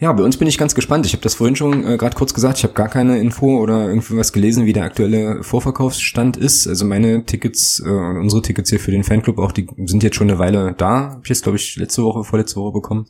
ja, 0.00 0.12
bei 0.12 0.22
uns 0.22 0.36
bin 0.36 0.46
ich 0.46 0.58
ganz 0.58 0.76
gespannt. 0.76 1.06
Ich 1.06 1.12
habe 1.12 1.22
das 1.22 1.34
vorhin 1.34 1.56
schon 1.56 1.84
äh, 1.84 1.96
gerade 1.96 2.16
kurz 2.16 2.32
gesagt. 2.32 2.58
Ich 2.58 2.64
habe 2.64 2.74
gar 2.74 2.88
keine 2.88 3.18
Info 3.18 3.58
oder 3.58 3.88
irgendwie 3.88 4.16
was 4.16 4.32
gelesen, 4.32 4.64
wie 4.64 4.72
der 4.72 4.84
aktuelle 4.84 5.42
Vorverkaufsstand 5.42 6.36
ist. 6.36 6.68
Also 6.68 6.84
meine 6.84 7.24
Tickets, 7.24 7.82
äh, 7.84 7.88
unsere 7.88 8.42
Tickets 8.42 8.70
hier 8.70 8.78
für 8.78 8.92
den 8.92 9.02
Fanclub 9.02 9.38
auch, 9.38 9.50
die 9.50 9.66
sind 9.86 10.04
jetzt 10.04 10.14
schon 10.14 10.30
eine 10.30 10.38
Weile 10.38 10.72
da. 10.72 11.10
Hab 11.14 11.24
ich 11.24 11.30
jetzt, 11.30 11.42
glaube 11.42 11.58
ich, 11.58 11.74
letzte 11.76 12.04
Woche, 12.04 12.22
vorletzte 12.22 12.60
Woche 12.60 12.72
bekommen. 12.72 13.08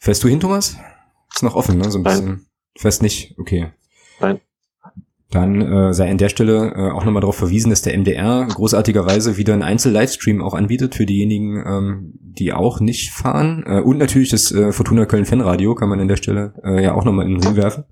Fährst 0.00 0.22
du 0.22 0.28
hin, 0.28 0.40
Thomas? 0.40 0.76
Ist 1.34 1.42
noch 1.42 1.54
offen, 1.54 1.78
ne? 1.78 1.90
So 1.90 1.98
ein 1.98 2.02
bisschen. 2.02 2.26
Nein. 2.26 2.46
Fährst 2.76 3.02
nicht? 3.02 3.34
Okay. 3.38 3.72
Nein. 4.20 4.40
Dann 5.34 5.60
äh, 5.60 5.92
sei 5.92 6.08
an 6.08 6.16
der 6.16 6.28
Stelle 6.28 6.74
äh, 6.76 6.90
auch 6.92 7.04
nochmal 7.04 7.20
darauf 7.20 7.34
verwiesen, 7.34 7.70
dass 7.70 7.82
der 7.82 7.98
MDR 7.98 8.46
großartigerweise 8.46 9.36
wieder 9.36 9.52
einen 9.52 9.64
Einzel-Livestream 9.64 10.40
auch 10.40 10.54
anbietet 10.54 10.94
für 10.94 11.06
diejenigen, 11.06 11.56
ähm, 11.66 12.12
die 12.20 12.52
auch 12.52 12.78
nicht 12.78 13.10
fahren. 13.10 13.64
Äh, 13.66 13.80
und 13.80 13.98
natürlich 13.98 14.28
das 14.28 14.52
äh, 14.52 14.70
Fortuna 14.70 15.06
Köln 15.06 15.24
Fanradio 15.24 15.74
kann 15.74 15.88
man 15.88 15.98
an 15.98 16.06
der 16.06 16.18
Stelle 16.18 16.54
äh, 16.62 16.84
ja 16.84 16.94
auch 16.94 17.04
nochmal 17.04 17.26
in 17.26 17.34
den 17.34 17.42
Ring 17.42 17.56
werfen, 17.56 17.82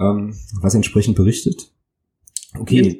ähm, 0.00 0.34
was 0.62 0.74
entsprechend 0.74 1.14
berichtet. 1.16 1.72
Okay. 2.58 2.98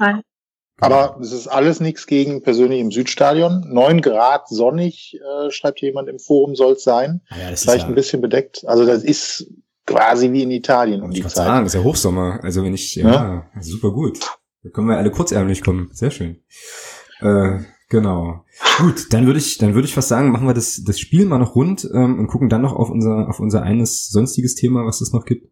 Aber 0.79 1.19
es 1.23 1.33
ist 1.33 1.49
alles 1.49 1.81
nichts 1.81 2.07
gegen 2.07 2.43
persönlich 2.43 2.81
im 2.81 2.91
Südstadion. 2.91 3.65
Neun 3.73 4.03
Grad 4.03 4.49
sonnig, 4.49 5.19
äh, 5.19 5.51
schreibt 5.51 5.81
jemand 5.81 6.11
im 6.11 6.19
Forum, 6.19 6.55
soll 6.55 6.75
es 6.75 6.85
sein. 6.85 7.23
Ah 7.31 7.37
ja, 7.41 7.51
das 7.53 7.63
Vielleicht 7.63 7.79
ist 7.79 7.83
ja, 7.85 7.89
ein 7.89 7.95
bisschen 7.95 8.21
bedeckt. 8.21 8.65
Also 8.67 8.85
das 8.85 9.03
ist 9.03 9.51
quasi 9.87 10.33
wie 10.33 10.43
in 10.43 10.51
Italien 10.51 11.03
um 11.03 11.11
ich 11.11 11.19
die 11.19 11.23
Zeit. 11.23 11.33
sagen, 11.33 11.67
ist 11.67 11.75
ja 11.75 11.83
Hochsommer. 11.83 12.41
Also 12.43 12.65
wenn 12.65 12.75
ich, 12.75 12.97
ja, 12.97 13.47
super 13.61 13.93
gut. 13.93 14.19
Da 14.63 14.71
können 14.71 14.89
wir 14.89 14.99
alle 14.99 15.11
kurzärmlich 15.11 15.63
kommen. 15.63 15.91
Sehr 15.93 16.11
schön. 16.11 16.41
Äh, 17.21 17.61
genau. 17.89 18.45
Gut, 18.79 19.13
dann 19.13 19.27
würde 19.27 19.39
ich, 19.39 19.59
dann 19.59 19.75
würde 19.75 19.87
ich 19.87 19.95
fast 19.95 20.09
sagen, 20.09 20.31
machen 20.31 20.47
wir 20.47 20.55
das, 20.55 20.83
das 20.85 20.99
Spiel 20.99 21.25
mal 21.25 21.39
noch 21.39 21.55
rund 21.55 21.89
ähm, 21.95 22.19
und 22.19 22.27
gucken 22.27 22.49
dann 22.49 22.63
noch 22.63 22.75
auf 22.75 22.91
unser, 22.91 23.29
auf 23.29 23.39
unser 23.39 23.63
eines 23.63 24.09
sonstiges 24.09 24.55
Thema, 24.55 24.85
was 24.85 25.01
es 25.01 25.13
noch 25.13 25.25
gibt. 25.25 25.49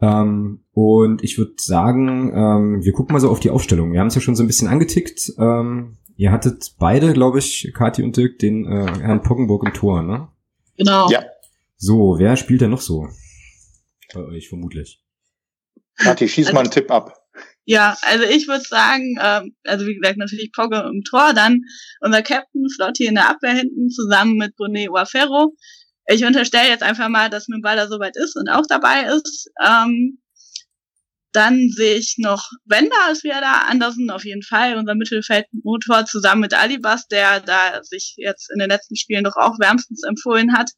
Ähm, 0.00 0.60
und 0.72 1.22
ich 1.22 1.38
würde 1.38 1.54
sagen, 1.58 2.32
ähm, 2.34 2.84
wir 2.84 2.92
gucken 2.92 3.12
mal 3.12 3.20
so 3.20 3.30
auf 3.30 3.40
die 3.40 3.50
Aufstellung. 3.50 3.92
Wir 3.92 4.00
haben 4.00 4.06
es 4.06 4.14
ja 4.14 4.20
schon 4.20 4.36
so 4.36 4.42
ein 4.42 4.46
bisschen 4.46 4.68
angetickt. 4.68 5.32
Ähm, 5.38 5.96
ihr 6.16 6.32
hattet 6.32 6.74
beide, 6.78 7.12
glaube 7.12 7.38
ich, 7.38 7.72
Kathi 7.74 8.02
und 8.02 8.16
Dirk, 8.16 8.38
den 8.38 8.64
äh, 8.64 8.86
Herrn 9.00 9.22
Poggenburg 9.22 9.64
im 9.66 9.74
Tor, 9.74 10.02
ne? 10.02 10.28
Genau. 10.76 11.10
Ja. 11.10 11.22
So, 11.76 12.16
wer 12.18 12.36
spielt 12.36 12.60
denn 12.60 12.70
noch 12.70 12.80
so? 12.80 13.08
Bei 14.12 14.20
euch 14.20 14.48
vermutlich. 14.48 15.02
Kathi, 15.96 16.28
schieß 16.28 16.52
mal 16.52 16.60
einen 16.60 16.70
Tipp 16.70 16.90
ab. 16.90 17.14
Ja, 17.64 17.98
also 18.02 18.24
ich 18.24 18.48
würde 18.48 18.64
sagen, 18.64 19.18
ähm, 19.20 19.54
also 19.64 19.86
wie 19.86 19.94
gesagt, 19.94 20.16
natürlich 20.16 20.52
Pogge 20.52 20.78
im 20.90 21.02
Tor, 21.04 21.34
dann 21.34 21.60
unser 22.00 22.22
Captain 22.22 22.66
Flotti 22.74 23.04
in 23.04 23.16
der 23.16 23.28
Abwehr 23.28 23.52
hinten 23.52 23.90
zusammen 23.90 24.36
mit 24.36 24.56
Bonet 24.56 24.88
Uaferro. 24.88 25.54
Ich 26.06 26.24
unterstelle 26.24 26.70
jetzt 26.70 26.82
einfach 26.82 27.10
mal, 27.10 27.28
dass 27.28 27.48
Mimbala 27.48 27.86
soweit 27.88 28.16
ist 28.16 28.36
und 28.36 28.48
auch 28.48 28.64
dabei 28.66 29.02
ist. 29.14 29.50
Ähm, 29.62 30.18
dann 31.32 31.68
sehe 31.68 31.96
ich 31.96 32.14
noch 32.16 32.48
Wender 32.64 33.12
ist 33.12 33.22
wieder 33.22 33.42
da, 33.42 33.66
Andersen 33.68 34.08
auf 34.10 34.24
jeden 34.24 34.42
Fall, 34.42 34.78
unser 34.78 34.94
Mittelfeldmotor 34.94 36.06
zusammen 36.06 36.40
mit 36.40 36.54
Alibas, 36.54 37.06
der 37.08 37.40
da 37.40 37.82
sich 37.82 38.14
jetzt 38.16 38.50
in 38.50 38.60
den 38.60 38.70
letzten 38.70 38.96
Spielen 38.96 39.24
doch 39.24 39.36
auch 39.36 39.58
wärmstens 39.58 40.04
empfohlen 40.04 40.56
hat. 40.56 40.70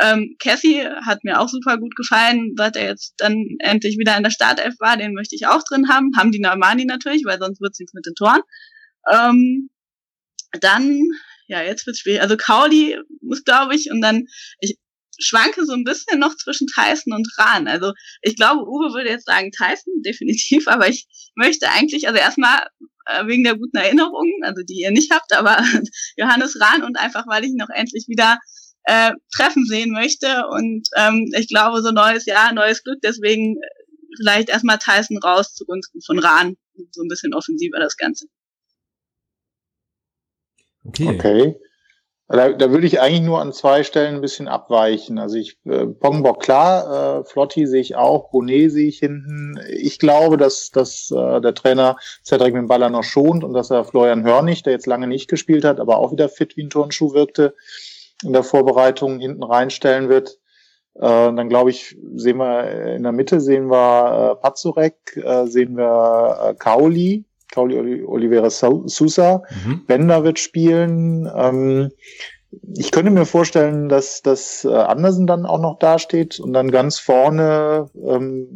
Ähm, 0.00 0.36
Cassie 0.38 0.86
hat 1.04 1.22
mir 1.22 1.40
auch 1.40 1.48
super 1.48 1.78
gut 1.78 1.94
gefallen, 1.96 2.54
seit 2.56 2.76
er 2.76 2.86
jetzt 2.86 3.14
dann 3.18 3.44
endlich 3.58 3.98
wieder 3.98 4.16
in 4.16 4.22
der 4.22 4.30
Startelf 4.30 4.74
war. 4.78 4.96
Den 4.96 5.14
möchte 5.14 5.36
ich 5.36 5.46
auch 5.46 5.62
drin 5.62 5.88
haben. 5.88 6.16
Haben 6.16 6.32
die 6.32 6.40
Normani 6.40 6.84
natürlich, 6.84 7.24
weil 7.24 7.38
sonst 7.38 7.60
wird's 7.60 7.78
nichts 7.78 7.94
mit 7.94 8.06
den 8.06 8.14
Toren. 8.14 8.40
Ähm, 9.12 9.70
dann, 10.60 11.00
ja, 11.46 11.62
jetzt 11.62 11.86
wird's 11.86 12.00
schwierig. 12.00 12.22
Also 12.22 12.36
Kauli 12.36 12.98
muss, 13.20 13.44
glaube 13.44 13.74
ich, 13.74 13.90
und 13.90 14.00
dann, 14.00 14.26
ich 14.60 14.78
schwanke 15.18 15.64
so 15.64 15.72
ein 15.72 15.84
bisschen 15.84 16.18
noch 16.18 16.36
zwischen 16.36 16.66
Tyson 16.66 17.12
und 17.12 17.28
Rahn. 17.38 17.68
Also 17.68 17.92
ich 18.22 18.36
glaube, 18.36 18.62
Uwe 18.62 18.94
würde 18.94 19.10
jetzt 19.10 19.26
sagen 19.26 19.50
Tyson, 19.52 19.94
definitiv, 20.04 20.68
aber 20.68 20.88
ich 20.88 21.06
möchte 21.34 21.68
eigentlich, 21.70 22.08
also 22.08 22.18
erstmal 22.18 22.66
äh, 23.06 23.26
wegen 23.26 23.44
der 23.44 23.56
guten 23.56 23.76
Erinnerungen, 23.76 24.42
also 24.42 24.62
die 24.62 24.80
ihr 24.80 24.90
nicht 24.90 25.12
habt, 25.12 25.32
aber 25.32 25.62
Johannes 26.16 26.60
Rahn 26.60 26.82
und 26.82 26.98
einfach, 26.98 27.26
weil 27.26 27.44
ich 27.44 27.52
noch 27.54 27.70
endlich 27.70 28.06
wieder 28.08 28.38
äh, 28.84 29.12
treffen 29.34 29.64
sehen 29.66 29.92
möchte. 29.92 30.46
Und 30.50 30.88
ähm, 30.96 31.30
ich 31.36 31.48
glaube, 31.48 31.82
so 31.82 31.90
neues 31.90 32.26
Jahr, 32.26 32.52
neues 32.52 32.82
Glück, 32.82 33.00
deswegen 33.02 33.56
vielleicht 34.16 34.48
erstmal 34.48 34.78
Tyson 34.78 35.18
raus 35.18 35.54
zugunsten 35.54 36.00
von 36.02 36.18
Rahn. 36.18 36.56
So 36.90 37.02
ein 37.02 37.08
bisschen 37.08 37.34
offensiver 37.34 37.78
das 37.78 37.96
Ganze. 37.96 38.26
Okay. 40.84 41.08
Okay. 41.08 41.56
Da, 42.28 42.50
da 42.50 42.70
würde 42.70 42.86
ich 42.86 42.98
eigentlich 42.98 43.20
nur 43.20 43.42
an 43.42 43.52
zwei 43.52 43.84
Stellen 43.84 44.14
ein 44.14 44.20
bisschen 44.22 44.48
abweichen. 44.48 45.18
Also 45.18 45.36
ich, 45.36 45.58
äh, 45.66 45.84
Pongbock 45.86 46.42
klar, 46.42 47.20
äh, 47.20 47.24
Flotti 47.24 47.66
sehe 47.66 47.82
ich 47.82 47.94
auch, 47.94 48.30
Bonet 48.30 48.72
sehe 48.72 48.88
ich 48.88 49.00
hinten. 49.00 49.60
Ich 49.68 49.98
glaube, 49.98 50.38
dass, 50.38 50.70
dass 50.70 51.10
äh, 51.10 51.40
der 51.42 51.54
Trainer 51.54 51.98
Cedric 52.24 52.54
mit 52.54 52.62
dem 52.62 52.68
Baller 52.68 52.88
noch 52.88 53.04
schont 53.04 53.44
und 53.44 53.52
dass 53.52 53.70
er 53.70 53.84
Florian 53.84 54.24
Hörnig, 54.24 54.62
der 54.62 54.72
jetzt 54.72 54.86
lange 54.86 55.08
nicht 55.08 55.28
gespielt 55.28 55.66
hat, 55.66 55.78
aber 55.78 55.98
auch 55.98 56.10
wieder 56.10 56.30
fit 56.30 56.56
wie 56.56 56.62
ein 56.62 56.70
Turnschuh 56.70 57.12
wirkte, 57.12 57.54
in 58.22 58.32
der 58.32 58.42
Vorbereitung 58.42 59.18
hinten 59.18 59.42
reinstellen 59.42 60.08
wird. 60.08 60.38
Äh, 60.94 61.00
dann 61.00 61.48
glaube 61.48 61.70
ich, 61.70 61.96
sehen 62.14 62.36
wir 62.36 62.94
in 62.94 63.02
der 63.02 63.12
Mitte 63.12 63.40
sehen 63.40 63.70
wir 63.70 64.32
äh, 64.32 64.42
Pazurek, 64.42 65.16
äh, 65.16 65.46
sehen 65.46 65.76
wir 65.76 66.38
äh, 66.42 66.54
Kauli, 66.54 67.24
Kauli 67.50 67.78
Oli- 67.78 68.04
Oliveira 68.04 68.50
Sousa. 68.50 69.42
Mhm. 69.64 69.86
Bender 69.86 70.24
wird 70.24 70.38
spielen. 70.38 71.30
Ähm, 71.34 71.90
ich 72.76 72.90
könnte 72.90 73.10
mir 73.10 73.24
vorstellen, 73.24 73.88
dass 73.88 74.20
dass 74.20 74.64
äh, 74.66 74.68
Andersen 74.74 75.26
dann 75.26 75.46
auch 75.46 75.60
noch 75.60 75.78
dasteht 75.78 76.38
und 76.38 76.52
dann 76.52 76.70
ganz 76.70 76.98
vorne 76.98 77.88
ähm, 78.06 78.46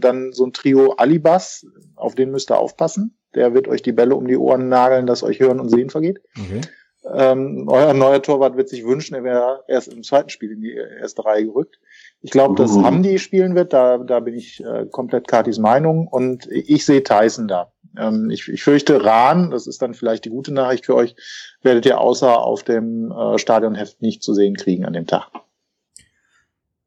dann 0.00 0.32
so 0.32 0.46
ein 0.46 0.54
Trio 0.54 0.92
Alibas, 0.92 1.66
auf 1.94 2.14
den 2.14 2.30
müsst 2.30 2.50
ihr 2.50 2.58
aufpassen. 2.58 3.18
Der 3.34 3.52
wird 3.52 3.68
euch 3.68 3.82
die 3.82 3.92
Bälle 3.92 4.16
um 4.16 4.26
die 4.26 4.38
Ohren 4.38 4.68
nageln, 4.70 5.06
dass 5.06 5.22
euch 5.22 5.40
Hören 5.40 5.60
und 5.60 5.68
Sehen 5.68 5.90
vergeht. 5.90 6.22
Okay. 6.38 6.62
Ähm, 7.04 7.66
euer 7.68 7.94
neuer 7.94 8.22
Torwart 8.22 8.56
wird 8.56 8.68
sich 8.68 8.84
wünschen, 8.84 9.14
er 9.14 9.24
wäre 9.24 9.64
erst 9.66 9.92
im 9.92 10.02
zweiten 10.02 10.28
Spiel 10.28 10.52
in 10.52 10.60
die 10.60 10.72
erste 10.72 11.24
Reihe 11.24 11.46
gerückt. 11.46 11.80
Ich 12.20 12.30
glaube, 12.30 12.54
dass 12.54 12.76
Mhm. 12.76 12.84
Hamdi 12.84 13.18
spielen 13.18 13.54
wird, 13.56 13.72
da, 13.72 13.98
da 13.98 14.20
bin 14.20 14.34
ich 14.34 14.62
äh, 14.64 14.86
komplett 14.86 15.26
Katis 15.26 15.58
Meinung 15.58 16.06
und 16.06 16.46
ich 16.50 16.84
sehe 16.84 17.02
Tyson 17.02 17.48
da. 17.48 17.72
Ähm, 17.98 18.30
ich, 18.30 18.48
ich 18.48 18.62
fürchte, 18.62 19.04
Rahn, 19.04 19.50
das 19.50 19.66
ist 19.66 19.82
dann 19.82 19.94
vielleicht 19.94 20.24
die 20.24 20.30
gute 20.30 20.54
Nachricht 20.54 20.86
für 20.86 20.94
euch, 20.94 21.16
werdet 21.62 21.86
ihr 21.86 22.00
außer 22.00 22.38
auf 22.38 22.62
dem 22.62 23.10
äh, 23.10 23.38
Stadionheft 23.38 24.00
nicht 24.00 24.22
zu 24.22 24.32
sehen 24.32 24.54
kriegen 24.54 24.84
an 24.84 24.92
dem 24.92 25.06
Tag. 25.06 25.28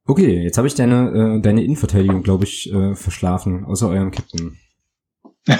Okay, 0.07 0.43
jetzt 0.43 0.57
habe 0.57 0.67
ich 0.67 0.75
deine, 0.75 1.37
äh, 1.37 1.41
deine 1.41 1.63
Innenverteidigung, 1.63 2.23
glaube 2.23 2.43
ich, 2.43 2.71
äh, 2.71 2.95
verschlafen, 2.95 3.65
außer 3.65 3.89
eurem 3.89 4.11
Captain. 4.11 4.57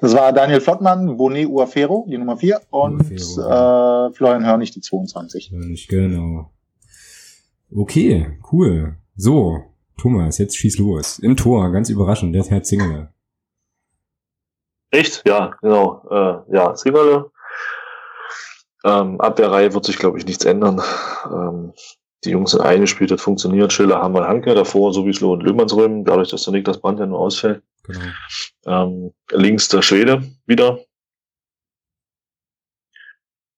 Das 0.00 0.14
war 0.16 0.32
Daniel 0.32 0.60
Flottmann, 0.60 1.16
Bonet 1.16 1.48
Uafero, 1.48 2.06
die 2.08 2.18
Nummer 2.18 2.36
4 2.36 2.60
und 2.70 3.02
Uafero. 3.02 4.08
äh, 4.08 4.12
Florian 4.12 4.44
Hörnig, 4.44 4.72
die 4.72 4.80
22. 4.80 5.50
Ja, 5.50 5.58
nicht 5.58 5.88
genau. 5.88 6.50
Okay, 7.74 8.38
cool. 8.52 8.96
So, 9.14 9.62
Thomas, 9.96 10.38
jetzt 10.38 10.56
schieß 10.56 10.78
los. 10.78 11.20
Im 11.20 11.36
Tor, 11.36 11.70
ganz 11.70 11.88
überraschend, 11.88 12.34
der 12.34 12.42
Herr 12.44 12.64
Zingerle. 12.64 13.12
Echt? 14.90 15.22
Ja, 15.26 15.54
genau. 15.62 16.02
Äh, 16.10 16.54
ja, 16.54 16.74
Zingerle. 16.74 17.30
Ähm, 18.84 19.20
Abwehrreihe 19.20 19.72
wird 19.72 19.84
sich, 19.84 19.98
glaube 19.98 20.18
ich, 20.18 20.26
nichts 20.26 20.44
ändern. 20.44 20.82
Ähm, 21.32 21.72
die 22.24 22.30
Jungs 22.30 22.50
sind 22.50 22.60
eingespielt, 22.60 23.10
das 23.10 23.22
funktioniert. 23.22 23.72
Schiller, 23.72 24.02
Hammer, 24.02 24.26
Hanke 24.26 24.54
davor, 24.54 24.92
Sowieso 24.92 25.32
und 25.32 25.42
Löhmannsröhm, 25.42 26.04
dadurch, 26.04 26.30
dass 26.30 26.42
der 26.42 26.52
Niklas 26.52 26.78
Brandt 26.78 27.00
ja 27.00 27.06
nur 27.06 27.20
ausfällt. 27.20 27.62
Genau. 27.84 28.06
Ähm, 28.66 29.12
links 29.30 29.68
der 29.68 29.82
Schwede 29.82 30.22
wieder. 30.46 30.78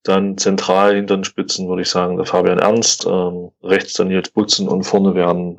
Dann 0.03 0.37
zentral 0.37 0.95
hinter 0.95 1.16
den 1.16 1.25
Spitzen 1.25 1.68
würde 1.68 1.83
ich 1.83 1.89
sagen 1.89 2.16
der 2.16 2.27
Fabian 2.27 2.59
Ernst, 2.59 3.07
ähm, 3.07 3.51
rechts 3.62 3.95
dann 3.95 4.09
Nils 4.09 4.31
Butzen 4.31 4.68
und 4.68 4.85
vorne 4.85 5.14
werden, 5.14 5.59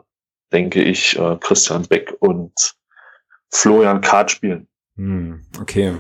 denke 0.53 0.84
ich, 0.84 1.18
äh, 1.18 1.38
Christian 1.41 1.88
Beck 1.88 2.16
und 2.20 2.76
Florian 3.51 4.01
Kart 4.01 4.30
spielen. 4.30 4.68
Hm, 4.95 5.45
okay. 5.59 5.97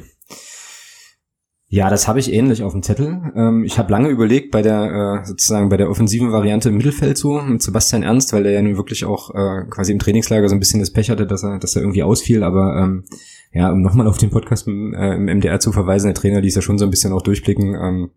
Ja, 1.75 1.89
das 1.89 2.07
habe 2.07 2.21
ich 2.21 2.31
ähnlich 2.31 2.63
auf 2.63 2.71
dem 2.71 2.83
Zettel. 2.83 3.33
Ähm, 3.35 3.65
ich 3.65 3.77
habe 3.77 3.91
lange 3.91 4.07
überlegt 4.07 4.49
bei 4.49 4.61
der 4.61 5.23
äh, 5.23 5.27
sozusagen 5.27 5.67
bei 5.67 5.75
der 5.75 5.89
offensiven 5.89 6.31
Variante 6.31 6.69
im 6.69 6.77
Mittelfeld 6.77 7.17
so 7.17 7.41
mit 7.41 7.61
Sebastian 7.61 8.01
Ernst, 8.01 8.31
weil 8.31 8.45
er 8.45 8.53
ja 8.53 8.61
nun 8.61 8.77
wirklich 8.77 9.03
auch 9.03 9.35
äh, 9.35 9.65
quasi 9.69 9.91
im 9.91 9.99
Trainingslager 9.99 10.47
so 10.47 10.55
ein 10.55 10.59
bisschen 10.59 10.79
das 10.79 10.93
Pech 10.93 11.09
hatte, 11.09 11.27
dass 11.27 11.43
er, 11.43 11.59
dass 11.59 11.75
er 11.75 11.81
irgendwie 11.81 12.03
ausfiel. 12.03 12.45
Aber 12.45 12.81
ähm, 12.81 13.03
ja, 13.51 13.69
um 13.73 13.81
nochmal 13.81 14.07
auf 14.07 14.17
den 14.17 14.29
Podcast 14.29 14.69
im, 14.69 14.93
äh, 14.93 15.15
im 15.15 15.25
MDR 15.25 15.59
zu 15.59 15.73
verweisen, 15.73 16.07
der 16.07 16.13
Trainer 16.13 16.39
ließ 16.39 16.55
ja 16.55 16.61
schon 16.61 16.77
so 16.77 16.85
ein 16.85 16.91
bisschen 16.91 17.11
auch 17.11 17.21
durchblicken, 17.21 17.75
ähm, 17.75 18.11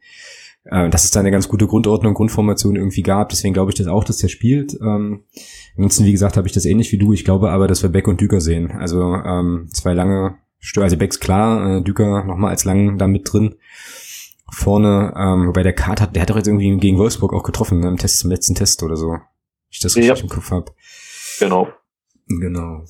äh, 0.66 0.88
dass 0.88 1.02
es 1.02 1.10
da 1.10 1.18
eine 1.18 1.32
ganz 1.32 1.48
gute 1.48 1.66
Grundordnung, 1.66 2.14
Grundformation 2.14 2.76
irgendwie 2.76 3.02
gab. 3.02 3.30
Deswegen 3.30 3.54
glaube 3.54 3.72
ich 3.72 3.76
das 3.76 3.88
auch, 3.88 4.04
dass 4.04 4.18
der 4.18 4.28
spielt. 4.28 4.78
Ähm, 4.80 5.24
ansonsten, 5.76 6.04
wie 6.04 6.12
gesagt, 6.12 6.36
habe 6.36 6.46
ich 6.46 6.54
das 6.54 6.64
ähnlich 6.64 6.92
wie 6.92 6.98
du. 6.98 7.12
Ich 7.12 7.24
glaube 7.24 7.50
aber, 7.50 7.66
dass 7.66 7.82
wir 7.82 7.90
Beck 7.90 8.06
und 8.06 8.20
Düker 8.20 8.40
sehen. 8.40 8.70
Also 8.70 9.14
ähm, 9.14 9.66
zwei 9.72 9.94
lange 9.94 10.36
also 10.82 10.96
Becks 10.96 11.20
klar, 11.20 11.78
äh, 11.78 11.82
Düker 11.82 12.24
nochmal 12.24 12.50
als 12.50 12.64
lang 12.64 12.98
da 12.98 13.06
mit 13.06 13.32
drin. 13.32 13.56
Vorne, 14.50 15.12
ähm, 15.16 15.46
wobei 15.48 15.62
der 15.62 15.74
Kart 15.74 16.00
hat, 16.00 16.14
der 16.16 16.22
hat 16.22 16.30
doch 16.30 16.36
jetzt 16.36 16.46
irgendwie 16.48 16.74
gegen 16.78 16.98
Wolfsburg 16.98 17.32
auch 17.34 17.42
getroffen, 17.42 17.80
ne, 17.80 17.88
im 17.88 17.98
Test, 17.98 18.24
im 18.24 18.30
letzten 18.30 18.54
Test 18.54 18.82
oder 18.82 18.96
so. 18.96 19.08
Wenn 19.10 19.20
Ich 19.70 19.80
das 19.80 19.94
richtig 19.96 20.16
Ja. 20.16 20.22
im 20.22 20.28
Kopf 20.30 20.50
hab. 20.50 20.74
Genau. 21.38 21.68
Genau. 22.26 22.84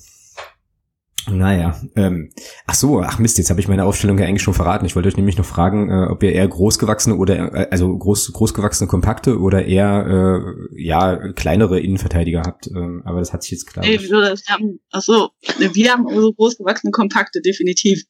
Naja, 1.31 1.79
ähm, 1.95 2.31
ach 2.65 2.75
so, 2.75 3.01
ach 3.01 3.19
Mist, 3.19 3.37
jetzt 3.37 3.49
habe 3.49 3.59
ich 3.59 3.67
meine 3.67 3.85
Aufstellung 3.85 4.17
ja 4.17 4.25
eigentlich 4.25 4.41
schon 4.41 4.53
verraten. 4.53 4.85
Ich 4.85 4.95
wollte 4.95 5.07
euch 5.07 5.17
nämlich 5.17 5.37
noch 5.37 5.45
fragen, 5.45 5.89
äh, 5.89 6.07
ob 6.09 6.23
ihr 6.23 6.33
eher 6.33 6.47
großgewachsene 6.47 7.15
oder 7.15 7.53
äh, 7.53 7.67
also 7.71 7.97
groß 7.97 8.33
großgewachsene 8.33 8.87
kompakte 8.87 9.39
oder 9.39 9.65
eher 9.65 10.05
äh, 10.07 10.83
ja 10.83 11.31
kleinere 11.33 11.79
Innenverteidiger 11.79 12.41
habt. 12.41 12.67
Ähm, 12.67 13.01
aber 13.05 13.19
das 13.19 13.33
hat 13.33 13.43
sich 13.43 13.51
jetzt 13.51 13.65
klar. 13.65 13.85
Nee, 13.85 13.97
wieso 13.99 14.19
das? 14.19 14.47
Wir 14.47 14.55
haben, 14.55 14.79
ach 14.91 15.01
so, 15.01 15.29
wir 15.57 15.91
haben 15.91 16.05
so 16.09 16.33
großgewachsene 16.33 16.91
Kompakte, 16.91 17.41
definitiv. 17.41 18.03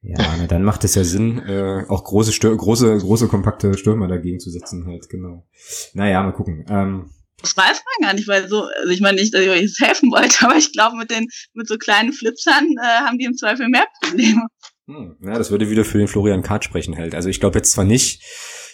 Ja, 0.00 0.36
na, 0.38 0.46
dann 0.46 0.62
macht 0.62 0.84
es 0.84 0.94
ja 0.94 1.02
Sinn, 1.02 1.38
äh, 1.40 1.84
auch 1.88 2.04
große 2.04 2.32
Stür 2.32 2.56
große 2.56 2.98
große 2.98 3.26
kompakte 3.26 3.76
Stürmer 3.76 4.06
dagegen 4.06 4.38
zu 4.38 4.50
setzen 4.50 4.86
halt. 4.86 5.08
Genau. 5.08 5.46
Naja, 5.92 6.22
mal 6.22 6.32
gucken. 6.32 6.64
Ähm, 6.68 7.10
Das 7.40 7.56
weiß 7.56 7.82
man 7.84 8.08
gar 8.08 8.14
nicht, 8.14 8.26
weil 8.26 8.48
so, 8.48 8.64
also 8.64 8.88
ich 8.88 9.00
meine 9.00 9.20
nicht, 9.20 9.32
dass 9.32 9.42
ich 9.42 9.48
euch 9.48 9.62
jetzt 9.62 9.80
helfen 9.80 10.10
wollte, 10.10 10.36
aber 10.44 10.56
ich 10.56 10.72
glaube, 10.72 10.96
mit 10.96 11.10
den, 11.10 11.26
mit 11.54 11.68
so 11.68 11.76
kleinen 11.76 12.12
Flitzern 12.12 12.68
äh, 12.82 12.86
haben 12.86 13.18
die 13.18 13.24
im 13.24 13.36
Zweifel 13.36 13.68
mehr 13.68 13.86
Probleme. 14.02 14.46
Hm, 14.86 15.16
ja, 15.22 15.36
das 15.36 15.50
würde 15.50 15.70
wieder 15.70 15.84
für 15.84 15.98
den 15.98 16.08
Florian 16.08 16.42
Kart 16.42 16.64
sprechen 16.64 16.96
halt. 16.96 17.14
Also 17.14 17.28
ich 17.28 17.40
glaube 17.40 17.58
jetzt 17.58 17.72
zwar 17.72 17.84
nicht, 17.84 18.22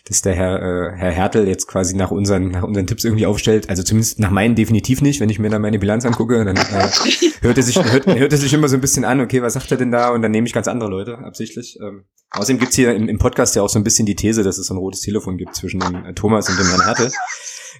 dass 0.06 0.22
der 0.22 0.34
Herr, 0.34 0.62
äh, 0.62 0.96
Herr 0.96 1.10
Hertel 1.10 1.48
jetzt 1.48 1.66
quasi 1.66 1.96
nach 1.96 2.10
unseren, 2.10 2.48
nach 2.48 2.62
unseren 2.62 2.86
Tipps 2.86 3.04
irgendwie 3.04 3.26
aufstellt. 3.26 3.68
Also 3.68 3.82
zumindest 3.82 4.20
nach 4.20 4.30
meinen 4.30 4.54
definitiv 4.54 5.02
nicht. 5.02 5.20
Wenn 5.20 5.30
ich 5.30 5.38
mir 5.38 5.48
da 5.50 5.58
meine 5.58 5.78
Bilanz 5.78 6.04
angucke, 6.04 6.44
dann 6.44 6.56
äh, 6.56 6.60
hört, 7.40 7.56
er 7.56 7.62
sich, 7.62 7.76
hört, 7.76 8.06
hört 8.06 8.32
er 8.32 8.38
sich 8.38 8.52
immer 8.52 8.68
so 8.68 8.76
ein 8.76 8.80
bisschen 8.80 9.04
an, 9.04 9.20
okay, 9.20 9.42
was 9.42 9.54
sagt 9.54 9.70
er 9.72 9.76
denn 9.76 9.90
da? 9.90 10.10
Und 10.10 10.22
dann 10.22 10.30
nehme 10.30 10.46
ich 10.46 10.52
ganz 10.52 10.68
andere 10.68 10.88
Leute, 10.88 11.18
absichtlich. 11.18 11.78
Ähm, 11.82 12.04
außerdem 12.30 12.58
gibt's 12.58 12.76
hier 12.76 12.94
im, 12.94 13.08
im 13.08 13.18
Podcast 13.18 13.56
ja 13.56 13.62
auch 13.62 13.68
so 13.68 13.78
ein 13.78 13.84
bisschen 13.84 14.06
die 14.06 14.14
These, 14.14 14.44
dass 14.44 14.58
es 14.58 14.68
so 14.68 14.74
ein 14.74 14.78
rotes 14.78 15.00
Telefon 15.00 15.36
gibt 15.36 15.56
zwischen 15.56 15.80
dem 15.80 16.04
äh, 16.04 16.14
Thomas 16.14 16.48
und 16.48 16.58
dem 16.58 16.66
Herrn 16.66 16.84
Hertel 16.84 17.10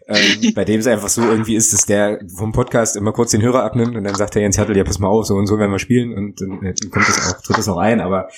ähm, 0.07 0.53
bei 0.55 0.65
dem 0.65 0.81
es 0.81 0.87
einfach 0.87 1.09
so 1.09 1.23
irgendwie 1.23 1.57
ist, 1.57 1.73
dass 1.73 1.87
der 1.87 2.21
vom 2.35 2.53
Podcast 2.53 2.97
immer 2.97 3.13
kurz 3.13 3.31
den 3.31 3.43
Hörer 3.43 3.65
abnimmt 3.65 3.97
und 3.97 4.05
dann 4.05 4.15
sagt 4.15 4.35
der 4.35 4.43
Jens 4.43 4.59
Hertel, 4.59 4.77
ja 4.77 4.85
pass 4.85 4.99
mal 4.99 5.09
auf, 5.09 5.27
so 5.27 5.35
und 5.37 5.47
so 5.47 5.59
werden 5.59 5.71
wir 5.71 5.79
spielen 5.79 6.13
und 6.13 6.41
dann, 6.41 6.61
dann 6.61 6.91
kommt 6.91 7.09
das 7.09 7.35
auch, 7.35 7.43
tritt 7.43 7.59
das 7.59 7.69
auch 7.69 7.79
ein, 7.79 8.01
aber 8.01 8.29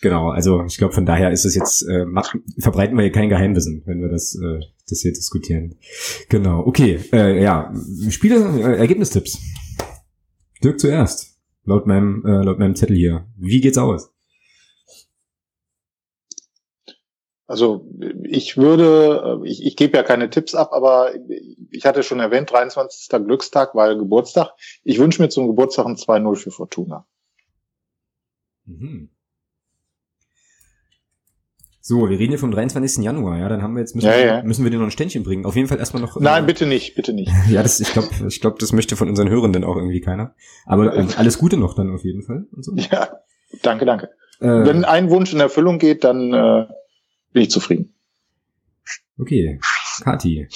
genau, 0.00 0.30
also 0.30 0.64
ich 0.64 0.78
glaube 0.78 0.94
von 0.94 1.06
daher 1.06 1.30
ist 1.30 1.44
es 1.44 1.54
jetzt, 1.54 1.82
äh, 1.82 2.04
macht, 2.04 2.38
verbreiten 2.58 2.96
wir 2.96 3.02
hier 3.02 3.12
kein 3.12 3.28
Geheimwissen, 3.28 3.82
wenn 3.86 4.00
wir 4.00 4.08
das, 4.08 4.34
äh, 4.34 4.60
das 4.88 5.00
hier 5.00 5.12
diskutieren. 5.12 5.76
Genau, 6.28 6.60
okay, 6.66 7.00
äh, 7.12 7.42
ja, 7.42 7.72
Spiele, 8.08 8.36
äh, 8.36 8.78
Ergebnistipps. 8.78 9.38
Dirk 10.62 10.78
zuerst, 10.78 11.38
laut 11.64 11.86
meinem, 11.86 12.24
äh, 12.24 12.42
laut 12.42 12.58
meinem 12.58 12.76
Zettel 12.76 12.96
hier. 12.96 13.26
Wie 13.36 13.60
geht's 13.60 13.78
aus? 13.78 14.11
Also 17.52 17.86
ich 18.24 18.56
würde, 18.56 19.42
äh, 19.44 19.46
ich, 19.46 19.62
ich 19.62 19.76
gebe 19.76 19.94
ja 19.94 20.02
keine 20.02 20.30
Tipps 20.30 20.54
ab, 20.54 20.70
aber 20.72 21.10
ich 21.70 21.84
hatte 21.84 22.02
schon 22.02 22.18
erwähnt, 22.18 22.50
23. 22.50 23.10
Glückstag, 23.26 23.74
weil 23.74 23.98
Geburtstag. 23.98 24.52
Ich 24.84 24.98
wünsche 24.98 25.20
mir 25.20 25.28
zum 25.28 25.48
Geburtstag 25.48 25.84
ein 25.84 25.96
2-0 25.96 26.36
für 26.36 26.50
Fortuna. 26.50 27.04
Mhm. 28.64 29.10
So, 31.82 32.08
wir 32.08 32.18
reden 32.18 32.30
hier 32.30 32.38
vom 32.38 32.52
23. 32.52 33.04
Januar, 33.04 33.36
ja, 33.36 33.50
dann 33.50 33.60
haben 33.62 33.74
wir 33.74 33.80
jetzt, 33.80 33.94
müssen, 33.94 34.06
Ja, 34.06 34.16
wir, 34.16 34.24
ja. 34.24 34.42
müssen 34.42 34.64
wir 34.64 34.70
dir 34.70 34.78
noch 34.78 34.86
ein 34.86 34.90
Ständchen 34.90 35.22
bringen. 35.22 35.44
Auf 35.44 35.54
jeden 35.54 35.68
Fall 35.68 35.78
erstmal 35.78 36.00
noch. 36.00 36.18
Nein, 36.18 36.44
äh, 36.44 36.46
bitte 36.46 36.64
nicht, 36.64 36.94
bitte 36.94 37.12
nicht. 37.12 37.30
Ja, 37.50 37.62
das, 37.62 37.80
ich 37.80 37.92
glaube, 37.92 38.08
ich 38.28 38.40
glaub, 38.40 38.60
das 38.60 38.72
möchte 38.72 38.96
von 38.96 39.10
unseren 39.10 39.28
Hörenden 39.28 39.62
auch 39.62 39.76
irgendwie 39.76 40.00
keiner. 40.00 40.34
Aber 40.64 40.96
äh, 40.96 41.04
alles 41.18 41.36
Gute 41.36 41.58
noch 41.58 41.74
dann 41.74 41.94
auf 41.94 42.02
jeden 42.02 42.22
Fall. 42.22 42.46
Und 42.56 42.64
so. 42.64 42.72
Ja, 42.76 43.18
danke, 43.60 43.84
danke. 43.84 44.06
Äh, 44.40 44.46
Wenn 44.46 44.86
ein 44.86 45.10
Wunsch 45.10 45.34
in 45.34 45.40
Erfüllung 45.40 45.78
geht, 45.78 46.02
dann 46.02 46.32
äh, 46.32 46.66
bin 47.32 47.42
ich 47.42 47.50
zufrieden. 47.50 47.94
okay, 49.18 49.58
Kati. 50.02 50.48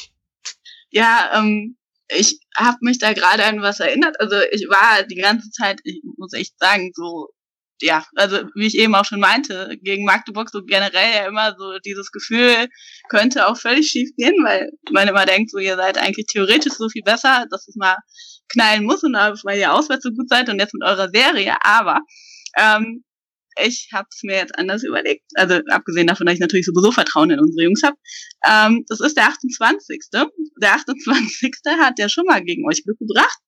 Ja, 0.90 1.32
ähm, 1.34 1.76
ich 2.08 2.40
habe 2.56 2.78
mich 2.80 2.98
da 2.98 3.12
gerade 3.12 3.44
an 3.44 3.62
was 3.62 3.80
erinnert. 3.80 4.20
Also 4.20 4.36
ich 4.52 4.68
war 4.68 5.02
die 5.04 5.16
ganze 5.16 5.50
Zeit, 5.50 5.80
ich 5.84 6.02
muss 6.16 6.32
echt 6.32 6.58
sagen, 6.58 6.92
so, 6.94 7.28
ja, 7.80 8.04
also 8.14 8.38
wie 8.54 8.66
ich 8.66 8.78
eben 8.78 8.94
auch 8.94 9.04
schon 9.04 9.20
meinte, 9.20 9.76
gegen 9.82 10.04
Magdeburg 10.04 10.48
so 10.50 10.62
generell 10.64 11.14
ja 11.14 11.26
immer 11.26 11.54
so 11.58 11.78
dieses 11.84 12.10
Gefühl, 12.10 12.68
könnte 13.08 13.48
auch 13.48 13.58
völlig 13.58 13.88
schief 13.88 14.10
gehen, 14.16 14.42
weil 14.44 14.70
man 14.92 15.08
immer 15.08 15.26
denkt, 15.26 15.50
so 15.50 15.58
ihr 15.58 15.76
seid 15.76 15.98
eigentlich 15.98 16.26
theoretisch 16.26 16.74
so 16.74 16.88
viel 16.88 17.02
besser, 17.02 17.46
dass 17.50 17.68
es 17.68 17.76
mal 17.76 17.96
knallen 18.48 18.84
muss 18.84 19.02
und 19.02 19.14
weil 19.14 19.58
ihr 19.58 19.72
auswärts 19.72 20.04
so 20.04 20.10
gut 20.10 20.28
seid 20.28 20.48
und 20.48 20.60
jetzt 20.60 20.74
mit 20.74 20.84
eurer 20.84 21.10
Serie. 21.12 21.56
Aber 21.62 22.00
ähm, 22.56 23.04
ich 23.64 23.90
habe 23.92 24.08
es 24.10 24.22
mir 24.22 24.36
jetzt 24.36 24.58
anders 24.58 24.82
überlegt. 24.82 25.24
Also 25.34 25.60
abgesehen 25.70 26.06
davon, 26.06 26.26
dass 26.26 26.34
ich 26.34 26.40
natürlich 26.40 26.66
sowieso 26.66 26.92
Vertrauen 26.92 27.30
in 27.30 27.40
unsere 27.40 27.64
Jungs 27.64 27.82
habe. 27.82 27.96
Ähm, 28.46 28.84
das 28.88 29.00
ist 29.00 29.16
der 29.16 29.28
28. 29.28 30.04
Der 30.12 30.74
28. 30.74 31.52
hat 31.80 31.98
ja 31.98 32.08
schon 32.08 32.24
mal 32.26 32.42
gegen 32.42 32.66
euch 32.66 32.84
Glück 32.84 32.98
gebracht 32.98 33.38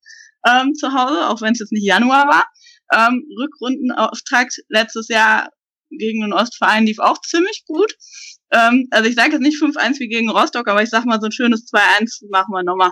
ähm, 0.46 0.74
zu 0.74 0.92
Hause, 0.92 1.28
auch 1.28 1.40
wenn 1.40 1.52
es 1.52 1.60
jetzt 1.60 1.72
nicht 1.72 1.84
Januar 1.84 2.26
war. 2.26 2.46
Ähm, 2.92 3.24
Rückrundenauftakt 3.38 4.56
letztes 4.68 5.08
Jahr 5.08 5.50
gegen 5.90 6.20
den 6.22 6.32
Ostverein 6.32 6.86
lief 6.86 6.98
auch 6.98 7.20
ziemlich 7.20 7.64
gut. 7.66 7.94
Ähm, 8.50 8.88
also 8.90 9.08
ich 9.08 9.16
sage 9.16 9.32
jetzt 9.32 9.42
nicht 9.42 9.62
5-1 9.62 9.98
wie 10.00 10.08
gegen 10.08 10.30
Rostock, 10.30 10.68
aber 10.68 10.82
ich 10.82 10.90
sag 10.90 11.04
mal 11.04 11.20
so 11.20 11.26
ein 11.26 11.32
schönes 11.32 11.70
2-1 11.72 12.30
machen 12.30 12.52
wir 12.52 12.62
nochmal. 12.62 12.90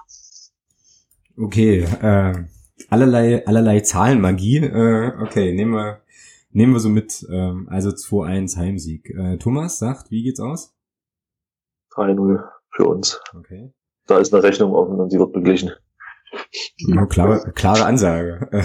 Okay, 1.39 1.81
äh, 2.03 2.45
allerlei, 2.91 3.47
allerlei 3.47 3.81
Zahlenmagie. 3.81 4.59
Äh, 4.59 5.13
okay, 5.21 5.53
nehmen 5.53 5.73
wir, 5.73 6.03
nehmen 6.57 6.73
wir 6.73 6.81
so 6.81 6.89
mit. 6.89 7.25
Ähm, 7.31 7.69
also 7.71 7.91
2-1 7.91 8.57
Heimsieg. 8.57 9.11
Äh, 9.11 9.37
Thomas 9.37 9.79
sagt, 9.79 10.11
wie 10.11 10.23
geht's 10.23 10.41
aus? 10.41 10.75
3-0 11.95 12.43
für 12.75 12.85
uns. 12.87 13.21
Okay. 13.39 13.73
Da 14.07 14.19
ist 14.19 14.33
eine 14.33 14.43
Rechnung 14.43 14.73
offen 14.73 14.99
und 14.99 15.13
die 15.13 15.19
wird 15.19 15.33
beglichen. 15.33 15.73
Ja, 16.79 17.07
klare, 17.07 17.53
klare 17.55 17.85
Ansage. 17.85 18.49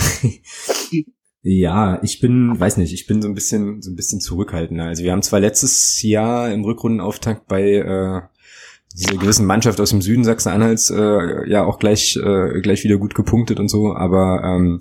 ja, 1.42 2.02
ich 2.04 2.20
bin, 2.20 2.60
weiß 2.60 2.78
nicht, 2.78 2.94
ich 2.94 3.08
bin 3.08 3.22
so 3.22 3.28
ein 3.28 3.34
bisschen, 3.34 3.82
so 3.82 3.92
ein 3.92 3.96
bisschen 3.96 4.22
zurückhaltender. 4.22 4.86
Also 4.86 5.04
wir 5.04 5.12
haben 5.12 5.22
zwar 5.22 5.40
letztes 5.40 6.02
Jahr 6.02 6.52
im 6.52 6.64
Rückrundenauftakt 6.64 7.48
bei 7.48 7.74
äh, 7.76 8.22
dieser 8.94 9.18
gewissen 9.18 9.46
Mannschaft 9.46 9.80
aus 9.80 9.92
dem 9.92 10.02
Süden 10.02 10.24
Sachsen-Anhalts 10.24 10.90
äh, 10.92 11.50
ja 11.50 11.64
auch 11.64 11.80
gleich, 11.80 12.18
äh, 12.18 12.62
gleich 12.62 12.84
wieder 12.84 12.98
gut 12.98 13.16
gepunktet 13.16 13.60
und 13.60 13.70
so, 13.70 13.94
aber 13.96 14.44
ähm, 14.44 14.80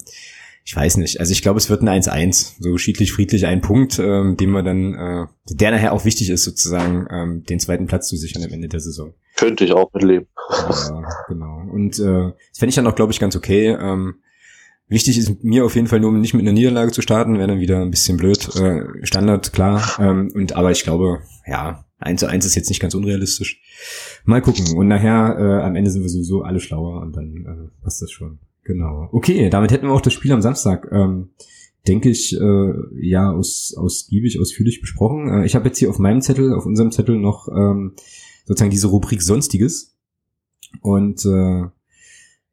ich 0.64 0.76
weiß 0.76 0.98
nicht. 0.98 1.20
Also 1.20 1.32
ich 1.32 1.42
glaube, 1.42 1.58
es 1.58 1.70
wird 1.70 1.82
ein 1.82 1.88
1-1, 1.88 2.56
so 2.60 2.78
schiedlich, 2.78 3.12
friedlich 3.12 3.46
ein 3.46 3.60
Punkt, 3.60 3.98
ähm, 3.98 4.36
den 4.36 4.50
wir 4.50 4.62
dann, 4.62 4.94
äh, 4.94 5.26
der 5.48 5.70
nachher 5.70 5.92
auch 5.92 6.04
wichtig 6.04 6.30
ist, 6.30 6.44
sozusagen, 6.44 7.06
ähm, 7.10 7.44
den 7.44 7.60
zweiten 7.60 7.86
Platz 7.86 8.08
zu 8.08 8.16
sichern 8.16 8.44
am 8.44 8.50
Ende 8.50 8.68
der 8.68 8.80
Saison. 8.80 9.14
Könnte 9.36 9.64
ich 9.64 9.72
auch 9.72 9.92
mitleben. 9.92 10.28
Ja, 10.50 11.02
genau. 11.28 11.62
Und 11.72 11.98
äh, 11.98 12.32
das 12.50 12.58
fände 12.58 12.70
ich 12.70 12.74
dann 12.74 12.86
auch, 12.86 12.94
glaube 12.94 13.12
ich, 13.12 13.20
ganz 13.20 13.36
okay. 13.36 13.68
Ähm, 13.68 14.16
wichtig 14.88 15.18
ist 15.18 15.42
mir 15.42 15.64
auf 15.64 15.74
jeden 15.74 15.86
Fall 15.86 16.00
nur, 16.00 16.12
nicht 16.12 16.34
mit 16.34 16.42
einer 16.42 16.52
Niederlage 16.52 16.92
zu 16.92 17.00
starten, 17.00 17.38
wäre 17.38 17.48
dann 17.48 17.60
wieder 17.60 17.80
ein 17.80 17.90
bisschen 17.90 18.16
blöd. 18.16 18.54
Äh, 18.56 18.84
Standard, 19.04 19.52
klar. 19.52 19.96
Ähm, 19.98 20.30
und 20.34 20.54
aber 20.54 20.70
ich 20.70 20.82
glaube, 20.82 21.22
ja, 21.46 21.86
1 21.98 22.20
zu 22.20 22.28
1 22.28 22.44
ist 22.44 22.54
jetzt 22.54 22.68
nicht 22.68 22.80
ganz 22.80 22.94
unrealistisch. 22.94 23.60
Mal 24.24 24.42
gucken. 24.42 24.76
Und 24.76 24.88
nachher, 24.88 25.36
äh, 25.38 25.62
am 25.62 25.76
Ende 25.76 25.90
sind 25.90 26.02
wir 26.02 26.08
sowieso 26.08 26.42
alle 26.42 26.60
schlauer 26.60 27.00
und 27.00 27.16
dann 27.16 27.46
äh, 27.46 27.82
passt 27.82 28.02
das 28.02 28.10
schon. 28.10 28.38
Genau. 28.64 29.08
Okay, 29.12 29.50
damit 29.50 29.72
hätten 29.72 29.86
wir 29.86 29.92
auch 29.92 30.00
das 30.00 30.12
Spiel 30.12 30.32
am 30.32 30.42
Samstag. 30.42 30.88
Ähm, 30.92 31.30
denke 31.88 32.10
ich, 32.10 32.38
äh, 32.38 32.72
ja, 33.00 33.30
aus, 33.30 33.74
ausgiebig, 33.76 34.40
ausführlich 34.40 34.80
besprochen. 34.80 35.28
Äh, 35.28 35.46
ich 35.46 35.54
habe 35.54 35.66
jetzt 35.66 35.78
hier 35.78 35.90
auf 35.90 35.98
meinem 35.98 36.20
Zettel, 36.20 36.52
auf 36.54 36.66
unserem 36.66 36.92
Zettel 36.92 37.16
noch 37.16 37.48
ähm, 37.48 37.94
sozusagen 38.44 38.70
diese 38.70 38.88
Rubrik 38.88 39.22
Sonstiges. 39.22 39.96
Und 40.82 41.24
äh, 41.24 41.64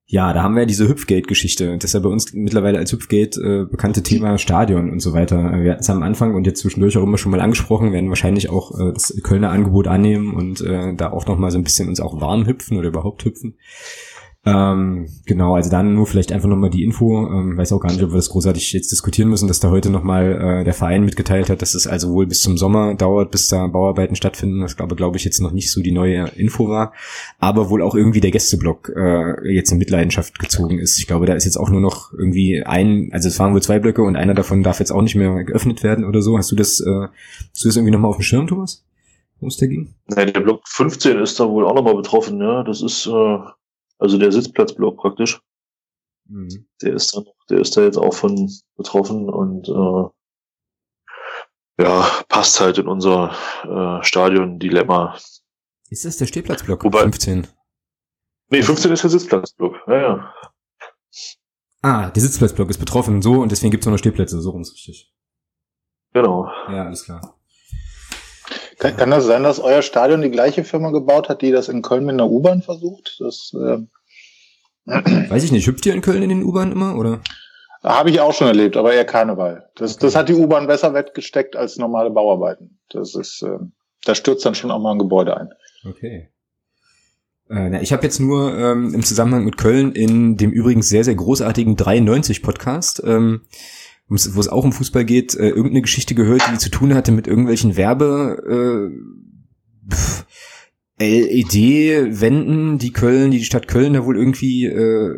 ja, 0.09 0.31
da 0.31 0.41
haben 0.41 0.55
wir 0.55 0.61
ja 0.61 0.65
diese 0.65 0.87
Hüpfgate-Geschichte. 0.87 1.77
Das 1.77 1.89
ist 1.89 1.93
ja 1.93 1.99
bei 1.99 2.07
uns 2.07 2.33
mittlerweile 2.33 2.77
als 2.77 2.93
Hüpfgate 2.93 3.41
äh, 3.41 3.65
bekannte 3.69 4.03
Thema 4.03 4.37
Stadion 4.37 4.89
und 4.89 5.01
so 5.01 5.11
weiter. 5.11 5.35
Wir 5.61 5.71
hatten 5.71 5.81
es 5.81 5.89
am 5.89 6.01
Anfang 6.01 6.33
und 6.33 6.47
jetzt 6.47 6.61
zwischendurch 6.61 6.95
auch 6.97 7.03
immer 7.03 7.17
schon 7.17 7.31
mal 7.31 7.41
angesprochen, 7.41 7.91
werden 7.91 8.07
wahrscheinlich 8.07 8.49
auch 8.49 8.79
äh, 8.79 8.93
das 8.93 9.13
Kölner 9.21 9.49
Angebot 9.49 9.87
annehmen 9.87 10.33
und 10.33 10.61
äh, 10.61 10.95
da 10.95 11.11
auch 11.11 11.25
noch 11.25 11.37
mal 11.37 11.51
so 11.51 11.57
ein 11.57 11.65
bisschen 11.65 11.89
uns 11.89 11.99
auch 11.99 12.21
warm 12.21 12.47
hüpfen 12.47 12.77
oder 12.77 12.87
überhaupt 12.87 13.25
hüpfen. 13.25 13.55
Ähm, 14.47 15.07
genau, 15.25 15.55
also 15.55 15.69
dann 15.69 15.93
nur 15.93 16.07
vielleicht 16.07 16.31
einfach 16.31 16.47
nochmal 16.47 16.69
die 16.69 16.83
Info. 16.83 17.27
Ähm, 17.27 17.57
weiß 17.57 17.73
auch 17.73 17.79
gar 17.79 17.91
nicht, 17.91 18.01
ob 18.03 18.11
wir 18.11 18.15
das 18.15 18.29
großartig 18.29 18.71
jetzt 18.71 18.91
diskutieren 18.91 19.29
müssen, 19.29 19.47
dass 19.47 19.59
da 19.59 19.69
heute 19.69 19.89
nochmal 19.89 20.61
äh, 20.61 20.63
der 20.63 20.73
Verein 20.73 21.03
mitgeteilt 21.03 21.49
hat, 21.49 21.61
dass 21.61 21.73
es 21.73 21.85
also 21.85 22.13
wohl 22.13 22.27
bis 22.27 22.41
zum 22.41 22.57
Sommer 22.57 22.95
dauert, 22.95 23.31
bis 23.31 23.49
da 23.49 23.67
Bauarbeiten 23.67 24.15
stattfinden. 24.15 24.61
Das 24.61 24.77
glaube, 24.77 24.95
glaube 24.95 25.17
ich, 25.17 25.25
jetzt 25.25 25.41
noch 25.41 25.51
nicht 25.51 25.71
so 25.71 25.81
die 25.81 25.91
neue 25.91 26.29
Info 26.35 26.69
war. 26.69 26.93
Aber 27.39 27.69
wohl 27.69 27.81
auch 27.81 27.93
irgendwie 27.93 28.21
der 28.21 28.31
Gästeblock 28.31 28.91
äh, 28.95 29.53
jetzt 29.53 29.71
in 29.71 29.79
Mitleidenschaft 29.79 30.39
gezogen 30.39 30.79
ist. 30.79 30.97
Ich 30.97 31.07
glaube, 31.07 31.25
da 31.25 31.33
ist 31.33 31.45
jetzt 31.45 31.57
auch 31.57 31.69
nur 31.69 31.81
noch 31.81 32.13
irgendwie 32.13 32.63
ein, 32.63 33.09
also 33.11 33.27
es 33.27 33.39
waren 33.39 33.53
wohl 33.53 33.61
zwei 33.61 33.79
Blöcke 33.79 34.03
und 34.03 34.15
einer 34.15 34.33
davon 34.33 34.63
darf 34.63 34.79
jetzt 34.79 34.91
auch 34.91 35.01
nicht 35.01 35.15
mehr 35.15 35.43
geöffnet 35.43 35.83
werden 35.83 36.05
oder 36.05 36.21
so. 36.21 36.37
Hast 36.37 36.51
du 36.51 36.55
das, 36.55 36.79
äh, 36.79 37.07
hast 37.51 37.63
du 37.63 37.67
das 37.67 37.75
irgendwie 37.75 37.91
nochmal 37.91 38.09
auf 38.09 38.17
dem 38.17 38.23
Schirm, 38.23 38.47
Thomas? 38.47 38.83
Wo 39.39 39.47
es 39.47 39.57
da 39.57 39.67
ging? 39.67 39.93
Nein, 40.07 40.33
der 40.33 40.39
Block 40.39 40.67
15 40.67 41.19
ist 41.19 41.39
da 41.39 41.47
wohl 41.47 41.65
auch 41.65 41.75
nochmal 41.75 41.95
betroffen, 41.95 42.39
ja. 42.41 42.63
Das 42.63 42.81
ist 42.81 43.05
äh, 43.05 43.37
also 43.99 44.17
der 44.17 44.31
Sitzplatzblock 44.31 44.97
praktisch. 44.97 45.41
Mhm. 46.29 46.67
Der 46.81 46.93
ist 46.93 47.15
da, 47.15 47.21
der 47.49 47.59
ist 47.59 47.75
da 47.77 47.81
jetzt 47.81 47.97
auch 47.97 48.13
von 48.13 48.49
betroffen 48.75 49.29
und 49.29 49.67
äh, 49.69 50.09
ja, 51.83 52.09
passt 52.27 52.59
halt 52.59 52.77
in 52.79 52.87
unser 52.87 53.31
äh, 53.63 54.03
Stadion-Dilemma. 54.03 55.17
Ist 55.89 56.05
das 56.05 56.17
der 56.17 56.25
Stehplatzblock? 56.25 56.83
Wobei- 56.83 57.01
15. 57.03 57.47
Nee, 58.49 58.61
15 58.63 58.91
ist 58.91 59.03
der 59.03 59.09
Sitzplatzblock. 59.09 59.75
Ja, 59.87 60.01
ja. 60.01 60.33
Ah, 61.81 62.09
der 62.09 62.21
Sitzplatzblock 62.21 62.69
ist 62.69 62.79
betroffen, 62.79 63.21
so, 63.21 63.41
und 63.41 63.51
deswegen 63.51 63.71
gibt 63.71 63.83
es 63.83 63.85
nur 63.85 63.93
noch 63.93 63.99
Stehplätze, 63.99 64.41
so 64.41 64.49
rum 64.49 64.61
ist 64.61 64.73
richtig. 64.73 65.13
Genau. 66.13 66.45
Ja, 66.69 66.85
alles 66.85 67.05
klar. 67.05 67.36
Kann, 68.79 68.95
kann 68.95 69.11
das 69.11 69.25
sein, 69.25 69.43
dass 69.43 69.59
euer 69.59 69.81
Stadion 69.81 70.21
die 70.21 70.31
gleiche 70.31 70.63
Firma 70.63 70.91
gebaut 70.91 71.29
hat, 71.29 71.41
die 71.41 71.51
das 71.51 71.69
in 71.69 71.81
Köln 71.81 72.05
mit 72.05 72.13
einer 72.13 72.29
U-Bahn 72.29 72.61
versucht? 72.61 73.17
Das 73.19 73.53
äh, 73.53 73.79
Weiß 75.29 75.43
ich 75.43 75.51
nicht, 75.51 75.67
hüpft 75.67 75.85
ihr 75.85 75.93
in 75.93 76.01
Köln 76.01 76.23
in 76.23 76.29
den 76.29 76.43
U-Bahn 76.43 76.71
immer, 76.71 76.95
oder? 76.95 77.21
habe 77.83 78.09
ich 78.09 78.19
auch 78.19 78.33
schon 78.33 78.47
erlebt, 78.47 78.75
aber 78.75 78.93
eher 78.93 79.05
Karneval. 79.05 79.69
Das, 79.75 79.97
das 79.97 80.15
hat 80.15 80.29
die 80.29 80.33
U-Bahn 80.33 80.67
besser 80.67 80.93
wettgesteckt 80.93 81.55
als 81.55 81.77
normale 81.77 82.09
Bauarbeiten. 82.09 82.79
Das 82.89 83.15
ist, 83.15 83.43
äh, 83.43 83.59
da 84.03 84.15
stürzt 84.15 84.45
dann 84.45 84.55
schon 84.55 84.71
auch 84.71 84.79
mal 84.79 84.91
ein 84.91 84.99
Gebäude 84.99 85.37
ein. 85.37 85.49
Okay. 85.87 86.29
Äh, 87.49 87.69
na, 87.69 87.81
ich 87.81 87.93
habe 87.93 88.03
jetzt 88.03 88.19
nur 88.19 88.57
ähm, 88.57 88.93
im 88.93 89.03
Zusammenhang 89.03 89.45
mit 89.45 89.57
Köln 89.57 89.93
in 89.93 90.37
dem 90.37 90.51
übrigens 90.51 90.89
sehr, 90.89 91.03
sehr 91.03 91.15
großartigen 91.15 91.77
93-Podcast 91.77 93.03
ähm, 93.05 93.41
wo 94.09 94.15
es 94.15 94.47
auch 94.47 94.63
um 94.63 94.71
Fußball 94.71 95.05
geht, 95.05 95.35
äh, 95.35 95.49
irgendeine 95.49 95.81
Geschichte 95.81 96.15
gehört, 96.15 96.41
die 96.51 96.57
zu 96.57 96.69
tun 96.69 96.93
hatte 96.93 97.11
mit 97.11 97.27
irgendwelchen 97.27 97.75
Werbe 97.75 98.93
äh, 99.89 100.27
LED-Wänden, 100.99 102.79
die 102.79 102.91
Köln, 102.91 103.29
die 103.29 103.37
die 103.37 103.45
Stadt 103.45 103.67
Köln 103.67 103.93
da 103.93 104.05
wohl 104.05 104.17
irgendwie 104.17 104.65
äh, 104.65 105.13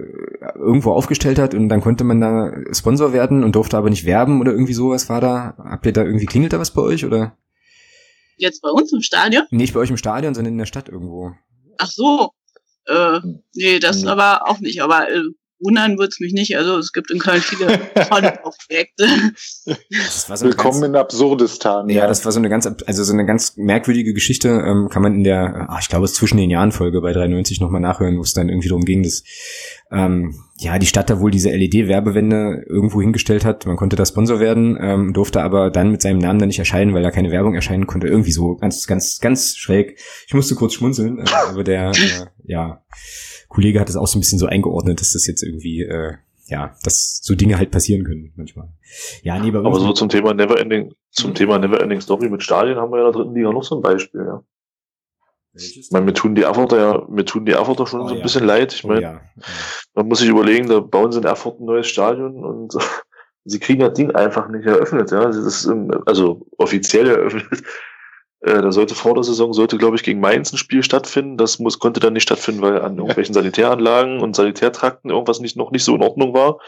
irgendwo 0.56 0.92
aufgestellt 0.92 1.40
hat 1.40 1.54
und 1.54 1.70
dann 1.70 1.80
konnte 1.80 2.04
man 2.04 2.20
da 2.20 2.52
Sponsor 2.74 3.14
werden 3.14 3.44
und 3.44 3.56
durfte 3.56 3.78
aber 3.78 3.90
nicht 3.90 4.06
werben 4.06 4.42
oder 4.42 4.52
irgendwie 4.52 4.74
sowas 4.74 5.08
war 5.08 5.22
da. 5.22 5.56
Habt 5.58 5.86
ihr 5.86 5.94
da 5.94 6.04
irgendwie 6.04 6.26
klingelt 6.26 6.52
da 6.52 6.60
was 6.60 6.74
bei 6.74 6.82
euch 6.82 7.06
oder? 7.06 7.38
Jetzt 8.36 8.62
bei 8.62 8.70
uns 8.70 8.92
im 8.92 9.02
Stadion? 9.02 9.44
Nicht 9.52 9.74
bei 9.74 9.80
euch 9.80 9.90
im 9.90 9.98
Stadion, 9.98 10.34
sondern 10.34 10.54
in 10.54 10.60
der 10.60 10.66
Stadt 10.66 10.90
irgendwo. 10.90 11.32
Ach 11.78 11.90
so. 11.90 12.32
Äh, 12.86 13.20
nee, 13.54 13.80
das 13.80 14.02
mhm. 14.02 14.10
aber 14.10 14.50
auch 14.50 14.60
nicht. 14.60 14.82
Aber 14.82 15.10
äh, 15.10 15.22
wundern 15.60 15.98
wird's 15.98 16.20
mich 16.20 16.34
nicht. 16.34 16.58
Also 16.58 16.78
es 16.78 16.92
gibt 16.94 17.12
in 17.12 17.20
Köln 17.20 17.42
viele 17.42 17.68
tolle 18.10 18.40
Projekte. 18.42 19.08
So 19.66 20.46
Willkommen 20.46 20.82
ganz, 20.82 20.86
in 20.86 20.96
Absurdistan. 20.96 21.90
Ja, 21.90 21.98
ja, 21.98 22.08
das 22.08 22.26
war 22.26 22.32
so 22.32 22.40
eine 22.40 22.50
ganz, 22.50 22.66
also 22.86 23.04
so 23.04 23.14
eine 23.14 23.26
ganz 23.26 23.58
merkwürdige 23.58 24.14
Geschichte. 24.14 24.50
Ähm, 24.50 24.90
kann 24.90 25.02
man 25.02 25.16
in 25.16 25.24
der, 25.24 25.68
ach, 25.70 25.82
ich 25.82 25.90
glaube, 25.90 26.06
es 26.06 26.14
zwischen 26.14 26.38
den 26.38 26.50
Jahren 26.50 26.72
Folge 26.72 27.02
bei 27.02 27.14
93 27.14 27.60
nochmal 27.60 27.82
nachhören, 27.82 28.18
wo 28.18 28.22
es 28.22 28.34
dann 28.34 28.50
irgendwie 28.50 28.70
darum 28.70 28.86
ging, 28.86 29.04
dass 29.04 29.24
ähm, 29.92 30.36
ja 30.58 30.78
die 30.78 30.86
Stadt 30.86 31.10
da 31.10 31.20
wohl 31.20 31.32
diese 31.32 31.50
LED-Werbewände 31.50 32.66
irgendwo 32.68 33.02
hingestellt 33.02 33.46
hat. 33.46 33.66
Man 33.66 33.78
konnte 33.78 33.96
da 33.96 34.06
Sponsor 34.06 34.40
werden, 34.40 34.78
ähm, 34.80 35.14
durfte 35.14 35.42
aber 35.42 35.72
dann 35.72 35.92
mit 35.92 36.02
seinem 36.02 36.20
Namen 36.20 36.40
da 36.40 36.46
nicht 36.46 36.60
erscheinen, 36.60 36.94
weil 36.94 37.04
da 37.04 37.12
keine 37.12 37.32
Werbung 37.32 37.56
erscheinen 37.56 37.88
konnte. 37.88 38.08
Irgendwie 38.08 38.32
so 38.32 38.56
ganz, 38.56 38.88
ganz, 38.88 39.20
ganz 39.20 39.58
schräg. 39.58 40.00
Ich 40.28 40.34
musste 40.34 40.56
kurz 40.56 40.74
schmunzeln, 40.74 41.20
äh, 41.20 41.26
aber 41.50 41.64
der, 41.64 41.92
äh, 41.96 42.26
ja. 42.46 42.84
Kollege 43.50 43.80
hat 43.80 43.90
es 43.90 43.96
auch 43.96 44.08
so 44.08 44.18
ein 44.18 44.22
bisschen 44.22 44.40
so 44.40 44.46
eingeordnet, 44.46 45.02
dass 45.02 45.14
das 45.14 45.28
jetzt 45.28 45.44
irgendwie, 45.44 45.82
äh, 45.82 46.14
ja, 46.48 46.76
dass 46.84 47.20
so 47.22 47.36
Dinge 47.36 47.58
halt 47.58 47.72
passieren 47.72 48.06
können 48.06 48.32
manchmal. 48.36 48.70
Ja, 49.24 49.38
nee, 49.38 49.50
Aber 49.56 49.80
so 49.80 49.92
zum 49.92 50.10
Thema 50.10 50.34
Neverending, 50.34 50.94
zum 51.12 51.32
mhm. 51.32 51.36
Thema 51.36 51.60
Neverending 51.60 52.00
Story 52.00 52.30
mit 52.30 52.44
Stadien 52.44 52.78
haben 52.78 52.92
wir 52.92 53.00
ja 53.00 53.08
in 53.08 53.12
der 53.12 53.22
dritten 53.22 53.36
Liga 53.36 53.52
noch 53.52 53.64
so 53.64 53.76
ein 53.76 53.82
Beispiel, 53.82 54.22
ja. 54.26 54.44
Ich 55.56 55.90
meine, 55.92 56.06
mir 56.06 56.14
tun 56.14 56.36
die 56.36 56.44
Erfurter 56.44 56.78
ja, 56.78 57.06
mir 57.10 57.26
tun 57.26 57.44
die 57.44 57.54
Erfurter 57.54 57.88
schon 57.88 58.02
oh, 58.02 58.08
so 58.08 58.14
ein 58.14 58.18
ja. 58.18 58.24
bisschen 58.24 58.46
leid. 58.46 58.72
Ich 58.72 58.84
meine, 58.84 59.00
oh, 59.00 59.04
ja. 59.04 59.22
man 59.96 60.08
muss 60.08 60.20
sich 60.20 60.30
überlegen, 60.30 60.70
da 60.70 60.80
bauen 60.80 61.12
sie 61.12 61.20
in 61.20 61.26
Erfurt 61.26 61.60
ein 61.60 61.66
neues 61.66 61.88
Stadion 61.88 62.44
und 62.44 62.74
sie 63.46 63.60
kriegen 63.60 63.80
das 63.80 63.94
Ding 63.94 64.12
einfach 64.12 64.48
nicht 64.48 64.66
eröffnet, 64.66 65.12
ja. 65.12 65.26
Das 65.26 65.36
ist, 65.36 65.70
also 66.06 66.46
offiziell 66.58 67.08
eröffnet. 67.08 67.64
Äh, 68.42 68.62
da 68.62 68.72
sollte 68.72 68.96
vor 68.96 69.16
der 69.16 69.24
Saison, 69.24 69.54
sollte, 69.54 69.78
glaube 69.78 69.96
ich, 69.96 70.04
gegen 70.04 70.20
Mainz 70.20 70.54
ein 70.54 70.58
Spiel 70.58 70.84
stattfinden. 70.84 71.38
Das 71.38 71.60
muss, 71.60 71.80
konnte 71.80 72.00
dann 72.00 72.14
nicht 72.14 72.24
stattfinden, 72.24 72.62
weil 72.62 72.82
an 72.82 72.98
irgendwelchen 72.98 73.34
Sanitäranlagen 73.34 74.22
und 74.22 74.36
Sanitärtrakten 74.36 75.12
irgendwas 75.12 75.40
nicht, 75.40 75.58
noch 75.58 75.72
nicht 75.72 75.84
so 75.84 75.96
in 75.96 76.04
Ordnung 76.04 76.34
war. 76.34 76.60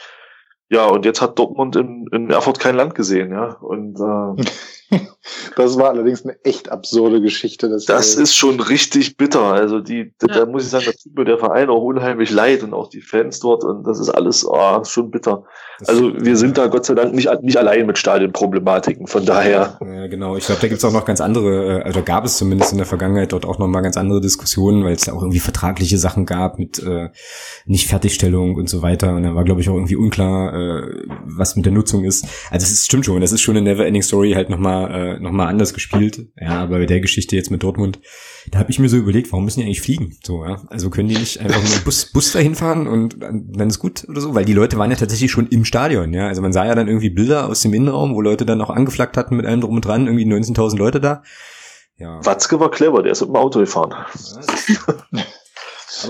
Ja, 0.70 0.86
und 0.86 1.06
jetzt 1.06 1.22
hat 1.22 1.38
Dortmund 1.38 1.76
in, 1.76 2.08
in 2.12 2.30
Erfurt 2.30 2.60
kein 2.60 2.76
Land 2.76 2.96
gesehen, 2.96 3.32
ja. 3.32 3.56
Und 3.56 4.00
äh, 4.00 4.44
das 5.56 5.78
war 5.78 5.89
allerdings 5.89 6.24
eine 6.24 6.36
echt 6.44 6.72
absurde 6.72 7.22
Geschichte. 7.22 7.70
Das, 7.70 7.86
das 7.86 8.16
ist 8.16 8.36
schon 8.36 8.60
richtig 8.60 9.18
bitter. 9.18 9.44
Also 9.44 9.80
die, 9.80 10.14
ja. 10.22 10.28
da 10.28 10.46
muss 10.46 10.64
ich 10.64 10.70
sagen, 10.70 10.86
da 10.86 10.92
tut 10.92 11.16
mir 11.16 11.26
der 11.26 11.38
Verein 11.38 11.70
auch 11.70 11.82
unheimlich 11.82 12.32
leid 12.32 12.64
und 12.64 12.74
auch 12.74 12.89
die 12.89 13.02
Fans 13.02 13.39
dort 13.39 13.64
und 13.64 13.86
das 13.86 14.00
ist 14.00 14.10
alles 14.10 14.46
oh, 14.46 14.84
schon 14.84 15.12
bitter. 15.12 15.44
Das 15.80 15.89
also 15.89 16.14
wir 16.16 16.38
sind 16.38 16.58
da 16.58 16.68
Gott 16.68 16.86
sei 16.86 16.94
Dank 16.94 17.14
nicht, 17.14 17.30
nicht 17.42 17.58
allein 17.58 17.86
mit 17.86 17.98
Stadionproblematiken. 17.98 19.08
Von 19.08 19.26
daher. 19.26 19.80
Ja, 19.82 20.08
genau. 20.08 20.36
Ich 20.36 20.46
glaube, 20.46 20.62
da 20.62 20.68
gibt's 20.68 20.84
auch 20.86 20.94
noch 20.94 21.06
ganz 21.06 21.22
andere, 21.22 21.80
äh, 21.80 21.84
also 21.84 22.02
gab 22.04 22.26
es 22.26 22.38
zumindest 22.38 22.72
in 22.72 22.78
der 22.78 22.88
Vergangenheit 22.88 23.32
dort 23.32 23.46
auch 23.46 23.58
noch 23.58 23.68
mal 23.68 23.82
ganz 23.82 23.98
andere 23.98 24.22
Diskussionen, 24.22 24.84
weil 24.84 24.94
es 24.94 25.02
da 25.02 25.14
auch 25.14 25.22
irgendwie 25.22 25.39
vertragliche 25.39 25.98
Sachen 25.98 26.26
gab 26.26 26.60
mit 26.60 26.80
äh, 26.80 27.10
Nichtfertigstellung 27.66 28.56
und 28.56 28.70
so 28.70 28.82
weiter. 28.82 29.16
Und 29.16 29.24
dann 29.24 29.36
war, 29.36 29.44
glaube 29.44 29.62
ich, 29.62 29.70
auch 29.70 29.76
irgendwie 29.76 29.96
unklar, 29.96 30.54
äh, 30.54 31.06
was 31.26 31.56
mit 31.56 31.66
der 31.66 31.74
Nutzung 31.74 32.04
ist. 32.04 32.26
Also 32.50 32.66
es 32.66 32.86
stimmt 32.86 33.06
schon, 33.06 33.22
das 33.22 33.32
ist 33.32 33.42
schon 33.42 33.56
eine 33.56 33.64
Never-Ending 33.64 34.04
Story 34.04 34.34
halt 34.34 34.50
nochmal 34.50 34.81
äh, 34.90 35.20
noch 35.20 35.32
mal 35.32 35.48
anders 35.48 35.74
gespielt. 35.74 36.28
Ja, 36.40 36.62
aber 36.62 36.80
bei 36.80 36.86
der 36.86 37.00
Geschichte 37.00 37.36
jetzt 37.36 37.52
mit 37.52 37.64
Dortmund, 37.64 38.00
da 38.50 38.60
habe 38.60 38.72
ich 38.72 38.80
mir 38.80 38.90
so 38.90 38.98
überlegt, 38.98 39.32
warum 39.32 39.46
müssen 39.46 39.60
die 39.60 39.66
eigentlich 39.66 39.82
fliegen? 39.82 40.18
So, 40.24 40.46
ja? 40.46 40.62
Also 40.68 40.90
können 40.90 41.10
die 41.10 41.18
nicht 41.18 41.40
einfach 41.40 41.62
nur 41.62 41.80
Bus, 41.84 42.06
Bus 42.12 42.32
dahin 42.32 42.56
fahren 42.56 42.88
und 42.88 43.18
dann 43.20 43.70
ist 43.70 43.80
gut 43.80 44.06
oder 44.08 44.22
so? 44.22 44.34
Weil 44.34 44.46
die 44.46 44.54
Leute 44.54 44.78
waren 44.78 44.92
ja 44.92 44.98
tatsächlich 44.98 45.32
schon 45.32 45.48
im 45.48 45.66
Stadion, 45.66 46.14
ja. 46.14 46.28
Also 46.28 46.42
man 46.42 46.54
sah 46.54 46.66
ja 46.66 46.76
dann 46.76 46.88
irgendwie 46.88 47.10
Bilder 47.10 47.48
aus 47.48 47.62
dem 47.62 47.74
Innenraum, 47.74 48.16
wo 48.16 48.22
Leute 48.22 48.46
dann 48.46 48.62
auch 48.62 48.70
angeflaggt 48.70 49.18
hatten 49.18 49.36
mit 49.36 49.46
allem 49.46 49.62
drum 49.62 49.76
und 49.76 49.86
dran, 49.86 50.08
irgendwie 50.08 50.26
19.000 50.26 50.78
Leute 50.78 51.00
da. 51.00 51.24
Ja. 51.98 52.26
Watzke 52.26 52.60
war 52.60 52.72
clever, 52.72 53.04
der 53.04 53.12
ist 53.12 53.22
mit 53.22 53.30
dem 53.30 53.36
Auto 53.36 53.60
gefahren. 53.60 53.92
Ja, 53.92 55.24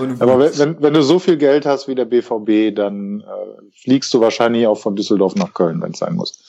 aber, 0.00 0.22
aber 0.22 0.58
wenn, 0.58 0.80
wenn, 0.80 0.94
du 0.94 1.02
so 1.02 1.18
viel 1.18 1.36
Geld 1.36 1.66
hast 1.66 1.86
wie 1.86 1.94
der 1.94 2.06
BVB, 2.06 2.74
dann 2.74 3.20
äh, 3.20 3.70
fliegst 3.82 4.12
du 4.14 4.20
wahrscheinlich 4.20 4.66
auch 4.66 4.78
von 4.78 4.96
Düsseldorf 4.96 5.34
nach 5.34 5.52
Köln, 5.52 5.82
wenn 5.82 5.92
es 5.92 5.98
sein 5.98 6.14
muss. 6.14 6.42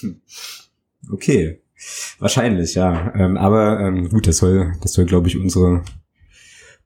Hm. 0.00 0.22
Okay. 1.12 1.60
Wahrscheinlich, 2.18 2.74
ja. 2.74 3.12
Ähm, 3.14 3.36
aber 3.36 3.80
ähm, 3.80 4.08
gut, 4.08 4.26
das 4.26 4.38
soll, 4.38 4.72
das 4.80 4.92
soll, 4.92 5.04
glaube 5.04 5.28
ich, 5.28 5.38
unsere 5.38 5.82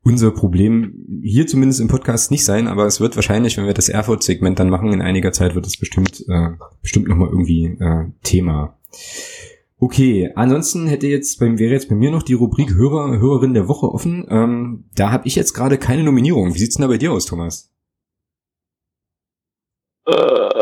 unser 0.03 0.31
Problem 0.31 1.21
hier 1.23 1.47
zumindest 1.47 1.81
im 1.81 1.89
Podcast 1.89 2.31
nicht 2.31 2.45
sein, 2.45 2.69
aber 2.69 2.87
es 2.87 3.01
wird 3.01 3.17
wahrscheinlich, 3.17 3.57
wenn 3.57 3.67
wir 3.67 3.75
das 3.75 3.91
Erfurt-Segment 3.91 4.59
dann 4.59 4.71
machen, 4.71 4.93
in 4.93 5.03
einiger 5.03 5.33
Zeit 5.33 5.55
wird 5.55 5.67
es 5.67 5.77
bestimmt, 5.77 6.25
äh, 6.29 6.51
bestimmt 6.81 7.09
nochmal 7.09 7.29
irgendwie 7.29 7.77
äh, 7.79 8.07
Thema. 8.23 8.79
Okay, 9.79 10.31
ansonsten 10.35 10.87
hätte 10.87 11.07
jetzt 11.07 11.39
beim, 11.39 11.59
wäre 11.59 11.73
jetzt 11.73 11.89
bei 11.89 11.95
mir 11.95 12.11
noch 12.11 12.23
die 12.23 12.35
Rubrik 12.35 12.75
Hörer, 12.75 13.19
Hörerin 13.19 13.55
der 13.55 13.69
Woche 13.69 13.93
offen. 13.93 14.27
Ähm, 14.29 14.85
da 14.95 15.11
habe 15.11 15.27
ich 15.27 15.37
jetzt 15.37 15.55
gerade 15.55 15.79
keine 15.79 16.05
Nominierung. 16.05 16.55
Wie 16.55 16.59
sieht's 16.59 16.77
denn 16.77 16.83
da 16.83 16.89
bei 16.89 16.99
dir 16.99 17.13
aus, 17.13 17.27
Thomas? 17.27 17.73
Äh, 20.07 20.60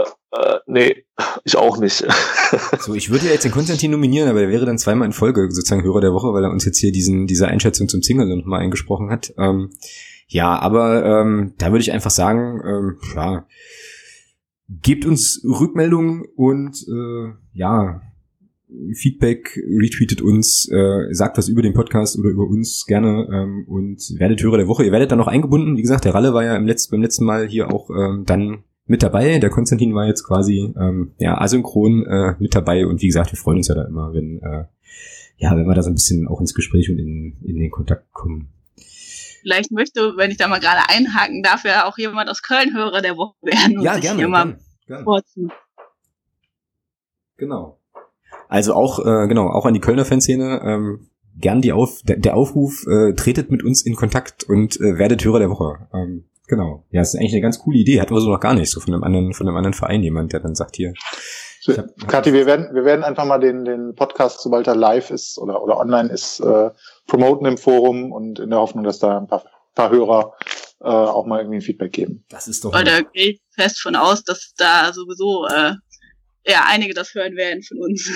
nee, 0.69 1.05
ich 1.45 1.57
auch 1.57 1.79
nicht. 1.79 2.07
so, 2.81 2.95
ich 2.95 3.11
würde 3.11 3.27
ja 3.27 3.33
jetzt 3.33 3.45
den 3.45 3.53
Konstantin 3.53 3.91
nominieren, 3.91 4.29
aber 4.29 4.43
er 4.43 4.49
wäre 4.49 4.66
dann 4.66 4.79
zweimal 4.79 5.07
in 5.07 5.12
Folge 5.12 5.51
sozusagen 5.51 5.83
Hörer 5.83 6.01
der 6.01 6.12
Woche, 6.12 6.33
weil 6.33 6.45
er 6.45 6.51
uns 6.51 6.64
jetzt 6.64 6.79
hier 6.79 6.93
diesen, 6.93 7.27
diese 7.27 7.49
Einschätzung 7.49 7.89
zum 7.89 8.03
Single 8.03 8.37
nochmal 8.37 8.61
eingesprochen 8.61 9.11
hat. 9.11 9.35
Ähm, 9.37 9.71
ja, 10.29 10.59
aber 10.59 11.05
ähm, 11.05 11.55
da 11.59 11.73
würde 11.73 11.81
ich 11.81 11.93
einfach 11.93 12.11
sagen, 12.11 12.61
ähm, 12.64 12.99
ja, 13.14 13.47
gebt 14.69 15.07
uns 15.07 15.43
Rückmeldungen 15.45 16.25
und 16.37 16.87
äh, 16.87 17.33
ja, 17.55 18.03
Feedback, 18.93 19.59
retweetet 19.81 20.21
uns, 20.21 20.69
äh, 20.71 21.12
sagt 21.12 21.39
was 21.39 21.49
über 21.49 21.62
den 21.62 21.73
Podcast 21.73 22.19
oder 22.19 22.29
über 22.29 22.47
uns 22.47 22.85
gerne 22.87 23.27
ähm, 23.33 23.64
und 23.66 23.99
werdet 24.19 24.43
Hörer 24.43 24.59
der 24.59 24.69
Woche. 24.69 24.85
Ihr 24.85 24.93
werdet 24.93 25.11
dann 25.11 25.19
noch 25.19 25.27
eingebunden. 25.27 25.79
Wie 25.79 25.83
gesagt, 25.83 26.05
der 26.05 26.14
Ralle 26.14 26.35
war 26.35 26.45
ja 26.45 26.55
im 26.55 26.66
letzten, 26.66 26.91
beim 26.93 27.03
letzten 27.03 27.25
Mal 27.25 27.49
hier 27.49 27.73
auch 27.73 27.89
ähm, 27.89 28.25
dann 28.27 28.64
mit 28.89 29.03
dabei. 29.03 29.39
Der 29.39 29.51
Konstantin 29.51 29.95
war 29.95 30.07
jetzt 30.07 30.24
quasi 30.24 30.74
ähm, 30.76 31.12
ja 31.18 31.41
asynchron 31.41 32.07
äh, 32.07 32.34
mit 32.39 32.55
dabei 32.55 32.86
und 32.86 33.01
wie 33.01 33.07
gesagt, 33.07 33.32
wir 33.32 33.39
freuen 33.39 33.59
uns 33.59 33.68
ja 33.68 33.74
da 33.74 33.84
immer, 33.84 34.12
wenn 34.12 34.43
äh, 34.43 34.64
ja, 35.39 35.57
wenn 35.57 35.66
wir 35.66 35.74
da 35.74 35.82
so 35.82 35.91
ein 35.91 35.95
bisschen 35.95 36.26
auch 36.26 36.41
ins 36.41 36.55
Gespräch 36.55 36.91
und 36.91 36.99
in, 36.99 37.36
in 37.45 37.57
den 37.57 37.70
Kontakt 37.70 38.12
kommen. 38.12 38.53
Vielleicht 39.43 39.70
möchte, 39.70 40.14
wenn 40.16 40.32
ich 40.32 40.36
da 40.36 40.49
mal 40.49 40.59
gerade 40.59 40.89
einhaken 40.89 41.45
darf, 41.45 41.64
ja 41.64 41.86
auch 41.86 41.97
jemand 41.97 42.28
aus 42.28 42.43
Köln 42.43 42.74
Hörer 42.74 43.01
der 43.01 43.16
Woche 43.16 43.36
werden. 43.43 43.80
Ja, 43.80 43.99
gerne, 43.99 44.18
gerne, 44.18 44.59
gerne. 44.86 45.07
Genau. 47.36 47.78
Also 48.49 48.74
auch, 48.74 48.99
äh, 48.99 49.28
genau, 49.28 49.49
auch 49.49 49.64
an 49.64 49.74
die 49.74 49.80
Kölner 49.80 50.05
Fanszene, 50.05 50.61
ähm, 50.64 51.09
gern 51.36 51.62
die 51.62 51.73
Auf, 51.73 52.02
der, 52.02 52.16
der 52.16 52.36
Aufruf, 52.36 52.85
äh, 52.89 53.15
tretet 53.15 53.51
mit 53.51 53.62
uns 53.62 53.82
in 53.82 53.94
Kontakt 53.94 54.44
und 54.44 54.81
äh, 54.81 54.98
werdet 54.98 55.24
Hörer 55.24 55.39
der 55.39 55.51
Woche. 55.51 55.89
Ähm, 55.94 56.24
Genau. 56.49 56.85
Ja, 56.91 57.03
das 57.03 57.15
ist 57.15 57.20
eigentlich 57.20 57.35
eine 57.35 57.43
ganz 57.43 57.59
coole 57.59 57.79
Idee. 57.79 58.01
Hatten 58.01 58.15
wir 58.15 58.20
so 58.20 58.31
noch 58.31 58.41
gar 58.41 58.55
nicht, 58.55 58.70
so 58.70 58.81
von 58.81 58.95
einem 58.95 59.05
anderen, 59.05 59.35
von 59.35 59.47
einem 59.47 59.57
anderen 59.57 59.75
Verein 59.75 60.03
jemand, 60.03 60.33
der 60.33 60.41
dann 60.41 60.55
sagt 60.55 60.77
hier. 60.77 60.95
Hab, 61.69 62.09
Kathi, 62.09 62.33
wir 62.33 62.47
werden, 62.47 62.75
wir 62.75 62.85
werden 62.85 63.05
einfach 63.05 63.27
mal 63.27 63.39
den, 63.39 63.66
den 63.66 63.95
Podcast, 63.95 64.41
sobald 64.41 64.66
er 64.66 64.75
live 64.75 65.11
ist 65.11 65.39
oder, 65.39 65.62
oder 65.62 65.79
online 65.79 66.09
ist, 66.11 66.41
äh, 66.41 66.70
promoten 67.07 67.47
im 67.47 67.59
Forum 67.59 68.12
und 68.12 68.39
in 68.39 68.49
der 68.49 68.59
Hoffnung, 68.59 68.85
dass 68.85 68.99
da 68.99 69.19
ein 69.19 69.27
paar, 69.27 69.45
paar 69.75 69.91
Hörer 69.91 70.35
äh, 70.81 70.87
auch 70.87 71.27
mal 71.27 71.41
irgendwie 71.41 71.59
ein 71.59 71.62
Feedback 71.62 71.93
geben. 71.93 72.25
Das 72.31 72.49
ist 72.49 72.65
doch. 72.65 72.73
Weil 72.73 72.85
da 72.85 73.03
gehe 73.03 73.33
ich 73.33 73.43
fest 73.51 73.81
von 73.83 73.97
aus, 73.97 74.25
dass 74.25 74.55
da 74.57 74.93
sowieso 74.95 75.47
äh, 75.49 75.75
ja 76.47 76.65
einige 76.66 76.95
das 76.95 77.15
hören 77.15 77.37
werden 77.37 77.62
von 77.62 77.79
uns. 77.79 78.11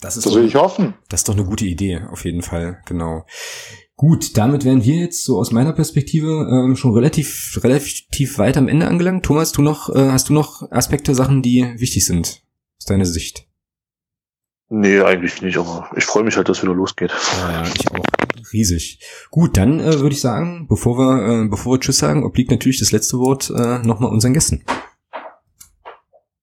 Das 0.00 0.16
ist 0.16 0.26
das 0.26 0.34
will 0.34 0.46
ich 0.46 0.54
hoffen. 0.54 0.94
Das 1.08 1.20
ist 1.20 1.28
doch 1.28 1.34
eine 1.34 1.44
gute 1.44 1.66
Idee, 1.66 2.00
auf 2.10 2.24
jeden 2.24 2.42
Fall, 2.42 2.82
genau. 2.86 3.26
Gut, 4.00 4.38
damit 4.38 4.64
wären 4.64 4.82
wir 4.82 4.94
jetzt 4.94 5.26
so 5.26 5.38
aus 5.38 5.52
meiner 5.52 5.74
Perspektive 5.74 6.48
ähm, 6.50 6.74
schon 6.74 6.94
relativ 6.94 7.60
relativ 7.62 8.38
weit 8.38 8.56
am 8.56 8.66
Ende 8.66 8.86
angelangt. 8.86 9.26
Thomas, 9.26 9.52
du 9.52 9.60
noch 9.60 9.94
äh, 9.94 10.08
hast 10.08 10.30
du 10.30 10.32
noch 10.32 10.72
Aspekte, 10.72 11.14
Sachen, 11.14 11.42
die 11.42 11.74
wichtig 11.76 12.06
sind 12.06 12.40
aus 12.78 12.86
deiner 12.86 13.04
Sicht? 13.04 13.46
Nee, 14.70 15.02
eigentlich 15.02 15.42
nicht, 15.42 15.58
aber 15.58 15.90
ich 15.96 16.06
freue 16.06 16.22
mich 16.22 16.38
halt, 16.38 16.48
dass 16.48 16.56
es 16.56 16.62
wieder 16.62 16.72
losgeht. 16.72 17.12
Ja, 17.42 17.52
ja, 17.52 17.62
ich 17.66 17.90
auch. 17.90 18.02
Riesig. 18.54 19.00
Gut, 19.30 19.58
dann 19.58 19.80
äh, 19.80 20.00
würde 20.00 20.14
ich 20.14 20.22
sagen, 20.22 20.66
bevor 20.66 20.96
wir, 20.96 21.42
äh, 21.44 21.48
bevor 21.48 21.74
wir 21.74 21.80
Tschüss 21.80 21.98
sagen, 21.98 22.24
obliegt 22.24 22.50
natürlich 22.50 22.78
das 22.78 22.92
letzte 22.92 23.18
Wort 23.18 23.50
äh, 23.50 23.86
nochmal 23.86 24.10
unseren 24.10 24.32
Gästen. 24.32 24.64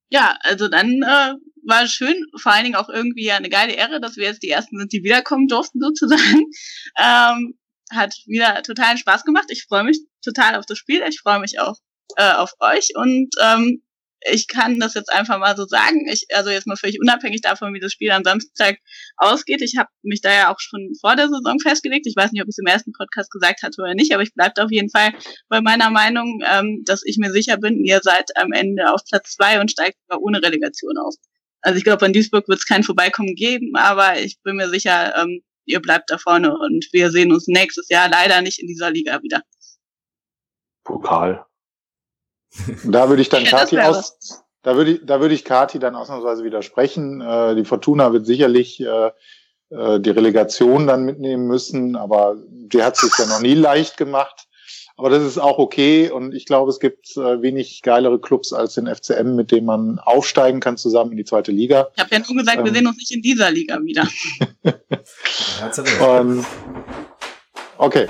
Ja, 0.09 0.37
also 0.41 0.67
dann 0.67 0.89
äh, 0.89 1.33
war 1.67 1.87
schön, 1.87 2.25
vor 2.41 2.53
allen 2.53 2.63
Dingen 2.63 2.75
auch 2.75 2.89
irgendwie 2.89 3.31
eine 3.31 3.49
geile 3.49 3.73
Ehre, 3.73 3.99
dass 3.99 4.15
wir 4.15 4.25
jetzt 4.25 4.43
die 4.43 4.49
ersten 4.49 4.77
sind, 4.79 4.91
die 4.91 5.03
wiederkommen 5.03 5.47
durften 5.47 5.79
sozusagen. 5.79 6.45
Ähm, 6.99 7.53
hat 7.91 8.15
wieder 8.25 8.63
totalen 8.63 8.97
Spaß 8.97 9.23
gemacht. 9.23 9.45
Ich 9.49 9.65
freue 9.65 9.83
mich 9.83 9.99
total 10.23 10.55
auf 10.55 10.65
das 10.65 10.77
Spiel. 10.77 11.03
Ich 11.07 11.19
freue 11.19 11.39
mich 11.39 11.59
auch 11.59 11.75
äh, 12.15 12.33
auf 12.33 12.51
euch 12.59 12.89
und 12.95 13.29
ähm, 13.41 13.83
ich 14.31 14.47
kann 14.47 14.79
das 14.79 14.93
jetzt 14.95 15.11
einfach 15.11 15.37
mal 15.37 15.55
so 15.55 15.65
sagen. 15.65 16.07
Ich, 16.11 16.25
also 16.33 16.49
jetzt 16.49 16.67
mal 16.67 16.75
völlig 16.75 16.99
unabhängig 16.99 17.41
davon, 17.41 17.73
wie 17.73 17.79
das 17.79 17.91
Spiel 17.93 18.11
am 18.11 18.23
Samstag 18.23 18.77
ausgeht. 19.17 19.61
Ich 19.61 19.77
habe 19.77 19.89
mich 20.01 20.21
da 20.21 20.33
ja 20.33 20.51
auch 20.51 20.59
schon 20.59 20.93
vor 20.99 21.15
der 21.15 21.29
Saison 21.29 21.59
festgelegt. 21.59 22.07
Ich 22.07 22.15
weiß 22.15 22.31
nicht, 22.31 22.41
ob 22.41 22.47
ich 22.47 22.53
es 22.53 22.57
im 22.57 22.65
ersten 22.65 22.91
Podcast 22.93 23.31
gesagt 23.31 23.61
hatte 23.61 23.81
oder 23.81 23.93
nicht, 23.93 24.13
aber 24.13 24.23
ich 24.23 24.33
bleibe 24.33 24.63
auf 24.63 24.71
jeden 24.71 24.89
Fall 24.89 25.13
bei 25.49 25.61
meiner 25.61 25.91
Meinung, 25.91 26.41
ähm, 26.51 26.81
dass 26.85 27.03
ich 27.05 27.17
mir 27.17 27.31
sicher 27.31 27.57
bin, 27.57 27.83
ihr 27.83 27.99
seid 28.01 28.35
am 28.37 28.51
Ende 28.51 28.91
auf 28.91 29.01
Platz 29.07 29.33
zwei 29.33 29.61
und 29.61 29.71
steigt 29.71 29.97
sogar 30.01 30.21
ohne 30.21 30.41
Relegation 30.41 30.97
auf. 30.97 31.15
Also 31.67 31.79
ich 31.79 31.83
glaube, 31.83 32.05
an 32.05 32.13
Duisburg 32.13 32.47
wird 32.47 32.59
es 32.59 32.65
kein 32.65 32.83
Vorbeikommen 32.83 33.35
geben, 33.35 33.75
aber 33.75 34.17
ich 34.21 34.41
bin 34.41 34.55
mir 34.55 34.69
sicher, 34.69 35.13
ähm, 35.21 35.41
ihr 35.65 35.81
bleibt 35.81 36.09
da 36.09 36.17
vorne 36.17 36.57
und 36.57 36.87
wir 36.93 37.11
sehen 37.11 37.33
uns 37.33 37.47
nächstes 37.47 37.89
Jahr 37.89 38.07
leider 38.07 38.41
nicht 38.41 38.59
in 38.61 38.67
dieser 38.67 38.89
Liga 38.89 39.21
wieder. 39.21 39.41
Pokal. 40.85 41.45
Da 42.85 43.09
würde 43.09 43.21
ich 43.21 43.27
dann 43.27 43.43
ja, 43.43 43.49
Kati 43.49 43.77
aus, 43.79 44.45
da 44.61 44.77
würde 44.77 44.91
ich, 44.91 45.01
da 45.03 45.19
würde 45.19 45.35
ich 45.35 45.43
Kati 45.43 45.77
dann 45.77 45.97
ausnahmsweise 45.97 46.45
widersprechen. 46.45 47.19
Äh, 47.19 47.55
die 47.55 47.65
Fortuna 47.65 48.13
wird 48.13 48.25
sicherlich 48.25 48.79
äh, 48.79 49.11
äh, 49.69 49.99
die 49.99 50.11
Relegation 50.11 50.87
dann 50.87 51.03
mitnehmen 51.03 51.47
müssen, 51.47 51.97
aber 51.97 52.37
die 52.47 52.81
hat 52.81 52.95
sich 52.95 53.11
ja 53.17 53.25
noch 53.25 53.41
nie 53.41 53.55
leicht 53.55 53.97
gemacht. 53.97 54.46
Aber 54.97 55.11
das 55.11 55.23
ist 55.23 55.37
auch 55.37 55.59
okay 55.59 56.09
und 56.09 56.33
ich 56.33 56.45
glaube, 56.45 56.71
es 56.71 56.79
gibt 56.79 57.15
äh, 57.17 57.41
wenig 57.43 57.83
geilere 57.83 58.19
Clubs 58.19 58.51
als 58.51 58.73
den 58.73 58.87
FCM, 58.87 59.35
mit 59.35 59.51
dem 59.51 59.65
man 59.65 59.99
aufsteigen 59.99 60.59
kann 60.59 60.75
zusammen 60.75 61.11
in 61.11 61.17
die 61.17 61.23
zweite 61.23 61.51
Liga. 61.51 61.89
Ich 61.95 62.03
habe 62.03 62.15
ja 62.15 62.19
nur 62.27 62.35
gesagt, 62.35 62.57
ähm, 62.57 62.65
wir 62.65 62.73
sehen 62.73 62.87
uns 62.87 62.97
nicht 62.97 63.11
in 63.11 63.21
dieser 63.21 63.51
Liga 63.51 63.79
wieder. 63.83 64.07
und, 66.19 66.45
okay. 67.77 68.07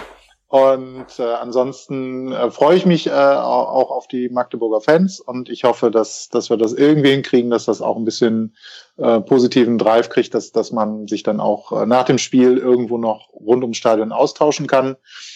Und 0.50 1.20
äh, 1.20 1.24
ansonsten 1.24 2.32
äh, 2.32 2.50
freue 2.52 2.78
ich 2.78 2.86
mich 2.86 3.08
äh, 3.08 3.12
auch 3.12 3.92
auf 3.92 4.08
die 4.08 4.30
Magdeburger 4.30 4.80
Fans 4.80 5.20
und 5.20 5.50
ich 5.50 5.66
hoffe, 5.66 5.92
dass, 5.92 6.30
dass 6.30 6.50
wir 6.50 6.56
das 6.56 6.72
irgendwie 6.72 7.10
hinkriegen, 7.12 7.52
dass 7.52 7.66
das 7.66 7.82
auch 7.82 7.98
ein 7.98 8.06
bisschen 8.06 8.56
äh, 8.96 9.20
positiven 9.20 9.78
Drive 9.78 10.08
kriegt, 10.08 10.34
dass, 10.34 10.54
dass 10.54 10.72
man 10.72 11.06
sich 11.08 11.24
dann 11.24 11.42
auch 11.42 11.74
äh, 11.74 11.86
nach 11.86 12.06
dem 12.06 12.18
Spiel 12.18 12.58
irgendwo 12.58 12.98
noch 12.98 13.28
rund 13.34 13.62
ums 13.64 13.76
Stadion 13.76 14.14
austauschen 14.14 14.68
kann. 14.68 14.96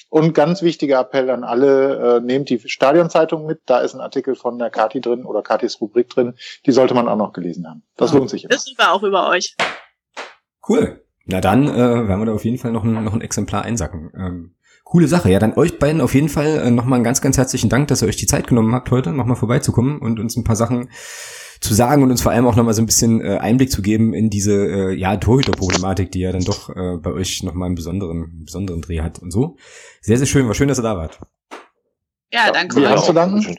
Und 0.09 0.33
ganz 0.33 0.61
wichtiger 0.61 1.01
Appell 1.01 1.29
an 1.29 1.43
alle, 1.43 2.17
äh, 2.17 2.21
nehmt 2.21 2.49
die 2.49 2.59
Stadionzeitung 2.59 3.45
mit, 3.45 3.59
da 3.65 3.79
ist 3.79 3.93
ein 3.93 4.01
Artikel 4.01 4.35
von 4.35 4.59
der 4.59 4.69
Kati 4.69 5.01
drin 5.01 5.25
oder 5.25 5.41
Katis 5.41 5.81
Rubrik 5.81 6.09
drin, 6.09 6.35
die 6.65 6.71
sollte 6.71 6.93
man 6.93 7.09
auch 7.09 7.17
noch 7.17 7.33
gelesen 7.33 7.67
haben. 7.67 7.83
Das 7.97 8.13
lohnt 8.13 8.29
sich 8.29 8.45
immer. 8.45 8.53
Wissen 8.53 8.75
wir 8.77 8.93
auch 8.93 9.03
über 9.03 9.27
euch. 9.27 9.57
Cool. 10.67 11.03
Na 11.25 11.41
dann 11.41 11.67
äh, 11.67 11.75
werden 11.75 12.19
wir 12.19 12.25
da 12.25 12.33
auf 12.33 12.45
jeden 12.45 12.57
Fall 12.57 12.71
noch 12.71 12.85
ein, 12.85 13.03
noch 13.03 13.13
ein 13.13 13.21
Exemplar 13.21 13.63
einsacken. 13.63 14.11
Ähm 14.15 14.55
Coole 14.91 15.07
Sache. 15.07 15.31
Ja, 15.31 15.39
dann 15.39 15.53
euch 15.53 15.79
beiden 15.79 16.01
auf 16.01 16.13
jeden 16.13 16.27
Fall 16.27 16.57
äh, 16.57 16.69
nochmal 16.69 16.97
einen 16.97 17.05
ganz, 17.05 17.21
ganz 17.21 17.37
herzlichen 17.37 17.69
Dank, 17.69 17.87
dass 17.87 18.01
ihr 18.01 18.09
euch 18.09 18.17
die 18.17 18.25
Zeit 18.25 18.47
genommen 18.47 18.75
habt, 18.75 18.91
heute 18.91 19.13
nochmal 19.13 19.37
vorbeizukommen 19.37 19.99
und 19.99 20.19
uns 20.19 20.35
ein 20.35 20.43
paar 20.43 20.57
Sachen 20.57 20.89
zu 21.61 21.73
sagen 21.73 22.03
und 22.03 22.11
uns 22.11 22.21
vor 22.21 22.33
allem 22.33 22.45
auch 22.45 22.57
nochmal 22.57 22.73
so 22.73 22.81
ein 22.81 22.87
bisschen 22.87 23.21
äh, 23.21 23.37
Einblick 23.37 23.71
zu 23.71 23.81
geben 23.81 24.13
in 24.13 24.29
diese 24.29 24.51
äh, 24.51 24.93
ja, 24.93 25.15
Torhüter-Problematik, 25.15 26.11
die 26.11 26.19
ja 26.19 26.33
dann 26.33 26.43
doch 26.43 26.75
äh, 26.75 26.97
bei 26.97 27.13
euch 27.13 27.41
nochmal 27.41 27.67
einen 27.67 27.75
besonderen, 27.75 28.43
besonderen 28.43 28.81
Dreh 28.81 28.99
hat 28.99 29.19
und 29.19 29.31
so. 29.31 29.55
Sehr, 30.01 30.17
sehr 30.17 30.27
schön. 30.27 30.45
War 30.47 30.55
schön, 30.55 30.67
dass 30.67 30.79
ihr 30.79 30.83
da 30.83 30.97
wart. 30.97 31.21
Ja, 32.33 32.51
danke. 32.51 32.81
Ja, 32.81 32.89
hast 32.89 33.07
du 33.07 33.13
danken? 33.13 33.55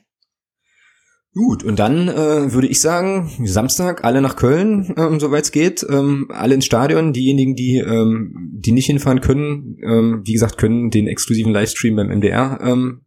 Gut, 1.35 1.65
und 1.65 1.79
dann 1.79 2.09
äh, 2.09 2.53
würde 2.53 2.67
ich 2.67 2.81
sagen, 2.81 3.31
Samstag 3.45 4.05
alle 4.05 4.21
nach 4.21 4.37
Köln, 4.37 4.93
ähm, 4.99 5.19
soweit 5.19 5.45
es 5.45 5.51
geht, 5.51 5.85
ähm, 5.89 6.27
alle 6.29 6.55
ins 6.55 6.67
Stadion. 6.67 7.15
Diejenigen, 7.15 7.57
die 7.57 7.79
ähm, 7.79 8.51
die 8.53 8.73
nicht 8.73 8.87
hinfahren 8.87 9.23
können, 9.23 9.79
ähm, 9.83 10.21
wie 10.25 10.35
gesagt, 10.35 10.59
können 10.59 10.91
den 10.91 11.09
exklusiven 11.09 11.53
Livestream 11.53 11.97
beim 11.97 12.09
MDR 12.09 12.61
ähm, 12.63 13.07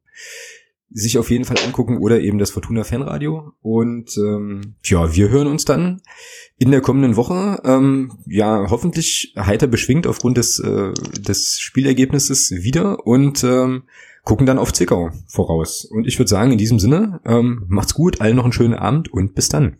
sich 0.89 1.19
auf 1.19 1.29
jeden 1.29 1.45
Fall 1.45 1.57
angucken 1.63 1.97
oder 1.99 2.19
eben 2.19 2.39
das 2.39 2.49
Fortuna 2.49 2.83
Fanradio. 2.83 3.51
Und 3.61 4.17
ähm, 4.17 4.75
ja, 4.83 5.15
wir 5.15 5.29
hören 5.29 5.47
uns 5.47 5.65
dann 5.65 6.01
in 6.57 6.71
der 6.71 6.81
kommenden 6.81 7.17
Woche. 7.17 7.61
Ähm, 7.63 8.13
ja, 8.25 8.71
hoffentlich 8.71 9.33
heiter 9.37 9.67
beschwingt 9.67 10.07
aufgrund 10.07 10.37
des 10.37 10.57
äh, 10.59 10.93
des 11.19 11.59
Spielergebnisses 11.59 12.51
wieder 12.51 13.05
und 13.05 13.43
ähm, 13.43 13.83
gucken 14.25 14.45
dann 14.45 14.59
auf 14.59 14.73
Zwickau 14.73 15.11
voraus. 15.27 15.85
Und 15.85 16.05
ich 16.05 16.19
würde 16.19 16.29
sagen, 16.29 16.51
in 16.51 16.57
diesem 16.57 16.79
Sinne, 16.79 17.21
ähm, 17.25 17.63
macht's 17.67 17.93
gut, 17.93 18.19
allen 18.19 18.35
noch 18.35 18.43
einen 18.43 18.53
schönen 18.53 18.73
Abend 18.73 19.13
und 19.13 19.35
bis 19.35 19.47
dann. 19.47 19.77